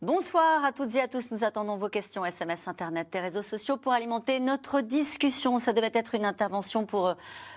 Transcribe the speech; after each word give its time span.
Bonsoir 0.00 0.64
à 0.64 0.70
toutes 0.70 0.94
et 0.94 1.00
à 1.00 1.08
tous. 1.08 1.32
Nous 1.32 1.42
attendons 1.42 1.76
vos 1.76 1.88
questions 1.88 2.24
SMS, 2.24 2.68
Internet 2.68 3.12
et 3.16 3.18
réseaux 3.18 3.42
sociaux 3.42 3.76
pour 3.76 3.92
alimenter 3.92 4.38
notre 4.38 4.80
discussion. 4.80 5.58
Ça 5.58 5.72
devait 5.72 5.90
être 5.92 6.14
une 6.14 6.24
intervention 6.24 6.86
pour 6.86 7.08
euh, 7.08 7.14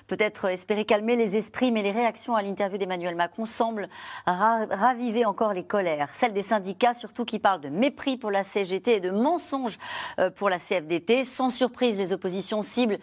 peut-être 0.08 0.46
espérer 0.46 0.84
calmer 0.84 1.16
les 1.16 1.38
esprits, 1.38 1.70
mais 1.70 1.84
les 1.84 1.92
réactions 1.92 2.36
à 2.36 2.42
l'interview 2.42 2.80
d'Emmanuel 2.80 3.16
Macron 3.16 3.46
semblent 3.46 3.90
raviver 4.26 5.24
encore 5.24 5.54
les 5.54 5.66
colères. 5.66 6.10
Celles 6.10 6.34
des 6.34 6.42
syndicats, 6.42 6.96
surtout 6.96 7.26
qui 7.26 7.38
parlent 7.38 7.62
de 7.62 7.70
mépris 7.70 8.18
pour 8.18 8.32
la 8.32 8.44
CGT 8.44 8.96
et 8.96 9.00
de 9.00 9.12
mensonges 9.12 9.78
euh, 10.18 10.32
pour 10.32 10.50
la 10.50 10.58
CFDT. 10.58 11.26
Sans 11.26 11.52
surprise, 11.52 12.00
les 12.00 12.12
oppositions 12.12 12.64
ciblent 12.64 12.98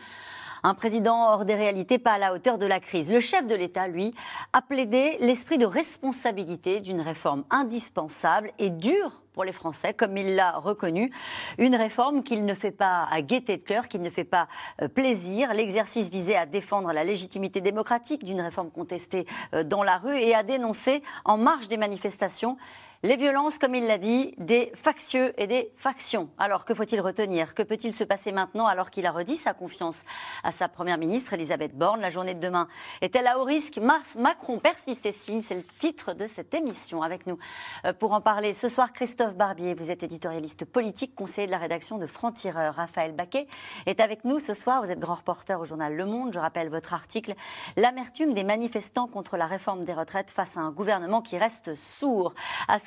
un 0.63 0.75
président 0.75 1.33
hors 1.33 1.45
des 1.45 1.55
réalités, 1.55 1.99
pas 1.99 2.13
à 2.13 2.19
la 2.19 2.35
hauteur 2.35 2.59
de 2.59 2.67
la 2.67 2.81
crise. 2.81 3.11
Le 3.11 3.21
chef 3.21 3.47
de 3.47 3.55
l'État, 3.55 3.89
lui, 3.89 4.15
a 4.53 4.63
plaidé 4.63 5.17
l'esprit 5.21 5.59
de 5.59 5.67
responsabilité 5.67 6.81
d'une 6.81 7.01
réforme 7.01 7.45
indispensable 7.51 8.53
et 8.59 8.71
dure 8.71 9.23
pour 9.33 9.45
les 9.45 9.53
Français, 9.53 9.95
comme 9.95 10.17
il 10.17 10.35
l'a 10.35 10.59
reconnu. 10.59 11.13
Une 11.59 11.77
réforme 11.77 12.25
qu'il 12.25 12.45
ne 12.45 12.55
fait 12.55 12.73
pas 12.73 13.07
à 13.09 13.23
gaieté 13.23 13.57
de 13.57 13.63
cœur, 13.63 13.87
qu'il 13.87 14.03
ne 14.03 14.11
fait 14.11 14.25
pas 14.25 14.49
euh, 14.83 14.89
plaisir. 14.89 15.55
L'exercice 15.55 16.11
visait 16.11 16.35
à 16.35 16.45
défendre 16.45 16.93
la 16.93 17.05
légitimité 17.05 17.61
démocratique 17.61 18.25
d'une 18.25 18.41
réforme 18.41 18.71
contestée 18.71 19.27
euh, 19.55 19.63
dans 19.63 19.85
la 19.85 19.99
rue 19.99 20.19
et 20.19 20.35
à 20.35 20.43
dénoncer 20.43 21.05
en 21.25 21.37
marge 21.37 21.69
des 21.69 21.77
manifestations 21.77 22.57
les 23.05 23.17
violences, 23.17 23.59
comme 23.59 23.77
il 23.77 23.87
l'a 23.87 23.99
dit, 23.99 24.35
des 24.39 24.73
factieux 24.75 25.33
et 25.41 25.47
des 25.47 25.71
factions. 25.77 26.31
Alors, 26.37 26.65
que 26.65 26.75
faut-il 26.75 27.01
retenir? 27.01 27.55
Que 27.55 27.63
peut-il 27.63 27.95
se 27.95 28.03
passer 28.03 28.33
maintenant 28.33 28.67
alors 28.67 28.91
qu'il 28.91 29.07
a 29.07 29.13
redit 29.13 29.37
sa 29.37 29.55
confiance 29.55 30.03
à 30.43 30.51
sa 30.51 30.69
première 30.69 30.99
ministre, 30.99 31.33
Elisabeth 31.33 31.77
Borne? 31.77 32.01
La 32.01 32.11
journée 32.11 32.35
de 32.35 32.41
demain 32.41 32.67
est-elle 33.01 33.29
à 33.29 33.39
haut 33.39 33.45
risque? 33.45 33.79
Macron 34.17 34.59
persiste 34.59 35.07
et 35.07 35.13
signe, 35.13 35.43
c'est 35.43 35.55
le 35.55 35.65
titre 35.79 36.13
de 36.13 36.27
cette 36.27 36.53
émission. 36.55 37.03
Avec 37.03 37.27
nous 37.29 37.39
euh, 37.85 37.93
pour 37.93 38.13
en 38.13 38.21
parler 38.21 38.53
ce 38.53 38.69
soir, 38.69 38.93
Christophe 38.93 39.37
Barbier, 39.37 39.75
vous 39.75 39.93
êtes 39.93 40.03
éditorialiste 40.03 40.65
politique, 40.65 41.15
conseiller 41.15 41.47
de 41.47 41.53
la 41.53 41.59
rédaction 41.59 41.99
de 41.99 42.07
Franc-Tireur. 42.07 42.75
Raphaël 42.75 43.13
Baquet 43.13 43.47
est 43.87 44.01
avec 44.01 44.25
nous 44.25 44.41
ce 44.41 44.55
soir, 44.55 44.83
vous 44.83 44.91
êtes 44.91 44.99
grand 44.99 45.15
reporter 45.15 45.61
au 45.61 45.65
journal 45.65 45.95
Le 45.95 46.05
Monde. 46.05 46.33
Je 46.33 46.41
rappelle 46.41 46.69
votre 46.69 46.95
article 46.95 47.35
L'amertume 47.77 48.35
des 48.35 48.45
manifestants 48.45 49.07
contre 49.07 49.37
la 49.37 49.47
réforme 49.47 49.85
des 49.85 49.95
retraites 49.95 50.31
face 50.31 50.57
à 50.57 50.61
un 50.61 50.73
gouvernement 50.73 51.23
qui 51.23 51.39
reste 51.39 51.77
sourd. 51.77 52.35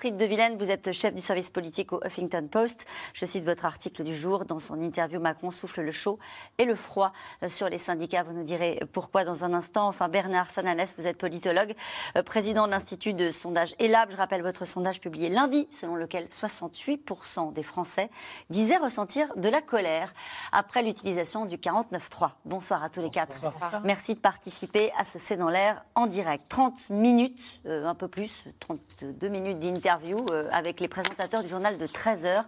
Astrid 0.01 0.17
de 0.17 0.25
Villene, 0.25 0.57
vous 0.57 0.71
êtes 0.71 0.91
chef 0.93 1.13
du 1.13 1.21
service 1.21 1.51
politique 1.51 1.93
au 1.93 2.03
Huffington 2.03 2.47
Post. 2.51 2.87
Je 3.13 3.23
cite 3.23 3.43
votre 3.43 3.65
article 3.65 4.03
du 4.03 4.15
jour. 4.15 4.45
Dans 4.45 4.57
son 4.57 4.81
interview, 4.81 5.19
Macron 5.19 5.51
souffle 5.51 5.81
le 5.81 5.91
chaud 5.91 6.17
et 6.57 6.65
le 6.65 6.73
froid 6.73 7.13
euh, 7.43 7.49
sur 7.49 7.69
les 7.69 7.77
syndicats. 7.77 8.23
Vous 8.23 8.33
nous 8.33 8.41
direz 8.41 8.81
pourquoi 8.93 9.25
dans 9.25 9.45
un 9.45 9.53
instant. 9.53 9.87
Enfin, 9.87 10.09
Bernard 10.09 10.49
Sananès, 10.49 10.95
vous 10.97 11.05
êtes 11.05 11.19
politologue, 11.19 11.75
euh, 12.15 12.23
président 12.23 12.65
de 12.65 12.71
l'Institut 12.71 13.13
de 13.13 13.29
sondage 13.29 13.75
ELAB. 13.77 14.09
Je 14.09 14.17
rappelle 14.17 14.41
votre 14.41 14.65
sondage 14.65 15.01
publié 15.01 15.29
lundi, 15.29 15.67
selon 15.69 15.93
lequel 15.93 16.25
68% 16.31 17.53
des 17.53 17.61
Français 17.61 18.09
disaient 18.49 18.77
ressentir 18.77 19.31
de 19.35 19.49
la 19.49 19.61
colère 19.61 20.15
après 20.51 20.81
l'utilisation 20.81 21.45
du 21.45 21.57
49.3. 21.57 22.31
Bonsoir 22.45 22.83
à 22.83 22.89
tous 22.89 23.01
les 23.01 23.11
quatre. 23.11 23.43
Merci 23.83 24.15
de 24.15 24.19
participer 24.19 24.91
à 24.97 25.03
ce 25.03 25.19
C'est 25.19 25.37
dans 25.37 25.49
l'air 25.49 25.85
en 25.93 26.07
direct. 26.07 26.45
30 26.49 26.89
minutes, 26.89 27.39
euh, 27.67 27.85
un 27.85 27.93
peu 27.93 28.07
plus, 28.07 28.45
32 28.59 29.27
minutes 29.27 29.59
d'interview 29.59 29.90
euh, 30.31 30.47
avec 30.51 30.79
les 30.79 30.87
présentateurs 30.87 31.43
du 31.43 31.49
journal 31.49 31.77
de 31.77 31.87
13h 31.87 32.43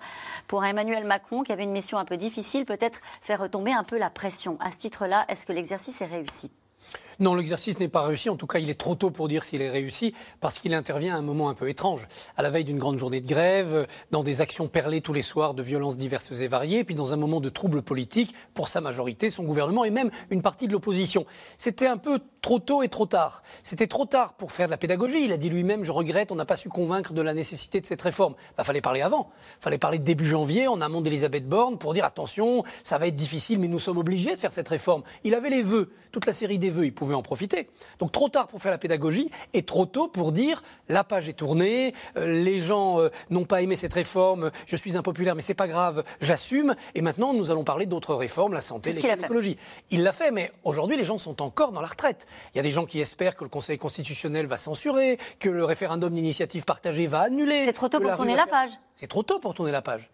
pour 0.48 0.64
Emmanuel 0.64 1.06
Macron 1.06 1.44
qui 1.44 1.52
avait 1.52 1.64
une 1.64 1.72
mission 1.72 1.98
un 1.98 2.06
peu 2.06 2.18
difficile, 2.18 2.66
peut-être 2.66 3.00
faire 3.22 3.40
retomber 3.40 3.74
un 3.74 3.84
peu 3.84 3.98
la 3.98 4.10
pression. 4.10 4.58
À 4.60 4.72
ce 4.72 4.78
titre-là, 4.78 5.26
est-ce 5.28 5.46
que 5.46 5.54
l'exercice 5.54 6.02
est 6.02 6.06
réussi? 6.06 6.52
Non, 7.24 7.36
l'exercice 7.36 7.80
n'est 7.80 7.88
pas 7.88 8.02
réussi. 8.02 8.30
En 8.30 8.36
tout 8.36 8.48
cas, 8.48 8.60
il 8.60 8.70
est 8.70 8.78
trop 8.78 8.96
tôt 8.96 9.10
pour 9.10 9.30
dire 9.30 9.46
s'il 9.46 9.62
est 9.62 9.70
réussi 9.70 10.14
parce 10.42 10.60
qu'il 10.60 10.74
intervient 10.74 11.16
à 11.16 11.18
un 11.18 11.22
moment 11.22 11.48
un 11.48 11.54
peu 11.54 11.70
étrange. 11.70 12.06
À 12.36 12.42
la 12.42 12.50
veille 12.50 12.66
d'une 12.66 12.78
grande 12.78 12.98
journée 12.98 13.22
de 13.22 13.28
grève, 13.28 13.88
dans 14.12 14.24
des 14.24 14.42
actions 14.42 14.68
perlées 14.68 15.00
tous 15.00 15.14
les 15.14 15.22
soirs 15.22 15.54
de 15.54 15.64
violences 15.64 15.96
diverses 15.96 16.34
et 16.34 16.50
variées, 16.50 16.84
puis 16.84 16.96
dans 16.96 17.14
un 17.14 17.16
moment 17.16 17.40
de 17.40 17.48
trouble 17.48 17.82
politique 17.82 18.36
pour 18.54 18.68
sa 18.68 18.82
majorité, 18.82 19.30
son 19.30 19.46
gouvernement 19.46 19.86
et 19.86 19.90
même 19.90 20.12
une 20.32 20.42
partie 20.42 20.68
de 20.68 20.74
l'opposition. 20.74 21.26
C'était 21.58 21.88
un 21.88 21.96
peu 21.96 22.20
trop 22.42 22.60
tôt 22.60 22.84
et 22.84 22.90
trop 22.90 23.06
tard. 23.06 23.42
C'était 23.64 23.88
trop 23.88 24.04
tard 24.04 24.34
pour 24.34 24.52
faire 24.52 24.68
de 24.68 24.72
la 24.72 24.78
pédagogie. 24.78 25.24
Il 25.24 25.32
a 25.32 25.38
dit 25.38 25.50
lui-même, 25.50 25.86
je 25.86 25.94
regrette, 25.94 26.30
on 26.30 26.36
n'a 26.36 26.44
pas 26.44 26.58
su 26.58 26.68
convaincre 26.68 27.14
de 27.14 27.22
la 27.22 27.34
nécessité 27.34 27.80
de 27.80 27.86
cette 27.86 28.02
réforme. 28.02 28.36
Il 28.38 28.56
bah, 28.58 28.66
fallait 28.66 28.82
parler 28.82 29.02
avant. 29.02 29.30
Il 29.62 29.64
fallait 29.64 29.78
parler 29.78 29.98
début 29.98 30.26
janvier, 30.26 30.68
en 30.68 30.82
amont 30.82 31.00
d'Elisabeth 31.00 31.48
Borne, 31.48 31.78
pour 31.78 31.94
dire 31.94 32.04
attention, 32.04 32.66
ça 32.84 32.98
va 32.98 33.08
être 33.08 33.16
difficile, 33.16 33.60
mais 33.60 33.70
nous 33.70 33.80
sommes 33.80 33.98
obligés 33.98 34.36
de 34.36 34.40
faire 34.42 34.52
cette 34.52 34.68
réforme. 34.68 35.04
Il 35.24 35.36
avait 35.36 35.50
les 35.50 35.64
vœux, 35.64 35.94
toute 36.12 36.26
la 36.26 36.34
série 36.34 36.60
des 36.60 36.70
vœux, 36.70 36.86
il 36.86 36.94
pouvait 36.94 37.13
en 37.16 37.22
profiter. 37.22 37.68
Donc 38.00 38.12
trop 38.12 38.30
tard 38.30 38.48
pour 38.48 38.62
faire 38.62 38.72
la 38.72 38.78
pédagogie 38.78 39.30
et 39.54 39.64
trop 39.64 39.86
tôt 39.86 40.08
pour 40.08 40.32
dire 40.32 40.64
la 40.90 41.04
page 41.04 41.30
est 41.30 41.34
tournée, 41.34 41.94
euh, 42.18 42.44
les 42.44 42.62
gens 42.62 43.00
euh, 43.00 43.10
n'ont 43.30 43.46
pas 43.46 43.62
aimé 43.62 43.78
cette 43.78 43.94
réforme, 43.94 44.52
je 44.68 44.76
suis 44.76 44.98
impopulaire, 44.98 45.36
mais 45.36 45.42
c'est 45.42 45.54
pas 45.54 45.68
grave, 45.68 46.04
j'assume. 46.22 46.76
Et 46.96 47.02
maintenant, 47.02 47.34
nous 47.34 47.52
allons 47.52 47.64
parler 47.64 47.86
d'autres 47.86 48.16
réformes, 48.16 48.54
la 48.54 48.62
santé, 48.62 48.94
l'écologie. 48.94 49.58
Il 49.90 50.04
l'a 50.04 50.12
fait, 50.12 50.32
mais 50.32 50.52
aujourd'hui, 50.64 50.98
les 50.98 51.06
gens 51.06 51.18
sont 51.18 51.42
encore 51.42 51.72
dans 51.72 51.82
la 51.82 51.88
retraite. 51.88 52.26
Il 52.54 52.58
y 52.58 52.60
a 52.60 52.64
des 52.64 52.72
gens 52.72 52.86
qui 52.86 53.00
espèrent 53.00 53.36
que 53.36 53.44
le 53.44 53.50
Conseil 53.50 53.78
constitutionnel 53.78 54.46
va 54.48 54.58
censurer, 54.58 55.18
que 55.40 55.50
le 55.50 55.66
référendum 55.66 56.14
d'initiative 56.14 56.64
partagée 56.64 57.08
va 57.08 57.22
annuler. 57.22 57.64
C'est 57.66 57.74
trop 57.74 57.90
tôt 57.90 58.00
pour 58.00 58.16
tourner 58.16 58.36
la 58.36 58.48
page. 58.48 58.72
C'est 58.96 59.08
trop 59.08 59.24
tôt 59.24 59.40
pour 59.40 59.54
tourner 59.54 59.72
la 59.72 59.82
page. 59.82 60.10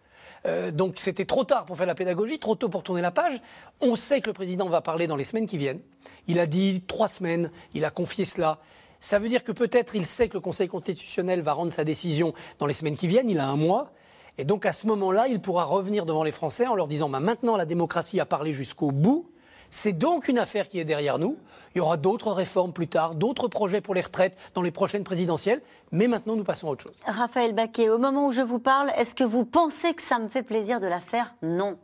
Euh, 0.46 0.70
donc 0.70 0.94
c'était 0.96 1.24
trop 1.24 1.44
tard 1.44 1.64
pour 1.66 1.76
faire 1.76 1.86
la 1.86 1.94
pédagogie, 1.94 2.38
trop 2.38 2.54
tôt 2.54 2.68
pour 2.68 2.82
tourner 2.82 3.02
la 3.02 3.10
page. 3.10 3.40
On 3.80 3.96
sait 3.96 4.20
que 4.20 4.28
le 4.28 4.32
président 4.32 4.68
va 4.68 4.80
parler 4.80 5.06
dans 5.06 5.16
les 5.16 5.24
semaines 5.24 5.46
qui 5.46 5.58
viennent. 5.58 5.80
Il 6.26 6.38
a 6.38 6.46
dit 6.46 6.82
trois 6.86 7.08
semaines, 7.08 7.50
il 7.74 7.84
a 7.84 7.90
confié 7.90 8.24
cela. 8.24 8.58
Ça 9.00 9.18
veut 9.18 9.28
dire 9.28 9.44
que 9.44 9.52
peut-être 9.52 9.94
il 9.94 10.06
sait 10.06 10.28
que 10.28 10.34
le 10.34 10.40
Conseil 10.40 10.68
constitutionnel 10.68 11.42
va 11.42 11.52
rendre 11.52 11.72
sa 11.72 11.84
décision 11.84 12.34
dans 12.58 12.66
les 12.66 12.74
semaines 12.74 12.96
qui 12.96 13.06
viennent, 13.06 13.30
il 13.30 13.38
a 13.38 13.46
un 13.46 13.56
mois. 13.56 13.92
Et 14.38 14.44
donc 14.44 14.66
à 14.66 14.72
ce 14.72 14.86
moment-là, 14.86 15.28
il 15.28 15.40
pourra 15.40 15.64
revenir 15.64 16.06
devant 16.06 16.22
les 16.22 16.32
Français 16.32 16.66
en 16.66 16.74
leur 16.74 16.88
disant 16.88 17.08
bah, 17.08 17.20
maintenant 17.20 17.56
la 17.56 17.66
démocratie 17.66 18.20
a 18.20 18.26
parlé 18.26 18.52
jusqu'au 18.52 18.90
bout. 18.90 19.30
C'est 19.70 19.92
donc 19.92 20.28
une 20.28 20.38
affaire 20.38 20.68
qui 20.68 20.80
est 20.80 20.84
derrière 20.84 21.18
nous. 21.18 21.38
Il 21.74 21.78
y 21.78 21.80
aura 21.80 21.96
d'autres 21.96 22.32
réformes 22.32 22.72
plus 22.72 22.88
tard, 22.88 23.14
d'autres 23.14 23.46
projets 23.46 23.80
pour 23.80 23.94
les 23.94 24.00
retraites 24.00 24.36
dans 24.54 24.62
les 24.62 24.72
prochaines 24.72 25.04
présidentielles. 25.04 25.62
Mais 25.92 26.08
maintenant, 26.08 26.34
nous 26.34 26.44
passons 26.44 26.66
à 26.66 26.70
autre 26.70 26.82
chose. 26.82 26.96
Raphaël 27.06 27.54
Baquet, 27.54 27.88
au 27.88 27.98
moment 27.98 28.26
où 28.26 28.32
je 28.32 28.42
vous 28.42 28.58
parle, 28.58 28.90
est-ce 28.96 29.14
que 29.14 29.24
vous 29.24 29.44
pensez 29.44 29.94
que 29.94 30.02
ça 30.02 30.18
me 30.18 30.28
fait 30.28 30.42
plaisir 30.42 30.80
de 30.80 30.88
la 30.88 31.00
faire? 31.00 31.34
Non. 31.42 31.78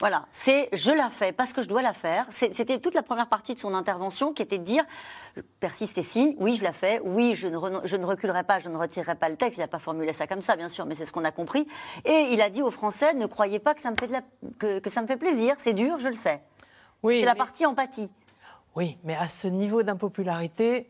Voilà, 0.00 0.24
c'est 0.32 0.70
je 0.72 0.90
la 0.90 1.10
fais 1.10 1.30
parce 1.30 1.52
que 1.52 1.60
je 1.60 1.68
dois 1.68 1.82
la 1.82 1.92
faire. 1.92 2.26
C'était 2.30 2.78
toute 2.78 2.94
la 2.94 3.02
première 3.02 3.28
partie 3.28 3.54
de 3.54 3.60
son 3.60 3.74
intervention 3.74 4.32
qui 4.32 4.40
était 4.40 4.56
de 4.56 4.64
dire 4.64 4.82
persiste 5.60 5.98
et 5.98 6.02
signe, 6.02 6.34
oui, 6.38 6.56
je 6.56 6.64
la 6.64 6.72
fais, 6.72 7.02
oui, 7.04 7.34
je 7.34 7.48
ne, 7.48 8.06
reculerai 8.06 8.42
pas, 8.42 8.58
je 8.58 8.70
ne 8.70 8.78
retirerai 8.78 9.14
pas 9.14 9.28
le 9.28 9.36
texte. 9.36 9.58
Il 9.58 9.60
n'a 9.60 9.68
pas 9.68 9.78
formulé 9.78 10.14
ça 10.14 10.26
comme 10.26 10.40
ça, 10.40 10.56
bien 10.56 10.70
sûr, 10.70 10.86
mais 10.86 10.94
c'est 10.94 11.04
ce 11.04 11.12
qu'on 11.12 11.24
a 11.24 11.30
compris. 11.30 11.68
Et 12.06 12.28
il 12.30 12.40
a 12.40 12.48
dit 12.48 12.62
aux 12.62 12.70
Français 12.70 13.12
ne 13.12 13.26
croyez 13.26 13.58
pas 13.58 13.74
que 13.74 13.82
ça 13.82 13.90
me 13.90 15.06
fait 15.06 15.16
plaisir, 15.18 15.54
c'est 15.58 15.74
dur, 15.74 15.98
je 15.98 16.08
le 16.08 16.14
sais. 16.14 16.40
Oui, 17.02 17.20
c'est 17.20 17.26
la 17.26 17.34
partie 17.34 17.66
empathie. 17.66 18.10
Oui, 18.76 18.98
mais 19.04 19.16
à 19.16 19.28
ce 19.28 19.48
niveau 19.48 19.82
d'impopularité, 19.82 20.88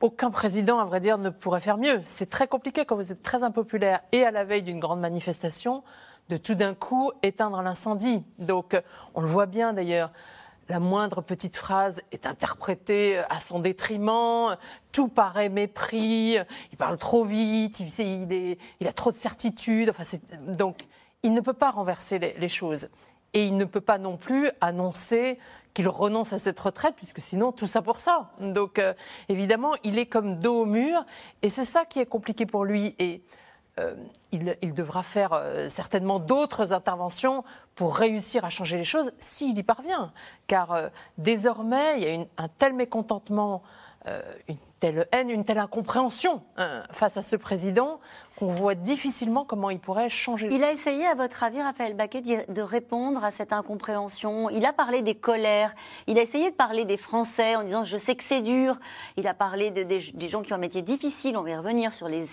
aucun 0.00 0.30
président, 0.30 0.78
à 0.78 0.84
vrai 0.84 1.00
dire, 1.00 1.18
ne 1.18 1.30
pourrait 1.30 1.60
faire 1.60 1.76
mieux. 1.76 2.00
C'est 2.04 2.30
très 2.30 2.48
compliqué 2.48 2.84
quand 2.84 2.96
vous 2.96 3.12
êtes 3.12 3.22
très 3.22 3.42
impopulaire 3.42 4.00
et 4.12 4.24
à 4.24 4.30
la 4.30 4.44
veille 4.44 4.62
d'une 4.62 4.80
grande 4.80 5.00
manifestation 5.00 5.82
de 6.30 6.36
tout 6.36 6.54
d'un 6.54 6.74
coup 6.74 7.12
éteindre 7.22 7.60
l'incendie. 7.60 8.22
Donc, 8.38 8.74
euh, 8.74 8.80
on 9.14 9.20
le 9.20 9.26
voit 9.26 9.46
bien 9.46 9.72
d'ailleurs. 9.72 10.10
La 10.68 10.78
moindre 10.78 11.20
petite 11.20 11.56
phrase 11.56 12.00
est 12.12 12.26
interprétée 12.26 13.18
à 13.28 13.40
son 13.40 13.58
détriment, 13.58 14.56
tout 14.92 15.08
paraît 15.08 15.48
mépris, 15.48 16.36
il 16.70 16.76
parle 16.78 16.96
trop 16.96 17.24
vite, 17.24 17.80
il, 17.80 18.56
il 18.78 18.86
a 18.86 18.92
trop 18.92 19.10
de 19.10 19.16
certitudes. 19.16 19.90
Enfin, 19.90 20.04
donc, 20.46 20.86
il 21.24 21.34
ne 21.34 21.40
peut 21.40 21.54
pas 21.54 21.72
renverser 21.72 22.20
les 22.20 22.48
choses. 22.48 22.88
Et 23.32 23.46
il 23.46 23.56
ne 23.56 23.64
peut 23.64 23.80
pas 23.80 23.98
non 23.98 24.16
plus 24.16 24.50
annoncer 24.60 25.38
qu'il 25.74 25.88
renonce 25.88 26.32
à 26.32 26.38
cette 26.38 26.58
retraite, 26.58 26.94
puisque 26.96 27.20
sinon, 27.20 27.52
tout 27.52 27.66
ça 27.66 27.82
pour 27.82 27.98
ça. 27.98 28.30
Donc, 28.40 28.78
euh, 28.78 28.92
évidemment, 29.28 29.74
il 29.84 29.98
est 29.98 30.06
comme 30.06 30.38
dos 30.38 30.62
au 30.62 30.66
mur, 30.66 31.04
et 31.42 31.48
c'est 31.48 31.64
ça 31.64 31.84
qui 31.84 32.00
est 32.00 32.06
compliqué 32.06 32.46
pour 32.46 32.64
lui. 32.64 32.94
Et 32.98 33.22
euh, 33.78 33.94
il, 34.32 34.74
devra 34.74 35.02
faire 35.02 35.32
euh, 35.32 35.68
certainement 35.68 36.18
d'autres 36.18 36.72
interventions 36.72 37.44
pour 37.74 37.96
réussir 37.96 38.44
à 38.44 38.50
changer 38.50 38.76
les 38.78 38.84
choses, 38.84 39.12
s'il 39.18 39.56
y 39.56 39.62
parvient. 39.62 40.12
Car 40.48 40.90
désormais, 41.18 42.00
il 42.00 42.02
y 42.02 42.16
a 42.16 42.26
un 42.36 42.48
tel 42.48 42.74
mécontentement, 42.74 43.62
une 44.48 44.56
telle 44.80 45.06
haine, 45.12 45.30
une 45.30 45.44
telle 45.44 45.58
incompréhension 45.58 46.42
hein, 46.56 46.82
face 46.90 47.16
à 47.16 47.22
ce 47.22 47.36
président 47.36 48.00
qu'on 48.36 48.48
voit 48.48 48.74
difficilement 48.74 49.44
comment 49.44 49.68
il 49.68 49.78
pourrait 49.78 50.08
changer. 50.08 50.48
Il 50.50 50.64
a 50.64 50.72
essayé, 50.72 51.06
à 51.06 51.14
votre 51.14 51.44
avis, 51.44 51.60
Raphaël 51.60 51.94
Baquet, 51.94 52.22
de 52.22 52.62
répondre 52.62 53.22
à 53.22 53.30
cette 53.30 53.52
incompréhension. 53.52 54.48
Il 54.48 54.64
a 54.64 54.72
parlé 54.72 55.02
des 55.02 55.14
colères. 55.14 55.74
Il 56.06 56.18
a 56.18 56.22
essayé 56.22 56.50
de 56.50 56.56
parler 56.56 56.86
des 56.86 56.96
Français 56.96 57.54
en 57.56 57.62
disant 57.62 57.84
je 57.84 57.98
sais 57.98 58.16
que 58.16 58.24
c'est 58.24 58.40
dur. 58.40 58.78
Il 59.18 59.26
a 59.26 59.34
parlé 59.34 59.70
de, 59.70 59.82
des, 59.82 60.28
gens 60.28 60.40
qui 60.40 60.54
ont 60.54 60.56
un 60.56 60.60
métier 60.60 60.80
difficile. 60.80 61.36
On 61.36 61.42
va 61.42 61.50
y 61.50 61.56
revenir 61.56 61.92
sur 61.92 62.08
les 62.08 62.24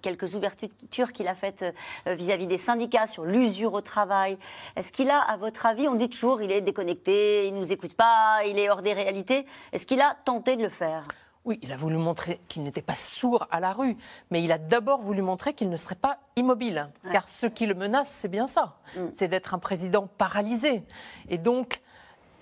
quelques 0.00 0.34
ouvertures 0.34 1.12
qu'il 1.12 1.28
a 1.28 1.34
faites 1.34 1.62
euh, 2.06 2.14
vis-à-vis 2.14 2.46
des 2.46 2.58
syndicats, 2.58 3.06
sur 3.06 3.24
l'usure 3.24 3.74
au 3.74 3.82
travail. 3.82 4.38
Est-ce 4.76 4.92
qu'il 4.92 5.10
a, 5.10 5.20
à 5.20 5.36
votre 5.36 5.66
avis, 5.66 5.88
on 5.88 5.94
dit 5.94 6.08
toujours 6.08 6.40
il 6.40 6.50
est 6.50 6.62
déconnecté, 6.62 7.48
il 7.48 7.54
nous 7.54 7.70
écoute 7.70 7.94
pas, 7.94 8.44
il 8.46 8.58
est 8.58 8.70
hors 8.70 8.80
des 8.80 8.94
réalités. 8.94 9.44
Est-ce 9.72 9.86
qu'il 9.86 10.00
a 10.00 10.16
tenté 10.24 10.56
de 10.56 10.62
le 10.62 10.70
faire? 10.70 11.02
Oui, 11.44 11.58
il 11.62 11.72
a 11.72 11.76
voulu 11.76 11.96
montrer 11.96 12.40
qu'il 12.48 12.62
n'était 12.62 12.82
pas 12.82 12.94
sourd 12.94 13.46
à 13.50 13.60
la 13.60 13.72
rue, 13.72 13.96
mais 14.30 14.42
il 14.44 14.52
a 14.52 14.58
d'abord 14.58 15.00
voulu 15.00 15.22
montrer 15.22 15.54
qu'il 15.54 15.70
ne 15.70 15.76
serait 15.76 15.94
pas 15.94 16.18
immobile. 16.36 16.90
Car 17.10 17.26
ce 17.26 17.46
qui 17.46 17.66
le 17.66 17.74
menace, 17.74 18.10
c'est 18.10 18.28
bien 18.28 18.46
ça. 18.46 18.76
Mm. 18.96 19.06
C'est 19.14 19.28
d'être 19.28 19.54
un 19.54 19.58
président 19.58 20.06
paralysé. 20.06 20.84
Et 21.30 21.38
donc, 21.38 21.80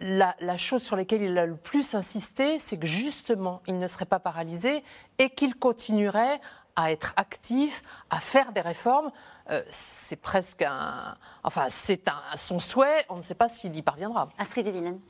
la, 0.00 0.34
chose 0.56 0.82
sur 0.82 0.96
laquelle 0.96 1.22
il 1.22 1.38
a 1.38 1.46
le 1.46 1.56
plus 1.56 1.94
insisté, 1.94 2.58
c'est 2.58 2.76
que 2.76 2.86
justement, 2.86 3.62
il 3.66 3.78
ne 3.78 3.86
serait 3.86 4.04
pas 4.04 4.18
paralysé 4.18 4.82
et 5.18 5.30
qu'il 5.30 5.54
continuerait 5.54 6.40
à 6.74 6.92
être 6.92 7.12
actif, 7.16 7.82
à 8.10 8.20
faire 8.20 8.52
des 8.52 8.60
réformes. 8.60 9.10
Euh, 9.50 9.62
c'est 9.70 10.20
presque 10.20 10.62
un. 10.62 11.16
Enfin, 11.42 11.66
c'est 11.70 12.08
son 12.36 12.58
souhait. 12.60 13.04
On 13.08 13.16
ne 13.16 13.22
sait 13.22 13.34
pas 13.34 13.48
s'il 13.48 13.74
y 13.74 13.82
parviendra. 13.82 14.28
Astrid 14.38 14.68
Villaine. 14.68 15.00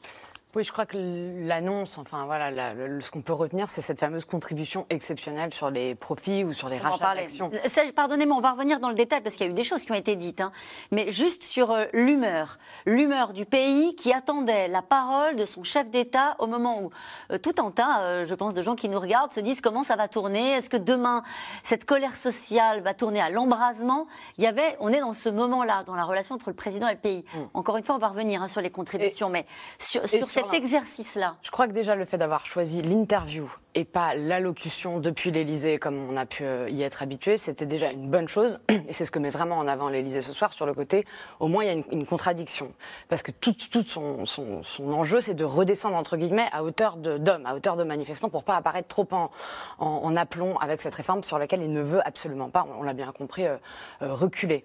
Oui, 0.54 0.64
je 0.64 0.72
crois 0.72 0.86
que 0.86 0.96
l'annonce, 1.46 1.98
enfin 1.98 2.24
voilà, 2.24 2.50
ce 3.00 3.10
qu'on 3.10 3.20
peut 3.20 3.34
retenir, 3.34 3.68
c'est 3.68 3.82
cette 3.82 4.00
fameuse 4.00 4.24
contribution 4.24 4.86
exceptionnelle 4.88 5.52
sur 5.52 5.68
les 5.68 5.94
profits 5.94 6.42
ou 6.42 6.54
sur 6.54 6.70
les 6.70 6.78
rachats 6.78 7.14
d'actions. 7.14 7.50
Pardonnez-moi, 7.94 8.34
on 8.34 8.40
va 8.40 8.52
revenir 8.52 8.80
dans 8.80 8.88
le 8.88 8.94
détail 8.94 9.20
parce 9.20 9.34
qu'il 9.34 9.44
y 9.44 9.48
a 9.48 9.52
eu 9.52 9.54
des 9.54 9.62
choses 9.62 9.84
qui 9.84 9.92
ont 9.92 9.96
été 9.96 10.16
dites, 10.16 10.40
hein. 10.40 10.50
mais 10.90 11.10
juste 11.10 11.42
sur 11.42 11.70
euh, 11.70 11.84
l'humeur, 11.92 12.58
l'humeur 12.86 13.34
du 13.34 13.44
pays 13.44 13.94
qui 13.94 14.10
attendait 14.10 14.68
la 14.68 14.80
parole 14.80 15.36
de 15.36 15.44
son 15.44 15.64
chef 15.64 15.90
d'État 15.90 16.34
au 16.38 16.46
moment 16.46 16.80
où 16.80 16.90
euh, 17.30 17.36
tout 17.36 17.60
en 17.60 17.70
tas, 17.70 18.00
euh, 18.00 18.24
je 18.24 18.34
pense, 18.34 18.54
de 18.54 18.62
gens 18.62 18.74
qui 18.74 18.88
nous 18.88 19.00
regardent 19.00 19.32
se 19.34 19.40
disent 19.40 19.60
comment 19.60 19.82
ça 19.82 19.96
va 19.96 20.08
tourner, 20.08 20.52
est-ce 20.52 20.70
que 20.70 20.78
demain 20.78 21.24
cette 21.62 21.84
colère 21.84 22.16
sociale 22.16 22.80
va 22.80 22.94
tourner 22.94 23.20
à 23.20 23.28
l'embrasement? 23.28 24.06
Il 24.38 24.44
y 24.44 24.46
avait, 24.46 24.78
on 24.80 24.90
est 24.94 25.00
dans 25.00 25.12
ce 25.12 25.28
moment-là, 25.28 25.84
dans 25.84 25.94
la 25.94 26.04
relation 26.04 26.34
entre 26.36 26.48
le 26.48 26.56
président 26.56 26.88
et 26.88 26.94
le 26.94 26.98
pays. 26.98 27.24
Mm. 27.34 27.38
Encore 27.52 27.76
une 27.76 27.84
fois, 27.84 27.96
on 27.96 27.98
va 27.98 28.08
revenir 28.08 28.42
hein, 28.42 28.48
sur 28.48 28.62
les 28.62 28.70
contributions, 28.70 29.28
mais 29.28 29.44
sur, 29.78 30.08
sur 30.08 30.47
cet 30.50 30.62
exercice-là 30.62 31.36
Je 31.42 31.50
crois 31.50 31.66
que 31.66 31.72
déjà 31.72 31.94
le 31.94 32.04
fait 32.04 32.18
d'avoir 32.18 32.46
choisi 32.46 32.82
l'interview 32.82 33.50
et 33.74 33.84
pas 33.84 34.14
l'allocution 34.14 34.98
depuis 34.98 35.30
l'Elysée 35.30 35.78
comme 35.78 36.10
on 36.10 36.16
a 36.16 36.26
pu 36.26 36.44
euh, 36.44 36.68
y 36.68 36.82
être 36.82 37.02
habitué, 37.02 37.36
c'était 37.36 37.66
déjà 37.66 37.92
une 37.92 38.10
bonne 38.10 38.26
chose. 38.26 38.58
Et 38.88 38.92
c'est 38.92 39.04
ce 39.04 39.10
que 39.10 39.18
met 39.18 39.30
vraiment 39.30 39.58
en 39.58 39.68
avant 39.68 39.88
l'Elysée 39.88 40.22
ce 40.22 40.32
soir 40.32 40.52
sur 40.52 40.66
le 40.66 40.74
côté, 40.74 41.04
au 41.38 41.48
moins 41.48 41.64
il 41.64 41.66
y 41.66 41.70
a 41.70 41.82
une, 41.92 42.06
contradiction. 42.06 42.72
Parce 43.08 43.22
que 43.22 43.30
tout, 43.30 43.54
tout 43.70 43.82
son, 43.82 44.24
son, 44.24 44.62
son, 44.62 44.92
enjeu, 44.92 45.20
c'est 45.20 45.34
de 45.34 45.44
redescendre, 45.44 45.96
entre 45.96 46.16
guillemets, 46.16 46.48
à 46.52 46.64
hauteur 46.64 46.96
d'hommes, 46.96 47.46
à 47.46 47.54
hauteur 47.54 47.76
de 47.76 47.84
manifestants, 47.84 48.30
pour 48.30 48.44
pas 48.44 48.56
apparaître 48.56 48.88
trop 48.88 49.06
en, 49.12 49.30
en, 49.78 50.16
aplomb 50.16 50.56
avec 50.58 50.80
cette 50.80 50.94
réforme 50.94 51.22
sur 51.22 51.38
laquelle 51.38 51.62
il 51.62 51.72
ne 51.72 51.82
veut 51.82 52.00
absolument 52.06 52.48
pas, 52.48 52.66
on, 52.78 52.82
l'a 52.82 52.94
bien 52.94 53.12
compris, 53.12 53.46
euh, 53.46 53.56
euh, 54.02 54.12
reculer. 54.12 54.64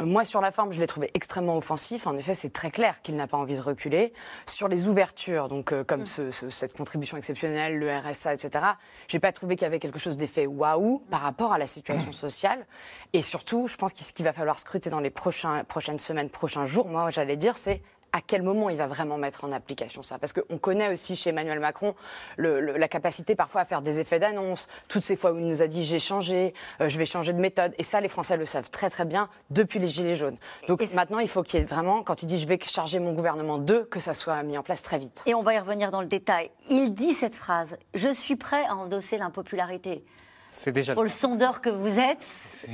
Moi, 0.00 0.24
sur 0.24 0.40
la 0.40 0.50
forme, 0.50 0.72
je 0.72 0.80
l'ai 0.80 0.86
trouvé 0.86 1.10
extrêmement 1.14 1.56
offensif. 1.56 2.06
En 2.06 2.16
effet, 2.16 2.34
c'est 2.34 2.52
très 2.52 2.70
clair 2.70 3.00
qu'il 3.02 3.16
n'a 3.16 3.26
pas 3.26 3.36
envie 3.36 3.56
de 3.56 3.62
reculer. 3.62 4.12
Sur 4.44 4.68
les 4.68 4.88
ouvertures, 4.88 5.05
donc 5.48 5.74
comme 5.84 6.02
mm. 6.02 6.06
ce, 6.06 6.50
cette 6.50 6.76
contribution 6.76 7.16
exceptionnelle, 7.16 7.78
le 7.78 7.90
RSA, 7.90 8.34
etc., 8.34 8.46
etc. 8.46 8.64
J'ai 9.08 9.18
pas 9.18 9.32
trouvé 9.32 9.56
qu'il 9.56 9.64
y 9.64 9.66
avait 9.66 9.78
quelque 9.78 9.98
chose 9.98 10.16
d'effet 10.16 10.46
waouh 10.46 11.02
par 11.10 11.20
rapport 11.20 11.52
à 11.52 11.58
la 11.58 11.66
situation 11.66 12.12
sociale. 12.12 12.66
Et 13.12 13.22
surtout, 13.22 13.66
je 13.66 13.76
pense 13.76 13.92
que 13.92 14.00
ce 14.00 14.12
qu'il 14.12 14.24
va 14.24 14.32
falloir 14.32 14.58
scruter 14.58 14.90
dans 14.90 15.00
les 15.00 15.10
prochains, 15.10 15.64
prochaines 15.64 15.98
semaines, 15.98 16.30
prochains 16.30 16.64
jours, 16.64 16.88
moi, 16.88 17.10
j'allais 17.10 17.36
dire, 17.36 17.56
c'est 17.56 17.82
à 18.12 18.20
quel 18.20 18.42
moment 18.42 18.70
il 18.70 18.76
va 18.76 18.86
vraiment 18.86 19.18
mettre 19.18 19.44
en 19.44 19.52
application 19.52 20.02
ça 20.02 20.18
Parce 20.18 20.32
qu'on 20.32 20.58
connaît 20.58 20.92
aussi 20.92 21.16
chez 21.16 21.30
Emmanuel 21.30 21.60
Macron 21.60 21.94
la 22.38 22.88
capacité 22.88 23.34
parfois 23.34 23.62
à 23.62 23.64
faire 23.64 23.82
des 23.82 24.00
effets 24.00 24.18
d'annonce. 24.18 24.68
Toutes 24.88 25.02
ces 25.02 25.16
fois 25.16 25.32
où 25.32 25.38
il 25.38 25.46
nous 25.46 25.62
a 25.62 25.66
dit 25.66 25.84
j'ai 25.84 25.98
changé, 25.98 26.54
euh, 26.80 26.88
je 26.88 26.98
vais 26.98 27.06
changer 27.06 27.32
de 27.32 27.38
méthode. 27.40 27.74
Et 27.78 27.82
ça, 27.82 28.00
les 28.00 28.08
Français 28.08 28.36
le 28.36 28.46
savent 28.46 28.70
très 28.70 28.90
très 28.90 29.04
bien 29.04 29.28
depuis 29.50 29.78
les 29.78 29.88
Gilets 29.88 30.16
jaunes. 30.16 30.36
Donc 30.68 30.82
maintenant, 30.94 31.18
il 31.18 31.28
faut 31.28 31.42
qu'il 31.42 31.60
y 31.60 31.62
ait 31.62 31.66
vraiment, 31.66 32.02
quand 32.02 32.22
il 32.22 32.26
dit 32.26 32.38
je 32.38 32.46
vais 32.46 32.58
charger 32.62 32.98
mon 32.98 33.12
gouvernement 33.12 33.58
d'eux, 33.58 33.84
que 33.84 34.00
ça 34.00 34.14
soit 34.14 34.42
mis 34.42 34.56
en 34.58 34.62
place 34.62 34.82
très 34.82 34.98
vite. 34.98 35.22
Et 35.26 35.34
on 35.34 35.42
va 35.42 35.54
y 35.54 35.58
revenir 35.58 35.90
dans 35.90 36.00
le 36.00 36.06
détail. 36.06 36.50
Il 36.68 36.94
dit 36.94 37.12
cette 37.12 37.34
phrase 37.34 37.76
je 37.94 38.12
suis 38.12 38.36
prêt 38.36 38.64
à 38.66 38.74
endosser 38.76 39.18
l'impopularité. 39.18 40.04
C'est 40.48 40.72
déjà 40.72 40.94
Pour 40.94 41.02
le, 41.02 41.08
le 41.08 41.14
sondeur 41.14 41.60
que 41.60 41.68
vous 41.68 41.98
êtes. 41.98 42.22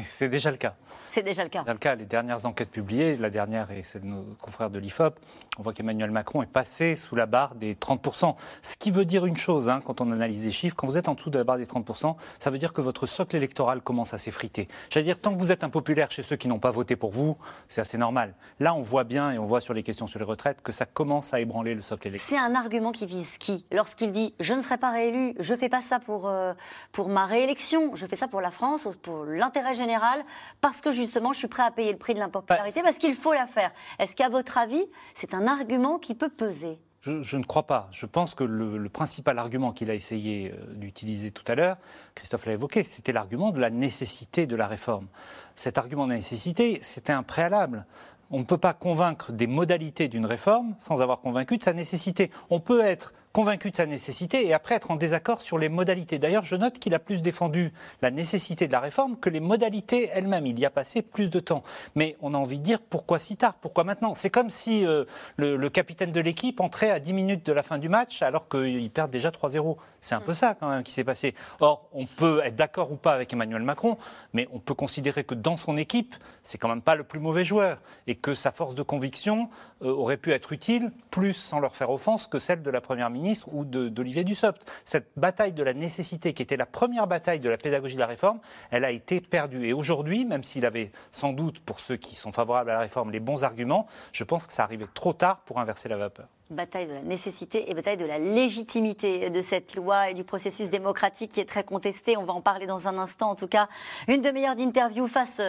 C'est 0.05 0.29
déjà 0.29 0.51
le 0.51 0.59
cas. 0.59 0.75
C'est 1.13 1.23
déjà 1.23 1.43
le 1.43 1.51
cas. 1.51 1.63
C'est 1.67 1.73
le 1.73 1.79
cas. 1.79 1.95
Les 1.95 2.07
dernières 2.07 2.47
enquêtes 2.47 2.71
publiées, 2.71 3.17
la 3.17 3.29
dernière 3.29 3.71
est 3.71 3.83
celle 3.83 4.01
de 4.01 4.07
nos 4.07 4.25
confrères 4.41 4.71
de 4.71 4.79
l'IFOP, 4.79 5.15
on 5.59 5.63
voit 5.63 5.75
qu'Emmanuel 5.75 6.11
Macron 6.11 6.43
est 6.43 6.47
passé 6.47 6.95
sous 6.95 7.15
la 7.15 7.27
barre 7.27 7.55
des 7.55 7.75
30%. 7.75 8.35
Ce 8.63 8.77
qui 8.77 8.91
veut 8.91 9.05
dire 9.05 9.27
une 9.27 9.37
chose, 9.37 9.69
hein, 9.69 9.83
quand 9.85 10.01
on 10.01 10.11
analyse 10.11 10.43
les 10.43 10.51
chiffres, 10.51 10.75
quand 10.75 10.87
vous 10.87 10.97
êtes 10.97 11.09
en 11.09 11.15
dessous 11.15 11.29
de 11.29 11.37
la 11.37 11.45
barre 11.45 11.59
des 11.59 11.67
30%, 11.67 12.17
ça 12.39 12.49
veut 12.49 12.57
dire 12.57 12.73
que 12.73 12.81
votre 12.81 13.05
socle 13.05 13.37
électoral 13.37 13.83
commence 13.83 14.15
à 14.15 14.19
s'effriter. 14.19 14.69
J'allais 14.89 15.05
dire, 15.05 15.21
tant 15.21 15.35
que 15.35 15.39
vous 15.39 15.53
êtes 15.53 15.63
impopulaire 15.63 16.11
chez 16.11 16.23
ceux 16.23 16.37
qui 16.37 16.49
n'ont 16.49 16.59
pas 16.59 16.71
voté 16.71 16.97
pour 16.97 17.13
vous, 17.13 17.37
c'est 17.69 17.83
assez 17.83 17.99
normal. 17.99 18.35
Là, 18.59 18.73
on 18.75 18.81
voit 18.81 19.05
bien, 19.05 19.33
et 19.33 19.39
on 19.39 19.45
voit 19.45 19.61
sur 19.61 19.75
les 19.75 19.83
questions 19.83 20.07
sur 20.07 20.19
les 20.19 20.25
retraites, 20.25 20.63
que 20.63 20.73
ça 20.73 20.87
commence 20.87 21.35
à 21.35 21.41
ébranler 21.41 21.75
le 21.75 21.83
socle 21.83 22.09
électoral. 22.09 22.31
C'est 22.31 22.43
un 22.43 22.55
argument 22.55 22.93
qui 22.93 23.05
vise 23.05 23.37
qui? 23.37 23.67
Lorsqu'il 23.71 24.13
dit, 24.13 24.33
je 24.41 24.55
ne 24.55 24.63
serai 24.63 24.79
pas 24.79 24.91
réélu, 24.91 25.35
je 25.39 25.53
ne 25.53 25.59
fais 25.59 25.69
pas 25.69 25.83
ça 25.83 26.01
pour, 26.01 26.31
euh, 26.31 26.55
pour 26.93 27.11
ma 27.11 27.27
réélection, 27.27 27.95
je 27.95 28.07
fais 28.07 28.17
ça 28.17 28.27
pour 28.27 28.41
la 28.41 28.51
France, 28.51 28.89
pour 29.03 29.27
l'intérêt 29.27 29.75
général, 29.75 30.25
parce 30.63 30.81
que 30.81 30.93
justement, 31.05 31.33
je 31.33 31.39
suis 31.39 31.49
prêt 31.49 31.63
à 31.63 31.71
payer 31.71 31.93
le 31.93 31.99
prix 31.99 32.15
de 32.15 32.19
l'impopularité, 32.19 32.81
bah, 32.81 32.89
parce 32.89 32.99
qu'il 32.99 33.15
faut 33.15 33.33
la 33.33 33.47
faire. 33.47 33.73
Est-ce 33.99 34.17
qu'à 34.17 34.29
votre 34.29 34.59
avis, 34.59 34.85
c'est 35.15 35.35
un 35.35 35.47
argument 35.47 35.99
qui 35.99 36.15
peut 36.15 36.29
peser? 36.29 36.79
Je, 37.03 37.37
ne 37.37 37.43
crois 37.43 37.67
pas. 37.67 37.89
Je 37.91 38.07
pense 38.07 38.37
que 38.37 38.45
le, 38.45 38.89
principal 38.89 39.37
argument 39.37 39.73
qu'il 39.73 39.91
a 39.91 39.95
essayé 39.95 40.53
euh, 40.53 40.75
d'utiliser 40.75 41.33
tout 41.33 41.43
à 41.49 41.57
l'heure, 41.57 41.77
Christophe 42.15 42.47
l'a 42.47 42.53
évoqué, 42.53 42.85
c'était 42.85 43.11
l'argument 43.11 43.51
de 43.51 43.59
la 43.59 43.71
nécessité 43.71 44.47
de 44.47 44.55
la 44.55 44.69
réforme. 44.69 45.09
Cet 45.57 45.79
argument 45.79 46.07
de 46.07 46.13
nécessité, 46.13 46.79
c'était 46.81 47.13
un 47.13 47.25
préalable. 47.25 47.87
On 48.31 48.39
ne 48.39 48.45
peut 48.45 48.57
pas 48.57 48.73
convaincre 48.73 49.33
des 49.33 49.49
modalités 49.49 50.07
d'une 50.07 50.27
réforme 50.27 50.77
sans 50.79 51.03
avoir 51.03 51.21
convaincu 51.21 51.59
de 51.59 51.65
sa 51.65 51.73
nécessité. 51.73 52.31
On 52.51 52.61
peut 52.61 52.83
être 52.83 53.13
convaincu 53.33 53.71
de 53.71 53.77
sa 53.77 53.87
nécessité 53.87 54.47
et 54.47 54.53
après 54.53 54.75
être 54.75 54.91
en 54.91 54.97
désaccord 54.97 55.41
sur 55.43 55.59
les 55.59 55.69
modalités. 55.69 56.19
D'ailleurs, 56.19 56.45
je 56.45 56.55
note 56.55 56.79
qu'il 56.79 56.95
a 56.95 56.99
plus 56.99 57.23
défendu 57.23 57.73
la 58.03 58.11
nécessité 58.11 58.67
de 58.67 58.73
la 58.73 58.81
réforme 58.81 59.17
que 59.17 59.31
les 59.31 59.41
modalités 59.41 60.11
elles-mêmes. 60.13 60.47
Il 60.47 60.59
y 60.59 60.67
a 60.67 60.71
passé 60.71 61.03
plus 61.03 61.31
de 61.31 61.41
temps. 61.41 61.63
Mais 61.95 62.17
on 62.21 62.35
a 62.35 62.39
envie 62.39 62.59
de 62.59 62.65
dire 62.65 62.81
pourquoi 62.81 63.19
si 63.19 63.37
tard 63.37 63.55
Pourquoi 63.55 63.85
maintenant? 63.85 64.15
C'est 64.15 64.31
comme 64.31 64.51
si 64.51 64.87
euh, 64.87 65.05
le, 65.37 65.69
capitaine 65.71 66.13
de 66.13 66.21
l'équipe 66.21 66.61
entrait 66.61 66.91
à 66.91 67.01
10 67.01 67.13
minutes 67.15 67.47
de 67.47 67.53
la 67.53 67.63
fin 67.63 67.79
du 67.79 67.89
match 67.89 68.21
alors 68.21 68.49
qu'il 68.49 68.91
perd 68.91 69.11
déjà 69.11 69.31
3-0. 69.31 69.77
C'est 70.01 70.15
un 70.15 70.21
peu 70.21 70.35
ça 70.35 70.55
quand 70.55 70.69
même 70.69 70.83
qui 70.83 70.93
s'est 70.93 71.05
passé. 71.05 71.35
Or, 71.61 71.89
on 71.93 72.05
peut 72.07 72.43
être 72.45 72.57
d'accord 72.57 72.93
ou 72.93 72.97
pas 72.97 73.15
avec 73.15 73.33
Emmanuel 73.33 73.63
Macron, 73.63 73.97
mais 74.35 74.49
on 74.53 74.59
peut 74.59 74.75
considérer 74.75 75.25
que 75.25 75.35
dans 75.35 75.57
son 75.57 75.77
équipe, 75.77 76.15
c'est 76.43 76.59
quand 76.59 76.69
même 76.69 76.83
pas 76.83 76.97
le 76.97 77.05
plus 77.05 77.21
mauvais 77.21 77.45
joueur 77.45 77.79
et 78.07 78.15
que 78.15 78.35
sa 78.35 78.51
force 78.51 78.75
de 78.75 78.83
conviction 78.83 79.49
euh, 79.81 79.89
aurait 79.89 80.19
pu 80.19 80.33
être 80.33 80.53
utile 80.53 80.93
plus 81.11 81.33
sans 81.33 81.61
leur 81.61 81.77
faire 81.77 81.91
offense 81.91 82.27
que 82.27 82.39
celle 82.39 82.63
de 82.63 82.71
la 82.71 82.81
première 82.81 83.09
ministre 83.09 83.22
ou 83.51 83.65
d'Olivier 83.65 84.25
Dussopt. 84.25 84.61
Cette 84.85 85.11
bataille 85.17 85.53
de 85.53 85.63
la 85.63 85.75
nécessité, 85.75 86.35
qui 86.35 86.43
était 86.43 86.57
la 86.57 86.67
première 86.67 87.07
bataille 87.07 87.41
de 87.41 87.49
la 87.49 87.57
pédagogie 87.57 87.95
de 87.95 88.01
la 88.01 88.07
réforme, 88.07 88.41
elle 88.71 88.85
a 88.85 88.91
été 88.91 89.21
perdue. 89.21 89.67
Et 89.67 89.73
aujourd'hui, 89.73 90.25
même 90.25 90.45
s'il 90.45 90.67
avait 90.67 90.93
sans 91.11 91.33
doute, 91.33 91.61
pour 91.61 91.81
ceux 91.81 91.97
qui 91.97 92.15
sont 92.15 92.33
favorables 92.33 92.71
à 92.71 92.75
la 92.75 92.81
réforme, 92.81 93.11
les 93.11 93.21
bons 93.21 93.45
arguments, 93.45 93.87
je 94.13 94.25
pense 94.25 94.47
que 94.47 94.53
ça 94.53 94.65
arrivait 94.65 94.87
trop 94.95 95.13
tard 95.13 95.41
pour 95.45 95.61
inverser 95.61 95.89
la 95.89 95.97
vapeur 95.97 96.29
bataille 96.53 96.87
de 96.87 96.93
la 96.93 97.03
nécessité 97.03 97.71
et 97.71 97.75
bataille 97.75 97.97
de 97.97 98.05
la 98.05 98.19
légitimité 98.19 99.31
de 99.31 99.43
cette 99.43 99.77
loi 99.77 100.11
et 100.11 100.15
du 100.15 100.25
processus 100.25 100.71
démocratique 100.71 101.33
qui 101.33 101.41
est 101.41 101.49
très 101.49 101.65
contesté. 101.65 102.17
On 102.17 102.25
va 102.25 102.33
en 102.33 102.41
parler 102.41 102.67
dans 102.67 102.89
un 102.89 102.99
instant. 102.99 103.31
En 103.31 103.35
tout 103.35 103.49
cas, 103.49 103.69
une 104.09 104.21
demi-heure 104.21 104.57
d'interview 104.57 105.09
face 105.09 105.41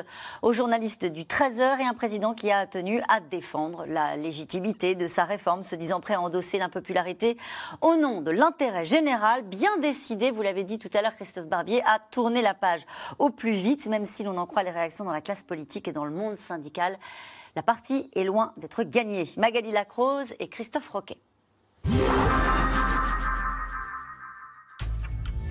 aux 0.42 0.54
journalistes 0.54 1.06
du 1.06 1.24
13h 1.24 1.80
et 1.82 1.86
un 1.86 1.94
président 1.94 2.34
qui 2.34 2.52
a 2.52 2.66
tenu 2.66 3.02
à 3.10 3.20
défendre 3.20 3.86
la 3.86 4.16
légitimité 4.16 4.96
de 4.96 5.08
sa 5.08 5.24
réforme, 5.24 5.64
se 5.64 5.76
disant 5.76 6.00
prêt 6.00 6.16
à 6.16 6.22
endosser 6.22 6.58
l'impopularité 6.58 7.38
au 7.82 7.96
nom 7.96 8.22
de 8.22 8.32
l'intérêt 8.32 8.86
général, 8.86 9.44
bien 9.44 9.78
décidé, 9.78 10.32
vous 10.32 10.42
l'avez 10.42 10.64
dit 10.64 10.80
tout 10.80 10.90
à 10.94 11.02
l'heure, 11.02 11.16
Christophe 11.16 11.48
Barbier, 11.48 11.82
à 11.86 12.00
tourner 12.00 12.42
la 12.42 12.54
page 12.54 12.82
au 13.20 13.30
plus 13.30 13.54
vite, 13.54 13.86
même 13.88 14.06
si 14.06 14.24
l'on 14.24 14.38
en 14.38 14.46
croit 14.46 14.64
les 14.64 14.72
réactions 14.72 15.06
dans 15.06 15.12
la 15.12 15.22
classe 15.22 15.44
politique 15.44 15.88
et 15.88 15.92
dans 15.92 16.06
le 16.06 16.12
monde 16.12 16.38
syndical. 16.38 16.98
La 17.56 17.62
partie 17.62 18.10
est 18.16 18.24
loin 18.24 18.52
d'être 18.58 18.82
gagnée. 18.82 19.30
Magali 19.38 19.72
Lacrose 19.72 20.34
et 20.40 20.48
Christophe 20.48 20.90
Roquet. 20.90 21.20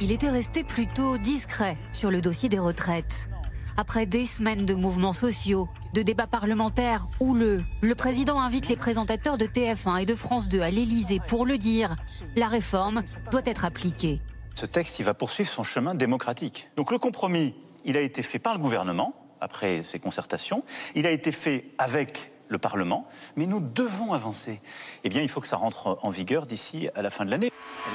Il 0.00 0.10
était 0.10 0.28
resté 0.28 0.64
plutôt 0.64 1.16
discret 1.16 1.76
sur 1.92 2.10
le 2.10 2.20
dossier 2.20 2.48
des 2.48 2.58
retraites. 2.58 3.28
Après 3.76 4.04
des 4.04 4.26
semaines 4.26 4.66
de 4.66 4.74
mouvements 4.74 5.12
sociaux, 5.12 5.68
de 5.94 6.02
débats 6.02 6.26
parlementaires 6.26 7.06
houleux, 7.20 7.60
le 7.82 7.94
président 7.94 8.40
invite 8.40 8.68
les 8.68 8.74
présentateurs 8.74 9.38
de 9.38 9.46
TF1 9.46 10.02
et 10.02 10.06
de 10.06 10.16
France 10.16 10.48
2 10.48 10.60
à 10.60 10.72
l'Elysée 10.72 11.20
pour 11.28 11.46
le 11.46 11.56
dire. 11.56 11.94
La 12.34 12.48
réforme 12.48 13.04
doit 13.30 13.42
être 13.44 13.64
appliquée. 13.64 14.20
Ce 14.56 14.66
texte, 14.66 14.98
il 14.98 15.04
va 15.04 15.14
poursuivre 15.14 15.48
son 15.48 15.62
chemin 15.62 15.94
démocratique. 15.94 16.68
Donc 16.76 16.90
le 16.90 16.98
compromis, 16.98 17.54
il 17.84 17.96
a 17.96 18.00
été 18.00 18.24
fait 18.24 18.40
par 18.40 18.54
le 18.54 18.58
gouvernement, 18.58 19.14
après 19.42 19.82
ces 19.82 19.98
concertations, 19.98 20.64
il 20.94 21.06
a 21.06 21.10
été 21.10 21.32
fait 21.32 21.66
avec 21.76 22.30
le 22.48 22.58
Parlement, 22.58 23.08
mais 23.36 23.46
nous 23.46 23.60
devons 23.60 24.12
avancer. 24.12 24.60
Eh 25.04 25.08
bien, 25.08 25.22
il 25.22 25.28
faut 25.28 25.40
que 25.40 25.46
ça 25.48 25.56
rentre 25.56 25.98
en 26.02 26.10
vigueur 26.10 26.46
d'ici 26.46 26.88
à 26.94 27.02
la 27.02 27.10
fin 27.10 27.24
de 27.24 27.30
l'année. 27.30 27.50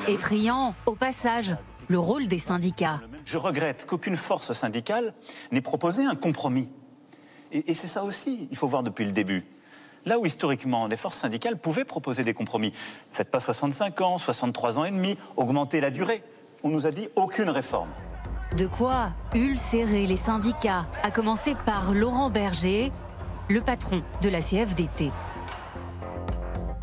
Et 0.08 0.18
triant, 0.18 0.74
au 0.86 0.96
passage, 0.96 1.56
le 1.88 2.00
rôle 2.00 2.27
des 2.27 2.39
syndicats. 2.39 3.00
Je 3.24 3.38
regrette 3.38 3.86
qu'aucune 3.86 4.18
force 4.18 4.51
syndicale 4.54 5.13
n'ait 5.51 5.62
proposé 5.62 6.04
un 6.04 6.16
compromis. 6.16 6.68
Et, 7.51 7.72
et 7.72 7.74
c'est 7.74 7.88
ça 7.88 8.04
aussi, 8.04 8.48
il 8.51 8.58
faut 8.58 8.68
voir 8.68 8.84
depuis 8.84 9.06
le 9.06 9.12
début. 9.12 9.46
Là 10.06 10.20
où 10.20 10.25
historiquement 10.25 10.88
des 10.88 10.98
forces 10.98 11.18
syndicales 11.18 11.58
pouvaient 11.58 11.86
proposer 11.86 12.24
des 12.24 12.34
compromis, 12.34 12.74
faites 13.12 13.30
pas 13.32 13.39
65 13.39 14.01
ans, 14.01 14.18
63 14.18 14.80
ans 14.80 14.86
et 14.86 14.92
demi, 14.92 15.18
augmentez 15.36 15.82
la 15.82 15.92
durée. 15.92 16.24
On 16.63 16.70
nous 16.70 16.88
a 16.88 16.92
dit 16.92 17.10
aucune 17.16 17.50
réforme. 17.50 17.89
De 18.58 18.66
quoi 18.66 19.12
ulcérer 19.36 20.08
les 20.08 20.18
syndicats, 20.18 20.88
à 21.04 21.12
commencer 21.12 21.54
par 21.68 21.94
Laurent 21.94 22.32
Berger, 22.32 22.92
le 23.50 23.62
patron 23.62 24.02
de 24.24 24.30
la 24.30 24.42
CFDT. 24.42 25.12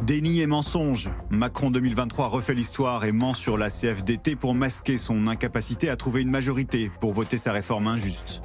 Déni 0.04 0.40
et 0.40 0.46
mensonge. 0.46 1.10
Macron 1.30 1.72
2023 1.72 2.28
refait 2.28 2.54
l'histoire 2.54 3.04
et 3.04 3.10
ment 3.10 3.34
sur 3.34 3.58
la 3.58 3.70
CFDT 3.70 4.36
pour 4.36 4.54
masquer 4.54 4.98
son 4.98 5.26
incapacité 5.26 5.90
à 5.90 5.96
trouver 5.96 6.22
une 6.22 6.30
majorité 6.30 6.92
pour 7.00 7.12
voter 7.12 7.38
sa 7.38 7.50
réforme 7.50 7.88
injuste. 7.88 8.40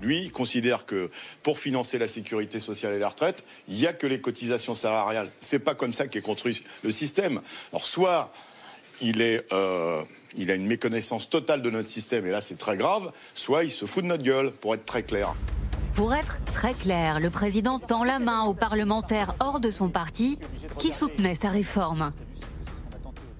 Lui, 0.00 0.26
il 0.26 0.30
considère 0.30 0.86
que 0.86 1.10
pour 1.42 1.58
financer 1.58 1.98
la 1.98 2.06
sécurité 2.06 2.60
sociale 2.60 2.94
et 2.94 3.00
la 3.00 3.08
retraite, 3.08 3.44
il 3.66 3.74
n'y 3.74 3.88
a 3.88 3.92
que 3.92 4.06
les 4.06 4.20
cotisations 4.20 4.76
salariales. 4.76 5.28
C'est 5.40 5.58
pas 5.58 5.74
comme 5.74 5.92
ça 5.92 6.06
qu'est 6.06 6.20
construit 6.20 6.62
le 6.84 6.92
système. 6.92 7.40
Alors, 7.72 7.84
soit 7.84 8.32
il, 9.00 9.20
est, 9.20 9.44
euh, 9.52 10.04
il 10.36 10.50
a 10.50 10.54
une 10.54 10.66
méconnaissance 10.66 11.30
totale 11.30 11.62
de 11.62 11.70
notre 11.70 11.88
système, 11.88 12.26
et 12.26 12.30
là 12.30 12.40
c'est 12.40 12.58
très 12.58 12.76
grave, 12.76 13.12
soit 13.34 13.64
il 13.64 13.70
se 13.70 13.86
fout 13.86 14.02
de 14.02 14.08
notre 14.08 14.22
gueule, 14.22 14.52
pour 14.52 14.74
être 14.74 14.84
très 14.84 15.02
clair. 15.02 15.34
Pour 15.94 16.14
être 16.14 16.38
très 16.44 16.74
clair, 16.74 17.18
le 17.18 17.30
président 17.30 17.78
tend 17.78 18.04
la 18.04 18.18
main 18.20 18.44
aux 18.44 18.54
parlementaires 18.54 19.34
hors 19.40 19.58
de 19.58 19.70
son 19.70 19.88
parti 19.88 20.38
qui 20.78 20.92
soutenaient 20.92 21.34
sa 21.34 21.48
réforme. 21.48 22.12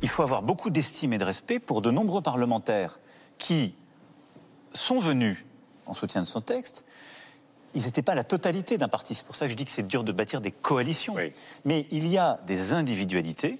Il 0.02 0.08
faut 0.08 0.22
avoir 0.22 0.42
beaucoup 0.42 0.70
d'estime 0.70 1.12
et 1.12 1.18
de 1.18 1.24
respect 1.24 1.60
pour 1.60 1.82
de 1.82 1.90
nombreux 1.90 2.22
parlementaires 2.22 2.98
qui 3.36 3.74
sont 4.72 4.98
venus 4.98 5.44
en 5.86 5.94
soutien 5.94 6.20
de 6.20 6.26
son 6.26 6.40
texte. 6.40 6.84
Ils 7.74 7.82
n'étaient 7.82 8.02
pas 8.02 8.14
la 8.14 8.24
totalité 8.24 8.78
d'un 8.78 8.88
parti. 8.88 9.14
C'est 9.14 9.26
pour 9.26 9.36
ça 9.36 9.46
que 9.46 9.52
je 9.52 9.56
dis 9.56 9.64
que 9.64 9.70
c'est 9.70 9.86
dur 9.86 10.02
de 10.02 10.12
bâtir 10.12 10.40
des 10.40 10.50
coalitions. 10.50 11.14
Mais 11.64 11.86
il 11.90 12.08
y 12.08 12.18
a 12.18 12.40
des 12.46 12.72
individualités 12.72 13.58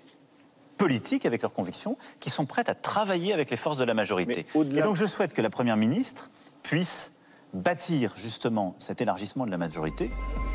politiques 0.79 1.27
avec 1.27 1.43
leurs 1.43 1.53
convictions 1.53 1.99
qui 2.21 2.31
sont 2.31 2.47
prêtes 2.47 2.71
à 2.71 2.75
travailler 2.75 3.35
avec 3.35 3.51
les 3.51 3.59
forces 3.59 3.77
de 3.77 3.85
la 3.85 3.95
majorité. 3.95 4.47
Et 4.55 4.81
donc 4.81 4.97
je 4.97 5.05
souhaite 5.05 5.35
que 5.35 5.43
la 5.43 5.51
Première 5.51 5.77
ministre 5.77 6.31
puisse 6.63 7.13
bâtir 7.53 8.15
justement 8.17 8.75
cet 8.79 9.01
élargissement 9.01 9.45
de 9.47 9.51
la 9.51 9.59
majorité. 9.59 10.11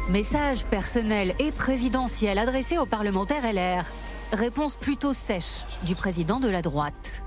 Message 0.09 0.65
personnel 0.65 1.35
et 1.39 1.51
présidentiel 1.51 2.37
adressé 2.37 2.77
aux 2.77 2.85
parlementaires 2.85 3.43
LR. 3.51 3.85
Réponse 4.31 4.75
plutôt 4.75 5.13
sèche 5.13 5.63
du 5.83 5.95
président 5.95 6.39
de 6.39 6.49
la 6.49 6.61
droite. 6.61 7.23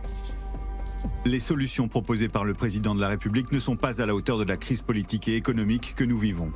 Les 1.25 1.41
solutions 1.41 1.89
proposées 1.89 2.29
par 2.29 2.45
le 2.45 2.55
président 2.55 2.95
de 2.95 3.01
la 3.01 3.09
République 3.09 3.51
ne 3.51 3.59
sont 3.59 3.77
pas 3.77 4.01
à 4.01 4.07
la 4.07 4.15
hauteur 4.15 4.39
de 4.39 4.45
la 4.45 4.57
crise 4.57 4.83
politique 4.83 5.27
et 5.29 5.37
économique 5.37 5.95
que 5.97 6.05
nous 6.05 6.19
vivons. 6.19 6.53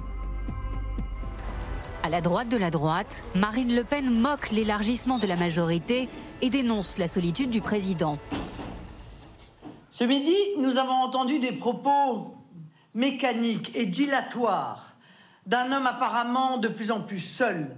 À 2.02 2.09
la 2.09 2.23
droite 2.23 2.49
de 2.49 2.57
la 2.57 2.71
droite, 2.71 3.23
Marine 3.35 3.75
Le 3.75 3.85
Pen 3.85 4.09
moque 4.11 4.50
l'élargissement 4.52 5.19
de 5.19 5.26
la 5.26 5.37
majorité 5.37 6.09
et 6.40 6.49
dénonce 6.49 6.97
la 6.97 7.09
solitude 7.09 7.50
du 7.50 7.61
président. 7.61 8.19
Ce 9.90 10.04
midi, 10.04 10.35
nous 10.59 10.78
avons 10.78 10.95
entendu 10.95 11.40
des 11.40 11.52
propos 11.52 12.35
mécaniques 12.95 13.71
et 13.75 13.85
dilatoires 13.85 14.95
d'un 15.45 15.73
homme 15.73 15.87
apparemment 15.87 16.57
de 16.57 16.69
plus 16.69 16.90
en 16.90 17.02
plus 17.02 17.19
seul, 17.19 17.76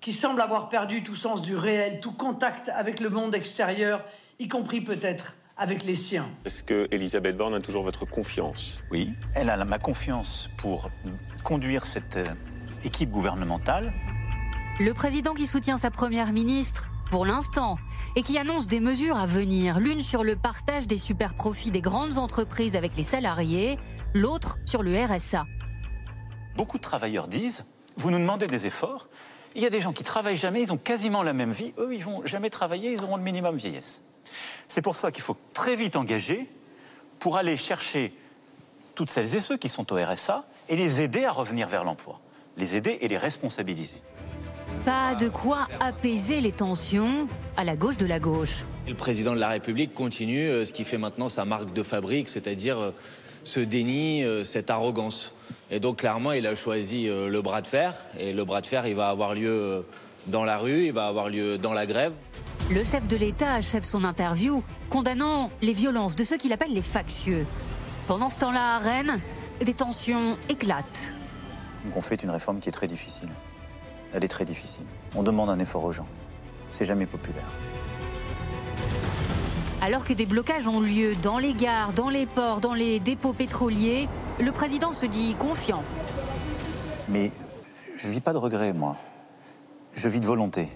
qui 0.00 0.12
semble 0.12 0.40
avoir 0.40 0.68
perdu 0.68 1.02
tout 1.02 1.16
sens 1.16 1.42
du 1.42 1.56
réel, 1.56 1.98
tout 1.98 2.12
contact 2.12 2.68
avec 2.68 3.00
le 3.00 3.10
monde 3.10 3.34
extérieur, 3.34 4.04
y 4.38 4.46
compris 4.46 4.80
peut-être 4.80 5.34
avec 5.56 5.84
les 5.84 5.96
siens. 5.96 6.28
Est-ce 6.44 6.62
que 6.62 6.86
Elisabeth 6.92 7.36
Borne 7.36 7.54
a 7.54 7.60
toujours 7.60 7.82
votre 7.82 8.04
confiance? 8.04 8.82
Oui, 8.92 9.12
elle 9.34 9.50
a 9.50 9.64
ma 9.64 9.78
confiance 9.78 10.50
pour 10.56 10.90
conduire 11.42 11.86
cette 11.86 12.16
euh, 12.16 12.24
équipe 12.86 13.10
gouvernementale. 13.10 13.92
Le 14.80 14.92
président 14.92 15.34
qui 15.34 15.46
soutient 15.46 15.76
sa 15.76 15.90
première 15.90 16.32
ministre, 16.32 16.90
pour 17.10 17.26
l'instant, 17.26 17.76
et 18.16 18.22
qui 18.22 18.38
annonce 18.38 18.66
des 18.66 18.80
mesures 18.80 19.16
à 19.16 19.26
venir, 19.26 19.78
l'une 19.78 20.02
sur 20.02 20.24
le 20.24 20.36
partage 20.36 20.86
des 20.86 20.98
super 20.98 21.34
profits 21.34 21.70
des 21.70 21.80
grandes 21.80 22.18
entreprises 22.18 22.76
avec 22.76 22.96
les 22.96 23.02
salariés, 23.02 23.78
l'autre 24.14 24.58
sur 24.66 24.82
le 24.82 25.04
RSA. 25.04 25.44
Beaucoup 26.56 26.78
de 26.78 26.82
travailleurs 26.82 27.28
disent, 27.28 27.64
vous 27.96 28.10
nous 28.10 28.18
demandez 28.18 28.46
des 28.46 28.66
efforts, 28.66 29.08
il 29.54 29.62
y 29.62 29.66
a 29.66 29.70
des 29.70 29.80
gens 29.80 29.92
qui 29.92 30.04
travaillent 30.04 30.36
jamais, 30.36 30.62
ils 30.62 30.72
ont 30.72 30.76
quasiment 30.76 31.22
la 31.22 31.32
même 31.32 31.52
vie, 31.52 31.72
eux 31.78 31.94
ils 31.94 32.02
vont 32.02 32.24
jamais 32.26 32.50
travailler, 32.50 32.92
ils 32.92 33.02
auront 33.02 33.16
le 33.16 33.22
minimum 33.22 33.56
vieillesse. 33.56 34.02
C'est 34.68 34.82
pour 34.82 34.96
ça 34.96 35.12
qu'il 35.12 35.22
faut 35.22 35.36
très 35.52 35.76
vite 35.76 35.96
engager 35.96 36.48
pour 37.18 37.36
aller 37.36 37.56
chercher 37.56 38.16
toutes 38.94 39.10
celles 39.10 39.34
et 39.34 39.40
ceux 39.40 39.56
qui 39.56 39.68
sont 39.68 39.92
au 39.92 39.96
RSA 39.96 40.44
et 40.68 40.76
les 40.76 41.00
aider 41.00 41.24
à 41.24 41.32
revenir 41.32 41.68
vers 41.68 41.84
l'emploi, 41.84 42.20
les 42.56 42.76
aider 42.76 42.98
et 43.00 43.08
les 43.08 43.18
responsabiliser. 43.18 44.00
Pas 44.84 45.14
de 45.14 45.28
quoi 45.28 45.66
apaiser 45.80 46.40
les 46.40 46.52
tensions 46.52 47.28
à 47.56 47.64
la 47.64 47.76
gauche 47.76 47.96
de 47.96 48.06
la 48.06 48.20
gauche. 48.20 48.64
Le 48.86 48.94
président 48.94 49.34
de 49.34 49.40
la 49.40 49.48
République 49.48 49.94
continue 49.94 50.46
euh, 50.46 50.64
ce 50.66 50.72
qui 50.72 50.84
fait 50.84 50.98
maintenant 50.98 51.30
sa 51.30 51.46
marque 51.46 51.72
de 51.72 51.82
fabrique, 51.82 52.28
c'est-à-dire 52.28 52.78
euh, 52.78 52.90
ce 53.44 53.60
déni, 53.60 54.22
euh, 54.22 54.44
cette 54.44 54.68
arrogance. 54.68 55.34
Et 55.70 55.80
donc 55.80 55.98
clairement, 55.98 56.32
il 56.32 56.46
a 56.46 56.54
choisi 56.54 57.06
le 57.06 57.40
bras 57.40 57.62
de 57.62 57.66
fer, 57.66 57.94
et 58.18 58.32
le 58.32 58.44
bras 58.44 58.60
de 58.60 58.66
fer, 58.66 58.86
il 58.86 58.94
va 58.94 59.08
avoir 59.08 59.34
lieu 59.34 59.84
dans 60.26 60.44
la 60.44 60.58
rue, 60.58 60.86
il 60.86 60.92
va 60.92 61.06
avoir 61.06 61.30
lieu 61.30 61.56
dans 61.56 61.72
la 61.72 61.86
grève. 61.86 62.12
Le 62.70 62.84
chef 62.84 63.08
de 63.08 63.16
l'État 63.16 63.54
achève 63.54 63.82
son 63.82 64.04
interview 64.04 64.62
condamnant 64.90 65.50
les 65.62 65.72
violences 65.72 66.16
de 66.16 66.24
ceux 66.24 66.36
qu'il 66.36 66.52
appelle 66.52 66.72
les 66.72 66.82
factieux. 66.82 67.46
Pendant 68.06 68.28
ce 68.28 68.38
temps-là, 68.38 68.76
à 68.76 68.78
Rennes, 68.78 69.18
des 69.64 69.74
tensions 69.74 70.36
éclatent. 70.50 71.14
Donc 71.84 71.96
on 71.96 72.00
fait 72.00 72.22
une 72.22 72.30
réforme 72.30 72.60
qui 72.60 72.68
est 72.68 72.72
très 72.72 72.86
difficile. 72.86 73.28
Elle 74.12 74.24
est 74.24 74.28
très 74.28 74.44
difficile. 74.44 74.86
On 75.14 75.22
demande 75.22 75.50
un 75.50 75.58
effort 75.58 75.84
aux 75.84 75.92
gens. 75.92 76.06
C'est 76.70 76.84
jamais 76.84 77.06
populaire. 77.06 77.44
Alors 79.82 80.04
que 80.04 80.14
des 80.14 80.24
blocages 80.24 80.66
ont 80.66 80.80
lieu 80.80 81.14
dans 81.16 81.38
les 81.38 81.52
gares, 81.52 81.92
dans 81.92 82.08
les 82.08 82.24
ports, 82.24 82.60
dans 82.60 82.72
les 82.72 83.00
dépôts 83.00 83.34
pétroliers, 83.34 84.08
le 84.40 84.50
président 84.50 84.92
se 84.92 85.04
dit 85.04 85.34
confiant. 85.38 85.82
Mais 87.08 87.30
je 87.96 88.08
vis 88.08 88.20
pas 88.20 88.32
de 88.32 88.38
regrets, 88.38 88.72
moi. 88.72 88.96
Je 89.94 90.08
vis 90.08 90.20
de 90.20 90.26
volonté. 90.26 90.68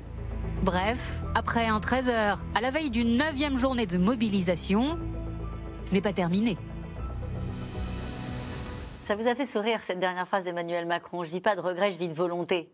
Bref, 0.63 1.23
après 1.35 1.67
un 1.67 1.79
13h, 1.79 2.37
à 2.55 2.61
la 2.61 2.71
veille 2.71 2.91
d'une 2.91 3.17
neuvième 3.17 3.59
journée 3.59 3.87
de 3.87 3.97
mobilisation, 3.97 4.99
ce 5.87 5.93
n'est 5.93 6.01
pas 6.01 6.13
terminé. 6.13 6.59
Ça 9.09 9.17
vous 9.17 9.27
a 9.27 9.35
fait 9.35 9.47
sourire 9.47 9.81
cette 9.83 10.01
dernière 10.01 10.29
phrase 10.29 10.45
d'Emmanuel 10.45 10.85
Macron. 10.85 11.25
Je 11.25 11.31
dis 11.31 11.41
pas 11.41 11.57
de 11.57 11.63
regret, 11.63 11.93
je 11.93 11.99
vis 11.99 12.09
de 12.09 12.13
volonté. 12.13 12.69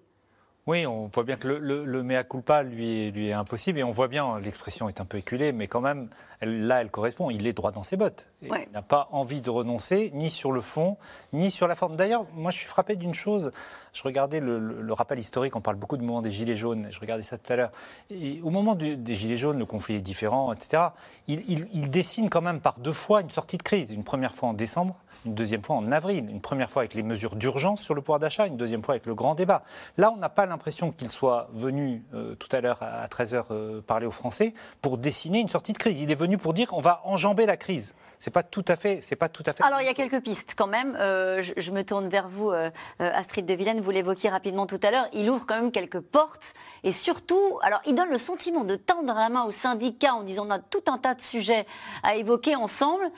Oui, 0.67 0.85
on 0.85 1.07
voit 1.07 1.23
bien 1.23 1.37
que 1.37 1.47
le, 1.47 2.03
mea 2.03 2.25
culpa 2.25 2.65
lui, 2.65 3.13
lui 3.13 3.29
est 3.29 3.33
impossible 3.33 3.79
et 3.79 3.85
on 3.85 3.93
voit 3.93 4.09
bien, 4.09 4.41
l'expression 4.41 4.89
est 4.89 5.01
un 5.01 5.05
peu 5.05 5.19
éculée, 5.19 5.53
mais 5.53 5.69
quand 5.69 5.81
même, 5.81 6.09
là, 6.45 6.81
elle 6.81 6.91
correspond. 6.91 7.31
Il 7.31 7.47
est 7.47 7.53
droit 7.53 7.73
dans 7.73 7.83
ses 7.83 7.97
bottes. 7.97 8.29
Il 8.43 8.51
n'a 8.73 8.83
pas 8.83 9.09
envie 9.13 9.41
de 9.41 9.51
renoncer, 9.51 10.11
ni 10.15 10.31
sur 10.31 10.53
le 10.53 10.61
fond, 10.61 10.97
ni 11.33 11.51
sur 11.51 11.67
la 11.67 11.75
forme. 11.75 11.97
D'ailleurs, 11.97 12.27
moi, 12.35 12.51
je 12.51 12.59
suis 12.59 12.67
frappé 12.67 12.97
d'une 12.97 13.15
chose. 13.15 13.53
Je 13.93 14.03
regardais 14.03 14.41
le, 14.41 14.93
rappel 14.93 15.19
historique, 15.19 15.55
on 15.57 15.61
parle 15.61 15.77
beaucoup 15.77 15.97
du 15.97 16.05
moment 16.05 16.21
des 16.21 16.33
Gilets 16.33 16.57
jaunes, 16.57 16.89
je 16.91 16.99
regardais 16.99 17.23
ça 17.23 17.39
tout 17.39 17.53
à 17.53 17.57
l'heure. 17.57 17.71
Et 18.11 18.41
au 18.43 18.51
moment 18.51 18.75
des 18.75 19.15
Gilets 19.15 19.37
jaunes, 19.37 19.59
le 19.59 19.67
conflit 19.67 19.95
est 19.95 20.01
différent, 20.01 20.53
etc. 20.53 20.89
il 21.29 21.91
dessine 21.91 22.29
quand 22.29 22.43
même 22.43 22.61
par 22.61 22.79
deux 22.79 22.93
fois 22.93 23.21
une 23.21 23.31
sortie 23.31 23.57
de 23.57 23.63
crise. 23.63 23.93
Une 23.93 24.05
première 24.05 24.35
fois 24.35 24.49
en 24.49 24.53
décembre, 24.53 24.97
une 25.25 25.35
deuxième 25.35 25.63
fois 25.63 25.77
en 25.77 25.91
avril, 25.91 26.29
une 26.29 26.41
première 26.41 26.71
fois 26.71 26.83
avec 26.83 26.95
les 26.95 27.03
mesures 27.03 27.37
d'urgence 27.37 27.81
sur 27.81 27.95
le 27.95 28.01
pouvoir 28.01 28.19
d'achat, 28.19 28.47
une 28.47 28.57
deuxième 28.57 28.83
fois 28.83 28.95
avec 28.95 29.07
le 29.07 29.15
grand 29.15 29.35
débat. 29.35 29.63
Là, 29.97 30.13
on 30.15 30.19
n'a 30.19 30.29
pas 30.29 30.47
l'impression 30.47 30.93
qu'il 30.93 31.11
soit 31.11 31.49
venu 31.55 32.03
euh, 32.15 32.35
tout 32.35 32.55
à 32.55 32.61
l'heure 32.61 32.83
à 32.83 33.07
13h 33.07 33.45
euh, 33.51 33.81
parler 33.81 34.07
aux 34.07 34.11
Français 34.11 34.55
pour 34.83 34.99
dessiner 34.99 35.41
une 35.41 35.49
sortie 35.49 35.73
de 35.73 35.79
crise. 35.79 36.01
Il 36.01 36.11
est 36.11 36.17
venu 36.17 36.34
pour 36.39 36.55
dire 36.55 36.69
qu'on 36.69 36.81
va 36.81 37.01
enjamber 37.05 37.47
la 37.47 37.57
crise. 37.57 37.97
C'est 38.19 38.31
pas 38.31 38.43
tout 38.43 38.65
à 38.69 38.77
fait, 38.77 39.01
c'est 39.03 39.17
pas 39.17 39.29
tout 39.29 39.43
à 39.45 39.53
fait. 39.53 39.63
Alors 39.63 39.81
il 39.81 39.87
y 39.87 39.91
a 39.91 39.95
quelques 39.95 40.23
pistes 40.23 40.55
quand 40.57 40.67
même. 40.67 40.97
Euh, 40.99 41.43
je, 41.43 41.71
me 41.73 41.83
tourne 41.83 42.09
vers 42.09 42.29
vous, 42.29 42.53
Astrid 42.99 43.45
de 43.45 43.55
Villene. 43.55 43.81
Vous 43.81 43.91
l'évoquiez 43.91 44.31
rapidement 44.31 44.67
tout 44.67 44.81
à 44.83 44.91
l'heure. 44.91 45.09
Il 45.13 45.29
ouvre 45.29 45.45
quand 45.47 45.57
même 45.57 45.73
quelques 45.73 46.01
portes 46.01 46.55
et 46.85 46.93
surtout, 46.93 47.59
alors 47.63 47.81
il 47.87 47.95
donne 47.95 48.11
le 48.11 48.19
sentiment 48.19 48.65
de 48.65 48.77
tendre 48.77 49.13
la 49.15 49.29
main 49.29 49.45
aux 49.45 49.51
syndicats 49.51 50.15
en 50.15 50.23
disant 50.23 50.47
on 50.47 50.51
a 50.51 50.59
tout 50.59 50.85
un 50.87 50.99
tas 50.99 51.15
de 51.15 51.23
sujets 51.23 51.67
à 52.03 52.15
évoquer 52.17 52.57
ensemble. 52.57 53.11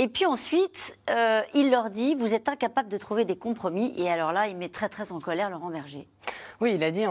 Et 0.00 0.06
puis 0.06 0.26
ensuite, 0.26 0.96
euh, 1.10 1.42
il 1.54 1.70
leur 1.70 1.90
dit, 1.90 2.14
vous 2.14 2.32
êtes 2.32 2.48
incapable 2.48 2.88
de 2.88 2.96
trouver 2.96 3.24
des 3.24 3.36
compromis. 3.36 3.92
Et 3.96 4.08
alors 4.08 4.32
là, 4.32 4.46
il 4.46 4.56
met 4.56 4.68
très 4.68 4.88
très 4.88 5.10
en 5.10 5.18
colère 5.18 5.50
Laurent 5.50 5.70
Berger. 5.70 6.06
Oui, 6.60 6.74
il 6.74 6.82
a 6.82 6.90
dit 6.90 7.04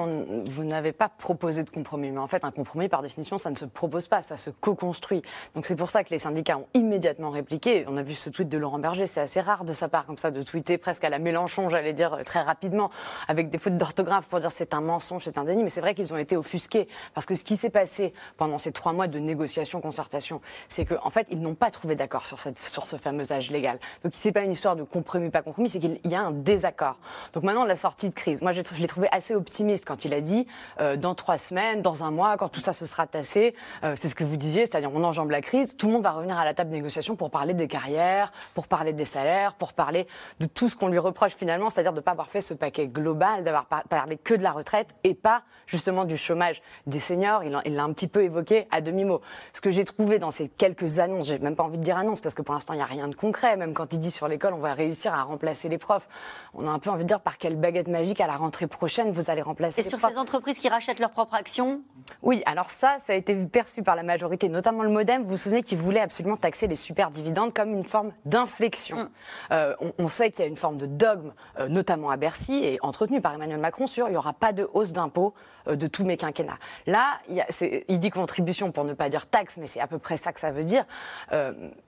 vous 0.45 0.63
n'avez 0.65 0.91
pas 0.91 1.07
proposé 1.07 1.63
de 1.63 1.69
compromis. 1.69 2.11
Mais 2.11 2.19
en 2.19 2.27
fait, 2.27 2.43
un 2.43 2.51
compromis, 2.51 2.89
par 2.89 3.01
définition, 3.01 3.37
ça 3.37 3.49
ne 3.49 3.55
se 3.55 3.63
propose 3.63 4.07
pas, 4.07 4.21
ça 4.21 4.35
se 4.35 4.49
co-construit. 4.49 5.21
Donc 5.55 5.65
c'est 5.65 5.75
pour 5.75 5.89
ça 5.89 6.03
que 6.03 6.09
les 6.09 6.19
syndicats 6.19 6.57
ont 6.57 6.67
immédiatement 6.73 7.29
répliqué. 7.29 7.85
On 7.87 7.95
a 7.95 8.03
vu 8.03 8.13
ce 8.13 8.29
tweet 8.29 8.49
de 8.49 8.57
Laurent 8.57 8.79
Berger, 8.79 9.07
c'est 9.07 9.21
assez 9.21 9.39
rare 9.39 9.63
de 9.63 9.71
sa 9.71 9.87
part 9.87 10.05
comme 10.05 10.17
ça, 10.17 10.31
de 10.31 10.43
tweeter 10.43 10.77
presque 10.77 11.05
à 11.05 11.09
la 11.09 11.19
Mélenchon, 11.19 11.69
j'allais 11.69 11.93
dire 11.93 12.13
euh, 12.13 12.23
très 12.23 12.41
rapidement, 12.41 12.91
avec 13.29 13.49
des 13.49 13.57
fautes 13.57 13.77
d'orthographe 13.77 14.27
pour 14.27 14.41
dire 14.41 14.51
c'est 14.51 14.73
un 14.73 14.81
mensonge, 14.81 15.23
c'est 15.23 15.37
un 15.37 15.45
déni. 15.45 15.63
Mais 15.63 15.69
c'est 15.69 15.81
vrai 15.81 15.95
qu'ils 15.95 16.13
ont 16.13 16.17
été 16.17 16.35
offusqués. 16.35 16.89
Parce 17.13 17.25
que 17.25 17.35
ce 17.35 17.45
qui 17.45 17.55
s'est 17.55 17.69
passé 17.69 18.13
pendant 18.35 18.57
ces 18.57 18.73
trois 18.73 18.91
mois 18.91 19.07
de 19.07 19.19
négociations, 19.19 19.79
concertation, 19.79 20.41
c'est 20.67 20.83
qu'en 20.83 21.05
en 21.07 21.09
fait, 21.09 21.25
ils 21.31 21.41
n'ont 21.41 21.55
pas 21.55 21.71
trouvé 21.71 21.95
d'accord 21.95 22.25
sur, 22.25 22.39
cette, 22.39 22.57
sur 22.77 22.85
ce 22.85 22.95
fameux 22.97 23.31
âge 23.31 23.49
légal. 23.49 23.79
Donc 24.03 24.13
c'est 24.15 24.31
pas 24.31 24.41
une 24.41 24.51
histoire 24.51 24.75
de 24.75 24.83
compromis, 24.83 25.31
pas 25.31 25.41
compromis, 25.41 25.67
c'est 25.69 25.79
qu'il 25.79 25.99
y 26.05 26.13
a 26.13 26.21
un 26.21 26.31
désaccord. 26.31 26.97
Donc 27.33 27.43
maintenant, 27.43 27.65
la 27.65 27.75
sortie 27.75 28.09
de 28.09 28.13
crise, 28.13 28.43
moi 28.43 28.51
je 28.51 28.61
l'ai 28.79 28.87
trouvé 28.87 29.07
assez 29.11 29.33
optimiste 29.33 29.83
quand 29.85 30.05
il 30.05 30.13
a 30.13 30.21
dit 30.21 30.45
euh, 30.79 30.95
dans 30.95 31.15
trois 31.15 31.39
semaines, 31.39 31.81
dans 31.81 32.03
un 32.03 32.11
mois, 32.11 32.37
quand 32.37 32.49
tout 32.49 32.59
ça 32.59 32.73
se 32.73 32.85
sera 32.85 33.07
tassé, 33.07 33.55
euh, 33.83 33.95
c'est 33.95 34.09
ce 34.09 34.15
que 34.15 34.23
vous 34.23 34.37
disiez, 34.37 34.67
c'est-à-dire 34.67 34.91
on 34.93 35.03
enjambe 35.03 35.31
la 35.31 35.41
crise, 35.41 35.75
tout 35.75 35.87
le 35.87 35.93
monde 35.93 36.03
va 36.03 36.11
revenir 36.11 36.37
à 36.37 36.45
la 36.45 36.53
table 36.53 36.69
de 36.69 36.75
négociation 36.75 37.15
pour 37.15 37.31
parler 37.31 37.55
des 37.55 37.67
carrières, 37.67 38.31
pour 38.53 38.67
parler 38.67 38.93
des 38.93 39.05
salaires, 39.05 39.55
pour 39.55 39.73
parler 39.73 40.05
de 40.39 40.45
tout 40.45 40.69
ce 40.69 40.75
qu'on 40.75 40.89
lui 40.89 40.99
reproche 40.99 41.35
finalement, 41.35 41.71
c'est-à-dire 41.71 41.93
de 41.93 41.97
ne 41.97 42.01
pas 42.01 42.11
avoir 42.11 42.29
fait 42.29 42.41
ce 42.41 42.53
paquet 42.53 42.87
global, 42.87 43.43
d'avoir 43.43 43.65
parlé 43.65 44.17
que 44.17 44.35
de 44.35 44.43
la 44.43 44.51
retraite 44.51 44.89
et 45.03 45.15
pas 45.15 45.41
justement 45.65 46.05
du 46.05 46.15
chômage 46.15 46.61
des 46.85 46.99
seniors. 46.99 47.43
Il 47.43 47.75
l'a 47.75 47.83
un 47.83 47.93
petit 47.93 48.07
peu 48.07 48.23
évoqué 48.23 48.67
à 48.69 48.81
demi-mot. 48.81 49.21
Ce 49.53 49.61
que 49.61 49.71
j'ai 49.71 49.83
trouvé 49.83 50.19
dans 50.19 50.31
ces 50.31 50.47
quelques 50.47 50.99
annonces, 50.99 51.27
j'ai 51.27 51.39
même 51.39 51.55
pas 51.55 51.63
envie 51.63 51.79
de 51.79 51.83
dire 51.83 51.97
annonces 51.97 52.21
parce 52.21 52.35
que 52.35 52.43
pour 52.43 52.53
l'instant 52.53 52.66
il 52.73 52.77
n'y 52.77 52.83
a 52.83 52.85
rien 52.85 53.07
de 53.07 53.15
concret, 53.15 53.57
même 53.57 53.73
quand 53.73 53.93
il 53.93 53.99
dit 53.99 54.11
sur 54.11 54.27
l'école 54.27 54.53
on 54.53 54.59
va 54.59 54.73
réussir 54.73 55.13
à 55.13 55.23
remplacer 55.23 55.69
les 55.69 55.77
profs, 55.77 56.07
on 56.53 56.67
a 56.67 56.71
un 56.71 56.79
peu 56.79 56.89
envie 56.89 57.03
de 57.03 57.07
dire 57.07 57.19
par 57.19 57.37
quelle 57.37 57.55
baguette 57.55 57.87
magique 57.87 58.21
à 58.21 58.27
la 58.27 58.35
rentrée 58.35 58.67
prochaine 58.67 59.11
vous 59.11 59.29
allez 59.29 59.41
remplacer 59.41 59.81
et 59.81 59.89
sur 59.89 59.99
ces 59.99 60.17
entreprises 60.17 60.59
qui 60.59 60.69
rachètent 60.69 60.99
leurs 60.99 61.11
propres 61.11 61.35
actions 61.35 61.81
Oui, 62.21 62.43
alors 62.45 62.69
ça, 62.69 62.97
ça 62.99 63.13
a 63.13 63.15
été 63.15 63.35
perçu 63.45 63.83
par 63.83 63.95
la 63.95 64.03
majorité, 64.03 64.49
notamment 64.49 64.83
le 64.83 64.89
Modem. 64.89 65.23
Vous 65.23 65.29
vous 65.29 65.37
souvenez 65.37 65.63
qu'ils 65.63 65.77
voulaient 65.77 65.99
absolument 65.99 66.37
taxer 66.37 66.67
les 66.67 66.75
super 66.75 67.11
dividendes 67.11 67.53
comme 67.53 67.73
une 67.73 67.85
forme 67.85 68.11
d'inflexion. 68.25 68.97
Mm. 68.97 69.09
Euh, 69.51 69.75
on, 69.97 70.07
sait 70.07 70.31
qu'il 70.31 70.41
y 70.41 70.43
a 70.43 70.47
une 70.47 70.57
forme 70.57 70.77
de 70.77 70.85
dogme, 70.85 71.33
euh, 71.59 71.67
notamment 71.67 72.09
à 72.09 72.17
Bercy 72.17 72.55
et 72.63 72.79
entretenu 72.81 73.21
par 73.21 73.33
Emmanuel 73.33 73.59
Macron 73.59 73.87
sur 73.87 74.07
il 74.07 74.11
n'y 74.11 74.17
aura 74.17 74.33
pas 74.33 74.53
de 74.53 74.69
hausse 74.73 74.93
d'impôts 74.93 75.33
euh, 75.67 75.75
de 75.75 75.87
tous 75.87 76.05
mes 76.05 76.17
quinquennats. 76.17 76.57
Là, 76.85 77.19
il, 77.29 77.43
il, 77.87 77.99
dit 77.99 78.09
contribution 78.09 78.71
pour 78.71 78.83
ne 78.83 78.93
pas 78.93 79.09
dire 79.09 79.27
taxe, 79.27 79.57
mais 79.57 79.67
c'est 79.67 79.79
à 79.79 79.87
peu 79.87 79.99
près 79.99 80.17
ça 80.17 80.31
que 80.31 80.39
ça 80.39 80.51
veut 80.51 80.63
dire. 80.63 80.85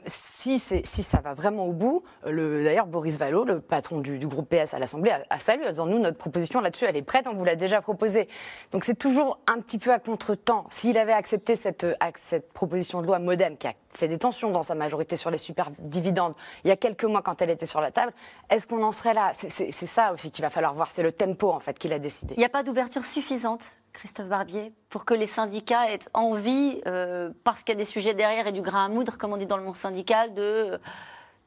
si, 0.06 0.60
si 0.84 1.04
ça 1.04 1.20
va 1.22 1.34
vraiment 1.34 1.66
au 1.66 1.74
bout, 1.74 2.04
d'ailleurs 2.26 2.88
Boris 2.88 3.18
Vallot, 3.18 3.46
le 3.46 3.60
patron 3.60 4.00
du, 4.00 4.20
groupe 4.28 4.50
PS 4.50 4.74
à 4.74 4.80
l'Assemblée, 4.80 5.12
a, 5.30 5.40
salué 5.40 5.66
en 5.66 5.70
disant 5.70 5.86
nous 5.86 6.00
notre 6.00 6.18
proposition 6.18 6.62
là-dessus 6.62 6.86
elle 6.86 6.98
est 6.98 7.02
prête, 7.02 7.28
on 7.28 7.34
vous 7.34 7.46
l'a 7.46 7.56
déjà 7.56 7.82
proposé. 7.82 8.28
Donc 8.72 8.84
c'est 8.84 8.98
toujours 8.98 9.40
un 9.48 9.60
petit 9.60 9.78
peu 9.78 9.92
à 9.92 10.00
contre-temps. 10.00 10.66
S'il 10.70 10.98
avait 10.98 11.14
accepté 11.14 11.56
cette, 11.56 11.84
euh, 11.84 12.40
proposition 12.54 13.02
de 13.02 13.08
loi 13.08 13.20
Modem, 13.20 13.58
qui 13.58 13.68
a 13.68 13.74
fait 13.94 14.08
des 14.08 14.18
tensions 14.18 14.52
dans 14.52 14.64
sa 14.64 14.76
majorité 14.76 15.16
sur 15.16 15.32
les 15.32 15.38
super 15.38 15.70
dividendes 15.80 16.34
il 16.64 16.68
y 16.68 16.72
a 16.72 16.78
quelques 16.78 17.06
mois 17.06 17.22
quand 17.22 17.42
elle 17.42 17.50
était 17.50 17.66
sur 17.66 17.82
la 17.82 17.92
table, 17.92 18.14
est-ce 18.50 18.68
qu'on 18.68 18.84
en 18.84 18.92
serait 18.92 19.14
là? 19.14 19.32
C'est 19.36 19.72
ça 19.72 20.14
aussi 20.14 20.32
qu'il 20.32 20.44
va 20.44 20.50
falloir 20.50 20.74
voir, 20.74 20.92
c'est 20.92 21.04
le 21.04 21.12
tempo 21.12 21.50
en 21.50 21.60
fait 21.60 21.78
qu'il 21.78 21.94
a 21.94 22.00
décidé. 22.00 22.34
Il 22.36 22.40
n'y 22.40 22.46
a 22.46 22.50
pas 22.50 22.64
d'ouverture 22.64 23.04
suffisante? 23.04 23.64
Christophe 24.00 24.30
Barbier, 24.30 24.72
pour 24.90 25.04
que 25.04 25.14
les 25.14 25.26
syndicats 25.26 25.92
aient 25.92 26.00
envie, 26.14 26.80
euh, 26.88 27.32
parce 27.44 27.64
qu'il 27.64 27.74
y 27.74 27.78
a 27.78 27.84
des 27.84 27.84
sujets 27.84 28.14
derrière 28.14 28.48
et 28.48 28.54
du 28.54 28.62
grain 28.62 28.86
à 28.86 28.88
moudre, 28.88 29.18
comme 29.18 29.34
on 29.34 29.38
dit 29.38 29.46
dans 29.46 29.58
le 29.58 29.64
monde 29.64 29.76
syndical, 29.76 30.34
de 30.34 30.80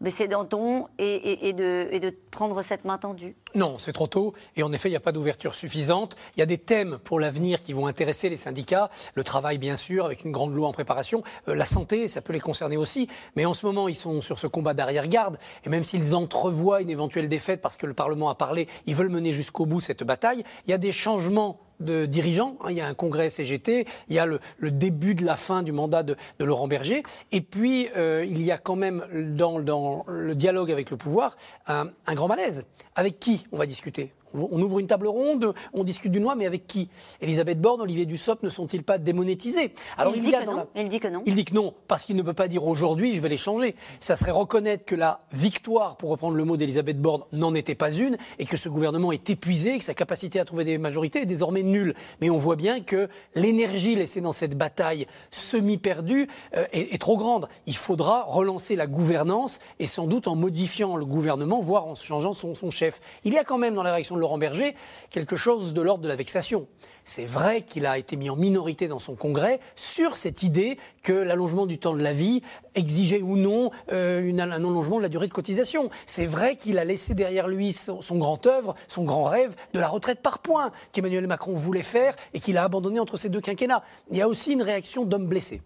baisser 0.02 0.28
d'un 0.28 0.44
ton 0.44 0.88
et, 0.98 1.54
de, 1.54 1.88
et, 1.90 2.00
de, 2.00 2.14
prendre 2.30 2.60
cette 2.60 2.84
main 2.84 2.98
tendue 2.98 3.36
Non, 3.54 3.78
c'est 3.78 3.94
trop 3.94 4.06
tôt. 4.06 4.34
Et 4.56 4.62
en 4.62 4.72
effet, 4.72 4.88
il 4.88 4.92
n'y 4.92 4.96
a 4.96 5.00
pas 5.00 5.12
d'ouverture 5.12 5.54
suffisante. 5.54 6.14
Il 6.36 6.40
y 6.40 6.42
a 6.42 6.46
des 6.46 6.58
thèmes 6.58 6.98
pour 6.98 7.20
l'avenir 7.20 7.60
qui 7.60 7.72
vont 7.72 7.86
intéresser 7.86 8.28
les 8.28 8.36
syndicats. 8.36 8.90
Le 9.14 9.24
travail, 9.24 9.56
bien 9.56 9.76
sûr, 9.76 10.04
avec 10.04 10.24
une 10.24 10.32
grande 10.32 10.54
loi 10.54 10.68
en 10.68 10.72
préparation. 10.72 11.22
Euh, 11.48 11.54
la 11.54 11.64
santé, 11.64 12.06
ça 12.06 12.20
peut 12.20 12.34
les 12.34 12.40
concerner 12.40 12.76
aussi. 12.76 13.08
Mais 13.34 13.46
en 13.46 13.54
ce 13.54 13.64
moment, 13.64 13.88
ils 13.88 13.94
sont 13.94 14.20
sur 14.20 14.38
ce 14.38 14.46
combat 14.46 14.74
d'arrière-garde. 14.74 15.38
Et 15.64 15.70
même 15.70 15.84
s'ils 15.84 16.14
entrevoient 16.14 16.82
une 16.82 16.90
éventuelle 16.90 17.30
défaite 17.30 17.62
parce 17.62 17.76
que 17.76 17.86
le 17.86 17.94
Parlement 17.94 18.28
a 18.28 18.34
parlé, 18.34 18.68
ils 18.84 18.94
veulent 18.94 19.08
mener 19.08 19.32
jusqu'au 19.32 19.64
bout 19.64 19.80
cette 19.80 20.02
bataille. 20.02 20.44
Il 20.66 20.70
y 20.70 20.74
a 20.74 20.78
des 20.78 20.92
changements 20.92 21.60
de 21.82 22.06
dirigeants. 22.06 22.56
Hein. 22.62 22.68
Il 22.70 22.76
y 22.76 22.80
a 22.80 22.86
un 22.86 22.94
congrès 22.94 23.30
CGT, 23.30 23.86
il 24.08 24.14
y 24.14 24.18
a 24.18 24.26
le, 24.26 24.40
début 24.70 25.14
de 25.14 25.24
la 25.24 25.36
fin 25.36 25.62
du 25.62 25.72
mandat 25.72 26.02
de, 26.02 26.16
Laurent 26.38 26.68
Berger, 26.68 27.02
et 27.30 27.40
puis 27.40 27.88
euh, 27.96 28.24
il 28.28 28.42
y 28.42 28.50
a 28.50 28.58
quand 28.58 28.76
même 28.76 29.04
dans, 29.36 29.58
le 29.58 30.34
dialogue 30.34 30.72
avec 30.72 30.90
le 30.90 30.96
pouvoir 30.96 31.36
un 31.66 32.14
grand 32.14 32.28
malaise. 32.28 32.64
Avec 32.94 33.18
qui 33.20 33.46
on 33.52 33.58
va 33.58 33.66
discuter? 33.66 34.12
On 34.34 34.60
ouvre 34.62 34.78
une 34.78 34.86
table 34.86 35.06
ronde, 35.06 35.54
on 35.72 35.84
discute 35.84 36.12
d'une 36.12 36.22
loi, 36.22 36.34
mais 36.34 36.46
avec 36.46 36.66
qui? 36.66 36.88
Elisabeth 37.20 37.60
Borne, 37.60 37.80
Olivier 37.80 38.06
Dussopt 38.06 38.42
ne 38.42 38.50
sont-ils 38.50 38.82
pas 38.82 38.98
démonétisés? 38.98 39.74
Alors 39.96 40.14
il, 40.14 40.22
dit 40.22 40.32
que 40.32 40.44
non. 40.44 40.66
il 40.74 40.88
dit 40.88 41.00
que 41.00 41.08
non. 41.08 41.22
Il 41.26 41.34
dit 41.34 41.44
que 41.44 41.54
non, 41.54 41.74
parce 41.88 42.04
qu'il 42.04 42.16
ne 42.16 42.22
peut 42.22 42.34
pas 42.34 42.48
dire 42.48 42.64
aujourd'hui 42.64 43.14
je 43.14 43.20
vais 43.20 43.28
les 43.28 43.36
changer. 43.36 43.74
Ça 44.00 44.16
serait 44.16 44.30
reconnaître 44.30 44.84
que 44.84 44.94
la 44.94 45.20
victoire, 45.32 45.96
pour 45.96 46.10
reprendre 46.10 46.36
le 46.36 46.44
mot 46.44 46.56
d'Elisabeth 46.56 47.00
Borne, 47.00 47.24
n'en 47.32 47.54
était 47.54 47.74
pas 47.74 47.90
une, 47.90 48.16
et 48.38 48.46
que 48.46 48.56
ce 48.56 48.68
gouvernement 48.68 49.12
est 49.12 49.28
épuisé, 49.30 49.78
que 49.78 49.84
sa 49.84 49.94
capacité 49.94 50.40
à 50.40 50.44
trouver 50.44 50.64
des 50.64 50.78
majorités 50.78 51.22
est 51.22 51.26
désormais 51.26 51.62
nulle. 51.62 51.94
Mais 52.20 52.30
on 52.30 52.38
voit 52.38 52.56
bien 52.56 52.80
que 52.80 53.08
l'énergie 53.34 53.94
laissée 53.94 54.20
dans 54.20 54.32
cette 54.32 54.56
bataille 54.56 55.06
semi-perdue 55.30 56.28
euh, 56.56 56.64
est, 56.72 57.00
trop 57.00 57.16
grande. 57.16 57.48
Il 57.66 57.76
faudra 57.76 58.24
relancer 58.24 58.76
la 58.76 58.86
gouvernance, 58.86 59.60
et 59.78 59.86
sans 59.86 60.06
doute 60.06 60.28
en 60.28 60.36
modifiant 60.36 60.96
le 60.96 61.04
gouvernement, 61.04 61.60
voire 61.60 61.86
en 61.86 61.94
changeant 61.94 62.32
son, 62.32 62.54
son 62.54 62.70
chef. 62.70 63.00
Il 63.24 63.32
y 63.34 63.38
a 63.38 63.44
quand 63.44 63.58
même 63.58 63.74
dans 63.74 63.82
la 63.82 63.92
réaction 63.92 64.16
de 64.16 64.20
Laurent 64.22 64.38
Berger 64.38 64.74
quelque 65.10 65.36
chose 65.36 65.74
de 65.74 65.82
l'ordre 65.82 66.02
de 66.02 66.08
la 66.08 66.16
vexation. 66.16 66.66
C'est 67.04 67.24
vrai 67.24 67.62
qu'il 67.62 67.86
a 67.86 67.98
été 67.98 68.16
mis 68.16 68.30
en 68.30 68.36
minorité 68.36 68.88
dans 68.88 68.98
son 68.98 69.16
congrès 69.16 69.60
sur 69.74 70.16
cette 70.16 70.42
idée 70.42 70.78
que 71.02 71.12
l'allongement 71.12 71.66
du 71.66 71.78
temps 71.78 71.94
de 71.94 72.02
la 72.02 72.12
vie 72.12 72.42
exigeait 72.74 73.22
ou 73.22 73.36
non 73.36 73.70
euh, 73.92 74.32
un 74.32 74.50
allongement 74.50 74.98
de 74.98 75.02
la 75.02 75.08
durée 75.08 75.26
de 75.26 75.32
cotisation. 75.32 75.90
C'est 76.06 76.26
vrai 76.26 76.56
qu'il 76.56 76.78
a 76.78 76.84
laissé 76.84 77.14
derrière 77.14 77.48
lui 77.48 77.72
son, 77.72 78.00
grand 78.16 78.46
œuvre, 78.46 78.74
son 78.88 79.04
grand 79.04 79.24
rêve 79.24 79.54
de 79.74 79.80
la 79.80 79.88
retraite 79.88 80.20
par 80.20 80.38
points 80.38 80.70
qu'Emmanuel 80.92 81.26
Macron 81.26 81.54
voulait 81.54 81.82
faire 81.82 82.14
et 82.34 82.40
qu'il 82.40 82.56
a 82.56 82.64
abandonné 82.64 83.00
entre 83.00 83.16
ces 83.16 83.28
deux 83.28 83.40
quinquennats. 83.40 83.82
Il 84.10 84.16
y 84.16 84.22
a 84.22 84.28
aussi 84.28 84.52
une 84.52 84.62
réaction 84.62 85.04
d'homme 85.04 85.26
blessé. 85.26 85.60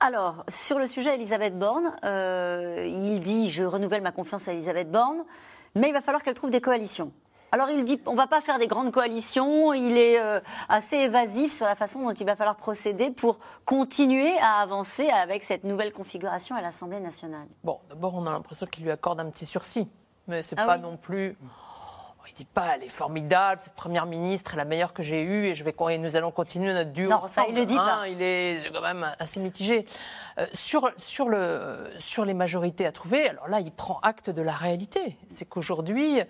Alors, 0.00 0.44
sur 0.48 0.80
le 0.80 0.88
sujet 0.88 1.14
Elisabeth 1.14 1.56
Borne, 1.56 1.92
euh, 2.04 2.84
il 2.92 3.20
dit 3.20 3.52
Je 3.52 3.62
renouvelle 3.62 4.02
ma 4.02 4.10
confiance 4.10 4.48
à 4.48 4.52
Elisabeth 4.52 4.90
Borne, 4.90 5.22
mais 5.76 5.88
il 5.88 5.92
va 5.92 6.00
falloir 6.00 6.24
qu'elle 6.24 6.34
trouve 6.34 6.50
des 6.50 6.60
coalitions. 6.60 7.12
Alors 7.54 7.68
il 7.68 7.84
dit 7.84 8.00
on 8.06 8.14
va 8.14 8.26
pas 8.26 8.40
faire 8.40 8.58
des 8.58 8.66
grandes 8.66 8.90
coalitions, 8.90 9.74
il 9.74 9.98
est 9.98 10.18
euh, 10.18 10.40
assez 10.70 10.96
évasif 10.96 11.52
sur 11.52 11.66
la 11.66 11.74
façon 11.74 12.00
dont 12.00 12.14
il 12.14 12.24
va 12.24 12.34
falloir 12.34 12.56
procéder 12.56 13.10
pour 13.10 13.38
continuer 13.66 14.38
à 14.38 14.62
avancer 14.62 15.10
avec 15.10 15.42
cette 15.42 15.62
nouvelle 15.62 15.92
configuration 15.92 16.56
à 16.56 16.62
l'Assemblée 16.62 16.98
nationale. 16.98 17.46
Bon, 17.62 17.78
d'abord 17.90 18.14
on 18.14 18.26
a 18.26 18.30
l'impression 18.30 18.64
qu'il 18.64 18.84
lui 18.84 18.90
accorde 18.90 19.20
un 19.20 19.28
petit 19.28 19.44
sursis, 19.44 19.86
mais 20.28 20.40
c'est 20.40 20.56
n'est 20.56 20.62
ah 20.62 20.66
pas 20.66 20.78
non 20.78 20.96
plus 20.96 21.36
oh, 21.42 22.24
il 22.26 22.32
dit 22.32 22.46
pas, 22.46 22.76
elle 22.76 22.84
est 22.84 22.88
formidable, 22.88 23.60
cette 23.60 23.74
première 23.74 24.06
ministre 24.06 24.54
est 24.54 24.56
la 24.56 24.64
meilleure 24.64 24.94
que 24.94 25.02
j'ai 25.02 25.22
eue 25.22 25.44
et, 25.44 25.54
je 25.54 25.62
vais, 25.62 25.74
nous 25.98 26.16
allons 26.16 26.30
continuer 26.30 26.72
notre 26.72 26.92
duo. 26.92 27.10
Non, 27.10 27.28
ça, 27.28 27.44
il 27.50 27.54
le 27.54 27.66
dit 27.66 27.76
hein, 27.76 27.84
pas. 27.84 28.08
Il 28.08 28.22
est 28.22 28.72
quand 28.72 28.80
même 28.80 29.14
assez 29.18 29.40
mitigé. 29.40 29.84
Euh, 30.38 30.46
sur, 30.54 30.90
sur, 30.96 31.28
le, 31.28 31.90
sur 31.98 32.24
les 32.24 32.32
majorités 32.32 32.86
à 32.86 32.92
trouver, 32.92 33.28
alors 33.28 33.48
là, 33.48 33.60
il 33.60 33.72
prend 33.72 34.00
acte 34.02 34.30
de 34.30 34.40
la 34.40 34.52
réalité. 34.52 35.18
C'est 35.28 35.46
qu'aujourd'hui, 35.46 36.22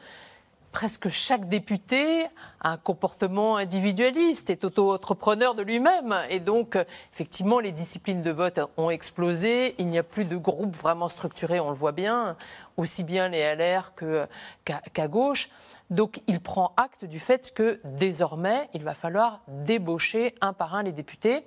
presque 0.73 1.09
chaque 1.09 1.49
député 1.49 2.27
a 2.61 2.73
un 2.73 2.77
comportement 2.77 3.57
individualiste, 3.57 4.51
est 4.51 4.65
auto-entrepreneur 4.65 5.55
de 5.55 5.63
lui-même. 5.63 6.17
Et 6.31 6.41
donc, 6.41 6.77
effectivement, 7.13 7.61
les 7.61 7.73
disciplines 7.73 8.23
de 8.23 8.31
vote 8.31 8.61
ont 8.77 8.91
explosé. 8.91 9.75
Il 9.79 9.89
n'y 9.89 9.99
a 9.99 10.03
plus 10.03 10.25
de 10.25 10.37
groupe 10.37 10.75
vraiment 10.75 11.09
structuré, 11.09 11.61
on 11.61 11.71
le 11.71 11.77
voit 11.77 11.93
bien, 11.93 12.37
aussi 12.77 13.05
bien 13.05 13.29
les 13.29 13.55
LR 13.55 13.93
qu'à 13.95 15.09
gauche. 15.09 15.51
Donc, 15.91 16.23
il 16.27 16.41
prend 16.41 16.73
acte 16.77 17.05
du 17.05 17.21
fait 17.21 17.53
que 17.55 17.81
désormais, 17.85 18.71
il 18.73 18.83
va 18.83 18.95
falloir 18.95 19.43
débaucher 19.49 20.35
un 20.41 20.55
par 20.55 20.75
un 20.75 20.83
les 20.83 20.93
députés. 20.93 21.45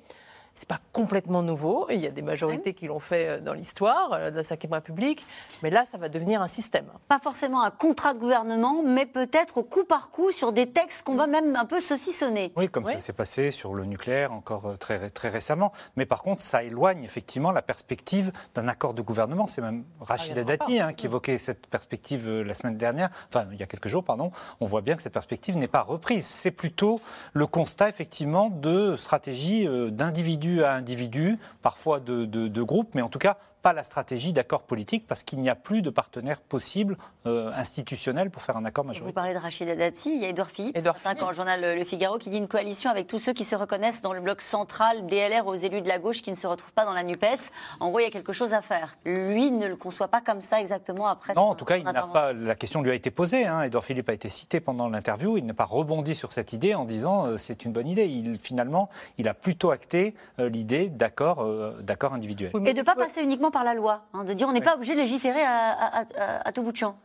C'est 0.55 0.69
pas 0.69 0.79
complètement 0.93 1.43
nouveau. 1.43 1.85
Il 1.89 1.99
y 1.99 2.07
a 2.07 2.11
des 2.11 2.21
majorités 2.21 2.73
qui 2.73 2.87
l'ont 2.87 3.01
fait 3.01 3.27
euh, 3.27 3.39
dans 3.41 3.51
l'histoire 3.51 4.13
euh, 4.13 4.31
de 4.31 4.37
la 4.37 4.41
Ve 4.41 4.71
République. 4.71 5.25
Mais 5.61 5.69
là, 5.69 5.83
ça 5.83 5.97
va 5.97 6.07
devenir 6.07 6.41
un 6.41 6.47
système. 6.47 6.85
Pas 7.09 7.19
forcément 7.19 7.61
un 7.61 7.71
contrat 7.71 8.13
de 8.13 8.19
gouvernement, 8.19 8.81
mais 8.81 9.05
peut-être 9.05 9.57
au 9.57 9.63
coup 9.63 9.83
par 9.83 10.11
coup 10.11 10.31
sur 10.31 10.53
des 10.53 10.71
textes 10.71 11.03
qu'on 11.03 11.17
va 11.17 11.27
même 11.27 11.57
un 11.57 11.65
peu 11.65 11.81
saucissonner. 11.81 12.53
Oui, 12.55 12.69
comme 12.69 12.85
ça 12.85 12.99
s'est 12.99 13.11
passé 13.11 13.51
sur 13.51 13.73
le 13.73 13.83
nucléaire 13.83 14.31
encore 14.31 14.65
euh, 14.67 14.77
très, 14.77 15.09
très 15.09 15.27
récemment. 15.27 15.73
Mais 15.97 16.05
par 16.05 16.23
contre, 16.23 16.41
ça 16.41 16.63
éloigne 16.63 17.03
effectivement 17.03 17.51
la 17.51 17.61
perspective 17.61 18.31
d'un 18.53 18.69
accord 18.69 18.93
de 18.93 19.01
gouvernement. 19.01 19.47
C'est 19.47 19.61
même 19.61 19.83
Rachida 19.99 20.41
ah, 20.41 20.43
Dati 20.45 20.79
hein, 20.79 20.93
qui 20.93 21.07
évoquait 21.07 21.37
cette 21.37 21.67
perspective 21.67 22.29
la 22.29 22.53
semaine 22.53 22.77
dernière, 22.77 23.09
enfin 23.27 23.45
il 23.51 23.59
y 23.59 23.63
a 23.63 23.65
quelques 23.65 23.89
jours, 23.89 24.05
pardon. 24.05 24.31
On 24.61 24.65
voit 24.65 24.81
bien 24.81 24.95
que 24.95 25.01
cette 25.01 25.13
perspective 25.13 25.57
n'est 25.57 25.67
pas 25.67 25.81
reprise. 25.81 26.25
C'est 26.25 26.51
plutôt 26.51 27.01
le 27.33 27.45
constat 27.45 27.89
effectivement 27.89 28.49
de 28.49 28.95
stratégie 28.95 29.67
d'individus 29.91 30.44
à 30.63 30.73
individu, 30.73 31.37
parfois 31.61 31.99
de, 31.99 32.25
de, 32.25 32.61
groupes, 32.61 32.95
mais 32.95 33.01
en 33.01 33.09
tout 33.09 33.19
cas 33.19 33.37
pas 33.65 33.73
la 33.73 33.83
stratégie 33.83 34.31
d'accord 34.31 34.61
politique 34.61 35.07
parce 35.07 35.23
qu'il 35.23 35.39
n'y 35.39 35.49
a 35.49 35.55
plus 35.55 35.81
de 35.81 35.89
partenaire 35.89 36.39
possible 36.39 36.97
euh, 37.25 37.51
institutionnel 37.55 38.29
pour 38.29 38.43
faire 38.43 38.57
un 38.57 38.65
accord 38.65 38.83
Vous 38.83 38.89
majoritaire. 38.89 39.13
parlez 39.15 39.33
de 39.33 39.39
Rachida 39.39 39.75
Dati, 39.75 40.13
il 40.13 40.21
y 40.21 40.25
a 40.25 40.29
Edouard 40.29 40.51
Philippe, 40.51 40.77
ce 40.77 40.83
matin, 40.83 41.15
quand 41.15 41.29
le 41.29 41.35
journal 41.35 41.75
Le 41.75 41.83
Figaro, 41.83 42.19
qui 42.19 42.29
dit 42.29 42.37
une 42.37 42.47
coalition 42.47 42.91
avec 42.91 43.07
tous 43.07 43.17
ceux 43.17 43.33
qui 43.33 43.43
se 43.43 43.55
reconnaissent 43.55 44.03
dans 44.03 44.13
le 44.13 44.21
bloc 44.21 44.41
central 44.41 45.07
DLR 45.07 45.47
aux 45.47 45.55
élus 45.55 45.81
de 45.81 45.87
la 45.87 45.97
gauche 45.97 46.21
qui 46.21 46.29
ne 46.29 46.35
se 46.35 46.45
retrouvent 46.45 46.73
pas 46.73 46.85
dans 46.85 46.93
la 46.93 47.01
NUPES. 47.01 47.49
En 47.79 47.89
gros, 47.89 48.01
il 48.01 48.03
y 48.03 48.05
a 48.05 48.11
quelque 48.11 48.33
chose 48.33 48.53
à 48.53 48.61
faire. 48.61 48.97
Lui 49.03 49.49
ne 49.49 49.65
le 49.65 49.75
conçoit 49.75 50.09
pas 50.09 50.21
comme 50.21 50.41
ça 50.41 50.59
exactement 50.59 51.07
après 51.07 51.33
Non, 51.33 51.41
en 51.41 51.55
tout 51.55 51.65
cas, 51.65 51.77
il 51.77 51.85
n'a 51.85 52.03
pas. 52.03 52.33
La 52.33 52.53
question 52.53 52.83
lui 52.83 52.91
a 52.91 52.93
été 52.93 53.09
posée. 53.09 53.47
Hein. 53.47 53.63
Edouard 53.63 53.83
Philippe 53.83 54.09
a 54.09 54.13
été 54.13 54.29
cité 54.29 54.59
pendant 54.59 54.89
l'interview. 54.89 55.37
Il 55.37 55.45
n'a 55.47 55.55
pas 55.55 55.65
rebondi 55.65 56.13
sur 56.13 56.33
cette 56.33 56.53
idée 56.53 56.75
en 56.75 56.85
disant 56.85 57.25
euh, 57.25 57.37
c'est 57.37 57.65
une 57.65 57.71
bonne 57.71 57.87
idée. 57.87 58.05
Il 58.05 58.37
finalement, 58.37 58.91
il 59.17 59.27
a 59.27 59.33
plutôt 59.33 59.71
acté 59.71 60.13
euh, 60.37 60.49
l'idée 60.49 60.89
d'accord, 60.89 61.41
euh, 61.41 61.81
d'accord 61.81 62.13
individuel. 62.13 62.51
Et 62.63 62.73
de 62.75 62.77
ne 62.77 62.85
pas 62.85 62.93
passer 62.93 63.23
uniquement 63.23 63.49
par 63.55 63.63
la 63.63 63.73
loi, 63.73 64.01
hein, 64.13 64.25
de 64.25 64.33
dire 64.33 64.49
on 64.49 64.51
n'est 64.51 64.59
pas 64.59 64.75
obligé 64.75 64.95
de 64.95 64.99
légiférer 64.99 65.41
à, 65.41 65.71
à- 65.71 65.99
à- 66.01 66.47
à 66.47 66.51
tout 66.51 66.61
bout 66.61 66.73
de 66.73 66.77
champ. 66.77 66.97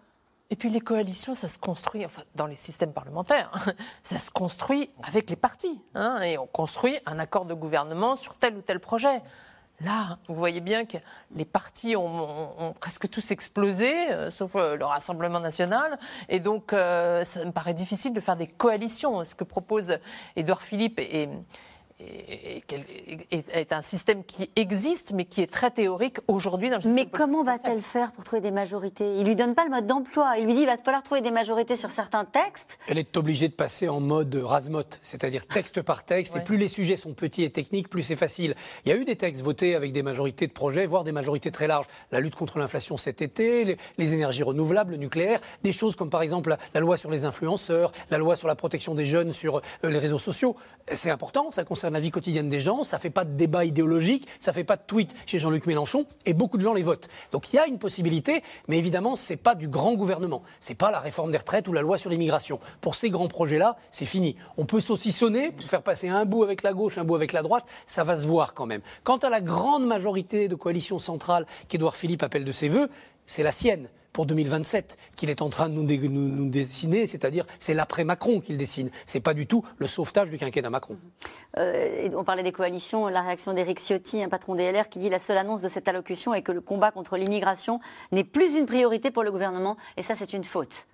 Et 0.50 0.56
puis 0.56 0.68
les 0.68 0.80
coalitions, 0.80 1.32
ça 1.32 1.46
se 1.46 1.58
construit, 1.60 2.04
enfin 2.04 2.22
dans 2.34 2.46
les 2.48 2.56
systèmes 2.56 2.92
parlementaires, 2.92 3.52
ça 4.02 4.18
se 4.18 4.32
construit 4.32 4.90
avec 5.04 5.30
les 5.30 5.36
partis. 5.36 5.80
hein, 5.94 6.20
et 6.22 6.38
on 6.38 6.48
construit 6.48 6.98
un 7.06 7.20
accord 7.20 7.44
de 7.44 7.54
gouvernement 7.54 8.16
sur 8.16 8.36
tel 8.36 8.56
ou 8.56 8.62
tel 8.62 8.80
projet. 8.80 9.22
Là, 9.82 10.18
vous 10.28 10.34
voyez 10.34 10.60
bien 10.60 10.84
que 10.84 10.98
les 11.36 11.44
partis 11.46 11.94
ont, 11.96 12.04
ont- 12.04 12.54
ont 12.58 12.72
presque 12.74 13.08
tous 13.08 13.30
explosé, 13.30 14.10
euh, 14.10 14.28
sauf 14.28 14.56
euh, 14.56 14.76
le 14.76 14.84
Rassemblement 14.84 15.40
national. 15.40 15.98
Et 16.28 16.40
donc, 16.40 16.72
euh, 16.72 17.22
ça 17.24 17.44
me 17.46 17.52
paraît 17.52 17.72
difficile 17.72 18.12
de 18.12 18.20
faire 18.20 18.36
des 18.36 18.48
coalitions. 18.48 19.22
Ce 19.24 19.34
que 19.36 19.44
propose 19.44 19.96
Édouard 20.36 20.60
Philippe 20.62 20.98
est, 21.00 21.30
est- 22.00 23.28
est- 23.30 23.44
est 23.56 23.72
un 23.72 23.82
système 23.82 24.24
qui 24.24 24.50
existe, 24.56 25.12
mais 25.12 25.24
qui 25.24 25.42
est 25.42 25.50
très 25.50 25.70
théorique 25.70 26.18
aujourd'hui 26.28 26.70
dans 26.70 26.76
le 26.76 26.82
système 26.82 26.94
Mais 26.94 27.06
comment 27.10 27.42
va-t-elle 27.42 27.82
faire 27.82 28.12
pour 28.12 28.24
trouver 28.24 28.40
des 28.42 28.50
majorités? 28.50 29.16
Il 29.18 29.26
lui 29.26 29.36
donne 29.36 29.54
pas 29.54 29.64
le 29.64 29.70
mode 29.70 29.86
d'emploi. 29.86 30.34
Il 30.38 30.46
lui 30.46 30.54
dit 30.54 30.60
il 30.62 30.66
va 30.66 30.76
falloir 30.78 31.02
trouver 31.02 31.20
des 31.20 31.30
majorités 31.30 31.76
sur 31.76 31.90
certains 31.90 32.24
textes. 32.24 32.78
Elle 32.88 32.98
est 32.98 33.16
obligée 33.16 33.48
de 33.48 33.54
passer 33.54 33.88
en 33.88 34.00
mode 34.00 34.34
rasmote, 34.34 34.98
c'est-à-dire 35.02 35.46
texte 35.46 35.82
par 35.82 36.04
texte. 36.04 36.34
Ouais. 36.34 36.40
Et 36.40 36.44
plus 36.44 36.56
les 36.56 36.68
sujets 36.68 36.96
sont 36.96 37.12
petits 37.14 37.42
et 37.44 37.50
techniques, 37.50 37.88
plus 37.88 38.02
c'est 38.02 38.16
facile. 38.16 38.54
Il 38.84 38.90
y 38.90 38.92
a 38.92 38.96
eu 38.96 39.04
des 39.04 39.16
textes 39.16 39.42
votés 39.42 39.74
avec 39.74 39.92
des 39.92 40.02
majorités 40.02 40.46
de 40.46 40.52
projets, 40.52 40.86
voire 40.86 41.04
des 41.04 41.12
majorités 41.12 41.50
très 41.50 41.66
larges. 41.66 41.86
La 42.12 42.20
lutte 42.20 42.34
contre 42.36 42.58
l'inflation 42.58 42.96
cet 42.96 43.22
été, 43.22 43.64
les, 43.64 43.76
les 43.98 44.14
énergies 44.14 44.42
renouvelables, 44.42 44.92
le 44.92 44.96
nucléaire, 44.98 45.40
des 45.62 45.72
choses 45.72 45.96
comme 45.96 46.10
par 46.10 46.22
exemple 46.22 46.50
la, 46.50 46.58
la 46.74 46.80
loi 46.80 46.96
sur 46.96 47.10
les 47.10 47.24
influenceurs, 47.24 47.92
la 48.10 48.18
loi 48.18 48.36
sur 48.36 48.48
la 48.48 48.54
protection 48.54 48.94
des 48.94 49.06
jeunes 49.06 49.32
sur 49.32 49.56
euh, 49.58 49.90
les 49.90 49.98
réseaux 49.98 50.18
sociaux. 50.18 50.56
C'est 50.92 51.10
important, 51.10 51.50
ça 51.50 51.64
concerne 51.64 51.89
la 51.94 52.00
vie 52.00 52.10
quotidienne 52.10 52.48
des 52.48 52.60
gens, 52.60 52.84
ça 52.84 52.98
fait 52.98 53.10
pas 53.10 53.24
de 53.24 53.32
débat 53.32 53.64
idéologique, 53.64 54.26
ça 54.40 54.52
fait 54.52 54.64
pas 54.64 54.76
de 54.76 54.82
tweet 54.86 55.14
chez 55.26 55.38
Jean-Luc 55.38 55.66
Mélenchon, 55.66 56.06
et 56.26 56.34
beaucoup 56.34 56.56
de 56.56 56.62
gens 56.62 56.74
les 56.74 56.82
votent. 56.82 57.08
Donc 57.32 57.52
il 57.52 57.56
y 57.56 57.58
a 57.58 57.66
une 57.66 57.78
possibilité, 57.78 58.42
mais 58.68 58.78
évidemment, 58.78 59.16
c'est 59.16 59.36
pas 59.36 59.54
du 59.54 59.68
grand 59.68 59.94
gouvernement. 59.94 60.42
C'est 60.60 60.74
pas 60.74 60.90
la 60.90 61.00
réforme 61.00 61.30
des 61.30 61.38
retraites 61.38 61.68
ou 61.68 61.72
la 61.72 61.82
loi 61.82 61.98
sur 61.98 62.10
l'immigration. 62.10 62.60
Pour 62.80 62.94
ces 62.94 63.10
grands 63.10 63.28
projets-là, 63.28 63.76
c'est 63.90 64.04
fini. 64.04 64.36
On 64.56 64.66
peut 64.66 64.80
saucissonner 64.80 65.50
pour 65.50 65.68
faire 65.68 65.82
passer 65.82 66.08
un 66.08 66.24
bout 66.24 66.42
avec 66.42 66.62
la 66.62 66.72
gauche, 66.72 66.98
un 66.98 67.04
bout 67.04 67.16
avec 67.16 67.32
la 67.32 67.42
droite, 67.42 67.64
ça 67.86 68.04
va 68.04 68.16
se 68.16 68.26
voir 68.26 68.54
quand 68.54 68.66
même. 68.66 68.80
Quant 69.04 69.18
à 69.18 69.30
la 69.30 69.40
grande 69.40 69.86
majorité 69.86 70.48
de 70.48 70.54
coalition 70.54 70.98
centrale 70.98 71.46
qu'Édouard 71.68 71.96
Philippe 71.96 72.22
appelle 72.22 72.44
de 72.44 72.52
ses 72.52 72.68
voeux, 72.68 72.88
c'est 73.26 73.42
la 73.42 73.52
sienne 73.52 73.88
pour 74.12 74.26
2027 74.26 74.96
qu'il 75.16 75.30
est 75.30 75.42
en 75.42 75.48
train 75.50 75.68
de 75.68 75.74
nous, 75.74 75.84
dé- 75.84 75.98
nous- 75.98 76.28
nous 76.28 76.48
dessiner, 76.48 77.06
c'est-à-dire 77.06 77.46
c'est 77.58 77.74
l'après 77.74 78.04
Macron 78.04 78.40
qu'il 78.40 78.56
dessine. 78.56 78.90
C'est 79.06 79.20
pas 79.20 79.34
du 79.34 79.46
tout 79.46 79.64
le 79.78 79.86
sauvetage 79.86 80.30
du 80.30 80.38
quinquennat 80.38 80.70
Macron. 80.70 80.96
Euh, 81.58 82.08
on 82.16 82.24
parlait 82.24 82.42
des 82.42 82.52
coalitions, 82.52 83.08
la 83.08 83.22
réaction 83.22 83.52
d'Éric 83.52 83.78
Ciotti, 83.80 84.22
un 84.22 84.28
patron 84.28 84.54
des 84.54 84.64
LR, 84.70 84.88
qui 84.88 84.98
dit 84.98 85.08
la 85.08 85.18
seule 85.18 85.38
annonce 85.38 85.62
de 85.62 85.68
cette 85.68 85.88
allocution 85.88 86.34
est 86.34 86.42
que 86.42 86.52
le 86.52 86.60
combat 86.60 86.90
contre 86.90 87.16
l'immigration 87.16 87.80
n'est 88.12 88.24
plus 88.24 88.56
une 88.56 88.66
priorité 88.66 89.10
pour 89.10 89.22
le 89.22 89.30
gouvernement, 89.30 89.76
et 89.96 90.02
ça 90.02 90.14
c'est 90.14 90.32
une 90.32 90.44
faute. 90.44 90.86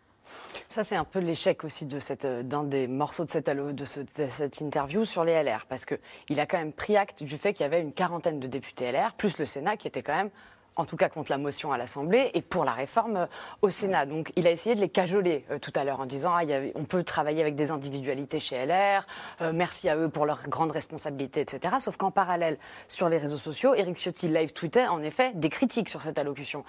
Ça, 0.69 0.83
c'est 0.83 0.97
un 0.97 1.05
peu 1.05 1.21
l'échec 1.21 1.63
aussi 1.63 1.87
de 1.87 2.01
cette, 2.01 2.25
euh, 2.25 2.43
d'un 2.43 2.65
des 2.65 2.89
morceaux 2.89 3.25
de 3.25 3.31
cette, 3.31 3.49
allo- 3.49 3.73
de, 3.73 3.85
ce- 3.85 4.01
de 4.01 4.27
cette 4.29 4.61
interview 4.61 5.05
sur 5.05 5.23
les 5.25 5.33
LR, 5.33 5.67
parce 5.69 5.85
qu'il 5.87 6.41
a 6.41 6.47
quand 6.47 6.59
même 6.59 6.73
pris 6.73 6.97
acte 6.97 7.23
du 7.23 7.39
fait 7.39 7.53
qu'il 7.53 7.63
y 7.63 7.67
avait 7.67 7.81
une 7.81 7.93
quarantaine 7.93 8.41
de 8.41 8.49
députés 8.49 8.87
LR, 8.91 9.15
plus 9.17 9.39
le 9.39 9.47
Sénat, 9.47 9.77
qui 9.77 9.87
était 9.87 10.03
quand 10.03 10.17
même 10.17 10.31
en 10.77 10.85
tout 10.85 10.97
cas 10.97 11.09
contre 11.09 11.31
la 11.33 11.39
motion 11.39 11.73
à 11.73 11.79
l'Assemblée 11.79 12.31
et 12.35 12.43
pour 12.43 12.65
la 12.65 12.73
réforme 12.73 13.17
euh, 13.17 13.27
au 13.63 13.71
Sénat. 13.71 14.07
Donc 14.07 14.33
il 14.37 14.47
a 14.47 14.51
essayé 14.51 14.75
de 14.75 14.81
les 14.81 14.89
cajoler 14.89 15.45
euh, 15.51 15.59
tout 15.59 15.73
à 15.75 15.85
l'heure 15.85 16.01
en 16.01 16.07
disant 16.07 16.33
ah, 16.35 16.45
y 16.45 16.73
on 16.75 16.85
peut 16.85 17.03
travailler 17.03 17.41
avec 17.41 17.55
des 17.55 17.71
individualités 17.71 18.41
chez 18.41 18.65
LR, 18.65 19.07
euh, 19.41 19.53
merci 19.55 19.89
à 19.89 19.97
eux 19.97 20.09
pour 20.09 20.27
leur 20.27 20.49
grande 20.49 20.73
responsabilité, 20.73 21.41
etc. 21.41 21.77
Sauf 21.81 21.97
qu'en 21.97 22.11
parallèle, 22.11 22.59
sur 22.89 23.09
les 23.09 23.19
réseaux 23.19 23.39
sociaux, 23.39 23.75
Éric 23.75 23.97
Ciotti 23.97 24.29
live 24.29 24.53
tweetait 24.53 24.87
en 24.87 25.03
effet 25.03 25.33
des 25.35 25.49
critiques 25.49 25.89
sur 25.89 26.01
cette 26.03 26.19
allocution. 26.19 26.65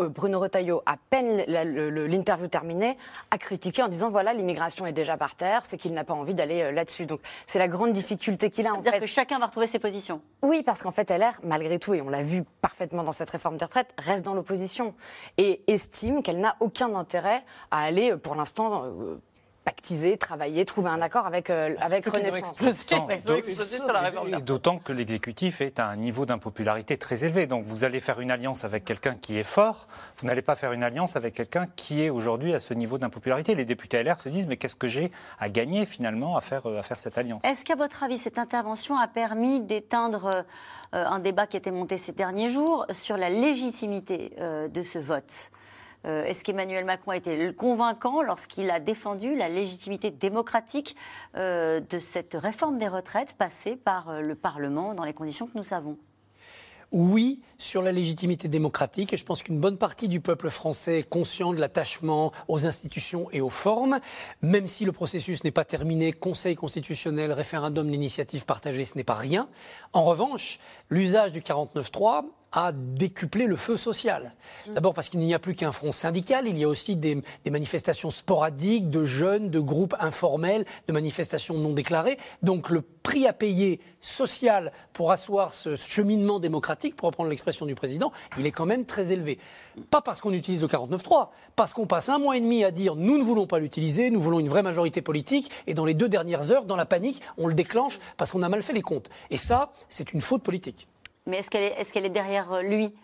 Euh, 0.00 0.08
Bruno 0.08 0.40
Retailleau, 0.40 0.82
à 0.86 0.96
peine 1.10 1.44
l'interview 1.46 2.48
terminée, 2.48 2.96
a 3.30 3.38
critiqué 3.38 3.82
en 3.82 3.88
disant 3.88 4.10
voilà 4.10 4.32
l'immigration 4.32 4.86
est 4.86 4.92
déjà 4.92 5.16
par 5.16 5.36
terre, 5.36 5.62
c'est 5.64 5.76
qu'il 5.76 5.92
n'a 5.92 6.04
pas 6.04 6.14
envie 6.14 6.34
d'aller 6.34 6.72
là-dessus. 6.72 7.06
Donc 7.06 7.20
c'est 7.46 7.58
la 7.58 7.68
grande 7.68 7.92
difficulté 7.92 8.50
qu'il 8.50 8.66
a 8.66 8.70
en 8.70 8.74
C'est-à-dire 8.74 8.92
fait. 8.94 9.00
que 9.00 9.06
chacun 9.06 9.38
va 9.38 9.46
retrouver 9.46 9.66
ses 9.66 9.78
positions. 9.78 10.20
Oui, 10.42 10.62
parce 10.62 10.82
qu'en 10.82 10.90
fait, 10.90 11.10
LR, 11.10 11.34
malgré 11.42 11.78
tout, 11.78 11.94
et 11.94 12.00
on 12.02 12.08
l'a 12.08 12.22
vu 12.22 12.42
parfaitement 12.62 13.02
dans 13.02 13.12
cette 13.12 13.30
réforme 13.30 13.49
des 13.58 13.64
retraites, 13.64 13.92
reste 13.98 14.24
dans 14.24 14.34
l'opposition 14.34 14.94
et 15.38 15.62
estime 15.66 16.22
qu'elle 16.22 16.40
n'a 16.40 16.56
aucun 16.60 16.94
intérêt 16.94 17.42
à 17.70 17.80
aller, 17.82 18.12
euh, 18.12 18.16
pour 18.16 18.34
l'instant, 18.34 18.84
euh, 18.84 19.16
pactiser, 19.62 20.16
travailler, 20.16 20.64
trouver 20.64 20.88
un 20.88 21.02
accord 21.02 21.26
avec, 21.26 21.50
euh, 21.50 21.74
avec 21.80 22.04
qui 22.04 22.08
ont 22.08 22.12
Renaissance. 22.12 22.58
D'autant- 22.58 23.06
réforme. 24.00 24.80
Que 24.82 24.92
l'exécutif 24.92 25.60
est 25.60 25.78
à 25.78 25.86
un 25.86 25.96
niveau 25.96 26.24
d'impopularité 26.24 26.96
très 26.96 27.24
élevé. 27.24 27.46
Donc 27.46 27.66
vous 27.66 27.84
allez 27.84 28.00
faire 28.00 28.20
une 28.20 28.30
alliance 28.30 28.64
avec 28.64 28.86
quelqu'un 28.86 29.14
qui 29.14 29.38
est 29.38 29.42
fort, 29.42 29.86
vous 30.18 30.26
n'allez 30.26 30.40
pas 30.42 30.56
faire 30.56 30.72
une 30.72 30.82
alliance 30.82 31.14
avec 31.14 31.34
quelqu'un 31.34 31.66
qui 31.76 32.02
est 32.02 32.10
aujourd'hui 32.10 32.54
à 32.54 32.60
ce 32.60 32.72
niveau 32.72 32.96
d'impopularité. 32.96 33.54
Les 33.54 33.66
députés 33.66 34.02
LR 34.02 34.18
se 34.18 34.30
disent 34.30 34.46
mais 34.46 34.56
qu'est-ce 34.56 34.76
que 34.76 34.88
j'ai 34.88 35.12
à 35.38 35.50
gagner 35.50 35.84
finalement 35.84 36.36
à 36.36 36.40
faire, 36.40 36.66
euh, 36.66 36.78
à 36.78 36.82
faire 36.82 36.98
cette 36.98 37.18
alliance? 37.18 37.44
Est-ce 37.44 37.64
qu'à 37.66 37.76
votre 37.76 38.02
avis, 38.02 38.16
cette 38.16 38.38
intervention 38.38 38.96
a 38.96 39.08
permis 39.08 39.60
d'éteindre 39.60 40.26
euh, 40.26 40.42
un 40.92 41.18
débat 41.18 41.46
qui 41.46 41.56
était 41.56 41.70
monté 41.70 41.96
ces 41.96 42.12
derniers 42.12 42.48
jours 42.48 42.86
sur 42.90 43.16
la 43.16 43.30
légitimité 43.30 44.32
euh, 44.38 44.68
de 44.68 44.82
ce 44.82 44.98
vote. 44.98 45.50
Euh, 46.06 46.24
Est-ce 46.24 46.44
qu'Emmanuel 46.44 46.84
Macron 46.84 47.10
a 47.12 47.16
été 47.16 47.52
convaincant 47.54 48.22
lorsqu'il 48.22 48.70
a 48.70 48.80
défendu 48.80 49.36
la 49.36 49.48
légitimité 49.48 50.10
démocratique 50.10 50.96
euh, 51.36 51.80
de 51.80 51.98
cette 51.98 52.34
réforme 52.34 52.78
des 52.78 52.88
retraites 52.88 53.34
passée 53.34 53.76
par 53.76 54.08
euh, 54.08 54.20
le 54.20 54.34
Parlement 54.34 54.94
dans 54.94 55.04
les 55.04 55.12
conditions 55.12 55.46
que 55.46 55.56
nous 55.56 55.64
savons? 55.64 55.98
Oui, 56.92 57.40
sur 57.56 57.82
la 57.82 57.92
légitimité 57.92 58.48
démocratique, 58.48 59.12
et 59.12 59.16
je 59.16 59.24
pense 59.24 59.44
qu'une 59.44 59.60
bonne 59.60 59.78
partie 59.78 60.08
du 60.08 60.20
peuple 60.20 60.50
français 60.50 61.00
est 61.00 61.08
conscient 61.08 61.52
de 61.52 61.60
l'attachement 61.60 62.32
aux 62.48 62.66
institutions 62.66 63.30
et 63.30 63.40
aux 63.40 63.48
formes, 63.48 64.00
même 64.42 64.66
si 64.66 64.84
le 64.84 64.90
processus 64.90 65.44
n'est 65.44 65.52
pas 65.52 65.64
terminé, 65.64 66.12
Conseil 66.12 66.56
constitutionnel, 66.56 67.32
référendum 67.32 67.88
d'initiative 67.88 68.44
partagée, 68.44 68.84
ce 68.84 68.96
n'est 68.96 69.04
pas 69.04 69.14
rien. 69.14 69.48
En 69.92 70.02
revanche, 70.02 70.58
l'usage 70.88 71.30
du 71.30 71.42
49.3 71.42 72.24
a 72.52 72.72
décuplé 72.72 73.46
le 73.46 73.56
feu 73.56 73.76
social. 73.76 74.34
D'abord 74.66 74.94
parce 74.94 75.08
qu'il 75.08 75.20
n'y 75.20 75.34
a 75.34 75.38
plus 75.38 75.54
qu'un 75.54 75.72
front 75.72 75.92
syndical, 75.92 76.46
il 76.48 76.58
y 76.58 76.64
a 76.64 76.68
aussi 76.68 76.96
des, 76.96 77.22
des 77.44 77.50
manifestations 77.50 78.10
sporadiques 78.10 78.90
de 78.90 79.04
jeunes, 79.04 79.50
de 79.50 79.60
groupes 79.60 79.94
informels, 80.00 80.64
de 80.88 80.92
manifestations 80.92 81.58
non 81.58 81.72
déclarées. 81.72 82.18
Donc 82.42 82.70
le 82.70 82.82
prix 82.82 83.26
à 83.26 83.32
payer 83.32 83.80
social 84.00 84.72
pour 84.92 85.12
asseoir 85.12 85.54
ce 85.54 85.76
cheminement 85.76 86.40
démocratique, 86.40 86.96
pour 86.96 87.06
reprendre 87.06 87.30
l'expression 87.30 87.66
du 87.66 87.74
président, 87.74 88.12
il 88.38 88.46
est 88.46 88.52
quand 88.52 88.66
même 88.66 88.84
très 88.84 89.12
élevé. 89.12 89.38
Pas 89.90 90.00
parce 90.00 90.20
qu'on 90.20 90.32
utilise 90.32 90.62
le 90.62 90.68
49.3, 90.68 91.28
parce 91.56 91.72
qu'on 91.72 91.86
passe 91.86 92.08
un 92.08 92.18
mois 92.18 92.36
et 92.36 92.40
demi 92.40 92.64
à 92.64 92.70
dire 92.70 92.96
nous 92.96 93.18
ne 93.18 93.22
voulons 93.22 93.46
pas 93.46 93.58
l'utiliser, 93.58 94.10
nous 94.10 94.20
voulons 94.20 94.40
une 94.40 94.48
vraie 94.48 94.62
majorité 94.62 95.02
politique, 95.02 95.50
et 95.66 95.74
dans 95.74 95.84
les 95.84 95.94
deux 95.94 96.08
dernières 96.08 96.50
heures, 96.50 96.64
dans 96.64 96.76
la 96.76 96.86
panique, 96.86 97.22
on 97.38 97.46
le 97.46 97.54
déclenche 97.54 97.98
parce 98.16 98.30
qu'on 98.30 98.42
a 98.42 98.48
mal 98.48 98.62
fait 98.62 98.72
les 98.72 98.82
comptes. 98.82 99.10
Et 99.30 99.36
ça, 99.36 99.72
c'est 99.88 100.12
une 100.12 100.20
faute 100.20 100.42
politique. 100.42 100.88
Mais 101.26 101.38
est-ce 101.38 101.50
qu'elle 101.50 102.06
est, 102.06 102.10
derrière 102.10 102.52
euh, 102.52 102.62
lui 102.62 102.94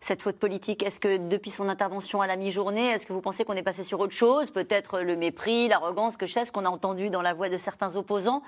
cette 0.00 0.22
faute 0.22 0.36
politique? 0.36 0.82
Est-ce 0.82 1.00
que 1.00 1.16
depuis 1.16 1.50
son 1.50 1.68
intervention 1.68 2.20
à 2.20 2.26
la 2.26 2.36
mi-journée, 2.36 2.90
est-ce 2.90 3.06
que 3.06 3.12
vous 3.12 3.20
pensez 3.20 3.44
qu'on 3.44 3.54
est 3.54 3.62
passé 3.62 3.82
sur 3.82 4.00
autre 4.00 4.12
chose? 4.12 4.50
Peut-être 4.50 5.00
le 5.00 5.16
mépris, 5.16 5.68
l'arrogance, 5.68 6.16
que 6.16 6.26
je 6.26 6.32
sais, 6.32 6.44
qu'on 6.52 6.64
a 6.66 6.68
entendu 6.68 7.10
dans 7.10 7.22
la 7.22 7.32
voix 7.32 7.48
de 7.48 7.56
certains 7.56 7.96
opposants. 7.96 8.42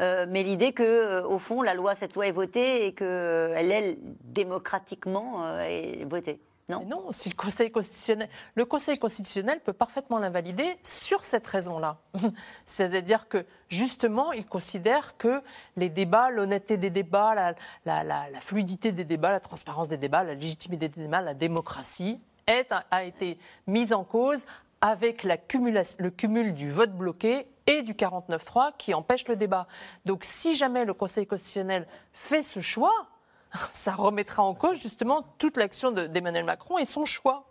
Euh, 0.00 0.26
mais 0.28 0.42
l'idée 0.42 0.72
que, 0.72 0.82
euh, 0.82 1.26
au 1.26 1.38
fond, 1.38 1.62
la 1.62 1.74
loi, 1.74 1.94
cette 1.94 2.14
loi 2.14 2.26
est 2.26 2.32
votée 2.32 2.86
et 2.86 2.94
qu'elle 2.94 3.72
est 3.72 3.98
démocratiquement 4.24 5.44
euh, 5.44 5.62
est 5.62 6.04
votée. 6.04 6.40
Non, 6.70 6.84
non 6.86 7.12
si 7.12 7.28
le 7.28 7.34
Conseil 7.34 7.70
constitutionnel, 7.70 8.28
le 8.54 8.64
Conseil 8.64 8.98
constitutionnel 8.98 9.60
peut 9.60 9.72
parfaitement 9.72 10.18
l'invalider 10.18 10.66
sur 10.82 11.22
cette 11.22 11.46
raison-là. 11.46 11.98
C'est-à-dire 12.64 13.28
que 13.28 13.44
justement, 13.68 14.32
il 14.32 14.46
considère 14.46 15.16
que 15.16 15.42
les 15.76 15.88
débats, 15.88 16.30
l'honnêteté 16.30 16.76
des 16.76 16.90
débats, 16.90 17.54
la, 17.84 18.40
fluidité 18.40 18.92
des 18.92 19.04
débats, 19.04 19.30
la 19.30 19.40
transparence 19.40 19.88
des 19.88 19.98
débats, 19.98 20.24
la 20.24 20.34
légitimité 20.34 20.88
des 20.88 21.02
débats, 21.02 21.20
la 21.20 21.34
démocratie 21.34 22.20
a 22.90 23.04
été 23.04 23.38
mise 23.68 23.92
en 23.92 24.02
cause 24.02 24.44
avec 24.80 25.24
le 25.24 26.08
cumul 26.08 26.54
du 26.54 26.70
vote 26.70 26.92
bloqué 26.92 27.46
et 27.66 27.82
du 27.82 27.92
49-3 27.92 28.72
qui 28.76 28.94
empêche 28.94 29.28
le 29.28 29.36
débat. 29.36 29.66
Donc 30.04 30.24
si 30.24 30.54
jamais 30.54 30.84
le 30.84 30.94
Conseil 30.94 31.26
constitutionnel 31.26 31.86
fait 32.12 32.42
ce 32.42 32.60
choix, 32.60 32.92
ça 33.72 33.94
remettra 33.94 34.42
en 34.42 34.54
cause 34.54 34.80
justement 34.80 35.24
toute 35.38 35.56
l'action 35.56 35.90
de- 35.90 36.06
d'Emmanuel 36.06 36.44
Macron 36.44 36.78
et 36.78 36.84
son 36.84 37.04
choix. 37.04 37.44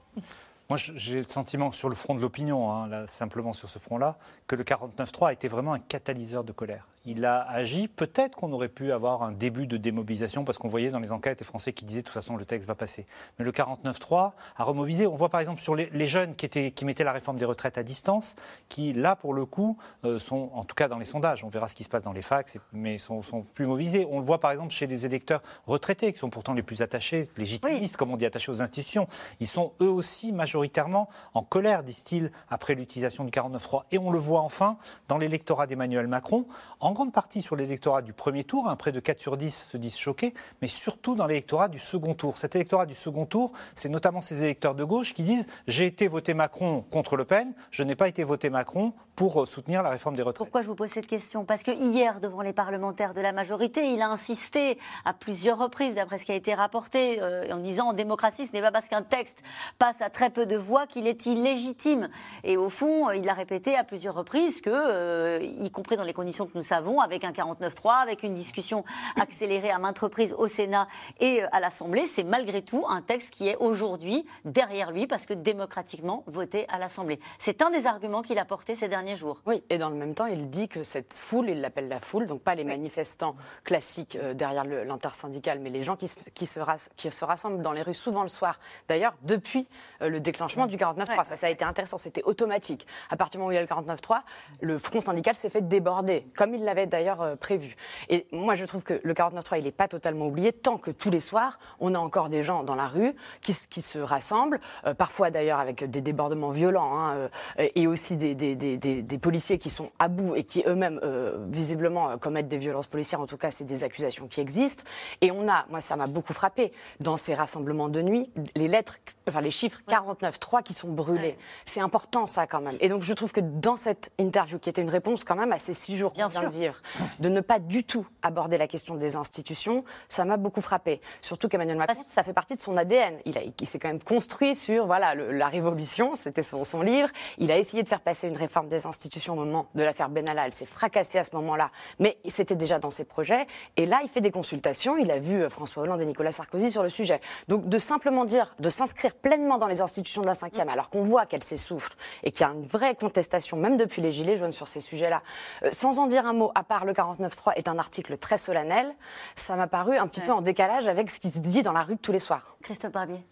Moi, 0.70 0.78
j'ai 0.78 1.22
le 1.24 1.28
sentiment, 1.28 1.72
sur 1.72 1.90
le 1.90 1.96
front 1.96 2.14
de 2.14 2.22
l'opinion, 2.22 2.72
hein, 2.72 3.08
simplement 3.08 3.54
sur 3.54 3.68
ce 3.70 3.80
front-là, 3.80 4.18
que 4.46 4.56
le 4.56 4.64
49.3 4.64 5.30
a 5.30 5.34
été 5.34 5.48
vraiment 5.48 5.74
un 5.74 5.80
catalyseur 5.80 6.44
de 6.44 6.52
colère. 6.52 6.88
Il 7.12 7.26
a 7.26 7.42
agi, 7.42 7.88
peut-être 7.88 8.36
qu'on 8.36 8.52
aurait 8.52 8.70
pu 8.70 8.92
avoir 8.92 9.24
un 9.24 9.32
début 9.32 9.66
de 9.66 9.78
démobilisation, 9.78 10.46
parce 10.46 10.60
qu'on 10.60 10.68
voyait 10.68 10.92
dans 10.92 11.00
les 11.00 11.12
enquêtes 11.12 11.40
les 11.40 11.46
Français 11.46 11.74
qui 11.74 11.84
disaient 11.84 12.02
de 12.02 12.06
toute 12.06 12.14
façon 12.14 12.38
le 12.38 12.46
texte 12.46 12.68
va 12.68 12.76
passer. 12.76 13.08
Mais 13.40 13.46
le 13.46 13.52
49.3 13.52 14.34
a 14.56 14.64
remobilisé. 14.64 15.08
On 15.08 15.16
voit 15.16 15.30
par 15.30 15.42
exemple 15.42 15.60
sur 15.60 15.74
les, 15.74 15.90
les 15.92 16.06
jeunes 16.06 16.36
qui, 16.36 16.46
étaient, 16.46 16.70
qui 16.70 16.86
mettaient 16.86 17.04
la 17.04 17.12
réforme 17.12 17.40
des 17.40 17.46
retraites 17.46 17.80
à 17.80 17.84
distance, 17.84 18.36
qui 18.68 18.94
là, 18.94 19.16
pour 19.16 19.34
le 19.34 19.48
coup, 19.48 19.76
euh, 20.06 20.20
sont, 20.20 20.52
en 20.54 20.64
tout 20.64 20.76
cas 20.76 20.88
dans 20.88 21.00
les 21.00 21.06
sondages, 21.06 21.44
on 21.44 21.50
verra 21.50 21.68
ce 21.68 21.74
qui 21.74 21.84
se 21.84 21.90
passe 21.90 22.04
dans 22.04 22.14
les 22.14 22.22
facs, 22.22 22.60
mais 22.74 23.00
sont, 23.00 23.24
sont 23.24 23.42
plus 23.42 23.66
mobilisés. 23.66 24.06
On 24.08 24.20
le 24.20 24.26
voit 24.26 24.40
par 24.40 24.52
exemple 24.52 24.72
chez 24.72 24.86
les 24.86 25.08
électeurs 25.08 25.42
retraités, 25.66 26.14
qui 26.14 26.20
sont 26.20 26.30
pourtant 26.30 26.54
les 26.54 26.62
plus 26.62 26.84
attachés, 26.84 27.28
légitimistes, 27.38 27.98
comme 27.98 28.12
on 28.12 28.18
dit, 28.18 28.28
attachés 28.28 28.52
aux 28.52 28.62
institutions. 28.62 29.08
Ils 29.40 29.48
sont 29.48 29.74
eux 29.82 29.90
aussi 29.90 30.32
majoritairement 30.32 31.10
en 31.34 31.42
colère, 31.42 31.82
disent-ils, 31.82 32.32
après 32.52 32.76
l'utilisation 32.76 33.24
du 33.24 33.32
49.3. 33.32 33.86
Et 33.90 33.98
on 33.98 34.12
le 34.12 34.20
voit 34.20 34.42
enfin 34.42 34.78
dans 35.08 35.18
l'électorat 35.18 35.66
d'Emmanuel 35.66 36.06
Macron, 36.06 36.46
en 36.80 36.99
grande 37.00 37.14
partie 37.14 37.42
sur 37.42 37.56
l'électorat 37.56 38.02
du 38.02 38.12
premier 38.12 38.44
tour, 38.44 38.68
hein, 38.68 38.76
près 38.76 38.92
de 38.92 39.00
4 39.00 39.22
sur 39.22 39.38
10 39.38 39.70
se 39.72 39.78
disent 39.78 39.96
choqués, 39.96 40.34
mais 40.62 40.68
surtout 40.68 41.16
dans 41.16 41.28
l'électorat 41.28 41.70
du 41.70 41.80
second 41.80 42.14
tour. 42.14 42.38
Cet 42.38 42.58
électorat 42.58 42.86
du 42.86 42.94
second 42.94 43.26
tour, 43.26 43.54
c'est 43.74 43.88
notamment 43.88 44.20
ces 44.20 44.44
électeurs 44.44 44.76
de 44.76 44.84
gauche 44.84 45.14
qui 45.14 45.24
disent 45.24 45.48
j'ai 45.66 45.86
été 45.86 46.10
voté 46.10 46.34
Macron 46.34 46.84
contre 46.92 47.16
Le 47.16 47.24
Pen, 47.24 47.54
je 47.72 47.84
n'ai 47.84 47.96
pas 47.96 48.10
été 48.10 48.26
voté 48.26 48.50
Macron 48.50 48.92
pour 49.20 49.42
euh, 49.42 49.46
soutenir 49.46 49.84
la 49.84 49.90
réforme 49.90 50.16
des 50.16 50.22
retraites. 50.22 50.38
Pourquoi 50.38 50.62
je 50.62 50.68
vous 50.68 50.76
pose 50.76 50.90
cette 50.90 51.06
question? 51.06 51.44
Parce 51.44 51.64
que 51.64 51.72
hier, 51.72 52.22
devant 52.22 52.42
les 52.42 52.54
parlementaires 52.54 53.14
de 53.14 53.20
la 53.20 53.34
majorité, 53.34 53.92
il 53.92 54.02
a 54.02 54.08
insisté 54.08 54.78
à 55.04 55.12
plusieurs 55.12 55.58
reprises, 55.58 55.96
d'après 55.96 56.18
ce 56.18 56.26
qui 56.26 56.32
a 56.32 56.36
été 56.36 56.54
rapporté, 56.54 57.22
euh, 57.22 57.52
en 57.52 57.58
disant 57.60 57.90
en 57.90 57.94
démocratie, 57.94 58.46
ce 58.46 58.54
n'est 58.54 58.62
pas 58.62 58.72
parce 58.72 58.88
qu'un 58.88 59.02
texte 59.02 59.38
passe 59.78 60.02
à 60.02 60.10
très 60.10 60.30
peu 60.30 60.46
de 60.46 60.56
voix 60.56 60.88
qu'il 60.88 61.06
est 61.06 61.26
illégitime. 61.26 62.08
Et 62.46 62.56
au 62.56 62.70
fond, 62.70 63.10
euh, 63.10 63.18
il 63.18 63.28
a 63.28 63.34
répété 63.34 63.76
à 63.76 63.84
plusieurs 63.84 64.16
reprises 64.16 64.62
que, 64.62 64.70
euh, 64.70 65.40
y 65.42 65.70
compris 65.70 65.98
dans 65.98 66.06
les 66.06 66.14
conditions 66.14 66.46
que 66.46 66.54
nous 66.56 66.64
savons, 66.64 66.79
avec 67.02 67.24
un 67.24 67.32
49-3, 67.32 68.02
avec 68.02 68.24
une 68.24 68.34
discussion 68.34 68.84
accélérée 69.20 69.70
à 69.72 69.80
maintes 69.80 70.00
reprises 70.00 70.34
au 70.38 70.48
Sénat 70.48 70.88
et 71.20 71.44
euh, 71.44 71.48
à 71.52 71.60
l'Assemblée, 71.60 72.06
c'est 72.06 72.24
malgré 72.24 72.62
tout 72.62 72.86
un 72.88 73.02
texte 73.02 73.32
qui 73.34 73.48
est 73.48 73.56
aujourd'hui 73.58 74.26
derrière 74.46 74.92
lui, 74.92 75.08
parce 75.08 75.26
que 75.26 75.34
démocratiquement 75.34 76.24
voté 76.28 76.66
à 76.70 76.80
l'Assemblée. 76.80 77.20
C'est 77.38 77.62
un 77.62 77.70
des 77.70 77.86
arguments 77.88 78.22
qu'il 78.22 78.40
a 78.40 78.46
porté 78.46 78.76
ces 78.76 78.88
derniers 78.88 79.16
jours. 79.16 79.42
Oui, 79.46 79.64
et 79.70 79.78
dans 79.78 79.90
le 79.90 79.96
même 79.96 80.14
temps, 80.16 80.26
il 80.26 80.50
dit 80.50 80.68
que 80.68 80.84
cette 80.84 81.14
foule, 81.14 81.50
il 81.50 81.62
l'appelle 81.62 81.88
la 81.90 82.00
foule, 82.00 82.26
donc 82.28 82.42
pas 82.42 82.56
les 82.56 82.64
manifestants 82.64 83.36
classiques 83.64 84.16
euh, 84.16 84.34
derrière 84.34 84.64
le- 84.66 84.84
l'intersyndical, 84.84 85.60
mais 85.60 85.70
les 85.70 85.84
gens 85.84 85.96
qui 85.96 86.08
se, 86.08 86.16
qui, 86.34 86.46
se 86.46 86.60
ras- 86.60 86.90
qui 86.96 87.12
se 87.12 87.26
rassemblent 87.26 87.62
dans 87.62 87.72
les 87.74 87.82
rues 87.82 87.94
souvent 87.94 88.22
le 88.22 88.28
soir. 88.30 88.60
D'ailleurs, 88.88 89.16
depuis 89.24 89.68
euh, 90.02 90.10
le 90.10 90.20
déclenchement 90.20 90.66
du 90.68 90.78
49.3, 90.78 91.24
ça, 91.26 91.36
ça 91.36 91.48
a 91.48 91.50
été 91.50 91.66
intéressant, 91.66 91.98
c'était 91.98 92.24
automatique. 92.24 92.86
À 93.10 93.18
partir 93.18 93.38
du 93.38 93.38
moment 93.40 93.50
où 93.50 93.52
il 93.52 93.56
y 93.56 93.58
a 93.58 93.62
le 93.62 93.68
49.3, 93.68 94.22
le 94.62 94.78
front 94.80 95.02
syndical 95.02 95.36
s'est 95.36 95.50
fait 95.50 95.68
déborder, 95.68 96.26
comme 96.36 96.54
il 96.54 96.64
l'avait 96.70 96.86
d'ailleurs 96.86 97.22
euh, 97.22 97.36
prévu. 97.36 97.76
Et 98.10 98.28
moi, 98.32 98.56
je 98.56 98.64
trouve 98.66 98.84
que 98.84 99.00
le 99.04 99.14
49.3, 99.14 99.58
il 99.58 99.64
n'est 99.64 99.72
pas 99.72 99.88
totalement 99.88 100.28
oublié, 100.28 100.54
tant 100.54 100.78
que 100.78 100.92
tous 100.92 101.10
les 101.10 101.20
soirs, 101.20 101.60
on 101.80 101.96
a 101.96 102.00
encore 102.00 102.30
des 102.30 102.44
gens 102.44 102.64
dans 102.64 102.76
la 102.76 102.88
rue 102.88 103.14
qui, 103.42 103.54
se- 103.54 103.68
qui 103.68 103.82
se 103.82 103.98
rassemblent, 104.00 104.60
euh, 104.86 104.94
parfois 104.94 105.32
d'ailleurs 105.32 105.60
avec 105.60 105.90
des 105.90 106.02
débordements 106.02 106.52
violents, 106.52 106.98
hein, 106.98 107.16
euh, 107.60 107.68
et 107.76 107.88
aussi 107.88 108.16
des, 108.16 108.36
des- 108.36 108.56
des- 108.56 108.78
des- 108.78 109.02
des 109.02 109.18
policiers 109.18 109.58
qui 109.58 109.70
sont 109.70 109.90
à 110.00 110.08
bout 110.08 110.36
et 110.36 110.44
qui 110.44 110.64
eux-mêmes, 110.68 111.00
euh, 111.04 111.46
visiblement, 111.50 112.18
commettent 112.18 112.48
des 112.48 112.58
violences 112.58 112.88
policières. 112.88 113.20
En 113.22 113.26
tout 113.28 113.38
cas, 113.38 113.52
c'est 113.52 113.64
des 113.66 113.84
accusations 113.84 114.28
qui 114.28 114.42
existent. 114.42 114.84
Et 115.22 115.32
on 115.32 115.48
a, 115.50 115.66
moi, 115.70 115.82
ça 115.82 115.96
m'a 115.96 116.08
beaucoup 116.08 116.34
frappé, 116.34 116.72
dans 117.00 117.18
ces 117.18 117.34
rassemblements 117.34 117.90
de 117.90 118.02
nuit, 118.02 118.30
les 118.56 118.68
lettres, 118.68 118.98
enfin 119.28 119.42
les 119.42 119.52
chiffres 119.52 119.80
49.3 119.88 120.62
qui 120.64 120.74
sont 120.74 120.90
brûlés. 120.90 121.38
C'est 121.66 121.82
important, 121.82 122.26
ça, 122.26 122.46
quand 122.48 122.62
même. 122.62 122.78
Et 122.80 122.90
donc, 122.90 123.02
je 123.04 123.14
trouve 123.14 123.32
que 123.32 123.42
dans 123.42 123.78
cette 123.78 124.12
interview, 124.20 124.60
qui 124.60 124.70
était 124.70 124.82
une 124.82 124.90
réponse 124.90 125.24
quand 125.24 125.36
même 125.36 125.52
à 125.52 125.60
ces 125.60 125.74
six 125.74 125.98
jours 125.98 126.14
vient 126.30 126.42
de 126.42 126.46
vivre, 126.60 126.76
de 127.20 127.30
ne 127.30 127.42
pas 127.42 127.60
du 127.60 127.84
tout 127.84 128.06
aborder 128.22 128.58
la 128.58 128.68
question 128.68 128.96
des 128.96 129.16
institutions, 129.16 129.84
ça 130.08 130.26
m'a 130.26 130.38
beaucoup 130.38 130.62
frappé. 130.62 131.02
Surtout 131.22 131.48
qu'Emmanuel 131.48 131.78
Macron, 131.78 132.02
ça 132.08 132.24
fait 132.24 132.34
partie 132.34 132.56
de 132.56 132.62
son 132.62 132.76
ADN. 132.76 133.18
Il, 133.26 133.38
a- 133.38 133.42
il 133.60 133.68
s'est 133.68 133.80
quand 133.80 133.88
même 133.88 134.02
construit 134.04 134.56
sur 134.56 134.86
voilà 134.86 135.16
le- 135.16 135.32
la 135.32 135.48
révolution, 135.48 136.16
c'était 136.16 136.44
son, 136.44 136.64
son 136.64 136.82
livre. 136.82 137.10
Il 137.38 137.52
a 137.52 137.58
essayé 137.58 137.84
de 137.84 137.88
faire 137.88 138.02
passer 138.02 138.28
une 138.28 138.38
réforme 138.38 138.68
des 138.68 138.86
institutions 138.86 139.34
au 139.34 139.38
moment 139.38 139.68
de 139.76 139.84
l'affaire 139.84 140.10
Benalla. 140.10 140.46
Elle 140.46 140.54
s'est 140.54 140.66
fracassée 140.66 141.18
à 141.20 141.24
ce 141.24 141.36
moment-là, 141.36 141.72
mais 142.00 142.18
c'était 142.30 142.56
déjà 142.56 142.80
dans 142.80 142.92
ses 142.92 143.06
projets. 143.06 143.48
Et 143.78 143.86
là, 143.86 144.00
il 144.04 144.10
fait 144.10 144.22
des 144.22 144.32
consultations. 144.32 144.98
Il 144.98 145.12
a 145.12 145.20
vu 145.20 145.44
euh, 145.44 145.50
François 145.50 145.84
Hollande 145.84 146.02
et 146.02 146.06
Nicolas 146.06 146.32
Sarkozy 146.32 146.72
sur 146.72 146.84
le 146.84 146.90
sujet. 146.90 147.20
Donc, 147.48 147.68
de 147.70 147.78
simplement 147.80 148.26
dire, 148.26 148.54
de 148.60 148.70
s'inscrire 148.70 149.16
pleinement 149.16 149.58
dans 149.58 149.68
les 149.68 149.82
institutions 149.82 150.22
de 150.22 150.28
la 150.28 150.34
cinquième, 150.34 150.70
alors 150.70 150.90
qu'on 150.90 151.04
voit 151.04 151.26
qu'elle 151.26 151.44
s'essouffle 151.44 151.94
et 152.24 152.32
qu'il 152.32 152.42
y 152.46 152.50
a 152.50 152.54
une 152.54 152.66
vraie 152.66 152.96
contestation, 152.96 153.58
même 153.58 153.78
depuis 153.78 154.02
les 154.02 154.12
Gilets 154.12 154.36
jaunes, 154.36 154.52
sur 154.52 154.68
ces 154.68 154.80
sujets-là, 154.80 155.22
euh, 155.64 155.70
sans 155.72 156.00
en 156.00 156.08
dire 156.08 156.26
un 156.26 156.34
mot, 156.34 156.49
à 156.56 156.64
part 156.64 156.86
le 156.86 156.94
49.3 156.94 157.54
est 157.56 157.68
un 157.68 157.78
article 157.80 158.18
très 158.18 158.38
solennel, 158.38 158.94
ça 159.36 159.56
m'a 159.56 159.68
paru 159.68 159.98
un 159.98 160.08
petit 160.08 160.22
peu 160.22 160.32
en 160.32 160.42
décalage 160.42 160.88
avec 160.88 161.10
ce 161.10 161.20
qui 161.20 161.30
se 161.30 161.40
dit 161.40 161.64
dans 161.64 161.74
la 161.74 161.84
rue 161.84 161.98
tous 161.98 162.12
les 162.12 162.20
soirs. 162.20 162.56
Christophe 162.62 162.92
Barbier. 162.92 163.24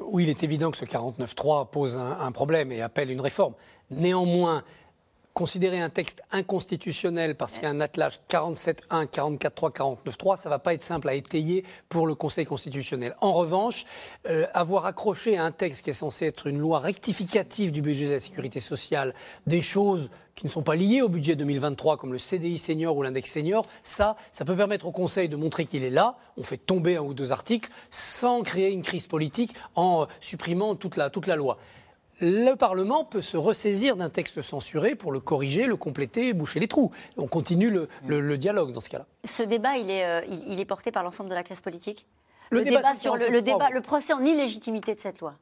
Oui, 0.00 0.24
il 0.24 0.28
est 0.28 0.42
évident 0.42 0.70
que 0.70 0.76
ce 0.76 0.84
49.3 0.84 1.68
pose 1.70 1.96
un, 1.96 2.18
un 2.20 2.32
problème 2.32 2.72
et 2.72 2.82
appelle 2.82 3.10
une 3.10 3.20
réforme. 3.20 3.54
Néanmoins, 3.90 4.64
considérer 5.34 5.80
un 5.80 5.90
texte 5.90 6.22
inconstitutionnel 6.30 7.36
parce 7.36 7.52
qu'il 7.52 7.62
y 7.62 7.66
a 7.66 7.70
un 7.70 7.80
attelage 7.80 8.20
47.1, 8.28 9.06
44.3, 9.06 9.72
49.3, 9.72 10.36
ça 10.36 10.48
ne 10.48 10.50
va 10.50 10.58
pas 10.58 10.74
être 10.74 10.82
simple 10.82 11.08
à 11.08 11.14
étayer 11.14 11.64
pour 11.88 12.06
le 12.06 12.14
Conseil 12.14 12.44
constitutionnel. 12.44 13.16
En 13.20 13.32
revanche, 13.32 13.84
euh, 14.28 14.46
avoir 14.54 14.86
accroché 14.86 15.36
à 15.36 15.44
un 15.44 15.52
texte 15.52 15.84
qui 15.84 15.90
est 15.90 15.94
censé 15.94 16.26
être 16.26 16.46
une 16.46 16.58
loi 16.58 16.80
rectificative 16.80 17.72
du 17.72 17.82
budget 17.82 18.06
de 18.06 18.12
la 18.12 18.20
sécurité 18.20 18.60
sociale 18.60 19.14
des 19.46 19.62
choses 19.62 20.10
qui 20.34 20.46
ne 20.46 20.50
sont 20.50 20.62
pas 20.62 20.76
liées 20.76 21.02
au 21.02 21.08
budget 21.08 21.36
2023, 21.36 21.98
comme 21.98 22.12
le 22.12 22.18
CDI 22.18 22.58
senior 22.58 22.96
ou 22.96 23.02
l'index 23.02 23.30
senior, 23.30 23.66
ça, 23.82 24.16
ça 24.32 24.44
peut 24.44 24.56
permettre 24.56 24.86
au 24.86 24.92
Conseil 24.92 25.28
de 25.28 25.36
montrer 25.36 25.66
qu'il 25.66 25.84
est 25.84 25.90
là. 25.90 26.16
On 26.36 26.42
fait 26.42 26.56
tomber 26.56 26.96
un 26.96 27.02
ou 27.02 27.14
deux 27.14 27.32
articles 27.32 27.70
sans 27.90 28.42
créer 28.42 28.72
une 28.72 28.82
crise 28.82 29.06
politique 29.06 29.54
en 29.74 30.06
supprimant 30.20 30.74
toute 30.74 30.96
la 30.96 31.36
loi. 31.36 31.58
Le 32.22 32.54
Parlement 32.54 33.04
peut 33.04 33.20
se 33.20 33.36
ressaisir 33.36 33.96
d'un 33.96 34.08
texte 34.08 34.42
censuré 34.42 34.94
pour 34.94 35.10
le 35.10 35.18
corriger, 35.18 35.66
le 35.66 35.74
compléter, 35.76 36.32
boucher 36.32 36.60
les 36.60 36.68
trous. 36.68 36.92
On 37.16 37.26
continue 37.26 37.68
le, 37.68 37.88
le- 38.06 38.20
le 38.20 38.38
dialogue 38.38 38.72
dans 38.72 38.78
ce 38.80 38.88
cas-là. 38.90 39.06
Ce 39.24 39.42
débat, 39.42 39.76
il 39.76 39.90
est, 39.90 40.04
euh, 40.06 40.20
il, 40.30 40.52
il 40.52 40.60
est 40.60 40.64
porté 40.64 40.92
par 40.92 41.02
l'ensemble 41.02 41.28
de 41.30 41.34
la 41.34 41.42
classe 41.42 41.60
politique? 41.60 42.06
Le 42.50 42.62
débat 42.62 42.94
sur 42.94 43.16
le 43.16 43.24
sur 43.24 43.30
le, 43.30 43.30
49.3, 43.30 43.32
le 43.32 43.42
débat, 43.42 43.66
oui. 43.68 43.74
le 43.74 43.80
procès 43.80 44.12
en 44.12 44.24
illégitimité 44.24 44.94
de 44.94 45.00
cette 45.00 45.20
loi. 45.20 45.34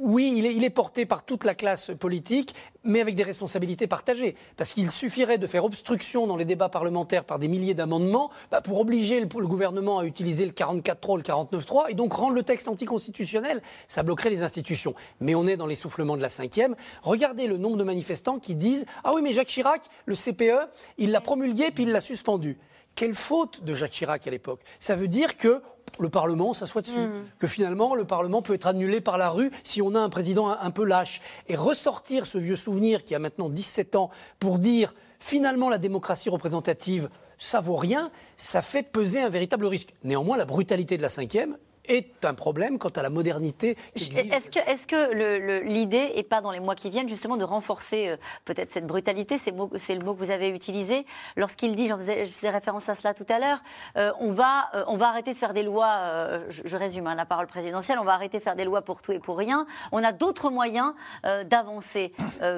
Oui, 0.00 0.32
il 0.56 0.64
est, 0.64 0.70
porté 0.70 1.04
par 1.04 1.26
toute 1.26 1.44
la 1.44 1.54
classe 1.54 1.90
politique, 2.00 2.54
mais 2.84 3.02
avec 3.02 3.14
des 3.16 3.22
responsabilités 3.22 3.86
partagées. 3.86 4.34
Parce 4.56 4.72
qu'il 4.72 4.90
suffirait 4.90 5.36
de 5.36 5.46
faire 5.46 5.62
obstruction 5.62 6.26
dans 6.26 6.38
les 6.38 6.46
débats 6.46 6.70
parlementaires 6.70 7.24
par 7.24 7.38
des 7.38 7.48
milliers 7.48 7.74
d'amendements 7.74 8.30
bah, 8.50 8.62
pour 8.62 8.80
obliger 8.80 9.20
le, 9.20 9.26
gouvernement 9.26 9.98
à 9.98 10.06
utiliser 10.06 10.46
le 10.46 10.52
44.3 10.52 11.10
ou 11.12 11.16
le 11.18 11.22
49.3 11.22 11.90
et 11.90 11.94
donc 11.94 12.14
rendre 12.14 12.32
le 12.32 12.42
texte 12.42 12.66
anticonstitutionnel. 12.66 13.60
Ça 13.86 14.02
bloquerait 14.02 14.30
les 14.30 14.42
institutions. 14.42 14.94
Mais 15.20 15.34
on 15.34 15.46
est 15.46 15.58
dans 15.58 15.66
l'essoufflement 15.66 16.16
de 16.16 16.22
la 16.22 16.30
cinquième. 16.30 16.76
Regardez 17.02 17.46
le 17.46 17.58
nombre 17.58 17.76
de 17.76 17.84
manifestants 17.84 18.38
qui 18.38 18.54
disent 18.54 18.86
Ah 19.04 19.12
oui, 19.14 19.20
mais 19.20 19.34
Jacques 19.34 19.48
Chirac, 19.48 19.82
le 20.06 20.14
CPE, 20.14 20.70
il 20.96 21.10
l'a 21.10 21.20
promulgué 21.20 21.70
puis 21.72 21.82
il 21.82 21.90
l'a 21.90 22.00
suspendu. 22.00 22.56
Quelle 22.94 23.14
faute 23.14 23.64
de 23.64 23.74
Jacques 23.74 23.92
Chirac 23.92 24.26
à 24.26 24.30
l'époque 24.30 24.60
Ça 24.78 24.94
veut 24.94 25.08
dire 25.08 25.36
que 25.36 25.62
le 25.98 26.08
Parlement 26.08 26.54
s'assoit 26.54 26.82
dessus, 26.82 27.08
que 27.38 27.46
finalement 27.46 27.94
le 27.94 28.04
Parlement 28.04 28.42
peut 28.42 28.54
être 28.54 28.66
annulé 28.66 29.00
par 29.00 29.18
la 29.18 29.30
rue 29.30 29.50
si 29.62 29.80
on 29.80 29.94
a 29.94 30.00
un 30.00 30.08
président 30.08 30.48
un, 30.48 30.58
un 30.60 30.70
peu 30.70 30.84
lâche. 30.84 31.20
Et 31.48 31.56
ressortir 31.56 32.26
ce 32.26 32.38
vieux 32.38 32.56
souvenir 32.56 33.04
qui 33.04 33.14
a 33.14 33.18
maintenant 33.18 33.48
17 33.48 33.96
ans 33.96 34.10
pour 34.38 34.58
dire 34.58 34.94
finalement 35.20 35.68
la 35.68 35.78
démocratie 35.78 36.28
représentative, 36.30 37.08
ça 37.38 37.60
vaut 37.60 37.76
rien, 37.76 38.10
ça 38.36 38.62
fait 38.62 38.82
peser 38.82 39.20
un 39.20 39.28
véritable 39.28 39.66
risque. 39.66 39.94
Néanmoins, 40.02 40.36
la 40.36 40.44
brutalité 40.44 40.96
de 40.96 41.02
la 41.02 41.08
cinquième 41.08 41.56
est 41.86 42.24
un 42.24 42.34
problème 42.34 42.78
quant 42.78 42.90
à 42.90 43.02
la 43.02 43.10
modernité. 43.10 43.76
Est-ce 43.94 44.86
que, 44.86 45.64
l'idée 45.64 46.12
est 46.14 46.22
pas 46.22 46.40
dans 46.40 46.50
les 46.50 46.60
mois 46.60 46.74
qui 46.74 46.90
viennent 46.90 47.08
justement 47.08 47.36
de 47.36 47.44
renforcer 47.44 48.08
euh, 48.08 48.16
peut-être 48.44 48.72
cette 48.72 48.86
brutalité? 48.86 49.38
C'est 49.38 49.50
le 49.50 50.04
mot 50.04 50.14
que 50.14 50.18
vous 50.18 50.30
avez 50.30 50.48
utilisé 50.48 51.06
lorsqu'il 51.36 51.74
dit, 51.74 51.86
j'en 51.86 51.96
faisais, 51.96 52.24
je 52.24 52.30
faisais 52.32 52.50
référence 52.50 52.88
à 52.88 52.94
cela 52.94 53.14
tout 53.14 53.26
à 53.28 53.38
l'heure, 53.38 53.62
euh, 53.96 54.12
on 54.20 54.32
va 54.32 54.70
euh, 54.74 54.84
on 54.86 54.96
va 54.96 55.08
arrêter 55.08 55.32
de 55.32 55.38
faire 55.38 55.52
des 55.52 55.62
lois. 55.62 56.00
je, 56.48 56.62
je 56.64 56.76
résume 56.76 57.06
hein, 57.06 57.14
la 57.14 57.26
parole 57.26 57.46
présidentielle. 57.46 57.98
On 57.98 58.04
va 58.04 58.12
arrêter 58.12 58.38
de 58.38 58.42
faire 58.42 58.56
des 58.56 58.64
lois 58.64 58.82
pour 58.82 59.02
tout 59.02 59.12
et 59.12 59.18
pour 59.18 59.36
rien. 59.36 59.66
On 59.92 60.02
a 60.02 60.12
d'autres 60.12 60.50
moyens 60.50 60.94
d'avancer 61.22 62.12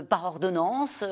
par 0.09 0.25
ordonnance. 0.25 1.05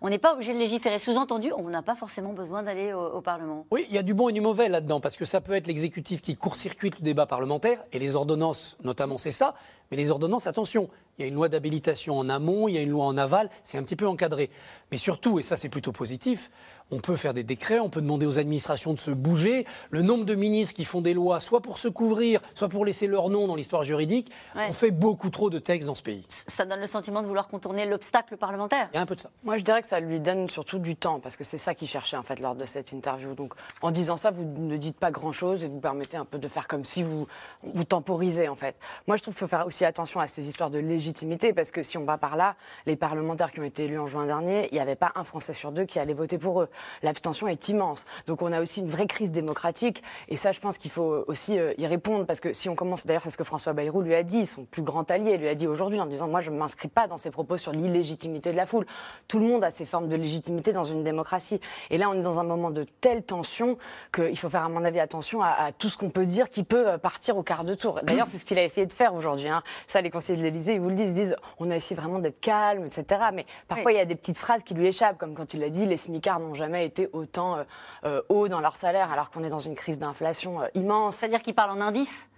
on 0.00 0.08
n'est 0.08 0.18
pas 0.18 0.34
obligé 0.34 0.52
de 0.54 0.58
légiférer. 0.58 0.98
Sous-entendu, 0.98 1.52
on 1.56 1.68
n'a 1.68 1.82
pas 1.82 1.94
forcément 1.94 2.32
besoin 2.32 2.62
d'aller 2.62 2.92
au, 2.92 3.16
au 3.16 3.20
Parlement. 3.20 3.66
Oui, 3.70 3.86
il 3.88 3.94
y 3.94 3.98
a 3.98 4.02
du 4.02 4.14
bon 4.14 4.28
et 4.28 4.32
du 4.32 4.40
mauvais 4.40 4.68
là-dedans, 4.68 5.00
parce 5.00 5.16
que 5.16 5.24
ça 5.24 5.40
peut 5.40 5.54
être 5.54 5.66
l'exécutif 5.66 6.22
qui 6.22 6.36
court-circuite 6.36 6.98
le 6.98 7.04
débat 7.04 7.26
parlementaire, 7.26 7.51
et 7.92 7.98
les 7.98 8.14
ordonnances, 8.14 8.76
notamment, 8.82 9.18
c'est 9.18 9.30
ça. 9.30 9.54
Mais 9.90 9.96
les 9.96 10.10
ordonnances, 10.10 10.46
attention, 10.46 10.88
il 11.18 11.22
y 11.22 11.24
a 11.24 11.28
une 11.28 11.34
loi 11.34 11.48
d'habilitation 11.48 12.18
en 12.18 12.28
amont, 12.28 12.68
il 12.68 12.74
y 12.74 12.78
a 12.78 12.80
une 12.80 12.90
loi 12.90 13.04
en 13.04 13.16
aval, 13.18 13.50
c'est 13.62 13.76
un 13.76 13.82
petit 13.82 13.96
peu 13.96 14.08
encadré. 14.08 14.48
Mais 14.90 14.96
surtout, 14.96 15.38
et 15.38 15.42
ça 15.42 15.56
c'est 15.56 15.68
plutôt 15.68 15.92
positif, 15.92 16.50
on 16.92 16.98
peut 17.00 17.16
faire 17.16 17.32
des 17.34 17.42
décrets, 17.42 17.78
on 17.80 17.88
peut 17.88 18.02
demander 18.02 18.26
aux 18.26 18.38
administrations 18.38 18.92
de 18.92 18.98
se 18.98 19.10
bouger. 19.10 19.66
Le 19.90 20.02
nombre 20.02 20.24
de 20.24 20.34
ministres 20.34 20.74
qui 20.74 20.84
font 20.84 21.00
des 21.00 21.14
lois, 21.14 21.40
soit 21.40 21.60
pour 21.62 21.78
se 21.78 21.88
couvrir, 21.88 22.40
soit 22.54 22.68
pour 22.68 22.84
laisser 22.84 23.06
leur 23.06 23.30
nom 23.30 23.48
dans 23.48 23.56
l'histoire 23.56 23.82
juridique, 23.82 24.30
Ouais. 24.54 24.66
on 24.68 24.72
fait 24.72 24.90
beaucoup 24.90 25.30
trop 25.30 25.48
de 25.48 25.58
textes 25.58 25.86
dans 25.86 25.94
ce 25.94 26.02
pays. 26.02 26.24
Ça 26.28 26.66
donne 26.66 26.80
le 26.80 26.86
sentiment 26.86 27.22
de 27.22 27.26
vouloir 27.26 27.48
contourner 27.48 27.86
l'obstacle 27.86 28.36
parlementaire. 28.36 28.88
Il 28.92 28.96
y 28.96 28.98
a 28.98 29.00
un 29.02 29.06
peu 29.06 29.14
de 29.14 29.20
ça. 29.20 29.30
Moi, 29.42 29.56
je 29.56 29.64
dirais 29.64 29.80
que 29.80 29.88
ça 29.88 30.00
lui 30.00 30.20
donne 30.20 30.48
surtout 30.48 30.78
du 30.78 30.94
temps, 30.94 31.18
parce 31.18 31.36
que 31.36 31.44
c'est 31.44 31.56
ça 31.58 31.74
qu'il 31.74 31.88
cherchait 31.88 32.16
en 32.18 32.22
fait 32.22 32.38
lors 32.40 32.54
de 32.54 32.66
cette 32.66 32.92
interview. 32.92 33.34
Donc, 33.34 33.54
en 33.80 33.90
disant 33.90 34.16
ça, 34.18 34.30
vous 34.30 34.44
ne 34.44 34.76
dites 34.76 34.98
pas 34.98 35.10
grand-chose 35.10 35.64
et 35.64 35.68
vous 35.68 35.80
permettez 35.80 36.18
un 36.18 36.26
peu 36.26 36.38
de 36.38 36.48
faire 36.48 36.68
comme 36.68 36.84
si 36.84 37.02
vous 37.02 37.26
vous 37.62 37.84
temporisez 37.84 38.48
en 38.48 38.56
fait. 38.56 38.76
Moi, 39.06 39.16
je 39.16 39.22
trouve 39.22 39.32
qu'il 39.34 39.40
faut 39.40 39.48
faire 39.48 39.66
aussi 39.66 39.86
attention 39.86 40.20
à 40.20 40.26
ces 40.26 40.46
histoires 40.46 40.68
de 40.70 40.78
légitimité, 40.78 41.54
parce 41.54 41.70
que 41.70 41.82
si 41.82 41.96
on 41.96 42.04
va 42.04 42.18
par 42.18 42.36
là, 42.36 42.54
les 42.84 42.96
parlementaires 42.96 43.50
qui 43.50 43.60
ont 43.60 43.64
été 43.64 43.84
élus 43.84 43.98
en 43.98 44.06
juin 44.06 44.26
dernier, 44.26 44.68
il 44.70 44.74
n'y 44.74 44.80
avait 44.80 44.96
pas 44.96 45.12
un 45.14 45.24
Français 45.24 45.54
sur 45.54 45.72
deux 45.72 45.84
qui 45.84 45.98
allait 45.98 46.12
voter 46.12 46.36
pour 46.36 46.60
eux. 46.62 46.68
L'abstention 47.02 47.48
est 47.48 47.68
immense. 47.68 48.04
Donc, 48.26 48.42
on 48.42 48.52
a 48.52 48.60
aussi 48.60 48.80
une 48.80 48.88
vraie 48.90 49.06
crise 49.06 49.32
démocratique, 49.32 50.02
et 50.28 50.36
ça, 50.36 50.52
je 50.52 50.60
pense 50.60 50.78
qu'il 50.78 50.90
faut 50.90 51.24
aussi 51.26 51.58
euh, 51.58 51.72
y 51.78 51.86
répondre, 51.86 52.26
parce 52.26 52.40
que 52.40 52.52
si 52.52 52.68
on 52.68 52.74
commence, 52.74 53.06
d'ailleurs, 53.06 53.22
c'est 53.22 53.30
ce 53.30 53.36
que 53.36 53.44
François 53.44 53.72
Bayrou 53.72 54.02
lui 54.02 54.14
a 54.14 54.22
dit, 54.22 54.46
son 54.46 54.64
plus 54.64 54.82
grand 54.82 55.10
allié, 55.10 55.36
lui 55.36 55.48
a 55.48 55.54
dit 55.54 55.66
aujourd'hui 55.66 56.00
en 56.00 56.06
disant, 56.06 56.28
moi, 56.28 56.40
je 56.40 56.50
ne 56.50 56.58
m'inscris 56.58 56.88
pas 56.88 57.06
dans 57.06 57.16
ses 57.16 57.30
propos 57.30 57.56
sur 57.56 57.72
l'illégitimité 57.72 58.52
de 58.52 58.56
la 58.56 58.66
foule. 58.66 58.86
Tout 59.28 59.38
le 59.38 59.46
monde 59.46 59.64
a 59.64 59.70
ses 59.70 59.86
formes 59.86 60.08
de 60.08 60.16
légitimité 60.16 60.72
dans 60.72 60.84
une 60.84 61.02
démocratie. 61.04 61.60
Et 61.90 61.98
là, 61.98 62.08
on 62.10 62.14
est 62.14 62.22
dans 62.22 62.38
un 62.40 62.44
moment 62.44 62.70
de 62.70 62.84
telle 63.00 63.22
tension 63.22 63.78
qu'il 64.14 64.38
faut 64.38 64.48
faire, 64.48 64.64
à 64.64 64.68
mon 64.68 64.84
avis, 64.84 65.00
attention 65.00 65.42
à, 65.42 65.48
à 65.48 65.72
tout 65.72 65.88
ce 65.88 65.96
qu'on 65.96 66.10
peut 66.10 66.26
dire 66.26 66.50
qui 66.50 66.62
peut 66.64 66.88
euh, 66.88 66.98
partir 66.98 67.36
au 67.36 67.42
quart 67.42 67.64
de 67.64 67.74
tour. 67.74 68.00
D'ailleurs, 68.02 68.26
c'est 68.30 68.38
ce 68.38 68.44
qu'il 68.44 68.58
a 68.58 68.64
essayé 68.64 68.86
de 68.86 68.92
faire 68.92 69.14
aujourd'hui. 69.14 69.48
hein. 69.48 69.62
Ça, 69.86 70.00
les 70.00 70.10
conseillers 70.10 70.38
de 70.38 70.42
l'Élysée, 70.42 70.74
ils 70.74 70.80
vous 70.80 70.88
le 70.88 70.94
disent, 70.94 71.10
ils 71.10 71.14
disent, 71.14 71.36
on 71.58 71.70
a 71.70 71.76
essayé 71.76 71.96
vraiment 71.98 72.18
d'être 72.18 72.40
calme, 72.40 72.84
etc. 72.86 73.20
Mais 73.32 73.46
parfois, 73.68 73.92
il 73.92 73.96
y 73.96 74.00
a 74.00 74.04
des 74.04 74.14
petites 74.14 74.38
phrases 74.38 74.62
qui 74.62 74.74
lui 74.74 74.86
échappent, 74.86 75.18
comme 75.18 75.34
quand 75.34 75.54
il 75.54 75.62
a 75.62 75.68
dit, 75.70 75.86
les 75.86 75.96
smicards 75.96 76.40
n'ont 76.40 76.54
jamais 76.62 76.86
été 76.86 77.08
autant 77.12 77.56
euh, 77.56 77.64
euh, 78.04 78.22
hauts 78.28 78.48
dans 78.48 78.60
leur 78.60 78.76
salaire, 78.76 79.12
alors 79.12 79.30
qu'on 79.30 79.42
est 79.44 79.50
dans 79.50 79.58
une 79.58 79.74
crise 79.74 79.98
d'inflation 79.98 80.62
euh, 80.62 80.66
immense. 80.74 81.16
C'est-à-dire 81.16 81.42
qu'il 81.42 81.54
parle 81.54 81.70
en 81.72 81.80
indice 81.80 82.28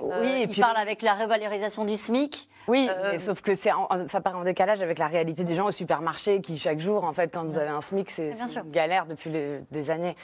Oui, 0.00 0.10
Euh, 0.10 0.24
et 0.24 0.42
il 0.42 0.48
puis- 0.48 0.60
parle 0.62 0.76
avec 0.78 1.02
la 1.02 1.14
revalorisation 1.14 1.84
du 1.84 1.96
SMIC. 1.96 2.48
Oui, 2.66 2.88
Euh, 2.90 3.10
mais 3.12 3.18
sauf 3.18 3.42
que 3.42 3.54
c'est 3.54 3.70
en- 3.70 3.88
ça 4.06 4.22
paraît 4.22 4.38
en 4.38 4.42
décalage 4.44 4.80
avec 4.80 4.98
la 4.98 5.06
réalité 5.06 5.44
des 5.44 5.54
gens 5.54 5.66
au 5.66 5.70
supermarché 5.72 6.40
qui 6.40 6.58
chaque 6.58 6.80
jour, 6.80 7.04
en 7.04 7.12
fait, 7.12 7.28
quand 7.28 7.44
vous 7.44 7.58
avez 7.58 7.68
un 7.68 7.82
SMIC, 7.82 8.08
c'est 8.10 8.32
une 8.32 8.70
galère 8.70 9.04
depuis 9.04 9.28
les- 9.30 9.60
des 9.70 9.90
années. 9.90 10.16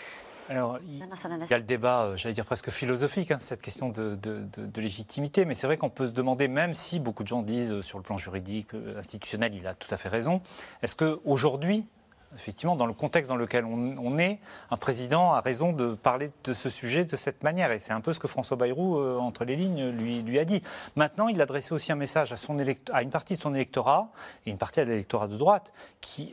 Alors, 0.48 0.78
il 0.84 0.98
y 0.98 1.54
a 1.54 1.58
le 1.58 1.62
débat, 1.62 2.04
euh, 2.06 2.16
j'allais 2.16 2.34
dire 2.34 2.46
presque 2.46 2.70
philosophique, 2.70 3.30
hein, 3.30 3.36
cette 3.38 3.60
question 3.62 3.90
de, 3.90 4.16
de- 4.16 4.40
de- 4.56 4.66
de 4.66 4.80
légitimité, 4.80 5.44
mais 5.44 5.54
c'est 5.54 5.68
vrai 5.68 5.76
qu'on 5.76 5.90
peut 5.90 6.06
se 6.06 6.12
demander, 6.12 6.48
même 6.48 6.74
si 6.74 6.98
beaucoup 6.98 7.22
de 7.22 7.28
gens 7.28 7.42
disent 7.42 7.70
euh, 7.70 7.82
sur 7.82 7.98
le 7.98 8.02
plan 8.02 8.16
juridique, 8.16 8.74
euh, 8.74 8.98
institutionnel, 8.98 9.54
il 9.54 9.64
a 9.68 9.74
tout 9.74 9.92
à 9.94 9.96
fait 9.96 10.08
raison, 10.08 10.40
est-ce 10.82 10.96
qu'aujourd'hui, 10.96 11.86
effectivement, 12.36 12.76
dans 12.76 12.86
le 12.86 12.92
contexte 12.92 13.28
dans 13.28 13.36
lequel 13.36 13.64
on, 13.64 14.18
est, 14.18 14.38
un 14.70 14.76
président 14.76 15.32
a 15.32 15.40
raison 15.40 15.72
de 15.72 15.94
parler 15.94 16.30
de 16.44 16.52
ce 16.52 16.70
sujet 16.70 17.04
de 17.04 17.16
cette 17.16 17.42
manière 17.42 17.72
Et 17.72 17.78
c'est 17.78 17.92
un 17.92 18.00
peu 18.00 18.12
ce 18.12 18.20
que 18.20 18.28
François 18.28 18.56
Bayrou, 18.56 18.98
euh, 18.98 19.18
entre 19.18 19.44
les 19.44 19.56
lignes, 19.56 19.88
lui, 19.90 20.38
a 20.38 20.44
dit. 20.44 20.62
Maintenant, 20.96 21.28
il 21.28 21.40
adressait 21.40 21.72
aussi 21.72 21.92
un 21.92 21.96
message 21.96 22.32
à, 22.32 23.02
une 23.02 23.10
partie 23.10 23.34
de 23.34 23.40
son 23.40 23.54
électorat, 23.54 24.10
et 24.46 24.50
une 24.50 24.58
partie 24.58 24.80
à 24.80 24.84
l'électorat 24.84 25.28
de 25.28 25.36
droite, 25.36 25.72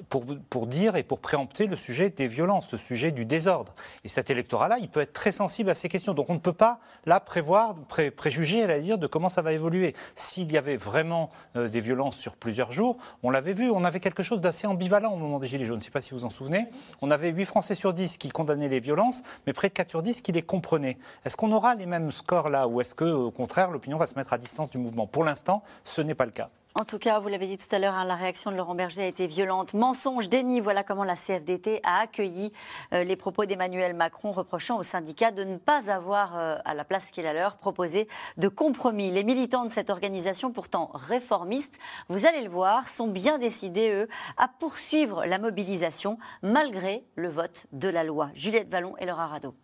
pour, 0.09 0.67
dire 0.67 0.95
et 0.95 1.03
pour 1.03 1.19
préempter 1.19 1.65
le 1.67 1.75
sujet 1.75 2.09
des 2.09 2.27
violences, 2.27 2.71
le 2.71 2.77
sujet 2.77 3.11
du 3.11 3.25
désordre. 3.25 3.73
Et 4.03 4.09
cet 4.09 4.29
électorat-là, 4.29 4.77
il 4.79 4.89
peut 4.89 5.01
être 5.01 5.13
très 5.13 5.31
sensible 5.31 5.69
à 5.69 5.75
ces 5.75 5.89
questions. 5.89 6.13
Donc 6.13 6.29
on 6.29 6.35
ne 6.35 6.39
peut 6.39 6.53
pas, 6.53 6.79
là, 7.05 7.19
prévoir, 7.19 7.75
pré- 7.87 8.11
préjuger, 8.11 8.67
dire, 8.81 8.97
de 8.97 9.07
comment 9.07 9.29
ça 9.29 9.41
va 9.41 9.53
évoluer. 9.53 9.95
S'il 10.15 10.51
y 10.51 10.57
avait 10.57 10.77
vraiment 10.77 11.31
euh, 11.55 11.67
des 11.67 11.79
violences 11.79 12.17
sur 12.17 12.35
plusieurs 12.35 12.71
jours, 12.71 12.97
on 13.23 13.29
l'avait 13.29 13.53
vu, 13.53 13.69
on 13.71 13.83
avait 13.83 13.99
quelque 13.99 14.23
chose 14.23 14.41
d'assez 14.41 14.67
ambivalent 14.67 15.11
au 15.11 15.17
moment 15.17 15.39
des 15.39 15.47
Gilets 15.47 15.65
jaunes. 15.65 15.81
Je 15.87 15.89
ne 15.89 15.93
sais 15.93 15.99
pas 15.99 16.01
si 16.01 16.13
vous 16.13 16.25
en 16.25 16.29
souvenez. 16.29 16.67
On 17.01 17.11
avait 17.11 17.29
8 17.29 17.45
Français 17.45 17.73
sur 17.73 17.93
10 17.93 18.17
qui 18.17 18.27
condamnaient 18.27 18.67
les 18.67 18.81
violences, 18.81 19.23
mais 19.45 19.53
près 19.53 19.69
de 19.69 19.73
4 19.73 19.89
sur 19.89 20.01
10 20.01 20.19
qui 20.19 20.33
les 20.33 20.41
comprenaient. 20.41 20.97
Est-ce 21.23 21.37
qu'on 21.37 21.53
aura 21.53 21.75
les 21.75 21.85
mêmes 21.85 22.11
scores 22.11 22.49
là, 22.49 22.67
ou 22.67 22.81
est-ce 22.81 22.93
que, 22.93 23.05
au 23.05 23.31
contraire, 23.31 23.71
l'opinion 23.71 23.97
va 23.97 24.05
se 24.05 24.15
mettre 24.15 24.33
à 24.33 24.37
distance 24.37 24.69
du 24.69 24.79
mouvement? 24.79 25.07
Pour 25.07 25.23
l'instant, 25.23 25.63
ce 25.85 26.01
n'est 26.01 26.13
pas 26.13 26.25
le 26.25 26.31
cas. 26.31 26.49
En 26.79 26.85
tout 26.85 26.99
cas, 26.99 27.17
vous 27.17 27.27
l'avez 27.27 27.47
dit 27.47 27.57
tout 27.57 27.75
à 27.75 27.79
l'heure, 27.79 27.95
hein, 27.95 28.05
la 28.05 28.13
réaction 28.13 28.51
de 28.51 28.55
Laurent 28.55 28.75
Berger 28.75 29.01
a 29.01 29.07
été 29.07 29.25
violente. 29.25 29.73
Mensonge, 29.73 30.29
déni, 30.29 30.59
voilà 30.59 30.83
comment 30.83 31.03
la 31.03 31.15
CFDT 31.15 31.79
a 31.81 32.01
accueilli 32.01 32.51
euh, 32.93 33.03
les 33.03 33.15
propos 33.15 33.45
d'Emmanuel 33.45 33.95
Macron 33.95 34.31
reprochant 34.31 34.77
aux 34.77 34.83
syndicats 34.83 35.31
de 35.31 35.43
ne 35.43 35.57
pas 35.57 35.89
avoir, 35.89 36.37
euh, 36.37 36.57
à 36.65 36.75
la 36.75 36.85
place 36.85 37.09
qu'il 37.09 37.25
a 37.25 37.33
leur, 37.33 37.57
proposé 37.57 38.07
de 38.37 38.47
compromis. 38.47 39.09
Les 39.09 39.23
militants 39.23 39.65
de 39.65 39.71
cette 39.71 39.89
organisation, 39.89 40.51
pourtant 40.51 40.91
réformiste, 40.93 41.79
vous 42.09 42.27
allez 42.27 42.43
le 42.43 42.49
voir, 42.51 42.87
sont 42.87 43.07
bien 43.07 43.39
décidés, 43.39 43.89
eux, 43.89 44.07
à 44.37 44.47
poursuivre 44.47 45.25
la 45.25 45.39
mobilisation 45.39 46.19
malgré 46.43 47.03
le 47.15 47.29
vote 47.29 47.65
de 47.71 47.89
la 47.89 48.03
loi. 48.03 48.29
Juliette 48.35 48.69
Vallon 48.69 48.95
et 48.99 49.07
Laura 49.07 49.25
Rado. 49.25 49.55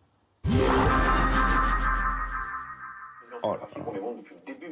Oh 3.44 3.54
là 3.54 3.60
là. 3.60 3.84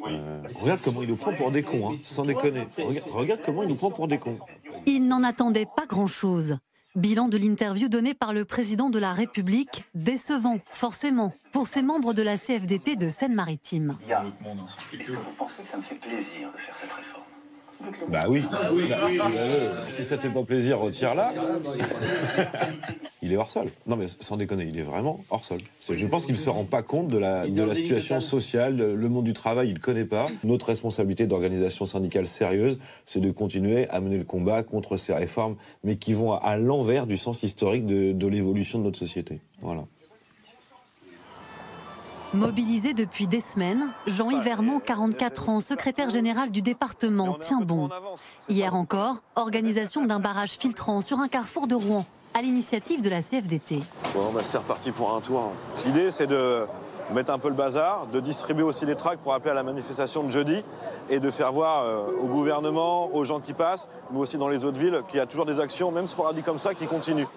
Euh, 0.08 0.42
regarde 0.62 0.82
comment 0.84 1.02
il 1.02 1.10
nous 1.10 1.16
prend 1.16 1.34
pour 1.34 1.52
des 1.52 1.62
cons, 1.62 1.92
hein, 1.92 1.98
sans 2.00 2.24
déconner. 2.24 2.66
Regarde, 2.78 3.10
regarde 3.12 3.42
comment 3.46 3.64
il 3.64 3.70
nous 3.70 3.76
prend 3.76 3.92
pour 3.92 4.08
des 4.08 4.18
cons. 4.18 4.40
Il 4.86 5.08
n'en 5.08 5.24
attendait 5.24 5.68
pas 5.76 5.86
grand-chose. 5.86 6.58
Bilan 6.96 7.30
de 7.30 7.38
l'interview 7.38 7.88
donnée 7.88 8.14
par 8.14 8.34
le 8.34 8.44
président 8.44 8.90
de 8.90 9.00
la 9.00 9.14
République, 9.14 9.84
décevant, 9.94 10.60
forcément, 10.72 11.34
pour 11.54 11.68
ses 11.68 11.82
membres 11.82 12.14
de 12.14 12.22
la 12.22 12.38
CFDT 12.38 12.98
de 12.98 13.08
Seine-Maritime. 13.08 13.98
Est-ce 14.10 15.00
que 15.00 15.12
vous 15.14 15.32
pensez 15.38 15.64
que 15.64 15.70
ça 15.70 15.78
me 15.78 15.84
fait 15.84 15.96
plaisir 15.96 16.52
de 16.52 16.58
faire 16.58 16.76
cette 16.82 16.92
réforme? 16.92 17.21
Bah 18.10 18.26
oui. 18.30 18.44
Bah, 18.52 18.70
euh, 19.36 19.84
si 19.86 20.04
ça 20.04 20.18
te 20.18 20.24
fait 20.24 20.30
pas 20.30 20.44
plaisir, 20.44 20.80
retire-la. 20.80 21.34
Il 23.24 23.32
est 23.32 23.38
hors 23.38 23.50
sol. 23.50 23.70
Non 23.88 23.96
mais 23.98 24.08
sans 24.20 24.36
déconner, 24.36 24.66
il 24.68 24.80
est 24.80 24.84
vraiment 24.84 25.24
hors 25.30 25.46
sol. 25.46 25.60
Je 25.88 26.08
pense 26.08 26.26
qu'il 26.26 26.38
se 26.38 26.50
rend 26.50 26.64
pas 26.66 26.82
compte 26.82 27.08
de 27.08 27.20
la, 27.20 27.46
de 27.46 27.64
la 27.64 27.76
situation 27.76 28.20
sociale, 28.20 28.78
le 28.78 29.10
monde 29.10 29.26
du 29.26 29.34
travail, 29.34 29.70
il 29.70 29.80
connaît 29.80 30.06
pas. 30.06 30.28
Notre 30.44 30.66
responsabilité 30.68 31.28
d'organisation 31.28 31.86
syndicale 31.86 32.28
sérieuse, 32.28 32.80
c'est 33.06 33.20
de 33.20 33.30
continuer 33.30 33.88
à 33.90 34.02
mener 34.02 34.18
le 34.18 34.24
combat 34.24 34.64
contre 34.64 34.98
ces 34.98 35.14
réformes, 35.14 35.56
mais 35.84 35.98
qui 35.98 36.14
vont 36.14 36.34
à, 36.34 36.38
à 36.38 36.58
l'envers 36.58 37.06
du 37.06 37.16
sens 37.16 37.44
historique 37.44 37.86
de, 37.86 38.12
de 38.12 38.28
l'évolution 38.28 38.80
de 38.80 38.86
notre 38.86 38.98
société. 38.98 39.40
Voilà. 39.60 39.84
Mobilisé 42.34 42.94
depuis 42.94 43.28
des 43.28 43.42
semaines, 43.42 43.90
Jean-Yves 44.08 44.42
Vermont, 44.42 44.80
44 44.80 45.50
ans, 45.50 45.60
secrétaire 45.60 46.10
général 46.10 46.50
du 46.50 46.62
département, 46.62 47.34
tient 47.34 47.60
bon. 47.60 47.90
Hier 48.48 48.74
encore, 48.74 49.18
organisation 49.36 50.06
d'un 50.06 50.22
barrage 50.22 50.52
filtrant 50.52 51.02
sur 51.02 51.20
un 51.20 51.28
carrefour 51.28 51.68
de 51.68 51.76
Rouen, 51.76 52.06
à 52.34 52.42
l'initiative 52.42 53.02
de 53.02 53.10
la 53.10 53.22
CFDT. 53.22 53.80
Bon, 54.14 54.32
bah, 54.34 54.42
c'est 54.46 54.58
reparti 54.58 54.92
pour 54.92 55.14
un 55.14 55.20
tour. 55.20 55.52
L'idée, 55.86 56.10
c'est 56.10 56.28
de 56.28 56.66
mettre 57.14 57.32
un 57.32 57.40
peu 57.40 57.50
le 57.50 57.54
bazar, 57.54 58.08
de 58.08 58.22
distribuer 58.22 58.64
aussi 58.64 58.86
les 58.86 58.96
tracts 58.96 59.22
pour 59.22 59.34
appeler 59.34 59.52
à 59.52 59.56
la 59.56 59.64
manifestation 59.64 60.24
de 60.24 60.32
jeudi 60.32 60.64
et 61.10 61.20
de 61.20 61.30
faire 61.30 61.52
voir 61.52 61.84
euh, 61.84 62.06
au 62.24 62.28
gouvernement, 62.28 63.14
aux 63.14 63.26
gens 63.26 63.42
qui 63.42 63.52
passent, 63.52 63.90
mais 64.10 64.20
aussi 64.20 64.38
dans 64.38 64.48
les 64.48 64.64
autres 64.64 64.80
villes, 64.80 65.02
qu'il 65.10 65.18
y 65.18 65.22
a 65.22 65.26
toujours 65.26 65.46
des 65.46 65.60
actions, 65.60 65.92
même 65.92 66.08
sporadiques 66.08 66.46
comme 66.46 66.60
ça, 66.60 66.74
qui 66.76 66.86
continuent. 66.86 67.28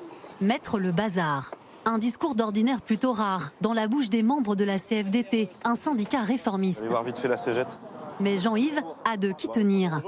Mettre 0.41 0.79
le 0.79 0.93
bazar. 0.93 1.51
Un 1.87 1.99
discours 1.99 2.35
d'ordinaire 2.35 2.81
plutôt 2.81 3.13
rare 3.13 3.53
dans 3.61 3.75
la 3.75 3.89
bouche 3.89 4.09
des 4.09 4.23
membres 4.23 4.57
de 4.57 4.65
la 4.65 4.79
CFDT, 4.79 5.51
un 5.65 5.75
syndicat 5.75 6.21
réformiste. 6.21 6.81
Allez 6.81 6.89
voir 6.89 7.05
vite 7.05 7.19
fait 7.19 7.29
la 7.29 7.37
cégette. 7.37 7.79
Mais 8.21 8.39
Jean-Yves 8.39 8.81
a 9.11 9.17
de 9.17 9.33
qui 9.33 9.49
tenir. 9.49 10.01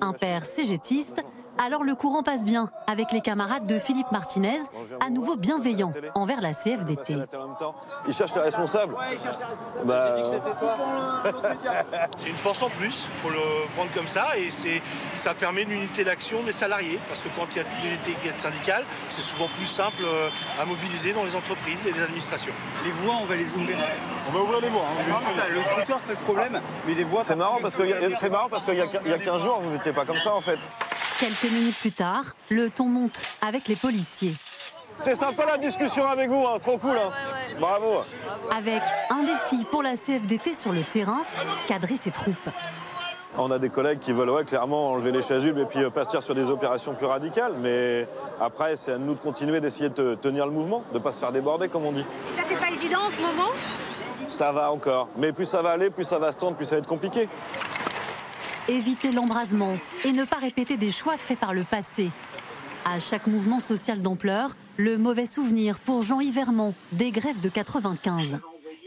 Un 0.00 0.12
père 0.12 0.44
cégétiste, 0.44 1.22
alors 1.58 1.84
le 1.84 1.94
courant 1.94 2.22
passe 2.22 2.44
bien 2.44 2.70
avec 2.86 3.12
les 3.12 3.20
camarades 3.20 3.66
de 3.66 3.78
Philippe 3.78 4.10
Martinez, 4.10 4.58
à 5.00 5.10
nouveau 5.10 5.36
bienveillants 5.36 5.92
envers 6.14 6.40
la 6.40 6.52
CFDT. 6.52 7.16
Ils 8.08 8.14
cherchent 8.14 8.34
les 8.34 8.40
responsables. 8.40 8.94
Bah, 9.84 9.94
euh, 9.94 10.24
C'est 12.16 12.28
une 12.28 12.36
force 12.36 12.62
en 12.62 12.68
plus, 12.68 13.06
il 13.08 13.20
faut 13.22 13.30
le 13.30 13.66
prendre 13.76 13.90
comme 13.94 14.08
ça, 14.08 14.36
et 14.36 14.50
c'est, 14.50 14.82
ça 15.14 15.34
permet 15.34 15.62
une 15.62 15.72
unité 15.72 16.04
d'action 16.04 16.42
des 16.42 16.52
salariés, 16.52 16.98
parce 17.08 17.20
que 17.20 17.28
quand 17.36 17.46
il 17.52 17.58
y 17.58 17.60
a 17.60 17.64
toutes 17.64 17.84
les 17.84 17.94
étiquettes 17.94 18.40
syndicales, 18.40 18.84
c'est 19.10 19.22
souvent 19.22 19.48
plus 19.56 19.66
simple 19.66 20.02
euh, 20.04 20.28
à 20.60 20.64
mobiliser 20.64 21.12
dans 21.12 21.24
les 21.24 21.36
entreprises 21.36 21.86
et 21.86 21.92
les 21.92 22.02
administrations. 22.02 22.52
Les 22.84 22.90
voies, 22.90 23.14
on 23.22 23.24
va 23.24 23.36
les 23.36 23.48
ouvrir. 23.50 23.76
On 24.28 24.32
va 24.32 24.40
ouvrir 24.40 24.60
les 24.60 24.68
voies. 24.68 24.82
hein. 24.82 25.20
Ça, 25.36 25.48
le 25.48 25.62
scooter, 25.62 25.98
pas 25.98 26.12
de 26.14 26.18
problème, 26.18 26.60
mais 26.86 26.94
les 26.94 27.04
voies. 27.04 27.22
C'est 27.22 27.36
marrant 27.36 27.58
parce 27.60 27.76
que 27.76 27.82
c'est 28.18 28.30
marrant 28.30 28.48
parce 28.48 28.64
qu'il 28.64 28.74
y 28.76 28.82
a, 28.82 28.86
il 29.04 29.10
y 29.10 29.14
a 29.14 29.18
15 29.18 29.42
jours, 29.42 29.60
vous 29.62 29.70
n'étiez 29.70 29.92
pas 29.92 30.04
comme 30.04 30.18
ça 30.18 30.34
en 30.34 30.40
fait. 30.40 30.58
Quelques 31.22 31.52
minutes 31.52 31.76
plus 31.78 31.92
tard, 31.92 32.24
le 32.50 32.68
ton 32.68 32.86
monte 32.86 33.22
avec 33.40 33.68
les 33.68 33.76
policiers. 33.76 34.34
C'est 34.96 35.14
sympa 35.14 35.46
la 35.46 35.56
discussion 35.56 36.04
avec 36.04 36.28
vous, 36.28 36.44
hein, 36.44 36.58
trop 36.60 36.78
cool. 36.78 36.96
hein. 36.96 37.12
Bravo. 37.60 38.00
Avec 38.50 38.82
un 39.08 39.22
défi 39.22 39.64
pour 39.70 39.84
la 39.84 39.92
CFDT 39.96 40.52
sur 40.52 40.72
le 40.72 40.82
terrain, 40.82 41.22
cadrer 41.68 41.94
ses 41.94 42.10
troupes. 42.10 42.34
On 43.38 43.52
a 43.52 43.60
des 43.60 43.68
collègues 43.70 44.00
qui 44.00 44.10
veulent 44.12 44.30
ouais, 44.30 44.44
clairement 44.44 44.90
enlever 44.90 45.12
les 45.12 45.22
chasubles 45.22 45.60
et 45.60 45.64
puis 45.66 45.84
euh, 45.84 45.90
partir 45.90 46.24
sur 46.24 46.34
des 46.34 46.50
opérations 46.50 46.92
plus 46.94 47.06
radicales. 47.06 47.52
Mais 47.60 48.08
après, 48.40 48.74
c'est 48.74 48.94
à 48.94 48.98
nous 48.98 49.14
de 49.14 49.20
continuer 49.20 49.60
d'essayer 49.60 49.90
de 49.90 49.94
te- 49.94 50.14
tenir 50.16 50.44
le 50.44 50.50
mouvement, 50.52 50.82
de 50.92 50.98
ne 50.98 51.02
pas 51.04 51.12
se 51.12 51.20
faire 51.20 51.30
déborder, 51.30 51.68
comme 51.68 51.86
on 51.86 51.92
dit. 51.92 52.04
Ça, 52.36 52.42
c'est 52.48 52.56
pas 52.58 52.68
évident 52.68 53.02
en 53.06 53.10
ce 53.12 53.20
moment? 53.22 53.50
Ça 54.28 54.50
va 54.50 54.72
encore. 54.72 55.08
Mais 55.16 55.30
plus 55.32 55.44
ça 55.46 55.62
va 55.62 55.70
aller, 55.70 55.88
plus 55.90 56.02
ça 56.04 56.18
va 56.18 56.32
se 56.32 56.36
tendre, 56.38 56.56
plus 56.56 56.64
ça 56.66 56.74
va 56.74 56.80
être 56.80 56.88
compliqué. 56.88 57.28
Éviter 58.68 59.10
l'embrasement 59.10 59.76
et 60.04 60.12
ne 60.12 60.24
pas 60.24 60.36
répéter 60.36 60.76
des 60.76 60.90
choix 60.90 61.16
faits 61.16 61.38
par 61.38 61.54
le 61.54 61.64
passé. 61.64 62.10
À 62.84 62.98
chaque 62.98 63.26
mouvement 63.26 63.60
social 63.60 64.00
d'ampleur, 64.00 64.56
le 64.76 64.98
mauvais 64.98 65.26
souvenir 65.26 65.78
pour 65.78 66.02
Jean 66.02 66.20
Yvermont 66.20 66.74
des 66.92 67.10
grèves 67.10 67.40
de 67.40 67.48
95. 67.48 68.40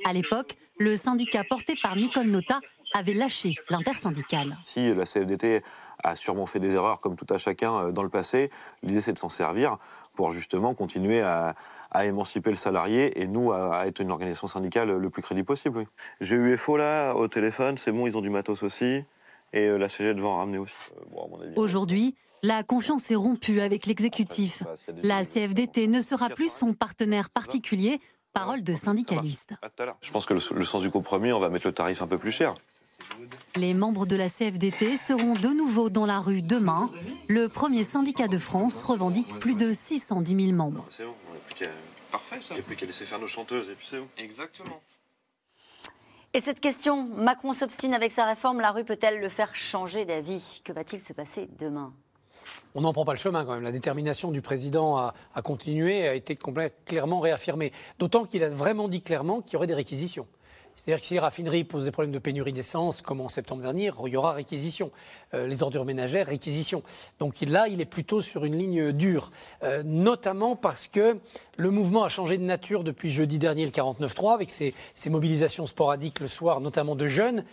À 0.06 0.14
l'époque, 0.14 0.56
le 0.78 0.96
syndicat 0.96 1.44
porté 1.50 1.76
par 1.82 1.96
Nicole 1.96 2.28
Nota 2.28 2.60
avait 2.94 3.14
lâché 3.14 3.56
l'intersyndicale. 3.70 4.58
Si 4.64 4.94
la 4.94 5.06
CFDT 5.06 5.64
a 6.04 6.16
sûrement 6.16 6.46
fait 6.46 6.60
des 6.60 6.74
erreurs 6.74 7.00
comme 7.00 7.16
tout 7.16 7.26
à 7.34 7.38
chacun 7.38 7.74
euh, 7.76 7.92
dans 7.92 8.04
le 8.04 8.10
passé, 8.10 8.52
l'idée 8.84 9.02
c'est 9.02 9.14
de 9.14 9.18
s'en 9.20 9.30
servir 9.30 9.78
pour 10.16 10.32
justement 10.32 10.74
continuer 10.74 11.22
à, 11.22 11.56
à 11.92 12.06
émanciper 12.06 12.50
le 12.52 12.58
salarié 12.58 13.22
et 13.22 13.28
nous 13.28 13.52
à, 13.52 13.78
à 13.78 13.88
être 13.88 14.02
une 14.02 14.12
organisation 14.12 14.48
syndicale 14.48 14.92
le 14.92 15.10
plus 15.10 15.22
crédible 15.22 15.46
possible. 15.46 15.78
oui. 15.80 15.88
J'ai 16.22 16.36
eu 16.36 16.56
FO 16.58 16.78
là 16.78 17.14
au 17.14 17.28
téléphone, 17.28 17.78
c'est 17.78 17.92
bon, 17.92 18.08
ils 18.08 18.16
ont 18.16 18.22
du 18.22 18.30
matos 18.30 18.64
aussi 18.64 19.04
et 19.56 19.68
euh, 19.68 19.78
la 19.78 19.90
CG 19.90 20.14
devant 20.14 20.34
en 20.34 20.38
ramener 20.38 20.58
aussi. 20.58 20.74
Euh, 20.98 21.02
bon, 21.12 21.40
Aujourd'hui, 21.56 22.16
la 22.44 22.64
confiance 22.64 23.10
est 23.10 23.16
rompue 23.16 23.62
avec 23.62 23.86
l'exécutif. 23.86 24.64
La 25.02 25.24
CFDT 25.24 25.88
ne 25.88 26.02
sera 26.02 26.30
plus 26.30 26.52
son 26.52 26.74
partenaire 26.74 27.30
particulier, 27.30 28.00
parole 28.34 28.64
de 28.64 28.74
syndicaliste. 28.74 29.54
Je 30.02 30.12
pense 30.12 30.26
que 30.26 30.34
le, 30.34 30.66
sens 30.66 30.82
du 30.82 30.92
compromis, 30.92 31.32
on 31.32 31.40
va 31.40 31.50
mettre 31.50 31.68
le 31.68 31.74
tarif 31.74 32.02
un 32.02 32.08
peu 32.08 32.18
plus 32.18 32.32
cher. 32.32 32.54
Les 33.56 33.74
membres 33.74 34.06
de 34.06 34.16
la 34.16 34.30
CFDT 34.30 34.98
seront 34.98 35.34
de 35.34 35.50
nouveau 35.50 35.90
dans 35.90 36.06
la 36.06 36.20
rue 36.20 36.42
demain. 36.42 36.90
Le 37.28 37.50
premier 37.50 37.84
syndicat 37.84 38.28
de 38.28 38.38
France 38.38 38.84
revendique 38.84 39.40
plus 39.40 39.56
de 39.56 39.74
610 39.74 40.46
000 40.46 40.56
membres. 40.56 40.86
Parfait 42.12 42.40
ça. 42.40 42.54
Il 42.54 42.58
n'y 42.58 42.62
a 42.62 42.64
plus 42.64 42.76
qu'à 42.76 42.86
laisser 42.86 43.06
faire 43.06 43.20
nos 43.20 43.28
chanteuses 43.28 43.70
et 43.70 43.74
puis 43.74 43.88
c'est 43.90 44.00
bon. 44.00 44.08
Exactement. 44.18 44.82
Et 46.36 46.42
cette 46.42 46.60
question, 46.60 47.08
Macron 47.16 47.54
s'obstine 47.54 47.94
avec 47.94 48.12
sa 48.12 48.26
réforme, 48.26 48.60
la 48.60 48.72
rue 48.72 48.84
peut-elle 48.84 49.22
le 49.22 49.30
faire 49.30 49.56
changer 49.56 50.04
d'avis? 50.04 50.60
Que 50.66 50.74
va-t-il 50.74 51.02
se 51.02 51.14
passer 51.14 51.48
demain? 51.60 51.94
On 52.76 52.82
n'en 52.82 52.92
prend 52.92 53.06
pas 53.06 53.14
le 53.14 53.20
chemin 53.20 53.46
quand 53.46 53.54
même. 53.54 53.64
La 53.64 53.72
détermination 53.72 54.32
du 54.32 54.42
président 54.42 54.98
à, 54.98 55.14
continuer 55.42 56.06
a 56.06 56.14
été 56.14 56.38
clairement 56.86 57.22
réaffirmée. 57.22 57.72
D'autant 58.00 58.26
qu'il 58.26 58.44
a 58.44 58.50
vraiment 58.50 58.90
dit 58.90 59.02
clairement 59.02 59.40
qu'il 59.40 59.54
y 59.54 59.56
aurait 59.56 59.66
des 59.66 59.76
réquisitions. 59.76 60.28
C'est-à-dire 60.76 61.00
que 61.00 61.06
si 61.06 61.14
les 61.14 61.20
raffineries 61.20 61.64
posent 61.64 61.86
des 61.86 61.92
problèmes 61.92 62.12
de 62.12 62.20
pénurie 62.20 62.54
d'essence, 62.54 63.02
comme 63.02 63.22
en 63.22 63.30
septembre 63.30 63.62
dernier, 63.62 63.92
il 64.06 64.14
y 64.14 64.18
aura 64.18 64.34
réquisition. 64.34 64.92
Euh, 65.34 65.48
les 65.48 65.64
ordures 65.64 65.86
ménagères, 65.86 66.28
réquisition. 66.28 66.84
Donc 67.20 67.42
là, 67.42 67.68
il 67.68 67.82
est 67.82 67.86
plutôt 67.86 68.22
sur 68.22 68.46
une 68.46 68.58
ligne 68.58 68.92
dure, 68.92 69.32
Euh, 69.64 69.84
notamment 69.84 70.56
parce 70.56 70.88
que 70.88 71.18
le 71.58 71.72
mouvement 71.72 72.04
a 72.04 72.10
changé 72.10 72.38
de 72.38 72.44
nature 72.44 72.84
depuis 72.84 73.10
jeudi 73.10 73.40
dernier, 73.40 73.66
le 73.66 73.72
49-3, 73.72 74.34
avec 74.34 74.50
ses 74.50 74.74
mobilisations 75.10 75.66
sporadiques 75.66 76.20
le 76.20 76.28
soir, 76.28 76.60
notamment 76.60 76.96
de 76.96 77.08
jeunes. 77.08 77.46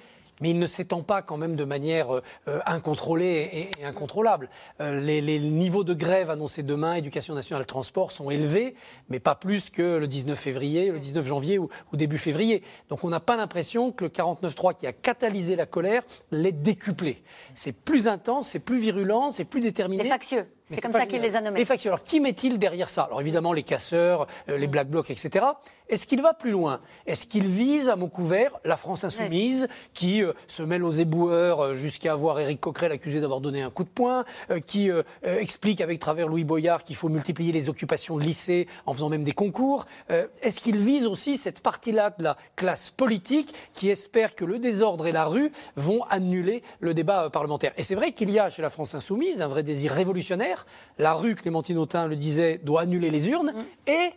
Mais 0.43 0.51
il 0.51 0.59
ne 0.59 0.66
s'étend 0.66 1.03
pas 1.03 1.22
quand 1.22 1.36
même 1.36 1.55
de 1.55 1.64
manière 1.64 2.14
euh, 2.14 2.22
euh, 2.49 2.59
incontrôlée 2.66 3.70
et, 3.78 3.84
incontrôlable. 3.84 4.51
Euh, 4.80 5.01
les, 5.01 5.38
niveaux 5.38 5.84
de 5.84 5.95
grève 5.95 6.30
annoncés 6.30 6.64
demain, 6.64 6.95
éducation 6.95 7.34
nationale, 7.34 7.64
transport, 7.64 8.11
sont 8.11 8.28
élevés, 8.28 8.74
mais 9.09 9.20
pas 9.20 9.36
plus 9.36 9.70
que 9.70 9.99
le 9.99 10.09
19 10.09 10.36
février, 10.36 10.90
le 10.90 10.99
19 10.99 11.24
janvier 11.24 11.59
ou, 11.59 11.68
ou 11.93 11.97
début 11.97 12.18
février. 12.18 12.64
Donc 12.88 13.05
on 13.05 13.09
n'a 13.09 13.20
pas 13.20 13.36
l'impression 13.36 13.93
que 13.93 14.05
le 14.05 14.11
49.3 14.11 14.76
qui 14.76 14.86
a 14.88 14.93
catalysé 14.93 15.55
la 15.55 15.66
colère 15.66 16.03
l'ait 16.32 16.51
décuplé. 16.51 17.22
C'est 17.55 17.72
plus 17.72 18.09
intense, 18.09 18.49
c'est 18.49 18.59
plus 18.59 18.80
virulent, 18.80 19.30
c'est 19.30 19.45
plus 19.45 19.61
déterminé. 19.61 20.03
Les 20.03 20.09
factieux, 20.09 20.47
c'est 20.67 20.81
comme 20.81 20.93
ça 20.93 21.07
qu'il 21.07 21.21
les 21.21 21.37
a 21.37 21.41
nommés. 21.41 21.59
Les 21.59 21.65
factieux. 21.65 21.91
Alors, 21.91 22.03
qui 22.03 22.21
met-il 22.21 22.59
derrière 22.59 22.89
ça? 22.89 23.05
Alors, 23.05 23.21
évidemment, 23.21 23.53
les 23.53 23.63
casseurs, 23.63 24.27
euh, 24.49 24.57
les 24.57 24.67
black 24.67 24.89
blocs, 24.89 25.11
etc. 25.11 25.45
Est-ce 25.89 26.07
qu'il 26.07 26.23
va 26.23 26.33
plus 26.33 26.53
loin? 26.53 26.81
Est-ce 27.07 27.27
qu'il 27.27 27.47
vise 27.47 27.89
à 27.89 27.97
mot 27.97 28.09
couvert 28.09 28.59
la 28.65 28.77
France 28.77 29.05
insoumise, 29.05 29.69
qui 29.93 30.23
euh, 30.23 30.33
se 30.47 30.63
mêle 30.63 30.85
aux 30.85 30.93
éboueurs 30.93 31.61
euh, 31.63 31.75
jusqu'à 31.75 32.13
avoir 32.13 32.41
Éric 32.41 32.61
Coquerel 32.61 32.93
accusé 32.93 33.21
d'avoir 33.21 33.41
donné 33.41 33.63
un 33.63 33.71
coup 33.71 33.85
de 33.85 33.89
poing, 33.89 34.25
qui 34.67 34.91
explique 35.23 35.81
avec 35.81 35.99
travers 35.99 36.29
Louis 36.29 36.45
Boyard 36.45 36.85
qu'il 36.85 36.97
faut 36.97 37.09
multiplier 37.09 37.53
les 37.53 37.69
occupations 37.69 38.17
de 38.17 38.23
lycée 38.23 38.69
en 38.87 38.93
faisant 38.93 39.09
même 39.09 39.25
des 39.25 39.33
concours 39.33 39.87
Est-ce 40.09 40.61
qu'il 40.61 40.77
vise 40.77 41.07
aussi 41.07 41.37
cette 41.37 41.61
partie-là 41.61 42.11
de 42.19 42.25
la 42.25 42.37
classe 42.57 42.91
politique 42.91 43.55
qui 43.75 43.89
espère 43.89 44.35
que 44.35 44.45
le 44.45 44.59
désordre 44.59 45.07
et 45.07 45.13
la 45.13 45.25
rue 45.25 45.53
vont 45.77 46.03
annuler 46.11 46.63
le 46.81 46.95
débat 46.95 47.31
parlementaire? 47.31 47.73
Et 47.77 47.83
c'est 47.83 47.95
vrai 47.95 48.13
qu'il 48.13 48.31
y 48.31 48.39
a 48.39 48.51
chez 48.51 48.63
la 48.63 48.71
France 48.71 48.95
insoumise 48.95 49.43
un 49.43 49.49
vrai 49.49 49.63
désir 49.63 49.93
révolutionnaire. 49.93 50.51
La 50.98 51.14
rue, 51.14 51.34
Clémentine 51.34 51.78
Autain 51.78 52.07
le 52.07 52.16
disait, 52.16 52.59
doit 52.59 52.82
annuler 52.82 53.11
les 53.11 53.28
urnes 53.28 53.53
et 53.86 54.11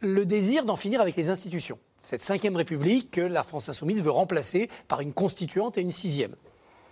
le 0.00 0.26
désir 0.26 0.64
d'en 0.64 0.76
finir 0.76 1.00
avec 1.00 1.16
les 1.16 1.28
institutions. 1.28 1.78
Cette 2.02 2.22
cinquième 2.22 2.56
République 2.56 3.12
que 3.12 3.20
la 3.20 3.44
France 3.44 3.68
insoumise 3.68 4.02
veut 4.02 4.10
remplacer 4.10 4.68
par 4.88 5.00
une 5.00 5.12
constituante 5.12 5.78
et 5.78 5.80
une 5.80 5.92
sixième. 5.92 6.34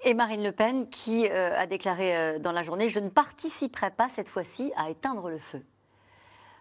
Et 0.04 0.14
Marine 0.14 0.42
Le 0.42 0.52
Pen 0.52 0.88
qui 0.88 1.28
euh, 1.28 1.58
a 1.58 1.66
déclaré 1.66 2.16
euh, 2.16 2.38
dans 2.38 2.52
la 2.52 2.62
journée 2.62 2.88
Je 2.88 3.00
ne 3.00 3.10
participerai 3.10 3.90
pas 3.90 4.08
cette 4.08 4.28
fois-ci 4.28 4.72
à 4.76 4.88
éteindre 4.88 5.28
le 5.28 5.38
feu. 5.38 5.62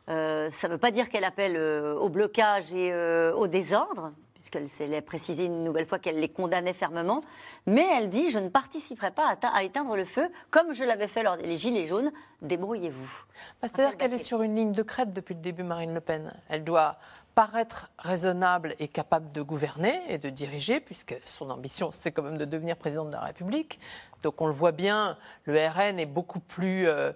Euh, 0.09 0.49
ça 0.49 0.67
ne 0.67 0.73
veut 0.73 0.79
pas 0.79 0.91
dire 0.91 1.09
qu'elle 1.09 1.23
appelle 1.23 1.57
au 1.57 2.09
blocage 2.09 2.73
et 2.73 2.91
au 3.33 3.45
désordre, 3.45 4.11
puisqu'elle 4.39 4.69
s'est 4.69 4.95
a 4.95 5.01
précisé 5.01 5.43
une 5.43 5.63
nouvelle 5.63 5.85
fois 5.85 5.99
qu'elle 5.99 6.19
les 6.19 6.29
condamnait 6.29 6.73
fermement, 6.73 7.21
mais 7.65 7.85
elle 7.97 8.09
dit 8.09 8.29
Je 8.29 8.39
ne 8.39 8.49
participerai 8.49 9.11
pas 9.11 9.37
à, 9.41 9.63
éteindre 9.63 9.95
le 9.95 10.05
feu, 10.05 10.29
comme 10.49 10.73
je 10.73 10.83
l'avais 10.83 11.07
fait 11.07 11.23
lors 11.23 11.37
des 11.37 11.55
Gilets 11.55 11.87
jaunes, 11.87 12.11
débrouillez-vous. 12.41 13.23
Bah, 13.61 13.67
C'est-à-dire 13.67 13.97
qu'elle 13.97 14.13
est 14.13 14.23
sur 14.23 14.41
une 14.41 14.55
ligne 14.55 14.71
de 14.71 14.81
crête 14.81 15.13
depuis 15.13 15.35
le 15.35 15.41
début, 15.41 15.63
Marine 15.63 15.93
Le 15.93 16.01
Pen. 16.01 16.33
Elle 16.47 16.63
doit 16.63 16.97
paraître 17.35 17.89
raisonnable 17.99 18.75
et 18.79 18.87
capable 18.87 19.31
de 19.31 19.41
gouverner 19.41 20.01
et 20.07 20.17
de 20.17 20.29
diriger, 20.29 20.79
puisque 20.79 21.15
son 21.25 21.49
ambition, 21.49 21.91
c'est 21.91 22.11
quand 22.11 22.23
même 22.23 22.37
de 22.37 22.45
devenir 22.45 22.75
présidente 22.77 23.07
de 23.07 23.13
la 23.13 23.21
République. 23.21 23.79
Donc 24.23 24.41
on 24.41 24.47
le 24.47 24.53
voit 24.53 24.71
bien, 24.71 25.17
le 25.45 25.55
RN 25.55 25.99
est 25.99 26.05
beaucoup 26.05 26.39
plus 26.39 26.87
euh, 26.87 27.11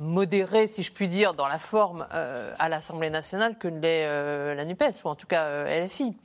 modéré, 0.00 0.66
si 0.66 0.82
je 0.82 0.92
puis 0.92 1.08
dire, 1.08 1.34
dans 1.34 1.48
la 1.48 1.58
forme 1.58 2.06
euh, 2.12 2.54
à 2.58 2.68
l'Assemblée 2.68 3.10
nationale 3.10 3.58
que 3.58 3.68
ne 3.68 3.80
l'est 3.80 4.06
euh, 4.06 4.54
la 4.54 4.64
NUPES, 4.64 5.04
ou 5.04 5.08
en 5.08 5.14
tout 5.14 5.26
cas 5.26 5.44
euh, 5.44 5.86
LFI. 5.86 6.16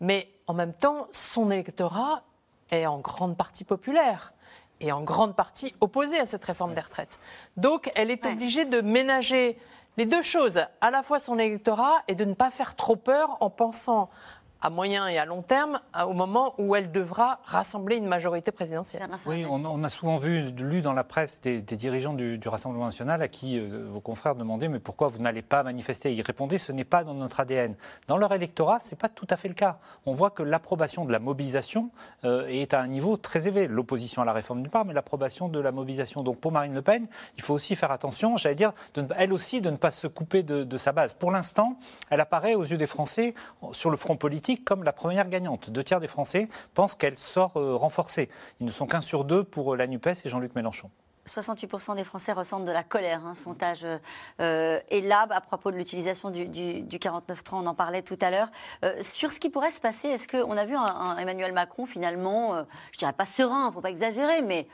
Mais 0.00 0.28
en 0.46 0.54
même 0.54 0.72
temps, 0.72 1.08
son 1.12 1.50
électorat 1.50 2.22
est 2.70 2.86
en 2.86 2.98
grande 2.98 3.36
partie 3.36 3.64
populaire 3.64 4.32
et 4.80 4.92
en 4.92 5.02
grande 5.02 5.34
partie 5.34 5.74
opposé 5.80 6.18
à 6.20 6.26
cette 6.26 6.44
réforme 6.44 6.74
des 6.74 6.80
retraites. 6.80 7.18
Donc, 7.56 7.90
elle 7.96 8.10
est 8.10 8.24
obligée 8.24 8.64
de 8.64 8.80
ménager 8.80 9.58
les 9.96 10.06
deux 10.06 10.22
choses, 10.22 10.60
à 10.80 10.92
la 10.92 11.02
fois 11.02 11.18
son 11.18 11.40
électorat 11.40 12.02
et 12.06 12.14
de 12.14 12.24
ne 12.24 12.34
pas 12.34 12.52
faire 12.52 12.76
trop 12.76 12.94
peur 12.94 13.36
en 13.40 13.50
pensant 13.50 14.08
à 14.60 14.70
moyen 14.70 15.06
et 15.08 15.18
à 15.18 15.24
long 15.24 15.42
terme 15.42 15.80
au 16.06 16.12
moment 16.12 16.54
où 16.58 16.74
elle 16.74 16.90
devra 16.90 17.38
rassembler 17.44 17.96
une 17.96 18.06
majorité 18.06 18.50
présidentielle. 18.50 19.06
Oui, 19.26 19.44
on, 19.48 19.64
on 19.64 19.84
a 19.84 19.88
souvent 19.88 20.16
vu, 20.16 20.50
lu 20.50 20.82
dans 20.82 20.92
la 20.92 21.04
presse 21.04 21.40
des, 21.40 21.60
des 21.62 21.76
dirigeants 21.76 22.12
du, 22.14 22.38
du 22.38 22.48
Rassemblement 22.48 22.86
national 22.86 23.22
à 23.22 23.28
qui 23.28 23.58
euh, 23.58 23.86
vos 23.92 24.00
confrères 24.00 24.34
demandaient 24.34 24.68
mais 24.68 24.80
pourquoi 24.80 25.08
vous 25.08 25.18
n'allez 25.18 25.42
pas 25.42 25.62
manifester? 25.62 26.12
Ils 26.12 26.22
répondaient 26.22 26.58
ce 26.58 26.72
n'est 26.72 26.84
pas 26.84 27.04
dans 27.04 27.14
notre 27.14 27.38
ADN. 27.40 27.74
Dans 28.08 28.16
leur 28.18 28.32
électorat, 28.32 28.78
ce 28.80 28.90
n'est 28.90 28.96
pas 28.96 29.08
tout 29.08 29.26
à 29.30 29.36
fait 29.36 29.48
le 29.48 29.54
cas. 29.54 29.78
On 30.06 30.12
voit 30.12 30.30
que 30.30 30.42
l'approbation 30.42 31.04
de 31.04 31.12
la 31.12 31.18
mobilisation 31.20 31.90
euh, 32.24 32.46
est 32.48 32.74
à 32.74 32.80
un 32.80 32.88
niveau 32.88 33.16
très 33.16 33.46
élevé. 33.46 33.68
L'opposition 33.68 34.22
à 34.22 34.24
la 34.24 34.32
réforme 34.32 34.62
d'une 34.62 34.70
part, 34.70 34.84
mais 34.84 34.94
l'approbation 34.94 35.48
de 35.48 35.60
la 35.60 35.70
mobilisation. 35.70 36.22
Donc 36.22 36.38
pour 36.38 36.50
Marine 36.50 36.74
Le 36.74 36.82
Pen, 36.82 37.06
il 37.36 37.42
faut 37.42 37.54
aussi 37.54 37.76
faire 37.76 37.92
attention, 37.92 38.36
j'allais 38.36 38.54
dire, 38.56 38.72
de 38.94 39.02
ne- 39.02 39.08
elle 39.16 39.32
aussi, 39.32 39.60
de 39.60 39.70
ne 39.70 39.76
pas 39.76 39.90
se 39.92 40.06
couper 40.08 40.42
de, 40.42 40.64
de 40.64 40.76
sa 40.78 40.92
base. 40.92 41.12
Pour 41.12 41.30
l'instant, 41.30 41.76
elle 42.10 42.20
apparaît 42.20 42.54
aux 42.56 42.64
yeux 42.64 42.76
des 42.76 42.86
Français 42.86 43.34
sur 43.72 43.90
le 43.90 43.96
front 43.96 44.16
politique 44.16 44.47
comme 44.56 44.82
la 44.82 44.92
première 44.92 45.28
gagnante. 45.28 45.70
Deux 45.70 45.84
tiers 45.84 46.00
des 46.00 46.06
Français 46.06 46.48
pensent 46.74 46.94
qu'elle 46.94 47.18
sort 47.18 47.56
euh, 47.56 47.76
renforcée. 47.76 48.28
Ils 48.60 48.66
ne 48.66 48.72
sont 48.72 48.86
qu'un 48.86 49.02
sur 49.02 49.24
deux 49.24 49.44
pour 49.44 49.74
euh, 49.74 49.76
la 49.76 49.86
NUPES 49.86 50.24
et 50.24 50.28
Jean-Luc 50.28 50.54
Mélenchon. 50.54 50.90
68% 51.28 51.94
des 51.96 52.04
Français 52.04 52.32
ressentent 52.32 52.64
de 52.64 52.72
la 52.72 52.82
colère. 52.82 53.24
Un 53.24 53.34
sondage 53.34 53.86
euh, 54.40 54.80
est 54.90 55.00
là 55.00 55.26
à 55.30 55.40
propos 55.40 55.70
de 55.70 55.76
l'utilisation 55.76 56.30
du, 56.30 56.46
du, 56.46 56.80
du 56.82 56.98
49.3, 56.98 57.34
on 57.52 57.66
en 57.66 57.74
parlait 57.74 58.02
tout 58.02 58.18
à 58.20 58.30
l'heure. 58.30 58.48
Euh, 58.84 58.96
sur 59.00 59.32
ce 59.32 59.38
qui 59.38 59.50
pourrait 59.50 59.70
se 59.70 59.80
passer, 59.80 60.08
est-ce 60.08 60.26
qu'on 60.26 60.56
a 60.56 60.64
vu 60.64 60.74
un 60.74 61.16
Emmanuel 61.18 61.52
Macron 61.52 61.86
finalement, 61.86 62.54
euh, 62.54 62.62
je 62.92 62.98
dirais 62.98 63.12
pas 63.12 63.26
serein, 63.26 63.64
il 63.64 63.68
ne 63.68 63.72
faut 63.72 63.80
pas 63.80 63.90
exagérer, 63.90 64.42
mais 64.42 64.66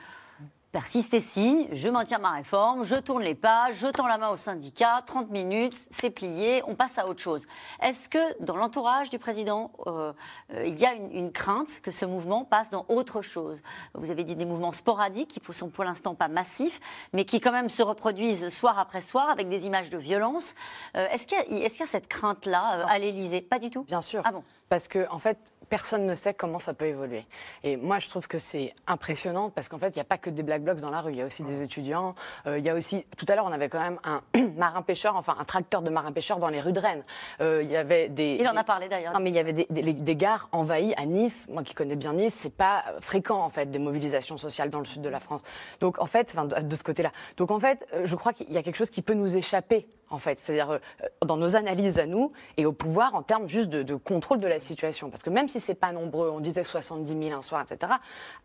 persiste 0.75 1.15
et 1.15 1.21
signe, 1.21 1.69
je 1.71 1.89
maintiens 1.89 2.19
ma 2.19 2.33
réforme, 2.33 2.83
je 2.83 2.97
tourne 2.97 3.23
les 3.23 3.37
pages, 3.37 3.77
je 3.77 3.87
tends 3.87 4.09
la 4.09 4.19
main 4.19 4.31
au 4.31 4.37
syndicat, 4.37 5.05
30 5.07 5.31
minutes, 5.31 5.77
c'est 5.89 6.11
plié, 6.11 6.65
on 6.67 6.75
passe 6.75 6.99
à 6.99 7.07
autre 7.07 7.21
chose. 7.21 7.47
Est-ce 7.81 8.09
que 8.09 8.43
dans 8.43 8.57
l'entourage 8.57 9.09
du 9.09 9.21
président, 9.21 9.71
euh, 9.87 10.13
euh, 10.53 10.67
il 10.67 10.77
y 10.77 10.85
a 10.85 10.95
une, 10.95 11.13
une 11.13 11.31
crainte 11.31 11.81
que 11.81 11.93
ce 11.93 12.05
mouvement 12.05 12.45
passe 12.45 12.71
dans 12.71 12.87
autre 12.89 13.23
chose? 13.23 13.63
Vous 13.95 14.11
avez 14.11 14.25
dit 14.25 14.35
des 14.35 14.45
mouvements 14.45 14.73
sporadiques 14.73 15.29
qui 15.29 15.41
ne 15.49 15.55
sont 15.55 15.69
pour 15.69 15.85
l'instant 15.85 16.17
pas 16.17 16.27
massifs, 16.27 16.81
mais 17.13 17.25
qui 17.25 17.39
quand 17.39 17.53
même 17.53 17.69
se 17.69 17.85
reproduisent 17.85 18.49
soir 18.49 18.81
après 18.81 19.01
soir 19.01 19.31
avec 19.31 19.49
des 19.49 19.67
images 19.67 19.91
de 19.91 19.99
violence. 19.99 20.57
Euh, 20.97 21.07
est-ce 21.13 21.29
qu'il 21.29 21.57
y, 21.57 21.61
y 21.61 21.65
a 21.67 21.87
cette 21.87 22.09
crainte-là 22.09 22.85
à 22.89 22.99
l'Élysée? 22.99 23.43
Pas 23.43 23.61
du 23.61 23.71
tout? 23.71 23.85
Bien 23.85 24.01
sûr. 24.01 24.23
Ah 24.25 24.33
bon? 24.33 24.43
Parce 24.69 24.89
que, 24.89 25.07
en 25.11 25.21
fait, 25.21 25.39
personne 25.69 26.07
ne 26.07 26.15
sait 26.15 26.35
comment 26.35 26.59
ça 26.59 26.75
peut 26.75 26.87
évoluer. 26.87 27.25
Et 27.63 27.77
moi, 27.77 27.99
je 27.99 28.09
trouve 28.09 28.29
que 28.29 28.39
c'est 28.39 28.73
impressionnant 28.87 29.51
parce 29.51 29.69
qu'en 29.69 29.79
fait, 29.79 29.89
il 29.89 29.95
n'y 29.97 30.01
a 30.03 30.05
pas 30.05 30.19
que 30.19 30.31
des 30.31 30.43
black 30.43 30.63
blocs 30.63 30.81
dans 30.81 30.91
la 30.91 31.01
rue. 31.01 31.13
Il 31.13 31.19
y 31.19 31.23
a 31.23 31.27
aussi 31.27 31.43
des 31.43 31.63
étudiants. 31.63 32.15
Euh, 32.47 32.59
il 32.59 32.65
y 32.65 32.71
a 32.71 32.75
aussi, 32.75 33.05
tout 33.17 33.27
à 33.29 33.35
l'heure, 33.35 33.45
on 33.47 33.53
avait 33.53 33.69
quand 33.69 33.81
même 33.81 33.99
un 34.05 34.23
marin-pêcheur, 34.57 35.17
enfin 35.17 35.37
un 35.39 35.45
tracteur 35.45 35.83
de 35.83 35.91
marin-pêcheur 35.91 36.39
dans 36.39 36.49
les 36.49 36.61
rues 36.61 36.73
de 36.73 36.81
Rennes. 36.81 37.03
Euh, 37.41 37.61
il 37.63 37.71
y 37.71 37.77
avait 37.77 38.09
des. 38.09 38.37
Il 38.41 38.49
en 38.49 38.57
a 38.57 38.65
parlé 38.65 38.89
d'ailleurs. 38.89 39.13
Non, 39.13 39.21
mais 39.21 39.31
il 39.31 39.37
y 39.37 39.39
avait 39.39 39.53
des, 39.53 39.67
des- 39.71 39.93
des 39.93 40.17
gares 40.17 40.49
envahies 40.53 40.95
à 40.97 41.07
Nice. 41.07 41.47
Moi 41.49 41.63
qui 41.63 41.75
connais 41.75 41.97
bien 41.97 42.13
Nice, 42.15 42.35
c'est 42.35 42.55
pas 42.55 42.85
fréquent 43.01 43.41
en 43.43 43.51
fait 43.51 43.71
des 43.71 43.79
mobilisations 43.79 44.37
sociales 44.37 44.71
dans 44.71 44.79
le 44.81 44.85
sud 44.85 45.03
de 45.03 45.09
la 45.09 45.21
France. 45.21 45.43
Donc 45.81 45.99
en 46.01 46.07
fait, 46.07 46.33
enfin, 46.35 46.45
de, 46.47 46.67
de 46.67 46.77
ce 46.77 46.85
côté-là. 46.85 47.11
Donc 47.37 47.51
en 47.51 47.61
fait, 47.61 47.87
euh, 47.95 48.03
je 48.05 48.15
crois 48.17 48.33
qu'il 48.33 48.53
y 48.53 48.59
a 48.59 48.63
quelque 48.63 48.77
chose 48.77 48.91
qui 48.91 49.03
peut 49.03 49.15
nous 49.15 49.37
échapper 49.37 49.87
en 50.15 50.19
fait, 50.19 50.39
c'est-à-dire 50.39 50.71
euh, 50.71 50.79
dans 51.25 51.37
nos 51.37 51.57
analyses 51.57 51.99
à 51.99 52.07
nous 52.07 52.33
et 52.57 52.65
au 52.65 52.73
pouvoir 52.73 53.15
en 53.15 53.23
termes 53.23 53.49
juste 53.49 53.69
de, 53.69 53.83
de 53.83 53.95
contrôle 53.97 54.41
de 54.41 54.47
la 54.49 54.61
situation. 54.61 55.11
Parce 55.11 55.23
que 55.23 55.31
même 55.31 55.49
si 55.49 55.61
c'est 55.61 55.75
pas 55.75 55.93
nombreux, 55.93 56.31
on 56.31 56.41
disait 56.41 56.65
70 56.65 57.23
000 57.29 57.37
un 57.39 57.43
soir, 57.43 57.63
etc. 57.69 57.93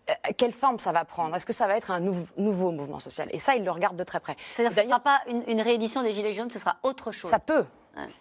euh, 0.10 0.14
quelle 0.38 0.52
forme 0.54 0.80
ça 0.80 0.92
va 0.92 1.06
prendre? 1.06 1.36
Est-ce 1.36 1.46
que 1.46 1.54
ça 1.54 1.68
va 1.68 1.78
être 1.78 1.92
un 1.92 2.00
nou- 2.00 2.28
nouveau 2.38 2.72
mouvement 2.72 3.00
social? 3.00 3.30
Et 3.32 3.40
ça, 3.40 3.56
ils 3.56 3.64
le 3.64 3.72
regardent 3.72 3.98
de 3.98 4.04
très 4.04 4.20
près. 4.20 4.36
C'est-à-dire 4.52 4.76
que 4.76 4.82
ce 4.82 4.86
ne 4.86 4.90
sera 4.90 5.00
pas 5.00 5.22
une, 5.28 5.44
une 5.48 5.62
réédition 5.62 6.02
des 6.04 6.12
Gilets 6.12 6.34
jaunes, 6.34 6.50
ce 6.50 6.60
sera 6.60 6.78
autre 6.84 7.12
chose. 7.12 7.30
Ça 7.32 7.40
peut. 7.40 7.66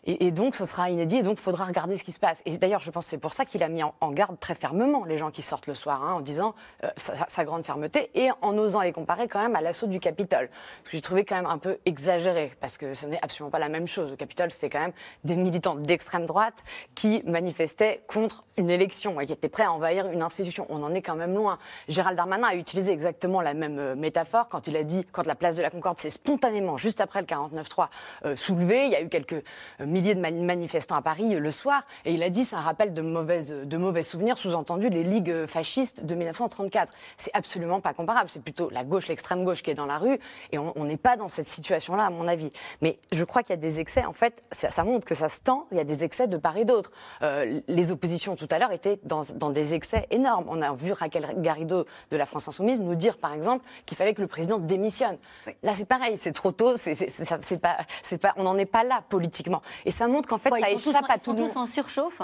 Et, 0.04 0.30
donc, 0.30 0.56
ce 0.56 0.64
sera 0.64 0.90
inédit, 0.90 1.16
et 1.16 1.22
donc 1.22 1.38
il 1.38 1.42
faudra 1.42 1.64
regarder 1.64 1.96
ce 1.96 2.04
qui 2.04 2.12
se 2.12 2.18
passe. 2.18 2.42
Et 2.46 2.56
d'ailleurs, 2.58 2.80
je 2.80 2.90
pense 2.90 3.04
que 3.04 3.10
c'est 3.10 3.18
pour 3.18 3.32
ça 3.32 3.44
qu'il 3.44 3.62
a 3.62 3.68
mis 3.68 3.82
en, 3.82 4.10
garde 4.10 4.38
très 4.40 4.54
fermement 4.54 5.04
les 5.04 5.18
gens 5.18 5.30
qui 5.30 5.42
sortent 5.42 5.66
le 5.66 5.74
soir, 5.74 6.02
hein, 6.02 6.14
en 6.14 6.20
disant 6.20 6.54
euh, 6.84 6.88
sa, 6.96 7.44
grande 7.44 7.64
fermeté, 7.64 8.10
et 8.14 8.30
en 8.42 8.56
osant 8.56 8.80
les 8.80 8.92
comparer 8.92 9.28
quand 9.28 9.40
même 9.40 9.54
à 9.54 9.60
l'assaut 9.60 9.86
du 9.86 10.00
Capitole. 10.00 10.48
Ce 10.84 10.90
que 10.90 10.96
j'ai 10.96 11.00
trouvé 11.00 11.24
quand 11.24 11.36
même 11.36 11.46
un 11.46 11.58
peu 11.58 11.78
exagéré, 11.86 12.52
parce 12.60 12.78
que 12.78 12.94
ce 12.94 13.06
n'est 13.06 13.22
absolument 13.22 13.50
pas 13.50 13.58
la 13.58 13.68
même 13.68 13.86
chose. 13.86 14.10
Le 14.10 14.16
Capitole, 14.16 14.50
c'était 14.50 14.70
quand 14.70 14.80
même 14.80 14.92
des 15.24 15.36
militants 15.36 15.74
d'extrême 15.74 16.26
droite 16.26 16.64
qui 16.94 17.22
manifestaient 17.26 18.02
contre 18.08 18.44
une 18.56 18.70
élection 18.70 19.20
et 19.20 19.26
qui 19.26 19.32
étaient 19.32 19.48
prêts 19.48 19.64
à 19.64 19.72
envahir 19.72 20.10
une 20.10 20.22
institution. 20.22 20.66
On 20.68 20.82
en 20.82 20.94
est 20.94 21.02
quand 21.02 21.14
même 21.14 21.34
loin. 21.34 21.58
Gérald 21.88 22.16
Darmanin 22.16 22.48
a 22.48 22.54
utilisé 22.54 22.92
exactement 22.92 23.40
la 23.40 23.54
même 23.54 23.78
euh, 23.78 23.94
métaphore 23.94 24.48
quand 24.48 24.66
il 24.66 24.76
a 24.76 24.82
dit, 24.82 25.04
quand 25.12 25.26
la 25.26 25.34
place 25.34 25.56
de 25.56 25.62
la 25.62 25.70
Concorde 25.70 26.00
s'est 26.00 26.10
spontanément, 26.10 26.76
juste 26.76 27.00
après 27.00 27.20
le 27.20 27.26
49-3, 27.26 27.88
euh, 28.24 28.36
soulevée, 28.36 28.86
il 28.86 28.90
y 28.90 28.96
a 28.96 29.02
eu 29.02 29.08
quelques 29.08 29.44
milliers 29.80 30.14
de 30.14 30.20
mani- 30.20 30.42
manifestants 30.44 30.96
à 30.96 31.02
Paris 31.02 31.34
euh, 31.34 31.38
le 31.40 31.50
soir, 31.50 31.82
et 32.04 32.12
il 32.14 32.22
a 32.22 32.30
dit 32.30 32.44
c'est 32.44 32.56
un 32.56 32.60
rappel 32.60 32.94
de 32.94 33.02
mauvaises, 33.02 33.52
de 33.52 33.76
mauvais 33.76 34.02
souvenirs, 34.02 34.38
sous-entendu 34.38 34.88
les 34.88 35.04
ligues 35.04 35.30
euh, 35.30 35.46
fascistes 35.46 36.04
de 36.04 36.14
1934. 36.14 36.92
C'est 37.16 37.30
absolument 37.34 37.80
pas 37.80 37.94
comparable. 37.94 38.30
C'est 38.30 38.42
plutôt 38.42 38.70
la 38.70 38.84
gauche, 38.84 39.08
l'extrême 39.08 39.44
gauche 39.44 39.62
qui 39.62 39.70
est 39.70 39.74
dans 39.74 39.86
la 39.86 39.98
rue, 39.98 40.18
et 40.52 40.58
on 40.58 40.84
n'est 40.84 40.96
pas 40.96 41.16
dans 41.16 41.28
cette 41.28 41.48
situation-là, 41.48 42.06
à 42.06 42.10
mon 42.10 42.28
avis. 42.28 42.50
Mais 42.82 42.96
je 43.12 43.24
crois 43.24 43.42
qu'il 43.42 43.50
y 43.50 43.58
a 43.58 43.60
des 43.60 43.80
excès. 43.80 44.04
En 44.04 44.12
fait, 44.12 44.42
ça, 44.52 44.70
ça 44.70 44.84
montre 44.84 45.06
que 45.06 45.14
ça 45.14 45.28
se 45.28 45.40
tend. 45.40 45.66
Il 45.72 45.76
y 45.76 45.80
a 45.80 45.84
des 45.84 46.04
excès 46.04 46.26
de 46.26 46.36
part 46.36 46.56
et 46.56 46.64
d'autre. 46.64 46.90
Euh, 47.22 47.60
les 47.68 47.90
oppositions 47.90 48.36
tout 48.36 48.48
à 48.50 48.58
l'heure 48.58 48.72
étaient 48.72 48.98
dans, 49.04 49.22
dans 49.34 49.50
des 49.50 49.74
excès 49.74 50.06
énormes. 50.10 50.44
On 50.48 50.60
a 50.62 50.72
vu 50.74 50.92
Raquel 50.92 51.26
Garrido 51.38 51.86
de 52.10 52.16
la 52.16 52.26
France 52.26 52.48
Insoumise 52.48 52.80
nous 52.80 52.94
dire, 52.94 53.18
par 53.18 53.32
exemple, 53.32 53.64
qu'il 53.86 53.96
fallait 53.96 54.14
que 54.14 54.20
le 54.20 54.26
président 54.26 54.58
démissionne. 54.58 55.16
Là, 55.62 55.72
c'est 55.74 55.84
pareil. 55.86 56.16
C'est 56.16 56.32
trop 56.32 56.52
tôt. 56.52 56.76
C'est 56.76 57.58
pas, 57.60 57.78
pas, 58.20 58.32
on 58.36 58.42
n'en 58.44 58.58
est 58.58 58.66
pas 58.66 58.84
là 58.84 59.02
politiquement. 59.08 59.47
Et 59.84 59.90
ça 59.90 60.08
montre 60.08 60.28
qu'en 60.28 60.38
fait, 60.38 60.50
Quoi, 60.50 60.60
ça 60.60 60.70
ils 60.70 60.78
sont 60.78 60.90
tous 60.90 60.96
échappe 60.96 61.10
à 61.10 61.14
ils 61.14 61.18
tout 61.18 61.24
sont 61.26 61.32
le 61.34 61.40
monde. 61.42 61.52
tous 61.52 61.58
en 61.58 61.66
surchauffe 61.66 62.22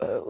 Euh, 0.00 0.20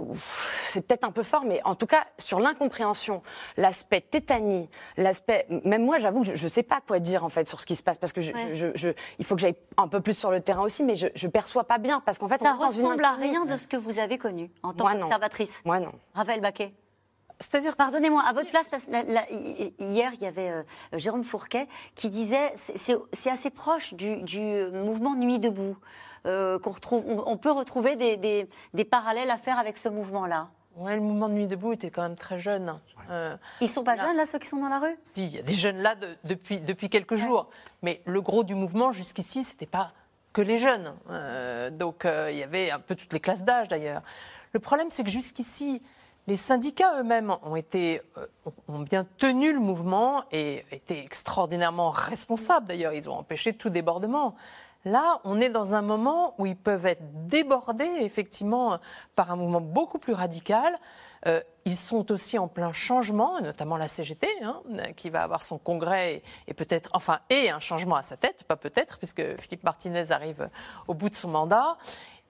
c'est 0.65 0.81
peut-être 0.87 1.05
un 1.05 1.11
peu 1.11 1.23
fort, 1.23 1.45
mais 1.45 1.61
en 1.65 1.75
tout 1.75 1.85
cas, 1.87 2.07
sur 2.19 2.41
l'incompréhension, 2.41 3.23
l'aspect 3.59 4.01
tétanie, 4.01 4.71
l'aspect. 4.97 5.47
Même 5.65 5.85
moi, 5.85 5.99
j'avoue 5.99 6.23
que 6.23 6.35
je 6.35 6.43
ne 6.43 6.49
sais 6.49 6.63
pas 6.63 6.81
quoi 6.81 7.01
dire, 7.01 7.23
en 7.23 7.29
fait, 7.29 7.47
sur 7.47 7.61
ce 7.61 7.67
qui 7.67 7.77
se 7.77 7.83
passe, 7.83 7.99
parce 7.99 8.15
que 8.15 8.23
je, 8.23 8.33
Ouais. 8.33 8.55
je- 8.55 8.69
je- 8.75 8.89
il 9.19 9.27
faut 9.27 9.35
que 9.35 9.43
j'aille 9.43 9.57
un 9.77 9.87
peu 9.87 10.01
plus 10.01 10.17
sur 10.17 10.31
le 10.31 10.41
terrain 10.41 10.63
aussi, 10.63 10.85
mais 10.85 10.95
je 10.95 11.09
ne 11.23 11.31
perçois 11.31 11.65
pas 11.65 11.77
bien, 11.77 12.01
parce 12.01 12.17
qu'en 12.17 12.29
fait, 12.29 12.39
Ça 12.41 12.53
on 12.53 12.57
est 12.57 12.59
dans 12.67 12.71
une 12.71 12.85
ressemble 12.87 13.05
à 13.05 13.13
rien 13.13 13.45
de 13.45 13.57
ce 13.59 13.69
que 13.69 13.77
vous 13.77 13.99
avez 13.99 14.17
connu 14.17 14.51
en 14.63 14.73
tant 14.73 14.89
qu'observatrice. 14.91 15.61
Moi, 15.67 15.81
non. 15.81 15.93
Raphaël 16.15 16.41
Baquet. 16.41 16.73
C'est-à-dire, 17.41 17.77
pardonnez-moi, 17.77 18.23
à 18.27 18.33
votre 18.33 18.49
place, 18.51 18.69
la- 18.89 19.03
la- 19.03 19.13
la- 19.13 19.31
hier, 19.31 20.13
il 20.15 20.23
y 20.23 20.27
avait 20.27 20.49
euh, 20.51 20.63
Jérôme 20.95 21.23
Fourquet 21.25 21.69
qui 21.95 22.09
disait 22.11 22.53
c'est- 22.57 23.31
assez 23.31 23.51
proche 23.51 23.93
du, 23.95 24.17
du 24.23 24.41
mouvement 24.73 25.15
Nuit 25.15 25.39
debout. 25.39 25.77
Euh, 26.27 26.59
qu'on 26.59 26.71
retrouve, 26.71 27.05
on, 27.07 27.25
on 27.27 27.37
peut 27.37 27.51
retrouver 27.53 27.97
des, 27.97 28.17
des- 28.17 28.49
des 28.75 28.85
parallèles 28.85 29.31
à 29.31 29.39
faire 29.39 29.59
avec 29.59 29.79
ce 29.79 29.89
mouvement-là. 29.89 30.49
Ouais, 30.77 30.95
le 30.95 31.01
mouvement 31.03 31.29
de 31.29 31.35
Nuit 31.35 31.47
debout 31.49 31.73
était 31.73 31.91
quand 31.91 32.03
même 32.03 32.15
très 32.15 32.39
jeune. 32.39 32.79
Euh, 33.11 33.37
Ils 33.61 33.69
sont 33.69 33.83
pas 33.83 33.97
là- 33.97 34.05
jeunes, 34.07 34.17
là, 34.17 34.27
ceux 34.27 34.39
qui 34.39 34.47
sont 34.47 34.59
dans 34.61 34.69
la 34.69 34.79
rue? 34.79 34.97
Si, 35.03 35.25
il 35.25 35.35
y 35.35 35.39
a 35.39 35.43
des 35.43 35.55
jeunes 35.55 35.79
là 35.83 35.95
de- 35.97 36.07
depuis, 36.25 36.61
depuis 36.61 36.89
quelques 36.89 37.17
jours. 37.17 37.49
Mais 37.83 38.01
le 38.05 38.21
gros 38.21 38.45
du 38.45 38.55
mouvement, 38.55 38.93
jusqu'ici, 38.93 39.43
c'était 39.43 39.67
pas 39.67 39.93
que 40.33 40.41
les 40.43 40.59
jeunes. 40.59 40.95
Euh, 41.11 41.71
donc, 41.71 42.05
euh, 42.05 42.29
il 42.31 42.39
y 42.39 42.43
avait 42.45 42.71
un 42.71 42.79
peu 42.79 42.95
toutes 42.95 43.13
les 43.13 43.19
classes 43.19 43.43
d'âge, 43.43 43.67
d'ailleurs. 43.69 44.03
Le 44.53 44.61
problème, 44.61 44.89
c'est 44.91 45.03
que 45.03 45.11
jusqu'ici, 45.11 45.83
les 46.29 46.37
syndicats 46.37 47.01
eux-mêmes 47.01 47.35
ont, 47.43 47.57
été, 47.57 48.01
euh, 48.19 48.27
ont 48.69 48.79
bien 48.81 49.05
tenu 49.17 49.53
le 49.53 49.59
mouvement 49.61 50.25
et 50.31 50.65
étaient 50.71 51.03
extraordinairement 51.03 51.91
responsables, 51.91 52.67
d'ailleurs. 52.67 52.93
Ils 52.93 53.09
ont 53.11 53.15
empêché 53.15 53.53
tout 53.55 53.71
débordement. 53.71 54.37
Là, 54.85 55.21
on 55.25 55.41
est 55.41 55.49
dans 55.49 55.75
un 55.75 55.83
moment 55.83 56.35
où 56.39 56.47
ils 56.47 56.57
peuvent 56.57 56.87
être 56.87 57.03
débordés, 57.27 57.91
effectivement, 58.01 58.79
par 59.17 59.33
un 59.33 59.37
mouvement 59.37 59.61
beaucoup 59.61 59.99
plus 59.99 60.13
radical. 60.13 60.79
Euh, 61.27 61.41
ils 61.65 61.75
sont 61.75 62.13
aussi 62.13 62.39
en 62.39 62.47
plein 62.47 62.73
changement, 62.73 63.41
notamment 63.41 63.77
la 63.77 63.89
CGT, 63.89 64.29
hein, 64.43 64.63
qui 64.97 65.11
va 65.11 65.23
avoir 65.23 65.43
son 65.43 65.59
congrès 65.59 66.23
et, 66.47 66.55
peut-être, 66.55 66.91
enfin, 66.95 67.19
et 67.29 67.51
un 67.51 67.61
changement 67.61 67.97
à 67.97 68.03
sa 68.03 68.17
tête, 68.17 68.45
pas 68.45 68.57
peut-être, 68.57 68.99
puisque 68.99 69.37
Philippe 69.41 69.65
Martinez 69.65 70.13
arrive 70.13 70.49
au 70.87 70.95
bout 70.95 71.11
de 71.11 71.17
son 71.17 71.29
mandat. 71.29 71.77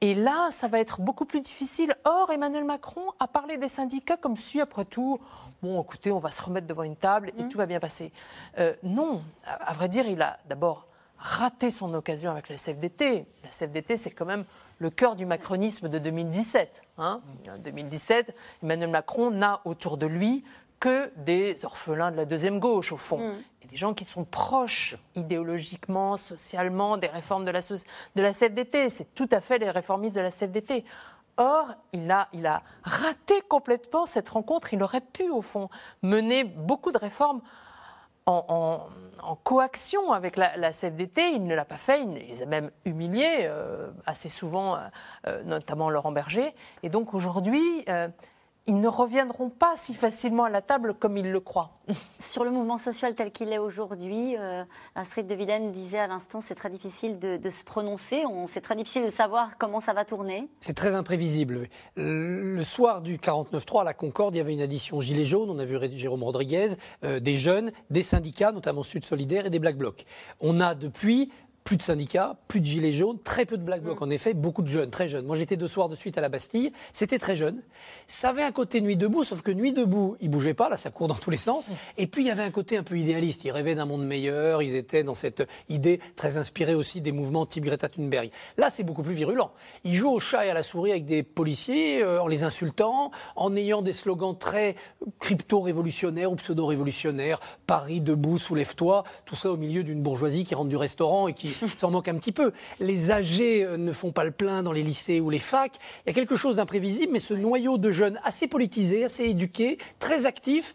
Et 0.00 0.14
là, 0.14 0.50
ça 0.50 0.68
va 0.68 0.80
être 0.80 1.00
beaucoup 1.00 1.26
plus 1.26 1.40
difficile. 1.40 1.94
Or, 2.04 2.30
Emmanuel 2.30 2.64
Macron 2.64 3.04
a 3.20 3.28
parlé 3.28 3.58
des 3.58 3.68
syndicats 3.68 4.16
comme 4.16 4.36
si, 4.36 4.60
après 4.60 4.84
tout, 4.84 5.20
bon, 5.62 5.82
écoutez, 5.82 6.10
on 6.10 6.18
va 6.18 6.30
se 6.30 6.42
remettre 6.42 6.66
devant 6.66 6.84
une 6.84 6.96
table 6.96 7.30
et 7.38 7.46
tout 7.48 7.58
va 7.58 7.66
bien 7.66 7.80
passer. 7.80 8.12
Euh, 8.58 8.74
non, 8.82 9.22
à, 9.44 9.70
à 9.70 9.72
vrai 9.74 9.88
dire, 9.88 10.06
il 10.06 10.22
a 10.22 10.38
d'abord 10.48 10.87
raté 11.18 11.70
son 11.70 11.92
occasion 11.94 12.30
avec 12.30 12.48
la 12.48 12.56
CFDT. 12.56 13.26
La 13.42 13.50
CFDT, 13.50 13.96
c'est 13.96 14.10
quand 14.10 14.26
même 14.26 14.44
le 14.78 14.90
cœur 14.90 15.16
du 15.16 15.26
macronisme 15.26 15.88
de 15.88 15.98
2017. 15.98 16.82
hein. 16.98 17.20
En 17.50 17.58
2017, 17.58 18.34
Emmanuel 18.62 18.90
Macron 18.90 19.30
n'a 19.30 19.60
autour 19.64 19.96
de 19.96 20.06
lui 20.06 20.44
que 20.80 21.10
des 21.16 21.64
orphelins 21.64 22.12
de 22.12 22.16
la 22.16 22.24
deuxième 22.24 22.60
gauche, 22.60 22.92
au 22.92 22.96
fond. 22.96 23.34
Et 23.62 23.66
des 23.66 23.76
gens 23.76 23.94
qui 23.94 24.04
sont 24.04 24.24
proches 24.24 24.96
idéologiquement, 25.16 26.16
socialement, 26.16 26.96
des 26.96 27.08
réformes 27.08 27.44
de 27.44 27.50
la, 27.50 27.60
de 27.60 28.22
la 28.22 28.32
CFDT. 28.32 28.88
C'est 28.88 29.12
tout 29.14 29.28
à 29.32 29.40
fait 29.40 29.58
les 29.58 29.70
réformistes 29.70 30.14
de 30.14 30.20
la 30.20 30.30
CFDT. 30.30 30.84
Or, 31.36 31.66
il 31.92 32.08
a, 32.10 32.28
il 32.32 32.46
a 32.46 32.62
raté 32.84 33.40
complètement 33.48 34.06
cette 34.06 34.28
rencontre. 34.28 34.72
Il 34.72 34.82
aurait 34.84 35.00
pu, 35.00 35.28
au 35.30 35.42
fond, 35.42 35.68
mener 36.02 36.44
beaucoup 36.44 36.92
de 36.92 36.98
réformes 36.98 37.40
en, 38.28 38.88
coaction 39.44 40.12
avec 40.12 40.36
la, 40.36 40.56
la 40.56 40.72
CFDT. 40.72 41.32
Il 41.34 41.44
ne 41.44 41.54
l'a 41.54 41.64
pas 41.64 41.76
fait. 41.76 42.02
Il 42.02 42.12
les 42.14 42.42
a 42.42 42.46
même 42.46 42.70
humiliés 42.84 43.40
euh, 43.42 43.90
assez 44.06 44.28
souvent, 44.28 44.76
euh, 44.76 44.78
euh, 45.26 45.42
notamment 45.44 45.90
Laurent 45.90 46.12
Berger. 46.12 46.54
Et 46.82 46.88
donc 46.88 47.14
aujourd'hui, 47.14 47.84
ils 48.68 48.80
ne 48.80 48.86
reviendront 48.88 49.50
pas 49.50 49.72
si 49.76 49.94
facilement 49.94 50.44
à 50.44 50.50
la 50.50 50.62
table 50.62 50.94
comme 50.94 51.16
ils 51.16 51.30
le 51.32 51.40
croient. 51.40 51.72
Sur 52.20 52.44
le 52.44 52.50
mouvement 52.50 52.78
social 52.78 53.14
tel 53.14 53.32
qu'il 53.32 53.52
est 53.52 53.58
aujourd'hui, 53.58 54.36
euh, 54.38 54.62
Astrid 54.94 55.26
de 55.26 55.34
Villene 55.34 55.72
disait 55.72 55.98
à 55.98 56.06
l'instant 56.06 56.40
c'est 56.40 56.54
très 56.54 56.70
difficile 56.70 57.18
de, 57.18 57.36
de 57.38 57.50
se 57.50 57.64
prononcer, 57.64 58.24
on- 58.26 58.46
c'est 58.46 58.60
très 58.60 58.76
difficile 58.76 59.04
de 59.06 59.10
savoir 59.10 59.58
comment 59.58 59.80
ça 59.80 59.92
va 59.94 60.04
tourner. 60.04 60.48
C'est 60.60 60.74
très 60.74 60.94
imprévisible. 60.94 61.68
Le 61.96 62.62
soir 62.62 63.00
du 63.02 63.16
49-3 63.18 63.80
à 63.80 63.84
la 63.84 63.94
Concorde, 63.94 64.34
il 64.34 64.38
y 64.38 64.40
avait 64.40 64.52
une 64.52 64.60
addition 64.60 65.00
Gilets 65.00 65.24
jaunes. 65.24 65.50
On 65.50 65.58
a 65.58 65.64
vu 65.64 65.78
Jérôme 65.96 66.22
Rodriguez, 66.22 66.68
euh, 67.04 67.20
des 67.20 67.36
jeunes, 67.38 67.72
des 67.90 68.02
syndicats, 68.02 68.52
notamment 68.52 68.82
Sud 68.82 69.04
Solidaire 69.04 69.46
et 69.46 69.50
des 69.50 69.58
Black 69.58 69.76
Blocs. 69.76 70.04
On 70.40 70.60
a 70.60 70.74
depuis 70.74 71.32
plus 71.68 71.76
de 71.76 71.82
syndicats, 71.82 72.34
plus 72.48 72.60
de 72.60 72.64
gilets 72.64 72.94
jaunes, 72.94 73.18
très 73.22 73.44
peu 73.44 73.58
de 73.58 73.62
black 73.62 73.82
blocs. 73.82 74.00
En 74.00 74.08
effet, 74.08 74.32
beaucoup 74.32 74.62
de 74.62 74.68
jeunes, 74.68 74.88
très 74.88 75.06
jeunes. 75.06 75.26
Moi, 75.26 75.36
j'étais 75.36 75.58
deux 75.58 75.68
soirs 75.68 75.90
de 75.90 75.96
suite 75.96 76.16
à 76.16 76.22
la 76.22 76.30
Bastille. 76.30 76.72
C'était 76.94 77.18
très 77.18 77.36
jeune. 77.36 77.60
Ça 78.06 78.30
avait 78.30 78.42
un 78.42 78.52
côté 78.52 78.80
nuit 78.80 78.96
debout, 78.96 79.22
sauf 79.22 79.42
que 79.42 79.50
nuit 79.50 79.74
debout, 79.74 80.16
ils 80.22 80.30
bougeaient 80.30 80.54
pas. 80.54 80.70
Là, 80.70 80.78
ça 80.78 80.88
court 80.88 81.08
dans 81.08 81.14
tous 81.14 81.28
les 81.28 81.36
sens. 81.36 81.68
Et 81.98 82.06
puis, 82.06 82.22
il 82.22 82.28
y 82.28 82.30
avait 82.30 82.42
un 82.42 82.50
côté 82.50 82.78
un 82.78 82.82
peu 82.82 82.96
idéaliste. 82.98 83.44
Ils 83.44 83.50
rêvaient 83.50 83.74
d'un 83.74 83.84
monde 83.84 84.06
meilleur. 84.06 84.62
Ils 84.62 84.76
étaient 84.76 85.04
dans 85.04 85.12
cette 85.14 85.46
idée 85.68 86.00
très 86.16 86.38
inspirée 86.38 86.74
aussi 86.74 87.02
des 87.02 87.12
mouvements 87.12 87.44
type 87.44 87.66
Greta 87.66 87.90
Thunberg. 87.90 88.30
Là, 88.56 88.70
c'est 88.70 88.82
beaucoup 88.82 89.02
plus 89.02 89.12
virulent. 89.12 89.50
Ils 89.84 89.94
jouent 89.94 90.12
au 90.12 90.20
chat 90.20 90.46
et 90.46 90.50
à 90.50 90.54
la 90.54 90.62
souris 90.62 90.92
avec 90.92 91.04
des 91.04 91.22
policiers, 91.22 92.02
euh, 92.02 92.22
en 92.22 92.28
les 92.28 92.44
insultant, 92.44 93.10
en 93.36 93.54
ayant 93.54 93.82
des 93.82 93.92
slogans 93.92 94.38
très 94.38 94.74
crypto-révolutionnaires 95.18 96.32
ou 96.32 96.36
pseudo-révolutionnaires. 96.36 97.40
Paris 97.66 98.00
debout, 98.00 98.38
soulève-toi. 98.38 99.04
Tout 99.26 99.36
ça 99.36 99.50
au 99.50 99.58
milieu 99.58 99.84
d'une 99.84 100.00
bourgeoisie 100.00 100.46
qui 100.46 100.54
rentre 100.54 100.70
du 100.70 100.76
restaurant 100.78 101.28
et 101.28 101.34
qui 101.34 101.57
s'en 101.76 101.90
manque 101.90 102.08
un 102.08 102.16
petit 102.16 102.32
peu. 102.32 102.52
Les 102.80 103.10
âgés 103.10 103.64
euh, 103.64 103.76
ne 103.76 103.92
font 103.92 104.12
pas 104.12 104.24
le 104.24 104.30
plein 104.30 104.62
dans 104.62 104.72
les 104.72 104.82
lycées 104.82 105.20
ou 105.20 105.30
les 105.30 105.38
facs. 105.38 105.76
Il 106.06 106.10
y 106.10 106.12
a 106.12 106.14
quelque 106.14 106.36
chose 106.36 106.56
d'imprévisible, 106.56 107.12
mais 107.12 107.18
ce 107.18 107.34
noyau 107.34 107.78
de 107.78 107.90
jeunes 107.90 108.20
assez 108.24 108.46
politisés, 108.46 109.04
assez 109.04 109.24
éduqués, 109.24 109.78
très 109.98 110.26
actifs, 110.26 110.74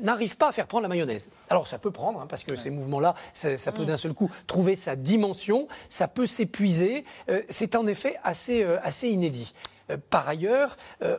n'arrive 0.00 0.36
pas 0.36 0.48
à 0.48 0.52
faire 0.52 0.66
prendre 0.66 0.82
la 0.82 0.88
mayonnaise. 0.88 1.30
Alors 1.48 1.68
ça 1.68 1.78
peut 1.78 1.90
prendre, 1.90 2.20
hein, 2.20 2.26
parce 2.28 2.44
que 2.44 2.56
ces 2.56 2.70
mouvements-là, 2.70 3.14
ça, 3.34 3.58
ça 3.58 3.72
peut 3.72 3.84
d'un 3.84 3.96
seul 3.96 4.14
coup 4.14 4.30
trouver 4.46 4.76
sa 4.76 4.96
dimension, 4.96 5.68
ça 5.88 6.08
peut 6.08 6.26
s'épuiser. 6.26 7.04
Euh, 7.28 7.42
c'est 7.48 7.74
en 7.76 7.86
effet 7.86 8.16
assez, 8.24 8.62
euh, 8.62 8.78
assez 8.82 9.08
inédit. 9.08 9.54
Euh, 9.90 9.96
par 10.10 10.28
ailleurs, 10.28 10.76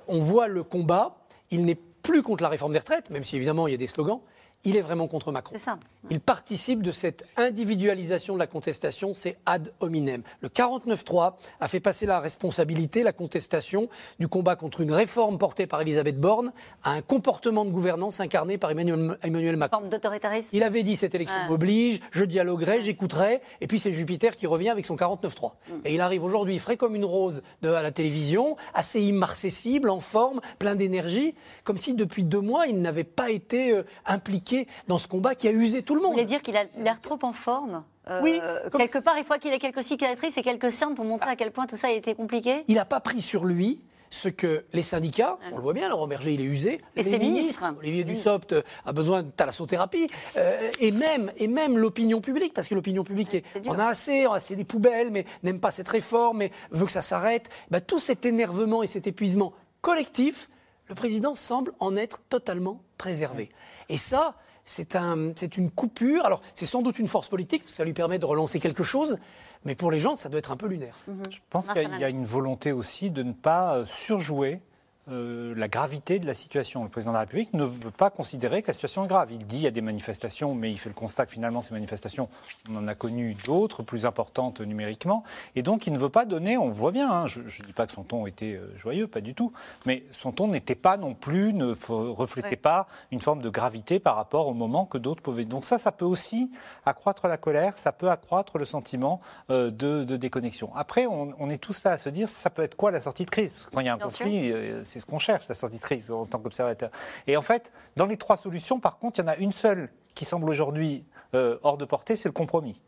on 0.07 0.19
voit 0.19 0.47
le 0.47 0.63
combat, 0.63 1.17
il 1.51 1.65
n'est 1.65 1.77
plus 2.01 2.21
contre 2.21 2.43
la 2.43 2.49
réforme 2.49 2.73
des 2.73 2.79
retraites, 2.79 3.09
même 3.09 3.23
si 3.23 3.35
évidemment 3.35 3.67
il 3.67 3.71
y 3.71 3.73
a 3.73 3.77
des 3.77 3.87
slogans, 3.87 4.21
il 4.65 4.77
est 4.77 4.81
vraiment 4.81 5.07
contre 5.07 5.31
Macron. 5.31 5.55
C'est 5.57 5.63
ça. 5.63 5.77
Il 6.09 6.19
participe 6.19 6.81
de 6.81 6.91
cette 6.91 7.33
individualisation 7.37 8.33
de 8.33 8.39
la 8.39 8.47
contestation, 8.47 9.13
c'est 9.13 9.37
ad 9.45 9.73
hominem. 9.79 10.21
Le 10.41 10.49
49-3 10.49 11.33
a 11.59 11.67
fait 11.67 11.79
passer 11.79 12.05
la 12.05 12.19
responsabilité, 12.19 13.03
la 13.03 13.13
contestation 13.13 13.89
du 14.19 14.27
combat 14.27 14.55
contre 14.55 14.81
une 14.81 14.91
réforme 14.91 15.37
portée 15.37 15.65
par 15.65 15.81
Elisabeth 15.81 16.19
Borne 16.19 16.51
à 16.83 16.91
un 16.91 17.01
comportement 17.01 17.63
de 17.65 17.71
gouvernance 17.71 18.19
incarné 18.19 18.57
par 18.57 18.71
Emmanuel, 18.71 19.17
Emmanuel 19.23 19.57
Macron. 19.57 19.79
Forme 19.79 19.89
d'autoritarisme. 19.89 20.49
Il 20.53 20.63
avait 20.63 20.83
dit 20.83 20.97
cette 20.97 21.15
élection 21.15 21.33
Ouais. 21.33 21.47
m'oblige, 21.49 21.99
je 22.11 22.25
dialoguerai, 22.25 22.81
j'écouterai, 22.81 23.41
et 23.61 23.67
puis 23.67 23.79
c'est 23.79 23.91
Jupiter 23.91 24.35
qui 24.35 24.45
revient 24.45 24.69
avec 24.69 24.85
son 24.85 24.95
49-3. 24.95 25.53
Mm. 25.67 25.71
Et 25.85 25.95
il 25.95 26.01
arrive 26.01 26.23
aujourd'hui 26.23 26.59
frais 26.59 26.77
comme 26.77 26.95
une 26.95 27.05
rose 27.05 27.41
de, 27.61 27.69
à 27.69 27.81
la 27.81 27.91
télévision, 27.91 28.55
assez 28.73 29.01
immarcessible, 29.01 29.89
en 29.89 29.99
forme, 29.99 30.41
plein 30.59 30.75
d'énergie, 30.75 31.33
comme 31.63 31.77
si 31.77 31.95
depuis 31.95 32.23
deux 32.23 32.41
mois 32.41 32.67
il 32.67 32.81
n'avait 32.81 33.03
pas 33.03 33.31
été 33.31 33.71
euh, 33.71 33.83
impliqué 34.05 34.52
dans 34.87 34.97
ce 34.97 35.07
combat 35.07 35.35
qui 35.35 35.47
a 35.47 35.51
usé 35.51 35.81
tout 35.83 35.95
le 35.95 35.99
Vous 36.01 36.07
monde. 36.07 36.13
voulez 36.13 36.25
dire 36.25 36.41
qu'il 36.41 36.57
a 36.57 36.63
l'air 36.79 36.99
trop 37.01 37.19
en 37.23 37.33
forme 37.33 37.83
Euh, 38.09 38.19
Oui, 38.21 38.39
quelque 38.77 38.99
part, 39.01 39.17
il 39.17 39.23
faut 39.23 39.35
qu'il 39.39 39.53
ait 39.53 39.59
quelques 39.59 39.83
cicatrices 39.83 40.37
et 40.37 40.41
quelques 40.43 40.71
cernes 40.71 40.95
pour 40.95 41.05
montrer 41.05 41.29
à 41.29 41.35
quel 41.35 41.51
point 41.51 41.67
tout 41.67 41.77
ça 41.77 41.87
a 41.87 41.91
été 41.91 42.15
compliqué. 42.15 42.63
Il 42.67 42.75
n'a 42.75 42.85
pas 42.85 42.99
pris 42.99 43.21
sur 43.21 43.45
lui 43.45 43.79
ce 44.09 44.29
que 44.29 44.65
les 44.73 44.83
syndicats, 44.83 45.37
on 45.51 45.55
le 45.55 45.61
voit 45.63 45.73
bien, 45.73 45.89
Laurent 45.89 46.05
Berger, 46.05 46.33
il 46.33 46.41
est 46.41 46.43
usé, 46.43 46.73
Et 46.95 47.01
les 47.01 47.03
ses 47.03 47.17
ministres, 47.17 47.63
ministres. 47.63 47.75
Olivier 47.79 48.03
Dussopt 48.03 48.53
euh, 48.53 48.61
a 48.85 48.93
besoin 48.93 49.23
de 49.23 49.31
thalassothérapie, 49.31 50.07
euh, 50.37 50.69
et 50.79 50.91
même, 50.91 51.31
et 51.37 51.47
même 51.47 51.79
l'opinion 51.79 52.21
publique, 52.21 52.53
parce 52.53 52.67
que 52.67 52.75
l'opinion 52.75 53.03
publique 53.03 53.33
est, 53.33 53.43
on 53.65 53.79
a 53.79 53.85
assez, 53.87 54.27
on 54.27 54.33
a 54.33 54.37
assez 54.37 54.55
des 54.55 54.65
poubelles, 54.65 55.09
mais 55.09 55.25
n'aime 55.41 55.59
pas 55.59 55.71
cette 55.71 55.87
réforme, 55.87 56.37
mais 56.39 56.51
veut 56.69 56.85
que 56.85 56.91
ça 56.91 57.01
s'arrête. 57.01 57.49
Bah, 57.71 57.81
tout 57.81 57.97
cet 57.99 58.23
énervement 58.25 58.83
et 58.83 58.87
cet 58.87 59.07
épuisement 59.07 59.53
collectif, 59.81 60.47
le 60.89 60.95
président 60.95 61.33
semble 61.33 61.73
en 61.79 61.95
être 61.95 62.21
totalement 62.29 62.81
préservé. 62.99 63.49
Et 63.89 63.97
ça, 63.97 64.35
c'est 64.65 64.95
un, 64.95 65.31
c'est 65.35 65.57
une 65.57 65.69
coupure. 65.71 66.25
Alors, 66.25 66.41
c'est 66.55 66.65
sans 66.65 66.81
doute 66.81 66.99
une 66.99 67.07
force 67.07 67.27
politique, 67.27 67.63
ça 67.67 67.83
lui 67.83 67.93
permet 67.93 68.19
de 68.19 68.25
relancer 68.25 68.59
quelque 68.59 68.83
chose, 68.83 69.17
mais 69.65 69.75
pour 69.75 69.91
les 69.91 69.99
gens, 69.99 70.15
ça 70.15 70.29
doit 70.29 70.39
être 70.39 70.51
un 70.51 70.57
peu 70.57 70.67
lunaire. 70.67 70.95
Je 71.29 71.37
pense 71.49 71.67
qu'il 71.73 71.81
y 71.81 71.85
a- 71.85 71.89
il 71.97 72.01
y 72.01 72.05
a 72.05 72.09
une 72.09 72.25
volonté 72.25 72.71
aussi 72.71 73.09
de 73.11 73.23
ne 73.23 73.33
pas 73.33 73.75
euh, 73.77 73.85
surjouer 73.85 74.61
euh, 75.09 75.53
la 75.57 75.67
gravité 75.67 76.19
de 76.19 76.25
la 76.25 76.33
situation. 76.33 76.83
Le 76.83 76.89
président 76.89 77.11
de 77.11 77.15
la 77.15 77.21
République 77.21 77.53
ne 77.53 77.63
veut 77.63 77.91
pas 77.91 78.09
considérer 78.09 78.61
que 78.61 78.67
la 78.67 78.73
situation 78.73 79.03
est 79.05 79.07
grave. 79.07 79.29
Il 79.31 79.45
dit 79.45 79.57
il 79.57 79.61
y 79.63 79.67
a 79.67 79.71
des 79.71 79.81
manifestations, 79.81 80.55
mais 80.55 80.71
il 80.71 80.77
fait 80.77 80.89
le 80.89 80.95
constat 80.95 81.25
que 81.25 81.31
finalement 81.31 81.61
ces 81.61 81.73
manifestations, 81.73 82.29
on 82.69 82.75
en 82.77 82.87
a 82.87 82.95
connu 82.95 83.35
d'autres 83.45 83.83
plus 83.83 84.05
importantes 84.05 84.61
numériquement, 84.61 85.23
et 85.55 85.61
donc 85.61 85.87
il 85.87 85.93
ne 85.93 85.97
veut 85.97 86.09
pas 86.09 86.25
donner. 86.25 86.57
On 86.57 86.69
voit 86.69 86.91
bien. 86.91 87.11
hein, 87.11 87.27
je 87.27 87.41
ne 87.41 87.65
dis 87.65 87.73
pas 87.73 87.85
que 87.85 87.91
son 87.91 88.03
ton 88.03 88.25
était 88.27 88.53
euh, 88.53 88.71
joyeux, 88.77 89.07
pas 89.07 89.21
du 89.21 89.33
tout, 89.35 89.51
mais 89.85 90.03
son 90.11 90.31
ton 90.31 90.47
n'était 90.47 90.75
pas 90.75 90.97
non 90.97 91.13
plus, 91.13 91.53
ne 91.53 91.73
reflétait 91.89 92.49
Ouais. 92.49 92.55
pas 92.55 92.87
une 93.11 93.21
forme 93.21 93.41
de 93.41 93.49
gravité 93.49 93.99
par 93.99 94.15
rapport 94.15 94.47
au 94.47 94.53
moment 94.53 94.85
que 94.85 94.97
d'autres 94.97 95.21
pouvaient. 95.21 95.45
Donc 95.45 95.65
ça, 95.65 95.77
ça 95.77 95.91
peut 95.91 96.05
aussi 96.05 96.51
accroître 96.85 97.27
la 97.27 97.37
colère, 97.37 97.77
ça 97.77 97.91
peut 97.91 98.09
accroître 98.09 98.57
le 98.57 98.65
sentiment 98.65 99.21
euh, 99.49 99.71
de, 99.71 100.03
de 100.03 100.17
déconnexion. 100.17 100.69
Après, 100.75 101.05
on, 101.07 101.33
on 101.39 101.49
est 101.49 101.57
tous 101.57 101.83
là 101.83 101.91
à 101.91 101.97
se 101.97 102.09
dire, 102.09 102.29
ça 102.29 102.49
peut 102.49 102.61
être 102.63 102.75
quoi 102.75 102.91
la 102.91 103.01
sortie 103.01 103.25
de 103.25 103.29
crise? 103.29 103.51
Parce 103.53 103.65
que 103.65 103.71
quand 103.71 103.79
il 103.81 103.85
y 103.85 103.89
a 103.89 103.93
un 103.93 103.97
Bien 103.97 104.05
conflit, 104.07 104.51
c'est 104.93 104.99
ce 104.99 105.05
qu'on 105.07 105.17
cherche, 105.17 105.47
la 105.49 105.55
crise 105.79 106.11
en 106.11 106.25
tant 106.25 106.37
qu'observateur. 106.37 106.91
Et 107.25 107.35
en 107.35 107.41
fait, 107.41 107.71
dans 107.95 108.05
les 108.05 108.17
trois 108.17 108.37
solutions, 108.37 108.79
par 108.79 108.99
contre, 108.99 109.19
il 109.19 109.23
y 109.23 109.25
en 109.25 109.27
a 109.27 109.35
une 109.37 109.51
seule 109.51 109.89
qui 110.13 110.23
semble 110.23 110.47
aujourd'hui 110.49 111.03
euh, 111.33 111.57
hors 111.63 111.77
de 111.77 111.85
portée, 111.85 112.15
c'est 112.15 112.29
le 112.29 112.33
compromis. 112.33 112.79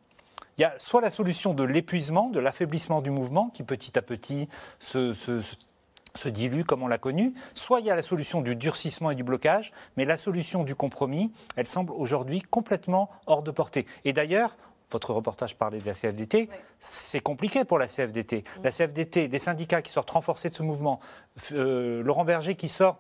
Il 0.58 0.62
y 0.62 0.64
a 0.66 0.76
soit 0.78 1.02
la 1.02 1.10
solution 1.10 1.54
de 1.56 1.64
l'épuisement, 1.64 2.30
de 2.30 2.40
l'affaiblissement 2.40 3.02
du 3.02 3.10
mouvement, 3.10 3.50
qui 3.50 3.64
petit 3.64 3.98
à 3.98 4.04
petit 4.04 4.48
se- 4.80 5.14
se 6.14 6.30
dilue 6.30 6.64
comme 6.64 6.84
on 6.84 6.88
l'a 6.88 6.98
connu, 7.00 7.34
soit 7.56 7.80
il 7.80 7.88
y 7.88 7.92
a 7.92 7.96
la 7.96 8.02
solution 8.04 8.42
du 8.42 8.56
durcissement 8.56 9.12
et 9.12 9.16
du 9.16 9.24
blocage, 9.24 9.74
mais 9.98 10.06
la 10.06 10.16
solution 10.16 10.64
du 10.64 10.76
compromis, 10.76 11.34
elle 11.56 11.66
semble 11.68 11.92
aujourd'hui 11.92 12.42
complètement 12.42 13.10
hors 13.26 13.42
de 13.42 13.52
portée. 13.52 13.86
Et 14.06 14.14
d'ailleurs, 14.14 14.56
votre 14.96 15.14
reportage 15.14 15.58
parlait 15.58 15.80
de 15.80 15.86
la 15.86 15.94
CFDT, 15.94 16.50
c'est 16.80 17.20
compliqué 17.20 17.66
pour 17.66 17.78
la 17.78 17.88
CFDT. 17.88 18.46
La 18.64 18.72
CFDT, 18.72 19.28
des 19.28 19.40
syndicats 19.40 19.82
qui 19.82 19.92
sortent 19.92 20.12
renforcés 20.12 20.50
de 20.50 20.56
ce 20.56 20.64
mouvement, 20.64 21.02
euh, 21.52 22.02
Laurent 22.02 22.24
Berger 22.24 22.56
qui 22.56 22.70
sort 22.70 22.98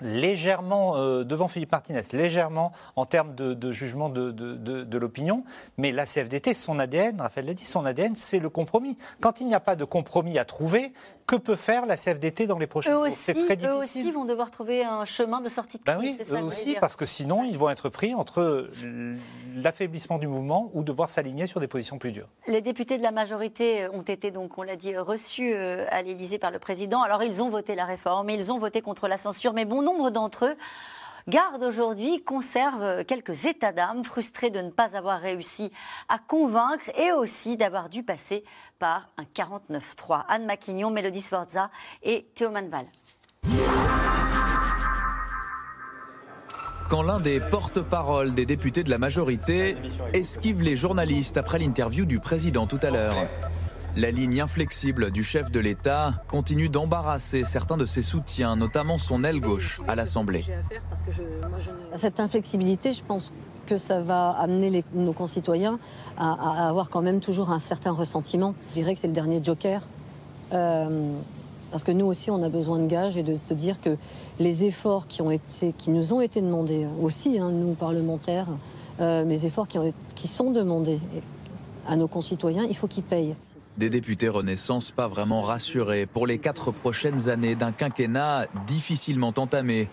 légèrement 0.00 0.96
euh, 0.96 1.24
devant 1.24 1.48
Philippe 1.48 1.72
Martinez, 1.72 2.00
légèrement 2.12 2.72
en 2.96 3.06
termes 3.06 3.34
de, 3.34 3.54
de 3.54 3.72
jugement 3.72 4.08
de, 4.08 4.30
de- 4.30 4.54
de- 4.54 4.84
de 4.84 4.98
l'opinion, 4.98 5.44
mais 5.78 5.92
la 5.92 6.04
CFDT, 6.06 6.54
son 6.54 6.78
ADN, 6.78 7.20
Raphaël 7.20 7.46
l'a 7.46 7.54
dit, 7.54 7.64
son 7.64 7.84
ADN, 7.86 8.14
c'est 8.16 8.38
le 8.38 8.50
compromis. 8.50 8.96
Quand 9.20 9.40
il 9.40 9.46
n'y 9.46 9.54
a 9.54 9.60
pas 9.60 9.76
de 9.76 9.84
compromis 9.84 10.38
à 10.38 10.44
trouver, 10.44 10.92
que 11.26 11.34
peut 11.36 11.56
faire 11.56 11.86
la 11.86 11.96
CFDT 11.96 12.46
dans 12.46 12.58
les 12.58 12.66
prochains 12.68 12.92
Eux 13.00 13.06
jours? 13.08 13.16
C'est 13.18 13.34
très 13.34 13.54
eux 13.54 13.56
difficile. 13.56 14.02
aussi 14.02 14.10
vont 14.12 14.24
devoir 14.24 14.50
trouver 14.52 14.84
un 14.84 15.04
chemin 15.04 15.40
de 15.40 15.48
sortie 15.48 15.78
de 15.78 15.82
Ben 15.84 15.98
crise. 15.98 16.10
oui, 16.10 16.16
c'est 16.18 16.24
ça 16.30 16.36
eux 16.38 16.40
vous 16.42 16.46
aussi, 16.48 16.76
parce 16.80 16.94
que 16.96 17.04
sinon, 17.04 17.42
ils 17.42 17.58
vont 17.58 17.68
être 17.68 17.88
pris 17.88 18.14
entre 18.14 18.68
l'affaiblissement 19.56 20.18
du 20.18 20.26
mouvement 20.28 20.70
ou 20.74 20.82
devoir 20.84 21.10
s'aligner 21.10 21.46
sur 21.46 21.60
des 21.60 21.66
positions 21.66 21.98
plus 21.98 22.12
dures. 22.12 22.28
Les 22.46 22.60
députés 22.60 22.98
de 22.98 23.02
la 23.02 23.10
majorité 23.10 23.88
ont 23.92 24.02
été, 24.02 24.30
donc, 24.30 24.56
on 24.58 24.62
l'a 24.62 24.76
dit, 24.76 24.96
reçus 24.96 25.52
euh, 25.54 25.84
à 25.90 26.02
l'Élysée 26.02 26.38
par 26.38 26.50
le 26.50 26.58
président. 26.58 27.02
Alors, 27.02 27.22
ils 27.22 27.42
ont 27.42 27.48
voté 27.48 27.74
la 27.74 27.84
réforme, 27.86 28.30
ils 28.30 28.52
ont 28.52 28.58
voté 28.58 28.80
contre 28.82 29.08
la 29.08 29.16
censure, 29.16 29.52
mais 29.52 29.64
bon 29.64 29.82
nombre 29.86 30.10
d'entre 30.10 30.46
eux 30.46 30.56
gardent 31.28 31.64
aujourd'hui, 31.64 32.22
conservent 32.22 33.04
quelques 33.04 33.46
états 33.46 33.72
d'âme, 33.72 34.04
frustrés 34.04 34.50
de 34.50 34.60
ne 34.60 34.70
pas 34.70 34.96
avoir 34.96 35.20
réussi 35.20 35.72
à 36.08 36.18
convaincre 36.18 36.90
et 36.98 37.12
aussi 37.12 37.56
d'avoir 37.56 37.88
dû 37.88 38.02
passer 38.02 38.44
par 38.78 39.08
un 39.16 39.24
49-3. 39.24 40.24
Anne 40.28 40.46
Maquignon, 40.46 40.90
Mélodie 40.90 41.22
Sforza 41.22 41.70
et 42.02 42.26
Théo 42.34 42.50
Manval. 42.50 42.86
quand 46.88 47.02
l'un 47.02 47.18
des 47.18 47.40
porte-parole 47.40 48.32
des 48.32 48.46
députés 48.46 48.84
de 48.84 48.90
la 48.90 48.98
majorité 48.98 49.76
esquive 50.12 50.62
les 50.62 50.76
journalistes 50.76 51.36
après 51.36 51.58
l'interview 51.58 52.04
du 52.04 52.20
président 52.20 52.68
tout 52.68 52.78
à 52.80 52.90
l'heure. 52.90 53.16
La 53.96 54.10
ligne 54.10 54.40
inflexible 54.42 55.10
du 55.10 55.24
chef 55.24 55.50
de 55.50 55.58
l'État 55.58 56.14
continue 56.28 56.68
d'embarrasser 56.68 57.44
certains 57.44 57.78
de 57.78 57.86
ses 57.86 58.02
soutiens, 58.02 58.54
notamment 58.54 58.98
son 58.98 59.24
aile 59.24 59.40
gauche 59.40 59.80
à 59.88 59.94
l'Assemblée. 59.96 60.44
Cette 61.96 62.20
inflexibilité, 62.20 62.92
je 62.92 63.02
pense 63.02 63.32
que 63.66 63.78
ça 63.78 64.00
va 64.00 64.30
amener 64.30 64.68
les- 64.70 64.84
nos 64.94 65.14
concitoyens 65.14 65.78
à, 66.18 66.32
à 66.64 66.68
avoir 66.68 66.90
quand 66.90 67.00
même 67.02 67.20
toujours 67.20 67.50
un 67.50 67.58
certain 67.58 67.90
ressentiment. 67.92 68.54
Je 68.70 68.74
dirais 68.74 68.94
que 68.94 69.00
c'est 69.00 69.06
le 69.08 69.12
dernier 69.14 69.42
joker. 69.42 69.80
Euh, 70.52 71.10
parce 71.70 71.82
que 71.82 71.90
nous 71.90 72.06
aussi, 72.06 72.30
on 72.30 72.42
a 72.42 72.48
besoin 72.48 72.78
de 72.78 72.86
gages 72.86 73.16
et 73.16 73.22
de 73.22 73.34
se 73.34 73.54
dire 73.54 73.80
que 73.80 73.96
les 74.38 74.64
efforts 74.64 75.06
qui, 75.08 75.20
ont 75.22 75.30
été, 75.30 75.72
qui 75.76 75.90
nous 75.90 76.12
ont 76.12 76.20
été 76.20 76.40
demandés 76.42 76.86
aussi, 77.02 77.38
hein, 77.38 77.50
nous 77.50 77.72
parlementaires, 77.74 78.46
euh, 79.00 79.24
les 79.24 79.46
efforts 79.46 79.66
qui, 79.66 79.78
ont- 79.78 79.92
qui 80.14 80.28
sont 80.28 80.50
demandés 80.52 81.00
à 81.88 81.96
nos 81.96 82.06
concitoyens, 82.08 82.66
il 82.68 82.76
faut 82.76 82.86
qu'ils 82.86 83.02
payent. 83.02 83.34
Des 83.78 83.90
députés 83.90 84.30
Renaissance 84.30 84.90
pas 84.90 85.06
vraiment 85.06 85.42
rassurés 85.42 86.06
pour 86.06 86.26
les 86.26 86.38
quatre 86.38 86.70
prochaines 86.70 87.28
années 87.28 87.54
d'un 87.56 87.72
quinquennat 87.72 88.46
difficilement 88.66 89.34
entamé. 89.36 89.88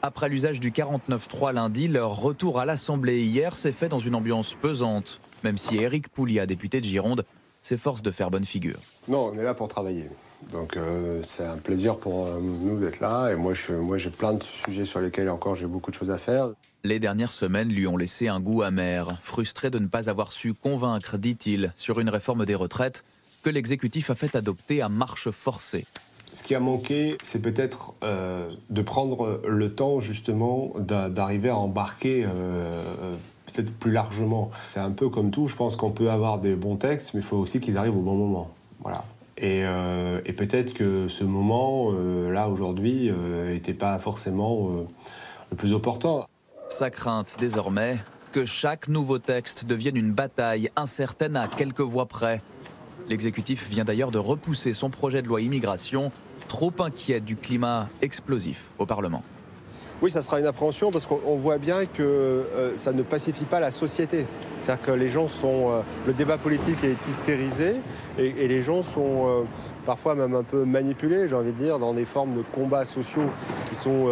Après 0.00 0.30
l'usage 0.30 0.60
du 0.60 0.70
49-3 0.70 1.52
lundi, 1.52 1.88
leur 1.88 2.16
retour 2.16 2.58
à 2.58 2.64
l'Assemblée 2.64 3.22
hier 3.22 3.54
s'est 3.54 3.72
fait 3.72 3.90
dans 3.90 3.98
une 3.98 4.14
ambiance 4.14 4.54
pesante, 4.54 5.20
même 5.44 5.58
si 5.58 5.76
Éric 5.76 6.08
Pouliat, 6.08 6.46
député 6.46 6.80
de 6.80 6.86
Gironde, 6.86 7.26
s'efforce 7.60 8.00
de 8.00 8.10
faire 8.10 8.30
bonne 8.30 8.46
figure. 8.46 8.78
Non, 9.08 9.30
on 9.34 9.38
est 9.38 9.42
là 9.42 9.52
pour 9.52 9.68
travailler. 9.68 10.08
Donc 10.50 10.78
euh, 10.78 11.20
c'est 11.22 11.44
un 11.44 11.58
plaisir 11.58 11.98
pour 11.98 12.28
euh, 12.28 12.40
nous 12.40 12.78
d'être 12.80 13.00
là. 13.00 13.30
Et 13.30 13.36
moi, 13.36 13.52
je, 13.52 13.74
moi, 13.74 13.98
j'ai 13.98 14.10
plein 14.10 14.32
de 14.32 14.42
sujets 14.42 14.86
sur 14.86 15.00
lesquels 15.00 15.28
encore 15.28 15.54
j'ai 15.54 15.66
beaucoup 15.66 15.90
de 15.90 15.96
choses 15.96 16.10
à 16.10 16.16
faire. 16.16 16.52
Les 16.82 16.98
dernières 16.98 17.32
semaines 17.32 17.68
lui 17.68 17.86
ont 17.86 17.98
laissé 17.98 18.28
un 18.28 18.40
goût 18.40 18.62
amer, 18.62 19.18
frustré 19.20 19.68
de 19.68 19.78
ne 19.78 19.88
pas 19.88 20.08
avoir 20.08 20.32
su 20.32 20.54
convaincre, 20.54 21.18
dit-il, 21.18 21.74
sur 21.76 22.00
une 22.00 22.08
réforme 22.08 22.46
des 22.46 22.54
retraites 22.54 23.04
que 23.42 23.50
l'exécutif 23.50 24.10
a 24.10 24.14
fait 24.14 24.34
adopter 24.36 24.82
à 24.82 24.88
marche 24.88 25.30
forcée. 25.30 25.86
Ce 26.32 26.42
qui 26.42 26.54
a 26.54 26.60
manqué, 26.60 27.16
c'est 27.22 27.40
peut-être 27.40 27.94
euh, 28.04 28.50
de 28.68 28.82
prendre 28.82 29.40
le 29.48 29.74
temps 29.74 30.00
justement 30.00 30.72
d'a- 30.78 31.08
d'arriver 31.08 31.48
à 31.48 31.56
embarquer 31.56 32.24
euh, 32.24 32.28
euh, 32.30 33.14
peut-être 33.46 33.72
plus 33.72 33.92
largement. 33.92 34.50
C'est 34.68 34.80
un 34.80 34.90
peu 34.90 35.08
comme 35.08 35.30
tout, 35.30 35.48
je 35.48 35.56
pense 35.56 35.76
qu'on 35.76 35.90
peut 35.90 36.10
avoir 36.10 36.38
des 36.38 36.54
bons 36.54 36.76
textes, 36.76 37.14
mais 37.14 37.20
il 37.20 37.26
faut 37.26 37.38
aussi 37.38 37.60
qu'ils 37.60 37.78
arrivent 37.78 37.96
au 37.96 38.02
bon 38.02 38.14
moment. 38.14 38.50
Voilà. 38.80 39.04
Et, 39.38 39.62
euh, 39.64 40.20
et 40.26 40.34
peut-être 40.34 40.74
que 40.74 41.08
ce 41.08 41.24
moment, 41.24 41.92
là 41.92 42.48
aujourd'hui, 42.48 43.10
n'était 43.46 43.72
pas 43.72 43.98
forcément 43.98 44.68
le 45.50 45.56
plus 45.56 45.72
opportun. 45.72 46.26
Sa 46.68 46.90
crainte 46.90 47.36
désormais, 47.38 47.96
que 48.32 48.44
chaque 48.44 48.88
nouveau 48.88 49.18
texte 49.18 49.64
devienne 49.64 49.96
une 49.96 50.12
bataille 50.12 50.70
incertaine 50.76 51.36
à 51.36 51.48
quelques 51.48 51.80
voix 51.80 52.06
près. 52.06 52.42
L'exécutif 53.08 53.68
vient 53.70 53.84
d'ailleurs 53.84 54.10
de 54.10 54.18
repousser 54.18 54.74
son 54.74 54.90
projet 54.90 55.22
de 55.22 55.28
loi 55.28 55.40
immigration, 55.40 56.12
trop 56.46 56.72
inquiet 56.80 57.20
du 57.20 57.36
climat 57.36 57.88
explosif 58.02 58.64
au 58.78 58.84
Parlement. 58.86 59.22
Oui, 60.00 60.10
ça 60.12 60.22
sera 60.22 60.38
une 60.38 60.46
appréhension 60.46 60.92
parce 60.92 61.06
qu'on 61.06 61.18
on 61.26 61.34
voit 61.36 61.58
bien 61.58 61.84
que 61.86 62.02
euh, 62.02 62.76
ça 62.76 62.92
ne 62.92 63.02
pacifie 63.02 63.44
pas 63.46 63.58
la 63.60 63.72
société. 63.72 64.26
C'est-à-dire 64.62 64.84
que 64.84 64.90
les 64.92 65.08
gens 65.08 65.26
sont. 65.26 65.70
euh, 65.70 65.80
le 66.06 66.12
débat 66.12 66.38
politique 66.38 66.84
est 66.84 67.08
hystérisé 67.08 67.74
et, 68.16 68.46
les 68.46 68.62
gens 68.62 68.82
sont 68.82 69.26
euh, 69.26 69.42
parfois 69.86 70.14
même 70.14 70.34
un 70.34 70.44
peu 70.44 70.64
manipulés, 70.64 71.26
j'ai 71.28 71.34
envie 71.34 71.52
de 71.52 71.58
dire, 71.58 71.78
dans 71.80 71.94
des 71.94 72.04
formes 72.04 72.36
de 72.36 72.42
combats 72.54 72.84
sociaux 72.84 73.28
qui 73.68 73.74
sont 73.74 74.06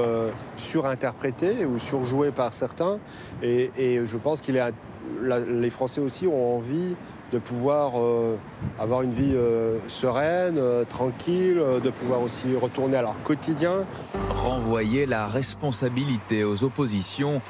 surinterprétés 0.57 1.67
ou 1.67 1.79
surjoués 1.79 2.31
par 2.31 2.53
certains. 2.53 2.99
Et, 3.43 3.71
et 3.79 4.01
je 4.07 4.17
pense 4.17 4.43
la- 4.49 5.39
les 5.39 5.71
Français 5.71 6.01
aussi 6.01 6.27
ont 6.27 6.57
envie 6.57 6.97
de 7.33 7.39
pouvoir 7.39 7.93
euh, 7.97 8.37
avoir 8.79 9.03
une 9.03 9.11
vie 9.11 9.35
euh, 9.35 9.79
sereine, 9.89 10.57
euh, 10.59 10.85
tranquille, 10.85 11.61
de 11.83 11.91
pouvoir 11.91 12.23
aussi 12.23 12.55
retourner 12.61 12.97
à 12.97 13.03
leur 13.03 13.21
quotidien. 13.23 13.85
Renvoyer 14.31 15.07
la 15.07 15.27
responsabilité 15.27 16.45
aux 16.45 16.65
oppositions, 16.65 17.41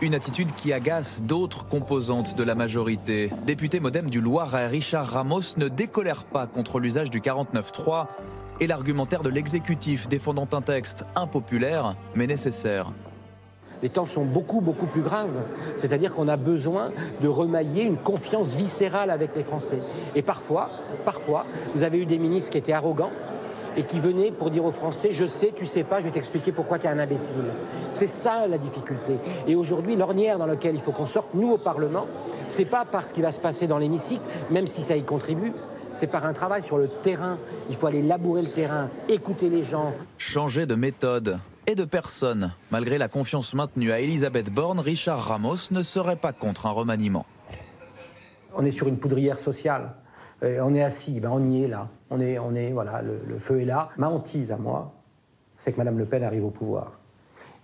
une 0.00 0.14
attitude 0.14 0.52
qui 0.52 0.72
agace 0.72 1.22
d'autres 1.22 1.66
composantes 1.66 2.36
de 2.36 2.42
la 2.42 2.54
majorité. 2.54 3.30
Député 3.46 3.80
modem 3.80 4.10
du 4.10 4.20
Loiret, 4.20 4.66
Richard 4.66 5.06
Ramos 5.06 5.56
ne 5.56 5.68
décolère 5.68 6.24
pas 6.24 6.46
contre 6.46 6.80
l'usage 6.80 7.10
du 7.10 7.20
49.3 7.20 8.06
et 8.60 8.66
l'argumentaire 8.66 9.22
de 9.22 9.30
l'exécutif 9.30 10.08
défendant 10.08 10.48
un 10.52 10.60
texte 10.60 11.04
impopulaire 11.14 11.96
mais 12.14 12.26
nécessaire. 12.26 12.92
Les 13.82 13.88
temps 13.88 14.06
sont 14.06 14.24
beaucoup, 14.24 14.60
beaucoup 14.60 14.86
plus 14.86 15.02
graves. 15.02 15.42
C'est-à-dire 15.78 16.14
qu'on 16.14 16.28
a 16.28 16.36
besoin 16.36 16.90
de 17.22 17.28
remailler 17.28 17.84
une 17.84 17.96
confiance 17.96 18.54
viscérale 18.54 19.10
avec 19.10 19.30
les 19.36 19.42
Français. 19.42 19.78
Et 20.14 20.22
parfois, 20.22 20.70
parfois, 21.04 21.46
vous 21.74 21.82
avez 21.82 21.98
eu 21.98 22.06
des 22.06 22.18
ministres 22.18 22.50
qui 22.50 22.58
étaient 22.58 22.72
arrogants 22.72 23.12
et 23.76 23.84
qui 23.84 23.98
venaient 24.00 24.32
pour 24.32 24.50
dire 24.50 24.64
aux 24.64 24.72
Français 24.72 25.10
Je 25.12 25.26
sais, 25.26 25.52
tu 25.54 25.66
sais 25.66 25.84
pas, 25.84 26.00
je 26.00 26.06
vais 26.06 26.10
t'expliquer 26.10 26.52
pourquoi 26.52 26.78
tu 26.78 26.86
es 26.86 26.88
un 26.88 26.98
imbécile. 26.98 27.36
C'est 27.92 28.08
ça 28.08 28.46
la 28.46 28.58
difficulté. 28.58 29.14
Et 29.46 29.54
aujourd'hui, 29.54 29.96
l'ornière 29.96 30.38
dans 30.38 30.46
laquelle 30.46 30.74
il 30.74 30.80
faut 30.80 30.92
qu'on 30.92 31.06
sorte, 31.06 31.28
nous 31.34 31.50
au 31.50 31.58
Parlement, 31.58 32.06
c'est 32.48 32.64
pas 32.64 32.84
par 32.84 33.06
ce 33.08 33.12
qui 33.12 33.22
va 33.22 33.32
se 33.32 33.40
passer 33.40 33.66
dans 33.66 33.78
l'hémicycle, 33.78 34.22
même 34.50 34.66
si 34.66 34.82
ça 34.82 34.96
y 34.96 35.02
contribue, 35.02 35.52
c'est 35.94 36.06
par 36.06 36.26
un 36.26 36.32
travail 36.32 36.62
sur 36.62 36.78
le 36.78 36.88
terrain. 36.88 37.38
Il 37.68 37.76
faut 37.76 37.86
aller 37.86 38.02
labourer 38.02 38.42
le 38.42 38.50
terrain, 38.50 38.88
écouter 39.08 39.48
les 39.48 39.64
gens, 39.64 39.92
Changer 40.18 40.66
de 40.66 40.74
méthode 40.74 41.38
et 41.66 41.74
de 41.74 41.84
personne. 41.84 42.52
Malgré 42.70 42.98
la 42.98 43.08
confiance 43.08 43.54
maintenue 43.54 43.92
à 43.92 44.00
Elisabeth 44.00 44.50
Borne, 44.50 44.80
Richard 44.80 45.22
Ramos 45.22 45.70
ne 45.70 45.82
serait 45.82 46.16
pas 46.16 46.32
contre 46.32 46.66
un 46.66 46.70
remaniement. 46.70 47.26
on 48.54 48.64
est 48.64 48.70
sur 48.70 48.88
une 48.88 48.98
poudrière 48.98 49.38
sociale. 49.38 49.94
Euh, 50.42 50.60
on 50.62 50.74
est 50.74 50.82
assis, 50.82 51.20
ben 51.20 51.30
on 51.30 51.50
y 51.50 51.64
est 51.64 51.68
là. 51.68 51.88
On 52.10 52.20
est, 52.20 52.38
on 52.38 52.54
est, 52.54 52.70
voilà, 52.70 53.02
le, 53.02 53.38
feu 53.38 53.60
est 53.60 53.64
là. 53.64 53.90
Ma 53.96 54.08
hantise 54.08 54.52
à 54.52 54.56
moi, 54.56 54.92
c'est 55.56 55.72
que 55.72 55.78
Mme 55.78 55.98
Le 55.98 56.06
Pen 56.06 56.22
arrive 56.22 56.44
au 56.44 56.50
pouvoir. 56.50 56.92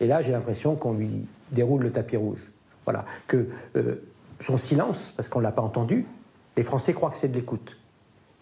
Et 0.00 0.06
là, 0.06 0.20
j'ai 0.22 0.32
l'impression 0.32 0.76
qu'on 0.76 0.92
lui 0.92 1.26
déroule 1.52 1.82
le 1.82 1.90
tapis 1.90 2.16
rouge. 2.16 2.40
Voilà. 2.84 3.04
Que 3.26 3.48
euh, 3.76 3.96
son 4.40 4.58
silence, 4.58 5.12
parce 5.16 5.28
qu'on 5.28 5.38
ne 5.38 5.44
l'a 5.44 5.52
pas 5.52 5.62
entendu, 5.62 6.06
les 6.56 6.62
Français 6.62 6.92
croient 6.92 7.10
que 7.10 7.16
c'est 7.16 7.28
de 7.28 7.34
l'écoute. 7.34 7.76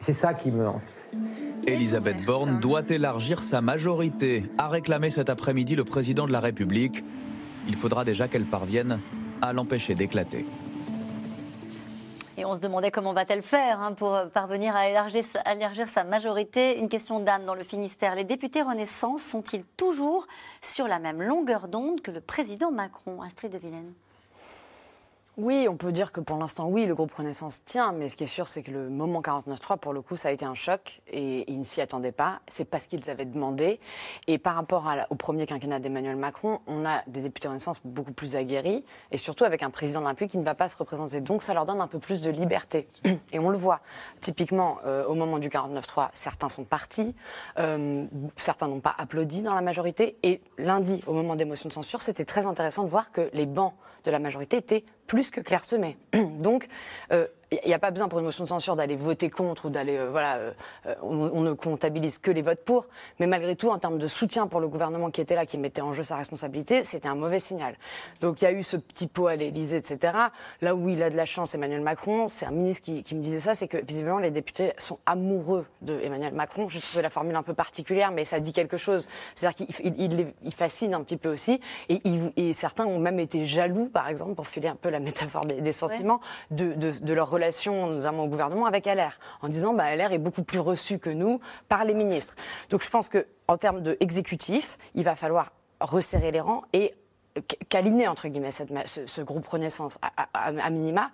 C'est 0.00 0.12
ça 0.12 0.34
qui 0.34 0.50
me 0.50 0.66
hante. 0.66 0.82
Elisabeth 1.66 2.24
Borne 2.24 2.60
doit 2.60 2.82
élargir 2.90 3.42
sa 3.42 3.60
majorité, 3.60 4.44
a 4.58 4.68
réclamé 4.68 5.10
cet 5.10 5.30
après-midi 5.30 5.76
le 5.76 5.84
président 5.84 6.26
de 6.26 6.32
la 6.32 6.40
République. 6.40 7.02
Il 7.68 7.76
faudra 7.76 8.04
déjà 8.04 8.28
qu'elle 8.28 8.44
parvienne 8.44 9.00
à 9.40 9.52
l'empêcher 9.52 9.94
d'éclater. 9.94 10.44
Et 12.36 12.44
on 12.44 12.54
se 12.56 12.60
demandait 12.60 12.90
comment 12.90 13.12
va-t-elle 13.12 13.42
faire 13.42 13.80
hein, 13.80 13.92
pour 13.92 14.18
parvenir 14.34 14.74
à 14.76 14.88
élargir, 14.88 15.24
sa- 15.24 15.52
élargir 15.54 15.86
sa 15.86 16.04
majorité. 16.04 16.78
Une 16.78 16.88
question 16.88 17.20
d'Anne 17.20 17.46
dans 17.46 17.54
le 17.54 17.62
Finistère. 17.64 18.14
Les 18.16 18.24
députés 18.24 18.60
Renaissance 18.60 19.22
sont-ils 19.22 19.64
toujours 19.76 20.26
sur 20.60 20.86
la 20.88 20.98
même 20.98 21.22
longueur 21.22 21.68
d'onde 21.68 22.00
que 22.02 22.10
le 22.10 22.20
président 22.20 22.70
Macron? 22.72 23.22
Astrid 23.22 23.52
de 23.52 23.58
Villene 23.58 23.92
Oui, 25.36 25.66
on 25.68 25.76
peut 25.76 25.90
dire 25.90 26.12
que 26.12 26.20
pour 26.20 26.38
l'instant, 26.38 26.68
oui, 26.68 26.86
le 26.86 26.94
groupe 26.94 27.12
Renaissance 27.12 27.64
tient, 27.64 27.90
mais 27.90 28.08
ce 28.08 28.14
qui 28.14 28.22
est 28.22 28.28
sûr, 28.28 28.46
c'est 28.46 28.62
que 28.62 28.70
le 28.70 28.88
moment 28.88 29.20
49.3, 29.20 29.78
pour 29.78 29.92
le 29.92 30.00
coup, 30.00 30.16
ça 30.16 30.28
a 30.28 30.30
été 30.30 30.44
un 30.44 30.54
choc 30.54 31.02
et 31.08 31.50
ils 31.50 31.58
ne 31.58 31.64
s'y 31.64 31.80
attendaient 31.80 32.12
pas. 32.12 32.38
C'est 32.46 32.64
pas 32.64 32.78
ce 32.78 32.86
qu'ils 32.86 33.10
avaient 33.10 33.24
demandé. 33.24 33.80
Et 34.28 34.38
par 34.38 34.54
rapport 34.54 34.88
au 35.10 35.16
premier 35.16 35.46
quinquennat 35.46 35.80
d'Emmanuel 35.80 36.14
Macron, 36.14 36.60
on 36.68 36.86
a 36.86 37.02
des 37.08 37.20
députés 37.20 37.48
Renaissance 37.48 37.80
beaucoup 37.84 38.12
plus 38.12 38.36
aguerris 38.36 38.84
et 39.10 39.18
surtout 39.18 39.42
avec 39.42 39.64
un 39.64 39.70
président 39.70 40.02
de 40.02 40.06
République 40.06 40.30
qui 40.30 40.38
ne 40.38 40.44
va 40.44 40.54
pas 40.54 40.68
se 40.68 40.76
représenter. 40.76 41.20
Donc 41.20 41.42
ça 41.42 41.52
leur 41.52 41.66
donne 41.66 41.80
un 41.80 41.88
peu 41.88 41.98
plus 41.98 42.20
de 42.20 42.30
liberté. 42.30 42.86
Et 43.32 43.40
on 43.40 43.50
le 43.50 43.58
voit. 43.58 43.80
Typiquement, 44.20 44.78
euh, 44.86 45.04
au 45.06 45.14
moment 45.14 45.40
du 45.40 45.48
49.3, 45.48 46.10
certains 46.14 46.48
sont 46.48 46.62
partis, 46.62 47.12
euh, 47.58 48.06
certains 48.36 48.68
n'ont 48.68 48.78
pas 48.78 48.94
applaudi 48.96 49.42
dans 49.42 49.54
la 49.54 49.62
majorité. 49.62 50.16
Et 50.22 50.40
lundi, 50.58 51.02
au 51.08 51.12
moment 51.12 51.34
des 51.34 51.44
motions 51.44 51.68
de 51.68 51.74
censure, 51.74 52.02
c'était 52.02 52.24
très 52.24 52.46
intéressant 52.46 52.84
de 52.84 52.88
voir 52.88 53.10
que 53.10 53.30
les 53.32 53.46
bancs 53.46 53.74
de 54.04 54.10
la 54.10 54.18
majorité 54.18 54.58
étaient 54.58 54.84
plus 55.06 55.30
que 55.30 55.40
clairsemés. 55.40 55.96
Donc, 56.12 56.68
euh, 57.12 57.26
il 57.64 57.68
n'y 57.68 57.74
a 57.74 57.78
pas 57.78 57.90
besoin 57.90 58.08
pour 58.08 58.18
une 58.18 58.24
motion 58.24 58.44
de 58.44 58.48
censure 58.48 58.76
d'aller 58.76 58.96
voter 58.96 59.30
contre 59.30 59.66
ou 59.66 59.70
d'aller, 59.70 59.96
euh, 59.96 60.10
voilà, 60.10 60.36
euh, 60.36 60.52
euh, 60.86 60.94
on, 61.02 61.30
on 61.32 61.40
ne 61.42 61.52
comptabilise 61.52 62.18
que 62.18 62.30
les 62.30 62.42
votes 62.42 62.62
pour, 62.64 62.86
mais 63.18 63.26
malgré 63.26 63.56
tout, 63.56 63.70
en 63.70 63.78
termes 63.78 63.98
de 63.98 64.06
soutien 64.06 64.46
pour 64.46 64.60
le 64.60 64.68
gouvernement 64.68 65.10
qui 65.10 65.20
était 65.20 65.34
là, 65.34 65.46
qui 65.46 65.58
mettait 65.58 65.80
en 65.82 65.92
jeu 65.92 66.02
sa 66.02 66.16
responsabilité, 66.16 66.82
c'était 66.84 67.08
un 67.08 67.14
mauvais 67.14 67.38
signal. 67.38 67.76
Donc 68.20 68.40
il 68.42 68.44
y 68.44 68.48
a 68.48 68.52
eu 68.52 68.62
ce 68.62 68.76
petit 68.76 69.06
pot 69.06 69.26
à 69.26 69.36
l'Élysée, 69.36 69.76
etc. 69.76 70.14
Là 70.60 70.74
où 70.74 70.88
il 70.88 71.02
a 71.02 71.10
de 71.10 71.16
la 71.16 71.24
chance, 71.26 71.54
Emmanuel 71.54 71.80
Macron, 71.82 72.28
c'est 72.28 72.46
un 72.46 72.50
ministre 72.50 72.84
qui, 72.84 73.02
qui 73.02 73.14
me 73.14 73.20
disait 73.22 73.40
ça, 73.40 73.54
c'est 73.54 73.68
que 73.68 73.78
visiblement 73.78 74.18
les 74.18 74.30
députés 74.30 74.72
sont 74.78 74.98
amoureux 75.06 75.66
de 75.82 76.00
Emmanuel 76.00 76.32
Macron. 76.34 76.68
J'ai 76.68 76.80
trouvé 76.80 77.02
la 77.02 77.10
formule 77.10 77.36
un 77.36 77.42
peu 77.42 77.54
particulière, 77.54 78.10
mais 78.10 78.24
ça 78.24 78.40
dit 78.40 78.52
quelque 78.52 78.76
chose. 78.76 79.08
C'est-à-dire 79.34 79.66
qu'il 79.66 79.86
il, 79.86 80.00
il 80.00 80.16
les- 80.16 80.34
il 80.42 80.52
fascine 80.54 80.94
un 80.94 81.02
petit 81.02 81.16
peu 81.16 81.32
aussi, 81.32 81.60
et, 81.88 82.52
certains 82.52 82.86
ont 82.86 82.98
même 82.98 83.18
été 83.20 83.44
jaloux, 83.44 83.86
par 83.92 84.08
exemple, 84.08 84.34
pour 84.34 84.46
filer 84.46 84.68
un 84.68 84.76
peu 84.76 84.88
la 84.88 85.00
métaphore 85.00 85.44
des, 85.44 85.60
des 85.60 85.72
sentiments, 85.72 86.20
de, 86.50 86.72
de, 86.74 86.92
de 87.00 87.12
leur 87.14 87.28
relation, 87.28 87.43
notamment 87.94 88.24
au 88.24 88.28
gouvernement, 88.28 88.66
avec 88.66 88.86
LR, 88.86 89.18
en 89.42 89.48
disant 89.48 89.74
bah, 89.74 89.94
LR 89.94 90.12
est 90.12 90.18
beaucoup 90.18 90.42
plus 90.42 90.58
reçu 90.60 90.98
que 90.98 91.10
nous 91.10 91.40
par 91.68 91.84
les 91.84 91.94
ministres. 91.94 92.34
Donc 92.70 92.82
je 92.82 92.90
pense 92.90 93.08
que 93.08 93.26
en 93.48 93.56
termes 93.56 93.82
de 93.82 93.96
exécutif, 94.00 94.78
il 94.94 95.04
va 95.04 95.16
falloir 95.16 95.52
resserrer 95.80 96.30
les 96.30 96.40
rangs 96.40 96.62
et 96.72 96.94
câliner 97.68 98.08
entre 98.08 98.28
guillemets 98.28 98.50
ce, 98.52 99.20
groupe 99.22 99.46
Renaissance 99.46 99.98
à, 100.02 100.26
à- 100.32 100.48
à 100.48 100.70
minima. 100.70 101.10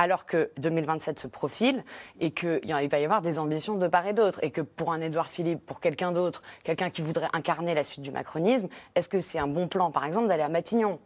Alors 0.00 0.26
que 0.26 0.52
2027 0.58 1.18
se 1.18 1.26
profile 1.26 1.82
et 2.20 2.30
qu'il 2.30 2.60
va 2.72 2.98
y 3.00 3.04
avoir 3.04 3.20
des 3.20 3.40
ambitions 3.40 3.74
de 3.74 3.88
part 3.88 4.06
et 4.06 4.12
d'autre, 4.12 4.38
et 4.42 4.52
que 4.52 4.60
pour 4.60 4.92
un 4.92 5.00
Édouard 5.00 5.26
Philippe, 5.28 5.66
pour 5.66 5.80
quelqu'un 5.80 6.12
d'autre, 6.12 6.40
quelqu'un 6.62 6.88
qui 6.88 7.02
voudrait 7.02 7.26
incarner 7.32 7.74
la 7.74 7.82
suite 7.82 8.02
du 8.02 8.12
macronisme, 8.12 8.68
est-ce 8.94 9.08
que 9.08 9.18
c'est 9.18 9.40
un 9.40 9.48
bon 9.48 9.66
plan, 9.66 9.90
par 9.90 10.04
exemple, 10.04 10.28
d'aller 10.28 10.44
à 10.44 10.48
Matignon? 10.48 11.00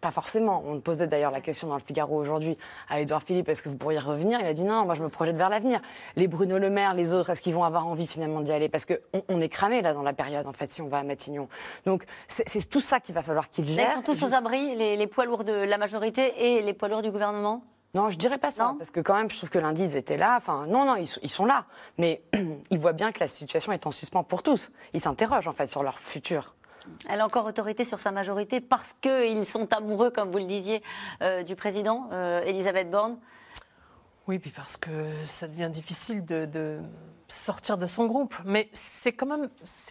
Pas 0.00 0.10
forcément. 0.10 0.62
On 0.66 0.80
posait 0.80 1.06
d'ailleurs 1.06 1.30
la 1.30 1.40
question 1.40 1.68
dans 1.68 1.76
le 1.76 1.82
Figaro 1.82 2.16
aujourd'hui 2.16 2.56
à 2.88 3.00
Édouard 3.00 3.22
Philippe 3.22 3.48
est-ce 3.48 3.62
que 3.62 3.68
vous 3.68 3.76
pourriez 3.76 3.98
revenir? 3.98 4.38
Il 4.40 4.46
a 4.46 4.54
dit 4.54 4.64
non, 4.64 4.84
moi 4.84 4.94
je 4.94 5.02
me 5.02 5.08
projette 5.08 5.36
vers 5.36 5.48
l'avenir. 5.48 5.80
Les 6.16 6.28
Bruno 6.28 6.58
Le 6.58 6.70
Maire, 6.70 6.94
les 6.94 7.12
autres, 7.12 7.30
est-ce 7.30 7.42
qu'ils 7.42 7.54
vont 7.54 7.64
avoir 7.64 7.86
envie 7.86 8.06
finalement 8.06 8.40
d'y 8.40 8.52
aller? 8.52 8.68
Parce 8.68 8.84
qu'on 8.86 9.22
on 9.28 9.40
est 9.40 9.48
cramé 9.48 9.82
là 9.82 9.94
dans 9.94 10.02
la 10.02 10.12
période 10.12 10.46
en 10.46 10.52
fait 10.52 10.70
si 10.70 10.82
on 10.82 10.88
va 10.88 10.98
à 10.98 11.02
Matignon. 11.02 11.48
Donc 11.86 12.04
c'est 12.26 12.68
tout 12.68 12.80
ça 12.80 13.00
qu'il 13.00 13.14
va 13.14 13.22
falloir 13.22 13.48
qu'ils 13.48 13.68
Ils 13.68 13.74
gèrent. 13.74 13.94
sont 13.96 14.02
tous 14.02 14.22
aux 14.22 14.34
abris, 14.34 14.76
les, 14.76 14.96
les 14.96 15.06
poids 15.06 15.24
lourds 15.24 15.44
de 15.44 15.52
la 15.52 15.78
majorité 15.78 16.32
et 16.56 16.62
les 16.62 16.72
poids 16.74 16.88
lourds 16.88 17.02
du 17.02 17.10
gouvernement? 17.10 17.62
Non, 17.94 18.10
je 18.10 18.18
dirais 18.18 18.36
pas 18.36 18.50
ça, 18.50 18.74
parce 18.76 18.90
que 18.90 19.00
quand 19.00 19.14
même, 19.16 19.30
je 19.30 19.38
trouve 19.38 19.48
que 19.48 19.58
lundi, 19.58 19.82
ils 19.82 19.96
étaient 19.96 20.18
là. 20.18 20.34
Enfin, 20.36 20.66
non, 20.66 20.84
non, 20.84 20.96
ils, 20.96 21.08
ils 21.22 21.30
sont 21.30 21.46
là. 21.46 21.64
Mais 21.96 22.20
ils 22.70 22.78
voient 22.78 22.92
bien 22.92 23.12
que 23.12 23.20
la 23.20 23.28
situation 23.28 23.72
est 23.72 23.86
en 23.86 23.90
suspens 23.90 24.22
pour 24.24 24.42
tous. 24.42 24.70
Ils 24.92 25.00
s'interrogent, 25.00 25.48
en 25.48 25.52
fait, 25.52 25.66
sur 25.68 25.82
leur 25.82 25.98
futur. 25.98 26.54
Elle 27.08 27.20
a 27.20 27.26
encore 27.26 27.46
autorité 27.46 27.84
sur 27.84 28.00
sa 28.00 28.10
majorité 28.10 28.60
parce 28.60 28.94
qu'ils 29.00 29.44
sont 29.46 29.72
amoureux, 29.72 30.10
comme 30.10 30.30
vous 30.30 30.38
le 30.38 30.46
disiez, 30.46 30.82
euh, 31.22 31.42
du 31.42 31.56
président, 31.56 32.08
euh, 32.12 32.42
Elisabeth 32.42 32.90
Borne. 32.90 33.16
Oui, 34.26 34.38
puis 34.38 34.50
parce 34.50 34.76
que 34.76 34.90
ça 35.22 35.48
devient 35.48 35.70
difficile 35.72 36.24
de, 36.24 36.44
de 36.46 36.78
sortir 37.28 37.78
de 37.78 37.86
son 37.86 38.06
groupe. 38.06 38.34
Mais 38.44 38.68
c'est 38.72 39.12
quand 39.12 39.26
même, 39.26 39.48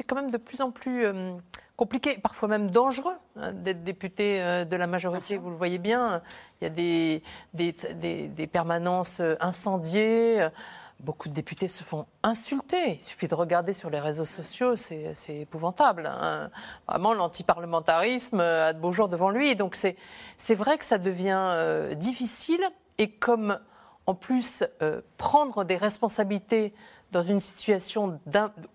quand 0.07 0.15
même 0.15 0.29
de 0.31 0.37
plus 0.37 0.61
en 0.61 0.69
plus 0.71 1.05
euh, 1.05 1.31
compliqué, 1.75 2.17
parfois 2.17 2.47
même 2.47 2.69
dangereux, 2.69 3.15
hein, 3.35 3.53
d'être 3.53 3.83
député 3.83 4.41
euh, 4.41 4.63
de 4.65 4.75
la 4.75 4.85
majorité. 4.87 5.37
Vous 5.37 5.49
le 5.49 5.55
voyez 5.55 5.79
bien, 5.79 6.21
il 6.61 6.65
y 6.65 6.67
a 6.67 6.69
des, 6.69 7.23
des, 7.53 7.73
des- 7.95 8.27
des 8.27 8.47
permanences 8.47 9.21
incendiées. 9.39 10.47
Euh, 10.99 11.03
Beaucoup 11.03 11.29
de 11.29 11.33
députés 11.33 11.67
se 11.67 11.83
font 11.83 12.05
insulter. 12.23 12.93
Il 12.93 13.01
suffit 13.01 13.27
de 13.27 13.35
regarder 13.35 13.73
sur 13.73 13.89
les 13.89 13.99
réseaux 13.99 14.25
sociaux, 14.25 14.75
c'est 14.75 15.13
épouvantable. 15.29 16.05
hein. 16.05 16.49
Vraiment, 16.87 17.13
l'antiparlementarisme 17.13 18.39
a 18.39 18.73
de 18.73 18.79
beaux 18.79 18.91
jours 18.91 19.09
devant 19.09 19.29
lui. 19.29 19.55
Donc 19.55 19.75
c'est 19.75 20.55
vrai 20.55 20.77
que 20.77 20.85
ça 20.85 20.97
devient 20.97 21.47
euh, 21.49 21.93
difficile. 21.95 22.61
Et 22.97 23.11
comme 23.11 23.59
en 24.05 24.15
plus 24.15 24.63
euh, 24.81 25.01
prendre 25.17 25.63
des 25.63 25.75
responsabilités 25.77 26.73
dans 27.11 27.23
une 27.23 27.39
situation 27.39 28.19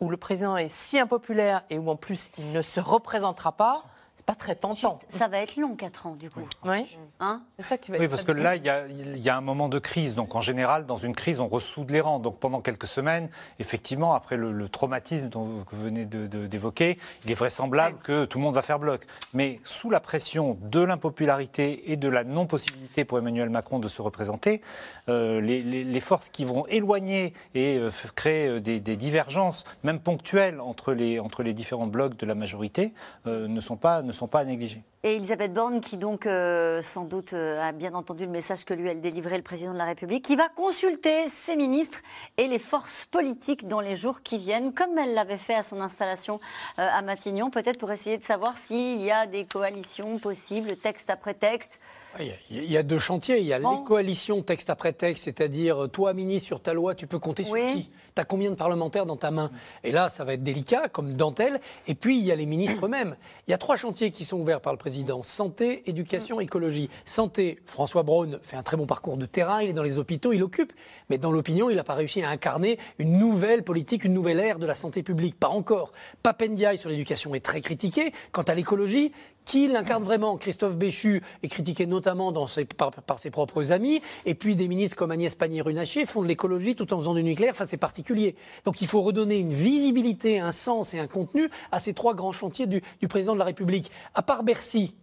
où 0.01 0.09
le 0.09 0.17
président 0.17 0.57
est 0.57 0.69
si 0.69 0.99
impopulaire 0.99 1.65
et 1.71 1.79
où 1.79 1.91
en 1.91 1.97
plus 1.97 2.31
il 2.39 2.53
ne 2.53 2.63
se 2.63 2.81
représentera 2.81 3.53
pas, 3.53 3.85
c'est 4.17 4.27
pas 4.27 4.35
très 4.35 4.55
tentant. 4.55 5.01
Ça 5.09 5.27
va 5.27 5.39
être 5.39 5.57
long, 5.57 5.75
4 5.75 6.07
ans, 6.07 6.15
du 6.15 6.31
coup. 6.31 6.41
Oui. 6.65 6.87
Hein 7.19 7.43
c'est 7.59 7.67
ça 7.67 7.79
qui 7.79 7.91
va 7.91 7.99
Oui, 7.99 8.05
être 8.05 8.11
parce 8.11 8.23
que 8.25 8.31
là, 8.33 8.55
il 8.57 8.63
y, 8.65 8.69
a, 8.69 8.87
il 8.87 9.19
y 9.19 9.29
a 9.29 9.37
un 9.37 9.41
moment 9.41 9.69
de 9.69 9.79
crise. 9.79 10.15
Donc, 10.15 10.35
en 10.37 10.41
général, 10.41 10.87
dans 10.87 10.97
une 10.97 11.15
crise, 11.15 11.41
on 11.41 11.49
ressoude 11.49 11.91
les 11.91 12.01
rangs. 12.01 12.21
Donc, 12.21 12.39
pendant 12.39 12.61
quelques 12.61 12.87
semaines, 12.87 13.29
effectivement, 13.59 14.15
après 14.15 14.37
le, 14.37 14.53
le 14.53 14.69
traumatisme 14.69 15.29
dont 15.29 15.65
vous 15.71 15.83
venez 15.83 16.05
d'évoquer, 16.05 16.99
il 17.25 17.31
est 17.31 17.35
vraisemblable 17.35 17.99
que 18.03 18.25
tout 18.25 18.39
le 18.39 18.45
monde 18.45 18.55
va 18.55 18.63
faire 18.63 18.79
bloc. 18.79 19.07
Mais 19.35 19.59
sous 19.65 19.91
la 19.91 19.99
pression 20.01 20.57
de 20.63 20.81
l'impopularité 20.81 21.91
et 21.93 21.97
de 21.97 22.09
la 22.09 22.25
non-possibilité 22.25 23.05
pour 23.05 23.19
Emmanuel 23.19 23.51
Macron 23.51 23.79
de 23.79 23.89
se 23.89 24.03
représenter, 24.03 24.61
euh, 25.09 25.41
les, 25.41 25.63
les- 25.63 25.85
les 25.85 26.01
forces 26.01 26.29
qui 26.31 26.45
vont 26.45 26.65
éloigner 26.69 27.33
et 27.55 27.77
euh, 27.77 27.91
créer 28.15 28.47
euh, 28.49 28.61
des, 28.61 28.79
des 28.81 28.97
divergences, 28.97 29.65
même 29.83 29.99
ponctuelles, 30.01 30.61
entre 30.61 30.93
les, 30.93 31.19
entre 31.19 31.43
les 31.43 31.55
différents 31.55 31.87
blocs 31.87 32.17
de 32.17 32.27
la 32.27 32.35
majorité, 32.35 32.93
euh, 33.27 33.49
ne, 33.49 33.61
sont 33.61 33.77
pas, 33.77 34.02
ne 34.03 34.13
sont 34.13 34.29
pas 34.29 34.41
à 34.41 34.45
négliger. 34.45 34.83
Et 35.05 35.17
Elisabeth 35.17 35.53
Borne, 35.53 35.81
qui 35.81 35.97
donc 35.97 36.27
euh, 36.27 36.81
sans 36.83 37.05
doute 37.05 37.33
euh, 37.33 37.61
a 37.61 37.73
bien 37.73 37.95
entendu 37.95 38.25
le 38.25 38.31
message 38.31 38.65
que 38.65 38.75
lui 38.75 38.89
elle 38.89 39.01
délivrait 39.01 39.37
le 39.37 39.43
président 39.43 39.73
de 39.73 39.79
la 39.79 39.85
République, 39.85 40.25
qui 40.25 40.37
va 40.37 40.49
consulter 40.49 41.27
ses 41.27 41.57
ministres 41.57 42.01
et 42.37 42.47
les 42.47 42.59
forces 42.59 43.05
politiques 43.07 43.67
dans 43.67 43.81
les 43.81 43.95
jours 43.95 44.23
qui 44.23 44.39
viennent, 44.39 44.73
comme 44.73 44.97
elle 44.99 45.15
l'avait 45.15 45.39
fait 45.39 45.55
à 45.55 45.63
son 45.63 45.81
installation 45.81 46.39
euh, 46.79 46.89
à 46.89 47.03
Matignon, 47.03 47.51
peut-être 47.51 47.79
pour 47.79 47.91
essayer 47.91 48.19
de 48.19 48.23
savoir 48.23 48.57
s'il 48.57 49.01
y 49.01 49.11
a 49.11 49.27
des 49.27 49.45
coalitions 49.45 50.19
possibles, 50.19 50.77
texte 50.77 51.11
après 51.11 51.35
texte. 51.35 51.81
Il 52.21 52.65
y 52.71 52.77
a- 52.77 52.83
deux 52.83 52.99
chantiers. 52.99 53.39
Il 53.41 53.47
y 53.47 53.53
a 53.53 53.61
Bon. 53.61 53.79
les 53.79 53.85
coalitions 53.85 54.43
texte 54.43 54.69
après 54.71 54.93
texte, 54.93 55.25
c'est-à-dire 55.25 55.85
euh, 55.85 55.89
toi, 55.89 56.13
ministre, 56.13 56.47
sur 56.47 56.61
ta 56.61 56.73
loi, 56.75 56.95
tu 56.95 57.07
peux 57.07 57.19
compter 57.19 57.45
sur 57.45 57.55
qui? 57.69 57.91
Tu 58.15 58.21
as 58.21 58.25
combien 58.25 58.51
de 58.51 58.57
parlementaires 58.57 59.07
dans 59.07 59.17
ta 59.17 59.31
main? 59.31 59.51
Et 59.85 59.93
là, 59.93 60.09
ça 60.09 60.25
va 60.25 60.35
être 60.35 60.43
délicat, 60.43 60.89
comme 60.89 61.15
dentelle. 61.15 61.61
Et 61.87 61.95
puis, 61.95 62.19
il 62.19 62.25
y 62.25 62.31
a 62.33 62.37
les 62.37 62.45
ministres 62.47 62.85
eux-mêmes. 62.85 63.17
Il 63.47 63.51
y 63.53 63.55
a 63.55 63.59
trois 63.59 63.77
chantiers 63.77 64.11
qui 64.11 64.25
sont 64.25 64.39
ouverts 64.39 64.61
par 64.61 64.73
le 64.73 64.79
président 64.79 65.23
santé, 65.23 65.89
éducation, 65.89 66.39
écologie. 66.41 66.91
Santé, 67.05 67.59
François 67.65 68.03
Braun 68.03 68.39
fait 68.43 68.57
un 68.57 68.63
très 68.63 68.77
bon 68.77 68.87
parcours 68.87 69.17
de 69.17 69.25
terrain, 69.27 69.63
il 69.63 69.71
est 69.71 69.73
dans 69.73 69.83
les 69.83 69.99
hôpitaux, 69.99 70.33
il 70.33 70.43
occupe. 70.43 70.73
Mais 71.09 71.17
dans 71.19 71.33
l'opinion, 71.33 71.71
il 71.71 71.77
n'a 71.77 71.85
pas 71.85 71.95
réussi 71.95 72.23
à 72.23 72.29
incarner 72.29 72.79
une 72.99 73.19
nouvelle 73.19 73.63
politique, 73.63 74.05
une 74.05 74.13
nouvelle 74.15 74.41
ère 74.41 74.59
de 74.59 74.67
la 74.67 74.75
santé 74.75 75.03
publique. 75.03 75.39
Pas 75.39 75.49
encore. 75.49 75.93
Papendiaï 76.23 76.77
sur 76.79 76.91
l'éducation 76.91 77.35
est 77.35 77.41
très 77.41 77.61
critiqué. 77.63 78.13
Quant 78.33 78.43
à 78.43 78.55
l'écologie, 78.55 79.13
qui 79.45 79.67
l'incarne 79.69 80.05
vraiment 80.05 80.37
Christophe 80.37 80.77
Béchu 80.77 81.23
est 81.43 81.49
critiqué 81.49 81.87
notamment 81.87 82.33
dans 82.33 82.47
ses- 82.47 82.65
par, 82.65 82.91
par 82.91 83.19
ses 83.19 83.31
propres 83.31 83.73
amis, 83.73 84.01
et 84.25 84.35
puis 84.35 84.55
des 84.57 84.69
ministres 84.69 84.97
comme 84.97 85.11
Agnès 85.11 85.35
Pannier-Runacher 85.35 86.07
font 86.07 86.23
de 86.23 86.29
l'écologie 86.29 86.77
tout 86.77 86.93
en 86.95 86.99
faisant 86.99 87.15
du 87.15 87.23
nucléaire, 87.25 87.53
enfin 87.53 87.67
c'est 87.67 87.77
particulier. 87.77 88.37
Donc 88.65 88.81
il 88.81 88.87
faut 88.87 89.03
redonner 89.03 89.39
une 89.39 89.53
visibilité, 89.53 90.39
un 90.39 90.53
sens 90.53 90.95
et 90.95 90.99
un 90.99 91.07
contenu 91.09 91.49
à 91.71 91.79
ces 91.79 91.93
trois 91.95 92.15
grands 92.15 92.33
chantiers 92.33 92.67
du, 92.67 92.83
du 93.01 93.09
président 93.09 93.35
de 93.35 93.39
la 93.39 93.45
République. 93.45 93.91
À 94.15 94.23
part 94.23 94.43
Bercy, 94.45 94.95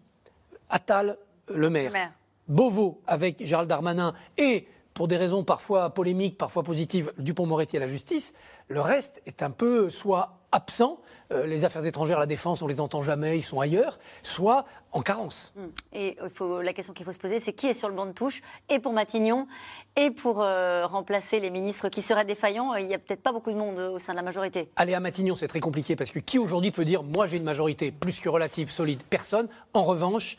Attal, 0.70 1.18
le 1.54 1.70
maire, 1.70 1.86
Le 1.86 1.94
maire. 1.94 2.12
Beauvau 2.48 3.02
avec 3.08 3.46
Gérald 3.46 3.70
Darmanin 3.70 4.14
et 4.38 4.68
pour 4.94 5.08
des 5.08 5.18
raisons 5.18 5.44
parfois 5.44 5.92
polémiques, 5.92 6.38
parfois 6.38 6.64
positives, 6.64 7.12
Dupont-Moretti 7.18 7.78
à 7.78 7.80
la 7.80 7.88
justice, 7.88 8.34
le 8.68 8.82
reste 8.82 9.22
est 9.26 9.42
un 9.44 9.52
peu 9.52 9.90
soit 9.90 10.40
absent, 10.52 11.00
euh, 11.32 11.46
les 11.46 11.64
affaires 11.66 11.86
étrangères, 11.86 12.20
la 12.20 12.26
défense, 12.26 12.62
on 12.62 12.68
les 12.68 12.80
entend 12.80 13.02
jamais, 13.02 13.38
ils 13.38 13.44
sont 13.44 13.60
ailleurs, 13.60 14.00
soit 14.24 14.66
en 14.92 15.02
carence. 15.02 15.54
Hmm. 15.56 15.68
Et 15.94 16.18
faut, 16.34 16.62
la 16.62 16.74
question 16.74 16.94
qu'il 16.94 17.06
faut 17.06 17.12
se 17.12 17.20
poser, 17.20 17.40
c'est 17.40 17.54
qui 17.54 17.68
est 17.68 17.74
sur 17.74 17.88
le 17.88 17.96
banc 17.96 18.08
de 18.08 18.12
touche, 18.12 18.42
et 18.70 18.80
pour 18.80 18.94
Matignon, 18.94 19.48
et 19.96 20.10
pour 20.10 20.42
euh, 20.42 20.88
remplacer 20.88 21.40
les 21.40 21.50
ministres 21.50 21.90
qui 21.90 22.02
seraient 22.02 22.26
défaillants. 22.26 22.74
Il 22.76 22.88
n'y 22.88 22.96
a 22.96 23.00
peut-être 23.00 23.22
pas 23.22 23.32
beaucoup 23.32 23.52
de 23.52 23.58
monde 23.58 23.78
euh, 23.78 23.92
au 23.92 24.00
sein 24.00 24.14
de 24.14 24.18
la 24.18 24.24
majorité. 24.24 24.70
Aller 24.76 24.94
à 24.94 25.00
Matignon, 25.00 25.36
c'est 25.36 25.48
très 25.48 25.60
compliqué 25.60 25.96
parce 25.96 26.12
que 26.12 26.20
qui 26.20 26.40
aujourd'hui 26.40 26.72
peut 26.72 26.86
dire 26.86 27.04
moi 27.04 27.28
j'ai 27.28 27.38
une 27.38 27.44
majorité 27.44 27.92
plus 27.92 28.20
que 28.20 28.30
relative, 28.30 28.70
solide? 28.70 29.02
Personne. 29.10 29.48
En 29.74 29.84
revanche, 29.84 30.38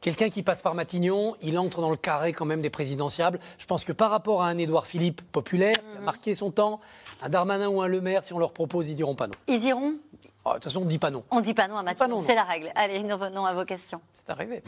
quelqu'un 0.00 0.28
qui 0.28 0.42
passe 0.42 0.62
par 0.62 0.74
Matignon, 0.74 1.36
il 1.42 1.58
entre 1.58 1.80
dans 1.80 1.90
le 1.90 1.96
carré 1.96 2.32
quand 2.32 2.44
même 2.44 2.60
des 2.60 2.70
présidentiables. 2.70 3.40
Je 3.58 3.66
pense 3.66 3.84
que 3.84 3.92
par 3.92 4.10
rapport 4.10 4.42
à 4.42 4.48
un 4.48 4.58
Édouard 4.58 4.86
Philippe 4.86 5.22
populaire 5.32 5.76
qui 5.76 5.98
a 5.98 6.00
marqué 6.00 6.34
son 6.34 6.50
temps, 6.50 6.80
un 7.22 7.28
Darmanin 7.28 7.68
ou 7.68 7.80
un 7.80 7.86
Le 7.86 8.00
Maire, 8.00 8.24
si 8.24 8.32
on 8.32 8.38
leur 8.38 8.52
propose, 8.52 8.88
ils 8.88 8.94
diront 8.94 9.14
pas 9.14 9.26
non. 9.26 9.34
Ils 9.48 9.64
iront 9.64 9.94
Ah, 10.46 10.50
De 10.50 10.54
toute 10.54 10.64
façon, 10.64 10.82
on 10.82 10.84
dit 10.84 10.98
pas 10.98 11.10
non. 11.10 11.24
On 11.32 11.40
dit 11.40 11.54
pas 11.54 11.66
non 11.66 11.76
à 11.78 11.82
non. 11.82 12.24
c'est 12.24 12.36
la 12.36 12.44
règle. 12.44 12.70
Allez, 12.76 13.02
nous 13.02 13.16
revenons 13.16 13.44
à 13.44 13.52
vos 13.52 13.64
questions. 13.64 14.00
C'est 14.12 14.30
arrivé. 14.30 14.62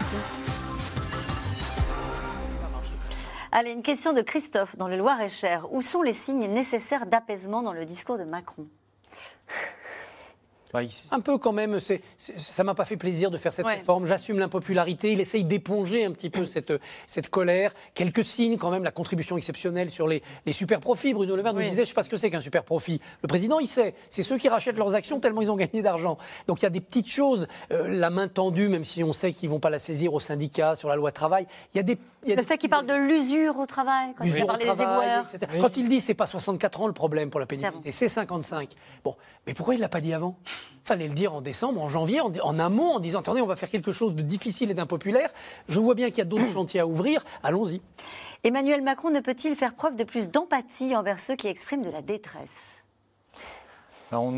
Allez, 3.53 3.70
une 3.70 3.83
question 3.83 4.12
de 4.12 4.20
Christophe 4.20 4.76
dans 4.76 4.89
le 4.89 4.97
Loir-et-Cher. 4.97 5.72
Où 5.72 5.81
sont 5.81 6.03
les 6.03 6.12
signes 6.12 6.49
nécessaires 6.49 7.07
d'apaisement 7.07 7.62
dans 7.62 7.72
le 7.72 7.85
discours 7.85 8.18
de 8.18 8.24
Macron? 8.24 8.66
Un 11.12 11.21
peu 11.21 11.39
quand 11.39 11.53
même, 11.53 11.81
c'est, 11.81 12.03
c'est- 12.19 12.39
ça 12.39 12.62
m'a 12.64 12.75
pas 12.75 12.85
fait 12.85 12.97
plaisir 12.97 13.31
de 13.31 13.39
faire 13.39 13.53
cette 13.55 13.66
Ouais. 13.66 13.77
réforme. 13.77 14.07
J'assume 14.07 14.39
l'impopularité. 14.39 15.12
Il 15.12 15.21
essaye 15.21 15.45
d'éponger 15.45 16.05
un 16.05 16.12
petit 16.12 16.31
peu 16.31 16.45
cette, 16.47 16.73
cette 17.07 17.31
colère. 17.31 17.73
Quelques 17.95 18.25
signes 18.25 18.57
quand 18.59 18.71
même, 18.71 18.85
la 18.85 18.91
contribution 18.91 19.37
exceptionnelle 19.37 19.91
sur 19.91 20.07
les, 20.09 20.23
les 20.47 20.53
super 20.53 20.81
profits. 20.81 21.14
Bruno 21.14 21.37
Le 21.37 21.43
Maire 21.43 21.55
nous 21.55 21.62
disait, 21.62 21.85
je 21.85 21.89
sais 21.89 21.95
pas 21.95 22.03
ce 22.03 22.11
que 22.11 22.16
c'est 22.16 22.31
qu'un 22.31 22.41
super 22.41 22.64
profit. 22.64 23.01
Le 23.23 23.29
président, 23.29 23.59
il 23.61 23.66
sait. 23.66 23.95
C'est 24.11 24.23
ceux 24.23 24.37
qui 24.39 24.49
rachètent 24.49 24.77
leurs 24.79 24.95
actions 24.95 25.21
tellement 25.21 25.43
ils 25.43 25.51
ont 25.51 25.57
gagné 25.57 25.83
d'argent. 25.83 26.19
Donc 26.47 26.61
il 26.61 26.64
y 26.64 26.66
a 26.66 26.71
des 26.71 26.81
petites 26.81 27.09
choses. 27.09 27.47
Euh, 27.73 27.89
la 27.89 28.11
main 28.11 28.29
tendue, 28.29 28.69
même 28.69 28.85
si 28.85 29.03
on 29.05 29.12
sait 29.12 29.33
qu'ils 29.33 29.49
vont 29.51 29.61
pas 29.61 29.71
la 29.71 29.79
saisir 29.79 30.12
au 30.14 30.21
syndicat 30.21 30.75
sur 30.75 30.89
la 30.89 30.97
loi 30.97 31.12
travail. 31.12 31.47
Il 31.75 31.79
y 31.79 31.81
a 31.81 31.83
des, 31.83 31.99
il 32.25 32.29
y 32.31 32.33
a 32.33 32.37
Le 32.37 32.43
des 32.43 32.47
fait 32.47 32.59
qu'il 32.59 32.69
parle 32.71 32.87
de 32.87 32.95
l'usure 32.95 33.59
au 33.59 33.66
travail, 33.66 34.12
quand 34.16 34.25
il 34.25 34.31
L'usure 34.31 34.45
au 34.45 34.47
parle 34.49 34.59
des 34.59 34.64
travail, 34.66 34.87
éboueurs. 35.09 35.25
etc. 35.33 35.53
Quand 35.61 35.77
il 35.77 35.89
dit 35.89 36.01
c'est 36.01 36.14
pas 36.14 36.27
64 36.27 36.81
ans 36.83 36.87
le 36.87 36.93
problème 36.93 37.31
pour 37.31 37.41
la 37.41 37.47
pénibilité, 37.47 37.93
c'est 37.93 38.09
55. 38.09 38.71
Bon, 39.05 39.16
mais 39.47 39.55
pourquoi 39.55 39.75
il 39.75 39.81
l'a 39.81 39.89
pas 39.89 40.01
dit 40.01 40.12
avant? 40.12 40.37
Fallait 40.84 41.09
le 41.09 41.14
dire 41.14 41.34
en 41.34 41.42
décembre, 41.42 41.82
en 41.82 41.88
janvier, 41.88 42.20
en, 42.20 42.32
en 42.42 42.59
amont, 42.59 42.94
en 42.94 43.00
disant 43.00 43.20
attendez, 43.20 43.40
on 43.42 43.46
va 43.46 43.56
faire 43.56 43.70
quelque 43.70 43.92
chose 43.92 44.14
de 44.14 44.22
difficile 44.22 44.70
et 44.70 44.74
d'impopulaire. 44.74 45.30
Je 45.68 45.80
vois 45.80 45.94
bien 45.94 46.09
qu'il 46.09 46.18
y 46.18 46.22
a 46.22 46.24
d'autres 46.24 46.48
chantiers 46.52 46.80
à 46.80 46.86
ouvrir. 46.86 47.24
Allons-y. 47.42 47.82
Emmanuel 48.44 48.82
Macron 48.82 49.11
ne 49.11 49.20
peut-il 49.20 49.54
faire 49.56 49.74
preuve 49.74 49.96
de 49.96 50.04
plus 50.04 50.28
d'empathie 50.28 50.94
envers 50.94 51.18
ceux 51.18 51.36
qui 51.36 51.48
expriment 51.48 51.82
de 51.82 51.90
la 51.90 52.02
détresse? 52.02 52.78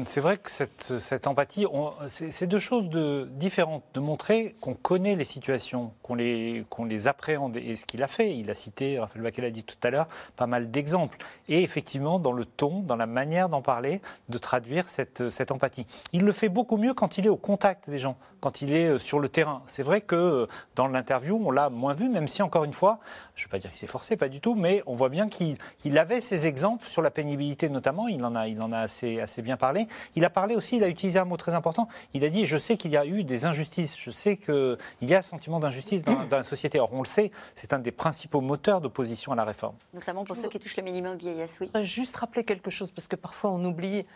C'est 0.06 0.20
vrai 0.20 0.36
que 0.36 0.50
cette, 0.50 0.98
cette 0.98 1.28
empathie, 1.28 1.64
c'est 2.06 2.46
deux 2.48 2.58
choses 2.58 2.88
de, 2.88 3.28
différentes. 3.30 3.84
De 3.94 4.00
montrer 4.00 4.56
qu'on 4.60 4.74
connaît 4.74 5.14
les 5.14 5.24
situations, 5.24 5.92
qu'on 6.02 6.16
les, 6.16 6.64
qu'on 6.70 6.84
les 6.84 7.06
appréhende. 7.06 7.56
Et 7.56 7.76
ce 7.76 7.86
qu'il 7.86 8.02
a 8.02 8.08
fait, 8.08 8.36
il 8.36 8.50
a 8.50 8.54
cité, 8.54 8.98
Raphaël 8.98 9.22
Baquet 9.22 9.42
l'a 9.42 9.50
dit 9.50 9.62
tout 9.62 9.76
à 9.84 9.90
l'heure, 9.90 10.08
pas 10.34 10.48
mal 10.48 10.72
d'exemples. 10.72 11.18
Et 11.48 11.62
effectivement, 11.62 12.18
dans 12.18 12.32
le 12.32 12.44
ton, 12.44 12.80
dans 12.80 12.96
la 12.96 13.06
manière 13.06 13.48
d'en 13.48 13.62
parler, 13.62 14.00
de 14.28 14.38
traduire 14.38 14.88
cette, 14.88 15.30
cette 15.30 15.52
empathie. 15.52 15.86
Il 16.12 16.24
le 16.24 16.32
fait 16.32 16.48
beaucoup 16.48 16.76
mieux 16.76 16.92
quand 16.92 17.16
il 17.16 17.26
est 17.26 17.30
au 17.30 17.36
contact 17.36 17.88
des 17.88 17.98
gens, 17.98 18.16
quand 18.40 18.62
il 18.62 18.72
est 18.72 18.86
euh, 18.86 18.98
sur 18.98 19.20
le 19.20 19.28
terrain. 19.28 19.62
C'est 19.66 19.82
vrai 19.82 20.00
que 20.00 20.16
euh, 20.16 20.46
dans 20.74 20.86
l'interview, 20.86 21.40
on 21.44 21.50
l'a 21.50 21.70
moins 21.70 21.94
vu, 21.94 22.08
même 22.08 22.28
si, 22.28 22.42
encore 22.42 22.64
une 22.64 22.72
fois, 22.72 22.98
je 23.34 23.42
ne 23.42 23.46
veux 23.46 23.50
pas 23.50 23.58
dire 23.58 23.70
qu'il 23.70 23.78
s'est 23.78 23.86
forcé, 23.86 24.16
pas 24.16 24.28
du 24.28 24.40
tout, 24.40 24.54
mais 24.54 24.82
on 24.86 24.94
voit 24.94 25.08
bien 25.08 25.28
qu'il 25.28 25.98
avait 25.98 26.20
ces 26.20 26.46
exemples 26.46 26.86
sur 26.88 27.02
la 27.02 27.10
pénibilité 27.10 27.68
notamment, 27.68 28.08
il 28.08 28.24
en 28.24 28.34
a, 28.34 28.48
il 28.48 28.60
en 28.60 28.72
a 28.72 28.78
assez, 28.78 29.20
assez 29.20 29.42
bien 29.42 29.56
parlé. 29.56 29.88
Il 30.16 30.24
a 30.24 30.30
parlé 30.30 30.56
aussi, 30.56 30.76
il 30.76 30.84
a 30.84 30.88
utilisé 30.88 31.18
un 31.18 31.24
mot 31.24 31.36
très 31.36 31.54
important, 31.54 31.88
il 32.14 32.24
a 32.24 32.28
dit, 32.28 32.46
je 32.46 32.58
sais 32.58 32.76
qu'il 32.76 32.90
y 32.90 32.96
a 32.96 33.06
eu 33.06 33.24
des 33.24 33.44
injustices, 33.44 33.98
je 33.98 34.10
sais 34.10 34.36
qu'il 34.36 34.76
y 35.02 35.14
a 35.14 35.18
un 35.18 35.22
sentiment 35.22 35.60
d'injustice 35.60 36.02
dans, 36.02 36.24
dans 36.24 36.36
la 36.38 36.42
société. 36.42 36.80
Or, 36.80 36.92
on 36.92 37.00
le 37.00 37.06
sait, 37.06 37.30
c'est 37.54 37.72
un 37.72 37.78
des 37.78 37.92
principaux 37.92 38.40
moteurs 38.40 38.80
d'opposition 38.80 39.32
à 39.32 39.34
la 39.34 39.44
réforme. 39.44 39.76
Notamment 39.94 40.24
pour 40.24 40.36
ceux 40.36 40.48
qui 40.48 40.58
touchent 40.58 40.76
le 40.76 40.82
minimum 40.82 41.16
vieillesse, 41.16 41.56
oui. 41.60 41.66
Je 41.66 41.72
voudrais 41.72 41.82
juste 41.82 42.16
rappeler 42.16 42.44
quelque 42.44 42.70
chose, 42.70 42.90
parce 42.90 43.08
que 43.08 43.16
parfois 43.16 43.50
on 43.50 43.64
oublie. 43.64 44.06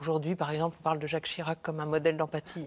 Aujourd'hui, 0.00 0.34
par 0.34 0.50
exemple, 0.50 0.76
on 0.80 0.82
parle 0.82 0.98
de 0.98 1.06
Jacques 1.06 1.26
Chirac 1.26 1.58
comme 1.62 1.78
un 1.78 1.86
modèle 1.86 2.16
d'empathie. 2.16 2.66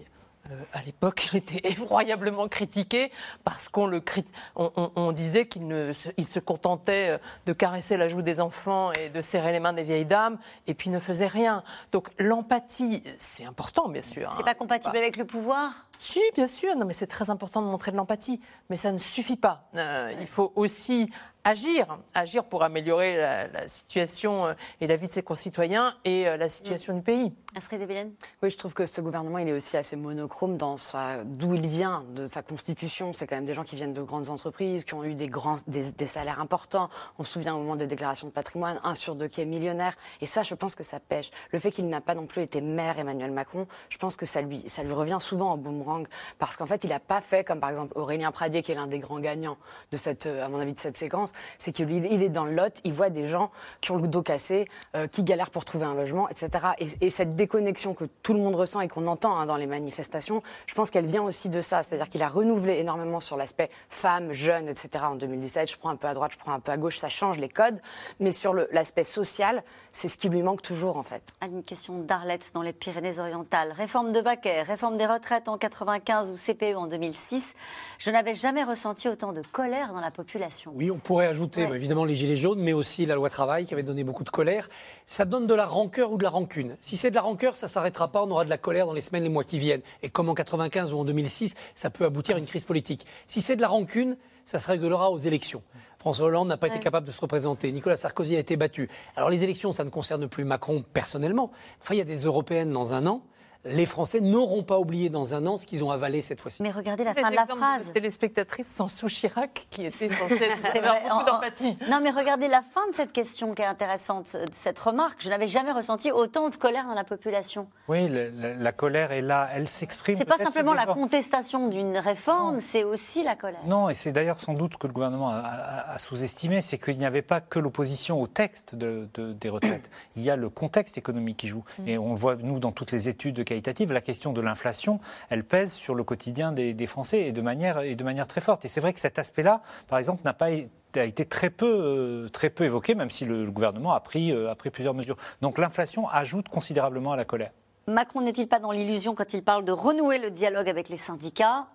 Euh, 0.50 0.62
à 0.72 0.82
l'époque, 0.82 1.28
il 1.32 1.38
était 1.38 1.68
effroyablement 1.68 2.48
critiqué 2.48 3.10
parce 3.44 3.68
qu'on 3.68 3.86
le 3.86 4.00
crit- 4.00 4.24
on, 4.54 4.70
on- 4.76 4.92
on 4.96 5.12
disait 5.12 5.46
qu'il 5.48 5.66
ne 5.66 5.92
se, 5.92 6.08
il 6.16 6.26
se 6.26 6.38
contentait 6.38 7.10
euh, 7.10 7.18
de 7.46 7.52
caresser 7.52 7.96
la 7.96 8.08
joue 8.08 8.22
des 8.22 8.40
enfants 8.40 8.92
et 8.92 9.08
de 9.10 9.20
serrer 9.20 9.52
les 9.52 9.60
mains 9.60 9.72
des 9.72 9.82
vieilles 9.82 10.04
dames 10.06 10.38
et 10.66 10.74
puis 10.74 10.90
ne 10.90 11.00
faisait 11.00 11.26
rien. 11.26 11.62
Donc 11.92 12.08
l'empathie, 12.18 13.02
c'est 13.18 13.44
important, 13.44 13.88
bien 13.88 14.02
sûr. 14.02 14.32
C'est 14.36 14.42
hein. 14.42 14.44
pas 14.44 14.54
compatible 14.54 14.96
avec 14.96 15.16
le 15.16 15.24
pouvoir? 15.24 15.72
Si, 15.98 16.20
bien 16.34 16.46
sûr. 16.46 16.76
Non, 16.76 16.84
mais 16.86 16.92
c'est 16.92 17.06
très 17.06 17.30
important 17.30 17.62
de 17.62 17.66
montrer 17.66 17.90
de 17.90 17.96
l'empathie. 17.96 18.40
Mais 18.70 18.76
ça 18.76 18.92
ne 18.92 18.98
suffit 18.98 19.36
pas. 19.36 19.68
Euh, 19.74 20.12
il 20.20 20.26
faut 20.26 20.52
aussi 20.54 21.10
agir, 21.46 21.98
agir 22.12 22.44
pour 22.44 22.62
améliorer 22.64 23.16
la, 23.16 23.46
la 23.46 23.68
situation 23.68 24.46
euh, 24.46 24.54
et 24.80 24.86
la 24.88 24.96
vie 24.96 25.06
de 25.06 25.12
ses 25.12 25.22
concitoyens 25.22 25.94
et 26.04 26.26
euh, 26.26 26.36
la 26.36 26.48
situation 26.48 26.94
du 26.94 27.02
pays. 27.02 27.32
Astrid 27.54 27.80
Evelyne? 27.80 28.12
Oui, 28.42 28.50
je 28.50 28.56
trouve 28.56 28.74
que 28.74 28.84
ce 28.84 29.00
gouvernement, 29.00 29.38
il 29.38 29.48
est 29.48 29.52
aussi 29.52 29.76
assez 29.76 29.96
monochrome 29.96 30.56
dans 30.56 30.76
sa- 30.76 31.22
d'où 31.24 31.54
il 31.54 31.66
vient, 31.68 32.04
de 32.14 32.26
sa 32.26 32.42
constitution. 32.42 33.12
C'est 33.12 33.26
quand 33.26 33.36
même 33.36 33.46
des 33.46 33.54
gens 33.54 33.64
qui 33.64 33.76
viennent 33.76 33.94
de 33.94 34.02
grandes 34.02 34.28
entreprises, 34.28 34.84
qui 34.84 34.94
ont 34.94 35.04
eu 35.04 35.14
des, 35.14 35.28
grands, 35.28 35.56
des, 35.68 35.92
des 35.92 36.06
salaires 36.06 36.40
importants. 36.40 36.90
On 37.18 37.24
se 37.24 37.32
souvient 37.32 37.54
au 37.54 37.58
moment 37.58 37.76
des 37.76 37.86
déclarations 37.86 38.26
de 38.26 38.32
patrimoine, 38.32 38.80
un 38.82 38.94
sur 38.94 39.14
deux 39.14 39.28
qui 39.28 39.40
est 39.40 39.46
millionnaire. 39.46 39.96
Et 40.20 40.26
ça, 40.26 40.42
je 40.42 40.54
pense 40.54 40.74
que 40.74 40.82
ça 40.84 40.98
pêche. 41.00 41.30
Le 41.52 41.58
fait 41.60 41.70
qu'il 41.70 41.88
n'a 41.88 42.00
pas 42.00 42.14
non 42.16 42.26
plus 42.26 42.42
été 42.42 42.60
maire, 42.60 42.98
Emmanuel 42.98 43.30
Macron, 43.30 43.66
je 43.88 43.98
pense 43.98 44.16
que 44.16 44.26
ça 44.26 44.42
lui, 44.42 44.62
ça 44.66 44.82
lui 44.82 44.92
revient 44.92 45.18
souvent 45.20 45.52
en 45.52 45.56
boomerang. 45.56 46.06
Parce 46.38 46.56
qu'en 46.56 46.66
fait, 46.66 46.82
il 46.84 46.90
n'a 46.90 47.00
pas 47.00 47.20
fait, 47.20 47.44
comme 47.44 47.60
par 47.60 47.70
exemple 47.70 47.92
Aurélien 47.96 48.32
Pradier, 48.32 48.62
qui 48.62 48.72
est 48.72 48.74
l'un 48.74 48.86
des 48.88 48.98
grands 48.98 49.20
gagnants 49.20 49.56
de 49.92 49.96
cette, 49.96 50.26
euh, 50.26 50.44
à 50.44 50.48
mon 50.48 50.58
avis, 50.60 50.72
de 50.74 50.78
cette 50.80 50.98
séquence. 50.98 51.32
C'est 51.58 51.72
qu'il 51.72 51.90
il 51.90 52.22
est 52.22 52.28
dans 52.28 52.44
le 52.44 52.52
lot, 52.52 52.80
il 52.84 52.92
voit 52.92 53.10
des 53.10 53.26
gens 53.26 53.50
qui 53.80 53.90
ont 53.92 53.96
le 53.96 54.08
dos 54.08 54.22
cassé, 54.22 54.66
euh, 54.94 55.06
qui 55.06 55.22
galèrent 55.24 55.50
pour 55.50 55.64
trouver 55.64 55.84
un 55.84 55.94
logement, 55.94 56.28
etc. 56.28 56.48
Et, 56.78 57.06
et 57.06 57.10
cette 57.10 57.34
déconnexion 57.34 57.94
que 57.94 58.04
tout 58.22 58.34
le 58.34 58.40
monde 58.40 58.54
ressent 58.54 58.80
et 58.80 58.88
qu'on 58.88 59.06
entend 59.06 59.36
hein, 59.36 59.46
dans 59.46 59.56
les 59.56 59.66
manifestations, 59.66 60.42
je 60.66 60.74
pense 60.74 60.90
qu'elle 60.90 61.06
vient 61.06 61.22
aussi 61.22 61.48
de 61.48 61.60
ça. 61.60 61.82
C'est-à-dire 61.82 62.08
qu'il 62.08 62.22
a 62.22 62.28
renouvelé 62.28 62.78
énormément 62.78 63.20
sur 63.20 63.36
l'aspect 63.36 63.70
femme, 63.88 64.32
jeune, 64.32 64.68
etc. 64.68 65.04
en 65.04 65.16
2017. 65.16 65.70
Je 65.70 65.76
prends 65.76 65.90
un 65.90 65.96
peu 65.96 66.08
à 66.08 66.14
droite, 66.14 66.32
je 66.32 66.38
prends 66.38 66.52
un 66.52 66.60
peu 66.60 66.72
à 66.72 66.76
gauche, 66.76 66.96
ça 66.96 67.08
change 67.08 67.38
les 67.38 67.48
codes. 67.48 67.80
Mais 68.20 68.30
sur 68.30 68.54
l'aspect 68.54 69.04
social, 69.04 69.62
c'est 69.92 70.08
ce 70.08 70.16
qui 70.16 70.28
lui 70.28 70.42
manque 70.42 70.62
toujours, 70.62 70.96
en 70.96 71.02
fait. 71.02 71.22
À 71.40 71.46
une 71.46 71.62
question 71.62 72.00
d'Arlette 72.00 72.50
dans 72.54 72.62
les 72.62 72.72
Pyrénées-Orientales. 72.72 73.72
Réforme 73.72 74.12
de 74.12 74.20
Vaquet, 74.20 74.62
réforme 74.62 74.96
des 74.96 75.06
retraites 75.06 75.48
en 75.48 75.58
95 75.58 76.30
ou 76.30 76.34
CPE 76.34 76.76
en 76.76 76.86
2006. 76.86 77.54
Je 77.98 78.10
n'avais 78.10 78.34
jamais 78.34 78.64
ressenti 78.64 79.08
autant 79.08 79.32
de 79.32 79.42
colère 79.52 79.92
dans 79.92 80.00
la 80.00 80.10
population. 80.10 80.72
Oui, 80.74 80.90
on 80.90 80.98
pourrait 80.98 81.25
ajouter 81.26 81.62
Ouais. 81.62 81.68
bah, 81.68 81.76
évidemment 81.76 82.04
les 82.04 82.14
gilets 82.14 82.36
jaunes, 82.36 82.60
mais 82.60 82.72
aussi 82.72 83.06
la 83.06 83.14
loi 83.14 83.30
travail 83.30 83.66
qui 83.66 83.74
avait 83.74 83.82
donné 83.82 84.04
beaucoup 84.04 84.24
de 84.24 84.30
colère. 84.30 84.68
Ça 85.04 85.24
donne 85.24 85.46
de 85.46 85.54
la 85.54 85.66
rancœur 85.66 86.12
ou 86.12 86.18
de 86.18 86.22
la 86.22 86.30
rancune. 86.30 86.76
Si 86.80 86.96
c'est 86.96 87.10
de 87.10 87.14
la 87.14 87.22
rancœur, 87.22 87.56
ça 87.56 87.68
s'arrêtera 87.68 88.08
pas. 88.08 88.22
On 88.22 88.30
aura 88.30 88.44
de 88.44 88.50
la 88.50 88.58
colère 88.58 88.86
dans 88.86 88.92
les 88.92 89.00
semaines, 89.00 89.22
les 89.22 89.28
mois 89.28 89.44
qui 89.44 89.58
viennent. 89.58 89.82
Et 90.02 90.08
comme 90.08 90.28
en 90.28 90.34
95 90.34 90.92
ou 90.92 90.98
en 90.98 91.04
2006, 91.04 91.54
ça 91.74 91.90
peut 91.90 92.04
aboutir 92.04 92.36
à 92.36 92.38
une 92.38 92.46
crise 92.46 92.64
politique. 92.64 93.06
Si 93.26 93.40
c'est 93.40 93.56
de 93.56 93.60
la 93.60 93.68
rancune, 93.68 94.16
ça 94.44 94.58
se 94.58 94.66
réglera 94.68 95.10
aux 95.10 95.18
élections. 95.18 95.62
François 95.98 96.26
Hollande 96.26 96.46
n'a 96.48 96.56
pas 96.56 96.68
été 96.68 96.78
capable 96.78 97.06
de 97.06 97.10
se 97.12 97.20
représenter. 97.20 97.72
Nicolas 97.72 97.96
Sarkozy 97.96 98.36
a 98.36 98.38
été 98.38 98.56
battu. 98.56 98.88
Alors 99.16 99.28
les 99.28 99.42
élections, 99.42 99.72
ça 99.72 99.82
ne 99.82 99.90
concerne 99.90 100.28
plus 100.28 100.44
Macron 100.44 100.84
personnellement. 100.92 101.50
Enfin, 101.82 101.94
il 101.94 101.98
y 101.98 102.00
a 102.00 102.04
des 102.04 102.18
européennes 102.24 102.70
dans 102.72 102.92
un 102.94 103.06
an. 103.08 103.22
Les 103.68 103.86
Français 103.86 104.20
n'auront 104.20 104.62
pas 104.62 104.78
oublié 104.78 105.10
dans 105.10 105.34
un 105.34 105.46
an 105.46 105.56
ce 105.56 105.66
qu'ils 105.66 105.82
ont 105.84 105.90
avalé 105.90 106.22
cette 106.22 106.40
fois-ci. 106.40 106.62
Mais 106.62 106.70
regardez 106.70 107.04
la 107.04 107.12
Les 107.12 107.20
fin 107.22 107.30
de 107.30 107.36
la 107.36 107.46
phrase. 107.46 107.88
de 107.88 107.92
téléspectatrices 107.92 108.68
sans 108.68 108.88
sous 108.88 109.08
Chirac 109.08 109.66
qui 109.70 109.84
était 109.86 110.08
censée 110.10 110.38
C'est 110.72 110.78
avoir 110.78 111.00
beaucoup 111.18 111.24
d'empathie. 111.30 111.76
Non, 111.90 112.00
mais 112.02 112.10
regardez 112.10 112.48
la 112.48 112.62
fin 112.62 112.86
de 112.90 112.94
cette 112.94 113.12
question 113.12 113.54
qui 113.54 113.62
est 113.62 113.66
intéressante, 113.66 114.34
de 114.34 114.48
cette 114.52 114.78
remarque. 114.78 115.18
Je 115.20 115.28
n'avais 115.30 115.46
jamais 115.46 115.72
ressenti 115.72 116.10
autant 116.12 116.48
de 116.48 116.56
colère 116.56 116.86
dans 116.86 116.94
la 116.94 117.04
population. 117.04 117.66
Oui, 117.88 118.08
le- 118.08 118.30
la, 118.30 118.54
la 118.54 118.72
colère 118.72 119.12
est 119.12 119.22
là, 119.22 119.48
elle 119.52 119.68
s'exprime. 119.68 120.16
C'est 120.16 120.24
pas 120.24 120.36
simplement 120.38 120.74
la 120.74 120.86
contestation 120.86 121.68
d'une 121.68 121.96
réforme, 121.98 122.60
c'est 122.60 122.84
aussi 122.84 123.22
la 123.22 123.36
colère. 123.36 123.60
Non, 123.66 123.88
et 123.88 123.94
c'est 123.94 124.12
d'ailleurs 124.12 124.40
sans 124.40 124.54
doute 124.54 124.74
ce 124.74 124.78
que 124.78 124.86
le 124.86 124.92
gouvernement 124.92 125.30
a, 125.30 125.38
a- 125.38 125.92
a 125.94 125.98
sous-estimé, 125.98 126.60
c'est 126.60 126.78
qu'il 126.78 126.98
n'y 126.98 127.06
avait 127.06 127.22
pas 127.22 127.40
que 127.40 127.58
l'opposition 127.58 128.20
au 128.20 128.26
texte 128.26 128.74
de- 128.74 129.08
de- 129.14 129.32
des 129.32 129.48
retraites. 129.48 129.90
Il 130.16 130.22
y 130.22 130.30
a 130.30 130.36
le 130.36 130.48
contexte 130.50 130.98
économique 130.98 131.36
qui 131.38 131.48
joue. 131.48 131.64
Mm. 131.78 131.88
Et 131.88 131.98
on 131.98 132.10
le 132.10 132.16
voit, 132.18 132.36
nous, 132.36 132.58
dans 132.60 132.72
toutes 132.72 132.92
les 132.92 133.08
études 133.08 133.44
la 133.90 134.00
question 134.00 134.32
de 134.32 134.40
l'inflation, 134.40 135.00
elle 135.30 135.44
pèse 135.44 135.72
sur 135.72 135.94
le 135.94 136.04
quotidien 136.04 136.52
des, 136.52 136.86
Français 136.86 137.28
et 137.28 137.32
de, 137.32 137.40
manière, 137.40 138.26
très 138.26 138.40
forte. 138.40 138.64
Et 138.64 138.68
c'est 138.68 138.80
vrai 138.80 138.92
que 138.92 139.00
cet 139.00 139.18
aspect-là, 139.18 139.62
par 139.88 139.98
exemple, 139.98 140.22
n'a 140.24 140.34
pas 140.34 140.50
été 140.50 140.70
a 140.94 141.04
été 141.04 141.26
très 141.26 141.50
peu, 141.50 141.66
euh, 141.66 142.28
très 142.28 142.48
peu 142.48 142.64
évoqué, 142.64 142.94
même 142.94 143.10
si 143.10 143.26
le, 143.26 143.50
gouvernement 143.50 143.92
a 143.92 144.00
pris, 144.00 144.32
euh, 144.32 144.50
a 144.50 144.54
pris 144.54 144.70
plusieurs 144.70 144.94
mesures. 144.94 145.16
Donc 145.42 145.58
l'inflation 145.58 146.08
ajoute 146.08 146.48
considérablement 146.48 147.12
à 147.12 147.16
la 147.16 147.26
colère. 147.26 147.50
Macron 147.86 148.22
n'est-il 148.22 148.48
pas 148.48 148.58
dans 148.58 148.72
l'illusion 148.72 149.14
quand 149.14 149.34
il 149.34 149.42
parle 149.42 149.64
de 149.64 149.72
renouer 149.72 150.18
le 150.18 150.30
dialogue 150.30 150.70
avec 150.70 150.88
les 150.88 150.96
syndicats? 150.96 151.66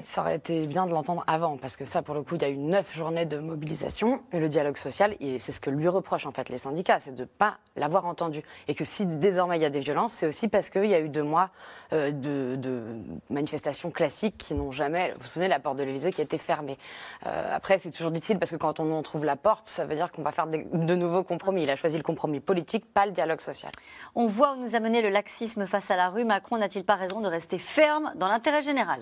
Ça 0.00 0.20
aurait 0.20 0.36
été 0.36 0.66
bien 0.66 0.86
de 0.86 0.92
l'entendre 0.92 1.24
avant, 1.26 1.56
parce 1.56 1.76
que 1.76 1.84
ça, 1.84 2.02
pour 2.02 2.14
le 2.14 2.22
coup, 2.22 2.36
il 2.36 2.42
y 2.42 2.44
a 2.44 2.48
eu 2.48 2.56
neuf 2.56 2.94
journées 2.94 3.26
de 3.26 3.38
mobilisation, 3.38 4.22
et 4.32 4.40
le 4.40 4.48
dialogue 4.48 4.76
social, 4.76 5.14
c'est 5.20 5.52
ce 5.52 5.60
que 5.60 5.70
lui 5.70 5.88
reprochent 5.88 6.26
en 6.26 6.32
fait 6.32 6.48
les 6.48 6.58
syndicats, 6.58 7.00
c'est 7.00 7.14
de 7.14 7.22
ne 7.22 7.26
pas 7.26 7.58
l'avoir 7.76 8.06
entendu. 8.06 8.42
Et 8.68 8.74
que 8.74 8.84
si 8.84 9.06
désormais 9.06 9.58
il 9.58 9.62
y 9.62 9.66
a 9.66 9.70
des 9.70 9.80
violences, 9.80 10.12
c'est 10.12 10.26
aussi 10.26 10.48
parce 10.48 10.70
qu'il 10.70 10.86
y 10.86 10.94
a 10.94 11.00
eu 11.00 11.08
deux 11.08 11.22
mois 11.22 11.50
euh, 11.92 12.10
de, 12.10 12.82
manifestations 13.30 13.90
classiques 13.90 14.38
qui 14.38 14.54
n'ont 14.54 14.70
jamais... 14.70 15.12
Vous 15.12 15.20
vous 15.20 15.26
souvenez, 15.26 15.48
la 15.48 15.58
porte 15.58 15.76
de 15.76 15.82
l'Élysée 15.82 16.10
qui 16.10 16.20
a 16.20 16.24
été 16.24 16.38
fermée. 16.38 16.78
Euh, 17.26 17.54
après, 17.54 17.78
c'est 17.78 17.90
toujours 17.90 18.10
difficile, 18.10 18.38
parce 18.38 18.50
que 18.50 18.56
quand 18.56 18.80
on 18.80 19.02
trouve 19.02 19.24
la 19.24 19.36
porte, 19.36 19.68
ça 19.68 19.84
veut 19.84 19.94
dire 19.94 20.12
qu'on 20.12 20.22
va 20.22 20.32
faire 20.32 20.46
de 20.46 20.94
nouveaux 20.94 21.24
compromis. 21.24 21.62
Il 21.62 21.70
a 21.70 21.76
choisi 21.76 21.96
le 21.96 22.02
compromis 22.02 22.40
politique, 22.40 22.92
pas 22.92 23.06
le 23.06 23.12
dialogue 23.12 23.40
social. 23.40 23.72
On 24.14 24.26
voit 24.26 24.52
où 24.52 24.56
nous 24.56 24.74
a 24.74 24.80
mené 24.80 25.02
le 25.02 25.08
laxisme 25.08 25.66
face 25.66 25.90
à 25.90 25.96
la 25.96 26.08
rue. 26.08 26.24
Macron 26.24 26.58
n'a-t-il 26.58 26.84
pas 26.84 26.96
raison 26.96 27.20
de 27.20 27.28
rester 27.28 27.58
ferme 27.58 28.12
dans 28.16 28.28
l'intérêt 28.28 28.62
général? 28.62 29.00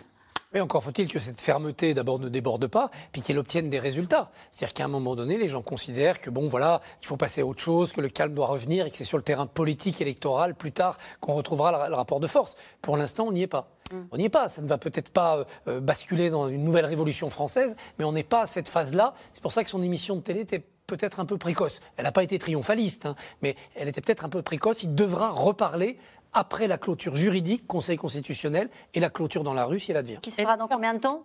Mais 0.53 0.61
encore 0.61 0.83
faut-il 0.83 1.07
que 1.07 1.21
cette 1.21 1.41
fermeté, 1.41 1.95
d'abord, 1.95 2.19
ne 2.19 2.29
déborde 2.29 2.67
pas, 2.67 2.91
puis 3.13 3.23
qu'elle 3.23 3.39
obtienne 3.39 3.71
des 3.71 3.79
résultats. 3.79 4.33
C'est-à-dire 4.51 4.75
qu'à 4.75 4.85
un 4.85 4.89
moment 4.89 5.15
donné, 5.15 5.39
les 5.39 5.49
gens 5.49 5.63
considèrent 5.63 6.21
que, 6.21 6.29
bon, 6.29 6.49
voilà, 6.49 6.81
il 7.01 7.07
faut 7.07 7.17
passer 7.17 7.43
à 7.43 7.47
autre 7.47 7.61
chose, 7.61 7.93
que 7.93 8.01
le 8.01 8.09
calme 8.09 8.35
doit 8.35 8.49
revenir 8.49 8.85
et 8.85 8.91
que 8.91 8.97
c'est 8.97 9.05
sur 9.05 9.17
le 9.17 9.23
terrain 9.23 9.47
politique, 9.47 10.01
électoral, 10.01 10.57
plus 10.57 10.73
tard, 10.73 10.99
qu'on 11.21 11.35
retrouvera 11.35 11.89
le, 11.89 11.95
rapport 11.95 12.19
de 12.19 12.27
force. 12.27 12.57
Pour 12.83 12.97
l'instant, 12.97 13.27
on 13.29 13.33
n'y 13.33 13.43
est 13.43 13.47
pas. 13.47 13.69
On 14.11 14.17
n'y 14.17 14.25
est 14.25 14.29
pas. 14.29 14.49
Ça 14.49 14.61
ne 14.61 14.67
va 14.67 14.79
peut-être 14.79 15.11
pas 15.11 15.39
euh, 15.39 15.45
euh, 15.69 15.81
basculer 15.81 16.31
dans 16.31 16.49
une 16.49 16.65
nouvelle 16.65 16.87
révolution 16.87 17.31
française, 17.31 17.77
mais 17.99 18.05
on 18.05 18.13
n'est 18.13 18.25
pas 18.25 18.43
à 18.43 18.47
cette 18.49 18.69
phase-là. 18.69 19.15
C'est 19.33 19.43
pour 19.43 19.53
ça 19.53 19.63
que 19.63 19.71
son 19.71 19.83
émission 19.83 20.17
de 20.17 20.21
télé 20.21 20.41
était 20.41 20.65
peut-être 20.89 21.21
un 21.21 21.27
peu 21.27 21.39
précoce. 21.39 21.81
Elle 21.97 22.05
n'a 22.05 22.13
pas 22.13 22.25
été 22.25 22.39
triomphaliste, 22.39 23.07
hein, 23.07 23.15
mais 23.43 23.55
elle 23.77 23.87
était 23.87 24.01
peut-être 24.01 24.25
un 24.25 24.29
peu 24.29 24.43
précoce. 24.43 24.83
Il 24.83 24.97
devra 24.97 25.31
reparler 25.31 25.99
après 26.33 26.68
la 26.68 26.78
clôture 26.78 27.14
juridique, 27.14 27.66
Conseil 27.66 27.97
constitutionnel, 27.97 28.68
et 28.95 29.01
la 29.01 29.11
clôture 29.11 29.43
dans 29.45 29.55
la 29.55 29.64
rue 29.64 29.81
si 29.81 29.91
elle 29.91 29.97
advient. 29.97 30.18
Qui 30.22 30.31
se 30.31 30.41
fera 30.41 30.57
dans 30.57 30.68
combien 30.68 30.95
de 30.95 31.01
temps? 31.01 31.24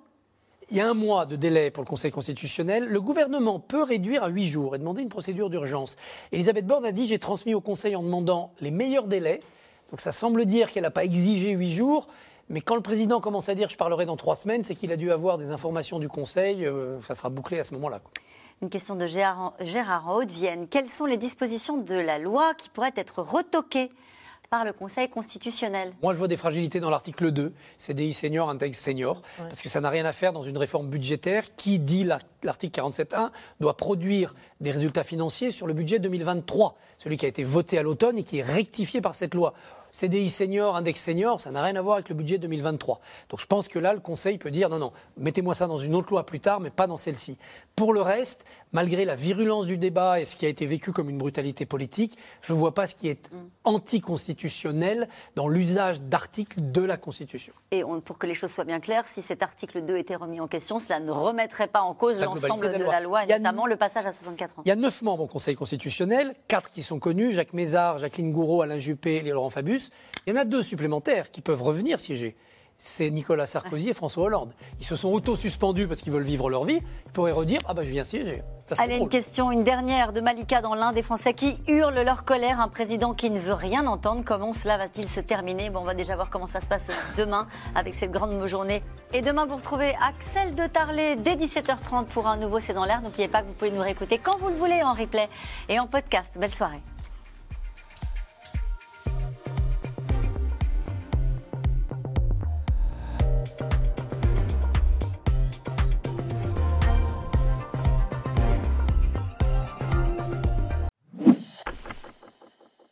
Il 0.71 0.77
y 0.77 0.81
a 0.81 0.89
un 0.89 0.95
mois 0.95 1.27
de 1.27 1.35
délai 1.35 1.69
pour 1.69 1.83
le 1.83 1.87
Conseil 1.87 2.09
constitutionnel. 2.09 2.85
Le 2.85 2.99
gouvernement 2.99 3.59
peut 3.59 3.83
réduire 3.83 4.23
à 4.23 4.29
huit 4.29 4.47
jours 4.47 4.75
et 4.75 4.79
demander 4.79 5.03
une 5.03 5.09
procédure 5.09 5.51
d'urgence. 5.51 5.95
Elisabeth 6.31 6.65
Borne 6.65 6.85
a 6.85 6.91
dit 6.91 7.07
j'ai 7.07 7.19
transmis 7.19 7.53
au 7.53 7.61
Conseil 7.61 7.95
en 7.95 8.01
demandant 8.01 8.51
les 8.61 8.71
meilleurs 8.71 9.05
délais. 9.05 9.41
Donc 9.91 10.01
ça 10.01 10.11
semble 10.11 10.45
dire 10.45 10.71
qu'elle 10.71 10.81
n'a 10.81 10.89
pas 10.89 11.05
exigé 11.05 11.51
huit 11.51 11.73
jours. 11.73 12.07
Mais 12.49 12.61
quand 12.61 12.75
le 12.75 12.81
président 12.81 13.21
commence 13.21 13.47
à 13.47 13.53
dire 13.53 13.69
je 13.69 13.77
parlerai 13.77 14.07
dans 14.07 14.17
trois 14.17 14.35
semaines, 14.35 14.63
c'est 14.63 14.73
qu'il 14.73 14.91
a 14.91 14.97
dû 14.97 15.11
avoir 15.11 15.37
des 15.37 15.51
informations 15.51 15.99
du 15.99 16.09
Conseil. 16.09 16.65
euh, 16.65 16.99
ça 17.03 17.13
sera 17.13 17.29
bouclé 17.29 17.59
à 17.59 17.63
ce 17.63 17.75
moment-là. 17.75 18.01
Une 18.63 18.69
question 18.69 18.95
de 18.95 19.05
Gérard, 19.05 19.53
Gérard 19.59 20.07
en 20.07 20.15
Haute-Vienne. 20.15 20.67
Quelles 20.67 20.89
sont 20.89 21.05
les 21.05 21.17
dispositions 21.17 21.77
de 21.77 21.95
la 21.95 22.17
loi 22.17 22.55
qui 22.55 22.69
pourraient 22.69 22.93
être 22.95 23.21
retoquées? 23.21 23.91
Par 24.47 24.65
le 24.65 24.73
Conseil 24.73 25.09
constitutionnel 25.09 25.93
Moi, 26.01 26.13
je 26.13 26.17
vois 26.19 26.27
des 26.27 26.37
fragilités 26.37 26.79
dans 26.79 26.89
l'article 26.89 27.31
2, 27.31 27.53
CDI 27.77 28.13
senior, 28.13 28.49
index 28.49 28.79
senior, 28.79 29.21
parce 29.37 29.61
que 29.61 29.69
ça 29.69 29.81
n'a 29.81 29.89
rien 29.89 30.05
à 30.05 30.11
faire 30.11 30.33
dans 30.33 30.43
une 30.43 30.57
réforme 30.57 30.87
budgétaire 30.89 31.43
qui 31.55 31.79
dit, 31.79 32.03
la- 32.03 32.19
l'article 32.43 32.79
47.1, 32.81 33.31
doit 33.59 33.77
produire 33.77 34.33
des 34.61 34.71
résultats 34.71 35.03
financiers 35.03 35.51
sur 35.51 35.67
le 35.67 35.73
budget 35.73 35.99
2023, 35.99 36.75
celui 36.97 37.17
qui 37.17 37.25
a 37.25 37.29
été 37.29 37.43
voté 37.43 37.77
à 37.77 37.83
l'automne 37.83 38.17
et 38.17 38.23
qui 38.23 38.39
est 38.39 38.43
rectifié 38.43 39.01
par 39.01 39.15
cette 39.15 39.33
loi. 39.33 39.53
CDI 39.91 40.29
senior, 40.29 40.75
index 40.75 40.99
senior, 41.01 41.39
ça 41.39 41.51
n'a 41.51 41.63
rien 41.63 41.77
à 41.77 41.81
voir 41.81 41.95
avec 41.95 42.09
le 42.09 42.15
budget 42.15 42.37
2023. 42.37 42.99
Donc 43.29 43.39
je 43.39 43.45
pense 43.45 43.69
que 43.69 43.79
là, 43.79 43.93
le 43.93 44.01
Conseil 44.01 44.37
peut 44.37 44.51
dire 44.51 44.67
non, 44.67 44.77
non, 44.77 44.91
mettez-moi 45.15 45.55
ça 45.55 45.67
dans 45.67 45.77
une 45.77 45.95
autre 45.95 46.09
loi 46.11 46.25
plus 46.25 46.41
tard, 46.41 46.59
mais 46.59 46.69
pas 46.69 46.85
dans 46.85 46.97
celle-ci. 46.97 47.37
Pour 47.77 47.93
le 47.93 48.01
reste, 48.01 48.43
malgré 48.75 49.05
la 49.05 49.15
virulence 49.15 49.67
du 49.67 49.77
débat 49.77 50.19
et 50.19 50.25
ce 50.25 50.35
qui 50.35 50.45
a 50.45 50.49
été 50.49 50.65
vécu 50.65 50.91
comme 50.91 51.09
une 51.09 51.17
brutalité 51.17 51.65
politique, 51.65 52.17
je 52.41 52.51
ne 52.51 52.57
vois 52.57 52.73
pas 52.73 52.87
ce 52.87 52.93
qui 52.95 53.07
est 53.07 53.29
anticonstitutionnel 53.63 55.07
dans 55.35 55.47
l'usage 55.47 56.01
d'articles 56.01 56.57
de 56.71 56.81
la 56.81 56.97
Constitution. 56.97 57.53
Et 57.71 57.83
on- 57.85 58.01
pour 58.01 58.17
que 58.17 58.27
les 58.27 58.33
choses 58.33 58.51
soient 58.51 58.65
bien 58.65 58.81
claires, 58.81 59.05
si 59.05 59.21
cet 59.21 59.41
article 59.41 59.81
2 59.85 59.97
était 59.97 60.15
remis 60.17 60.41
en 60.41 60.47
question, 60.47 60.79
cela 60.79 60.99
ne 60.99 61.09
remettrait 61.11 61.67
pas 61.67 61.81
en 61.81 61.93
cause 61.93 62.19
l'ensemble 62.19 62.67
de 62.71 62.77
la 62.83 62.91
la 62.91 62.99
loi. 62.99 63.23
et 63.23 63.27
notamment 63.39 63.65
le 63.65 63.77
passage 63.77 64.05
à 64.05 64.11
64 64.11 64.59
ans. 64.59 64.61
Il 64.65 64.69
y 64.69 64.71
a 64.71 64.75
neuf 64.75 65.01
membres 65.01 65.23
au 65.23 65.27
Conseil 65.27 65.55
constitutionnel, 65.55 66.35
quatre 66.49 66.69
qui 66.69 66.83
sont 66.83 66.99
connus, 66.99 67.31
Jacques 67.31 67.53
Mézard, 67.53 67.97
Jacqueline 67.97 68.33
Gouraud, 68.33 68.61
Alain 68.61 68.79
Juppé 68.79 69.15
et 69.15 69.21
Laurent 69.21 69.49
Fabius. 69.49 69.89
Il 70.27 70.33
y 70.33 70.37
en 70.37 70.41
a 70.41 70.45
deux 70.45 70.63
supplémentaires 70.63 71.31
qui 71.31 71.39
peuvent 71.41 71.63
revenir 71.63 72.01
siéger. 72.01 72.35
C'est 72.77 73.09
Nicolas 73.09 73.45
Sarkozy 73.45 73.89
et 73.89 73.93
François 73.93 74.25
Hollande. 74.25 74.53
Ils 74.79 74.85
se 74.85 74.95
sont 74.95 75.09
auto-suspendus 75.09 75.87
parce 75.87 76.01
qu'ils 76.01 76.11
veulent 76.11 76.23
vivre 76.23 76.49
leur 76.49 76.65
vie. 76.65 76.81
Ils 77.05 77.11
pourraient 77.13 77.31
redire 77.31 77.59
Ah 77.67 77.73
ben 77.73 77.85
je 77.85 77.91
viens 77.91 78.03
siéger. 78.03 78.43
Allez, 78.79 78.97
une 78.97 79.09
question, 79.09 79.51
une 79.51 79.63
dernière 79.63 80.11
de 80.11 80.19
Malika 80.21 80.59
dans 80.59 80.75
l'un 80.75 80.91
des 80.91 81.01
Français 81.03 81.33
qui 81.33 81.57
hurlent 81.67 82.01
leur 82.01 82.25
colère. 82.25 82.59
Un 82.59 82.67
président 82.67 83.13
qui 83.13 83.29
ne 83.29 83.39
veut 83.39 83.53
rien 83.53 83.85
entendre. 83.87 84.23
Comment 84.25 84.53
cela 84.53 84.77
va-t-il 84.77 85.07
se 85.07 85.21
terminer? 85.21 85.69
Bon, 85.69 85.79
On 85.81 85.83
va 85.83 85.93
déjà 85.93 86.15
voir 86.15 86.29
comment 86.29 86.47
ça 86.47 86.59
se 86.59 86.65
passe 86.65 86.87
demain 87.17 87.47
avec 87.75 87.93
cette 87.93 88.11
grande 88.11 88.45
journée. 88.47 88.81
Et 89.13 89.21
demain, 89.21 89.45
vous 89.45 89.55
retrouvez 89.55 89.95
Axel 90.01 90.55
de 90.55 90.67
Tarlet 90.67 91.15
dès 91.15 91.35
17h30 91.35 92.05
pour 92.05 92.27
un 92.27 92.37
nouveau 92.37 92.59
C'est 92.59 92.73
dans 92.73 92.85
l'air. 92.85 93.01
N'oubliez 93.01 93.27
pas 93.27 93.41
que 93.41 93.47
vous 93.47 93.53
pouvez 93.53 93.71
nous 93.71 93.81
réécouter 93.81 94.17
quand 94.17 94.37
vous 94.39 94.49
le 94.49 94.55
voulez 94.55 94.81
en 94.83 94.93
replay 94.93 95.29
et 95.69 95.79
en 95.79 95.87
podcast. 95.87 96.31
Belle 96.37 96.53
soirée. 96.53 96.81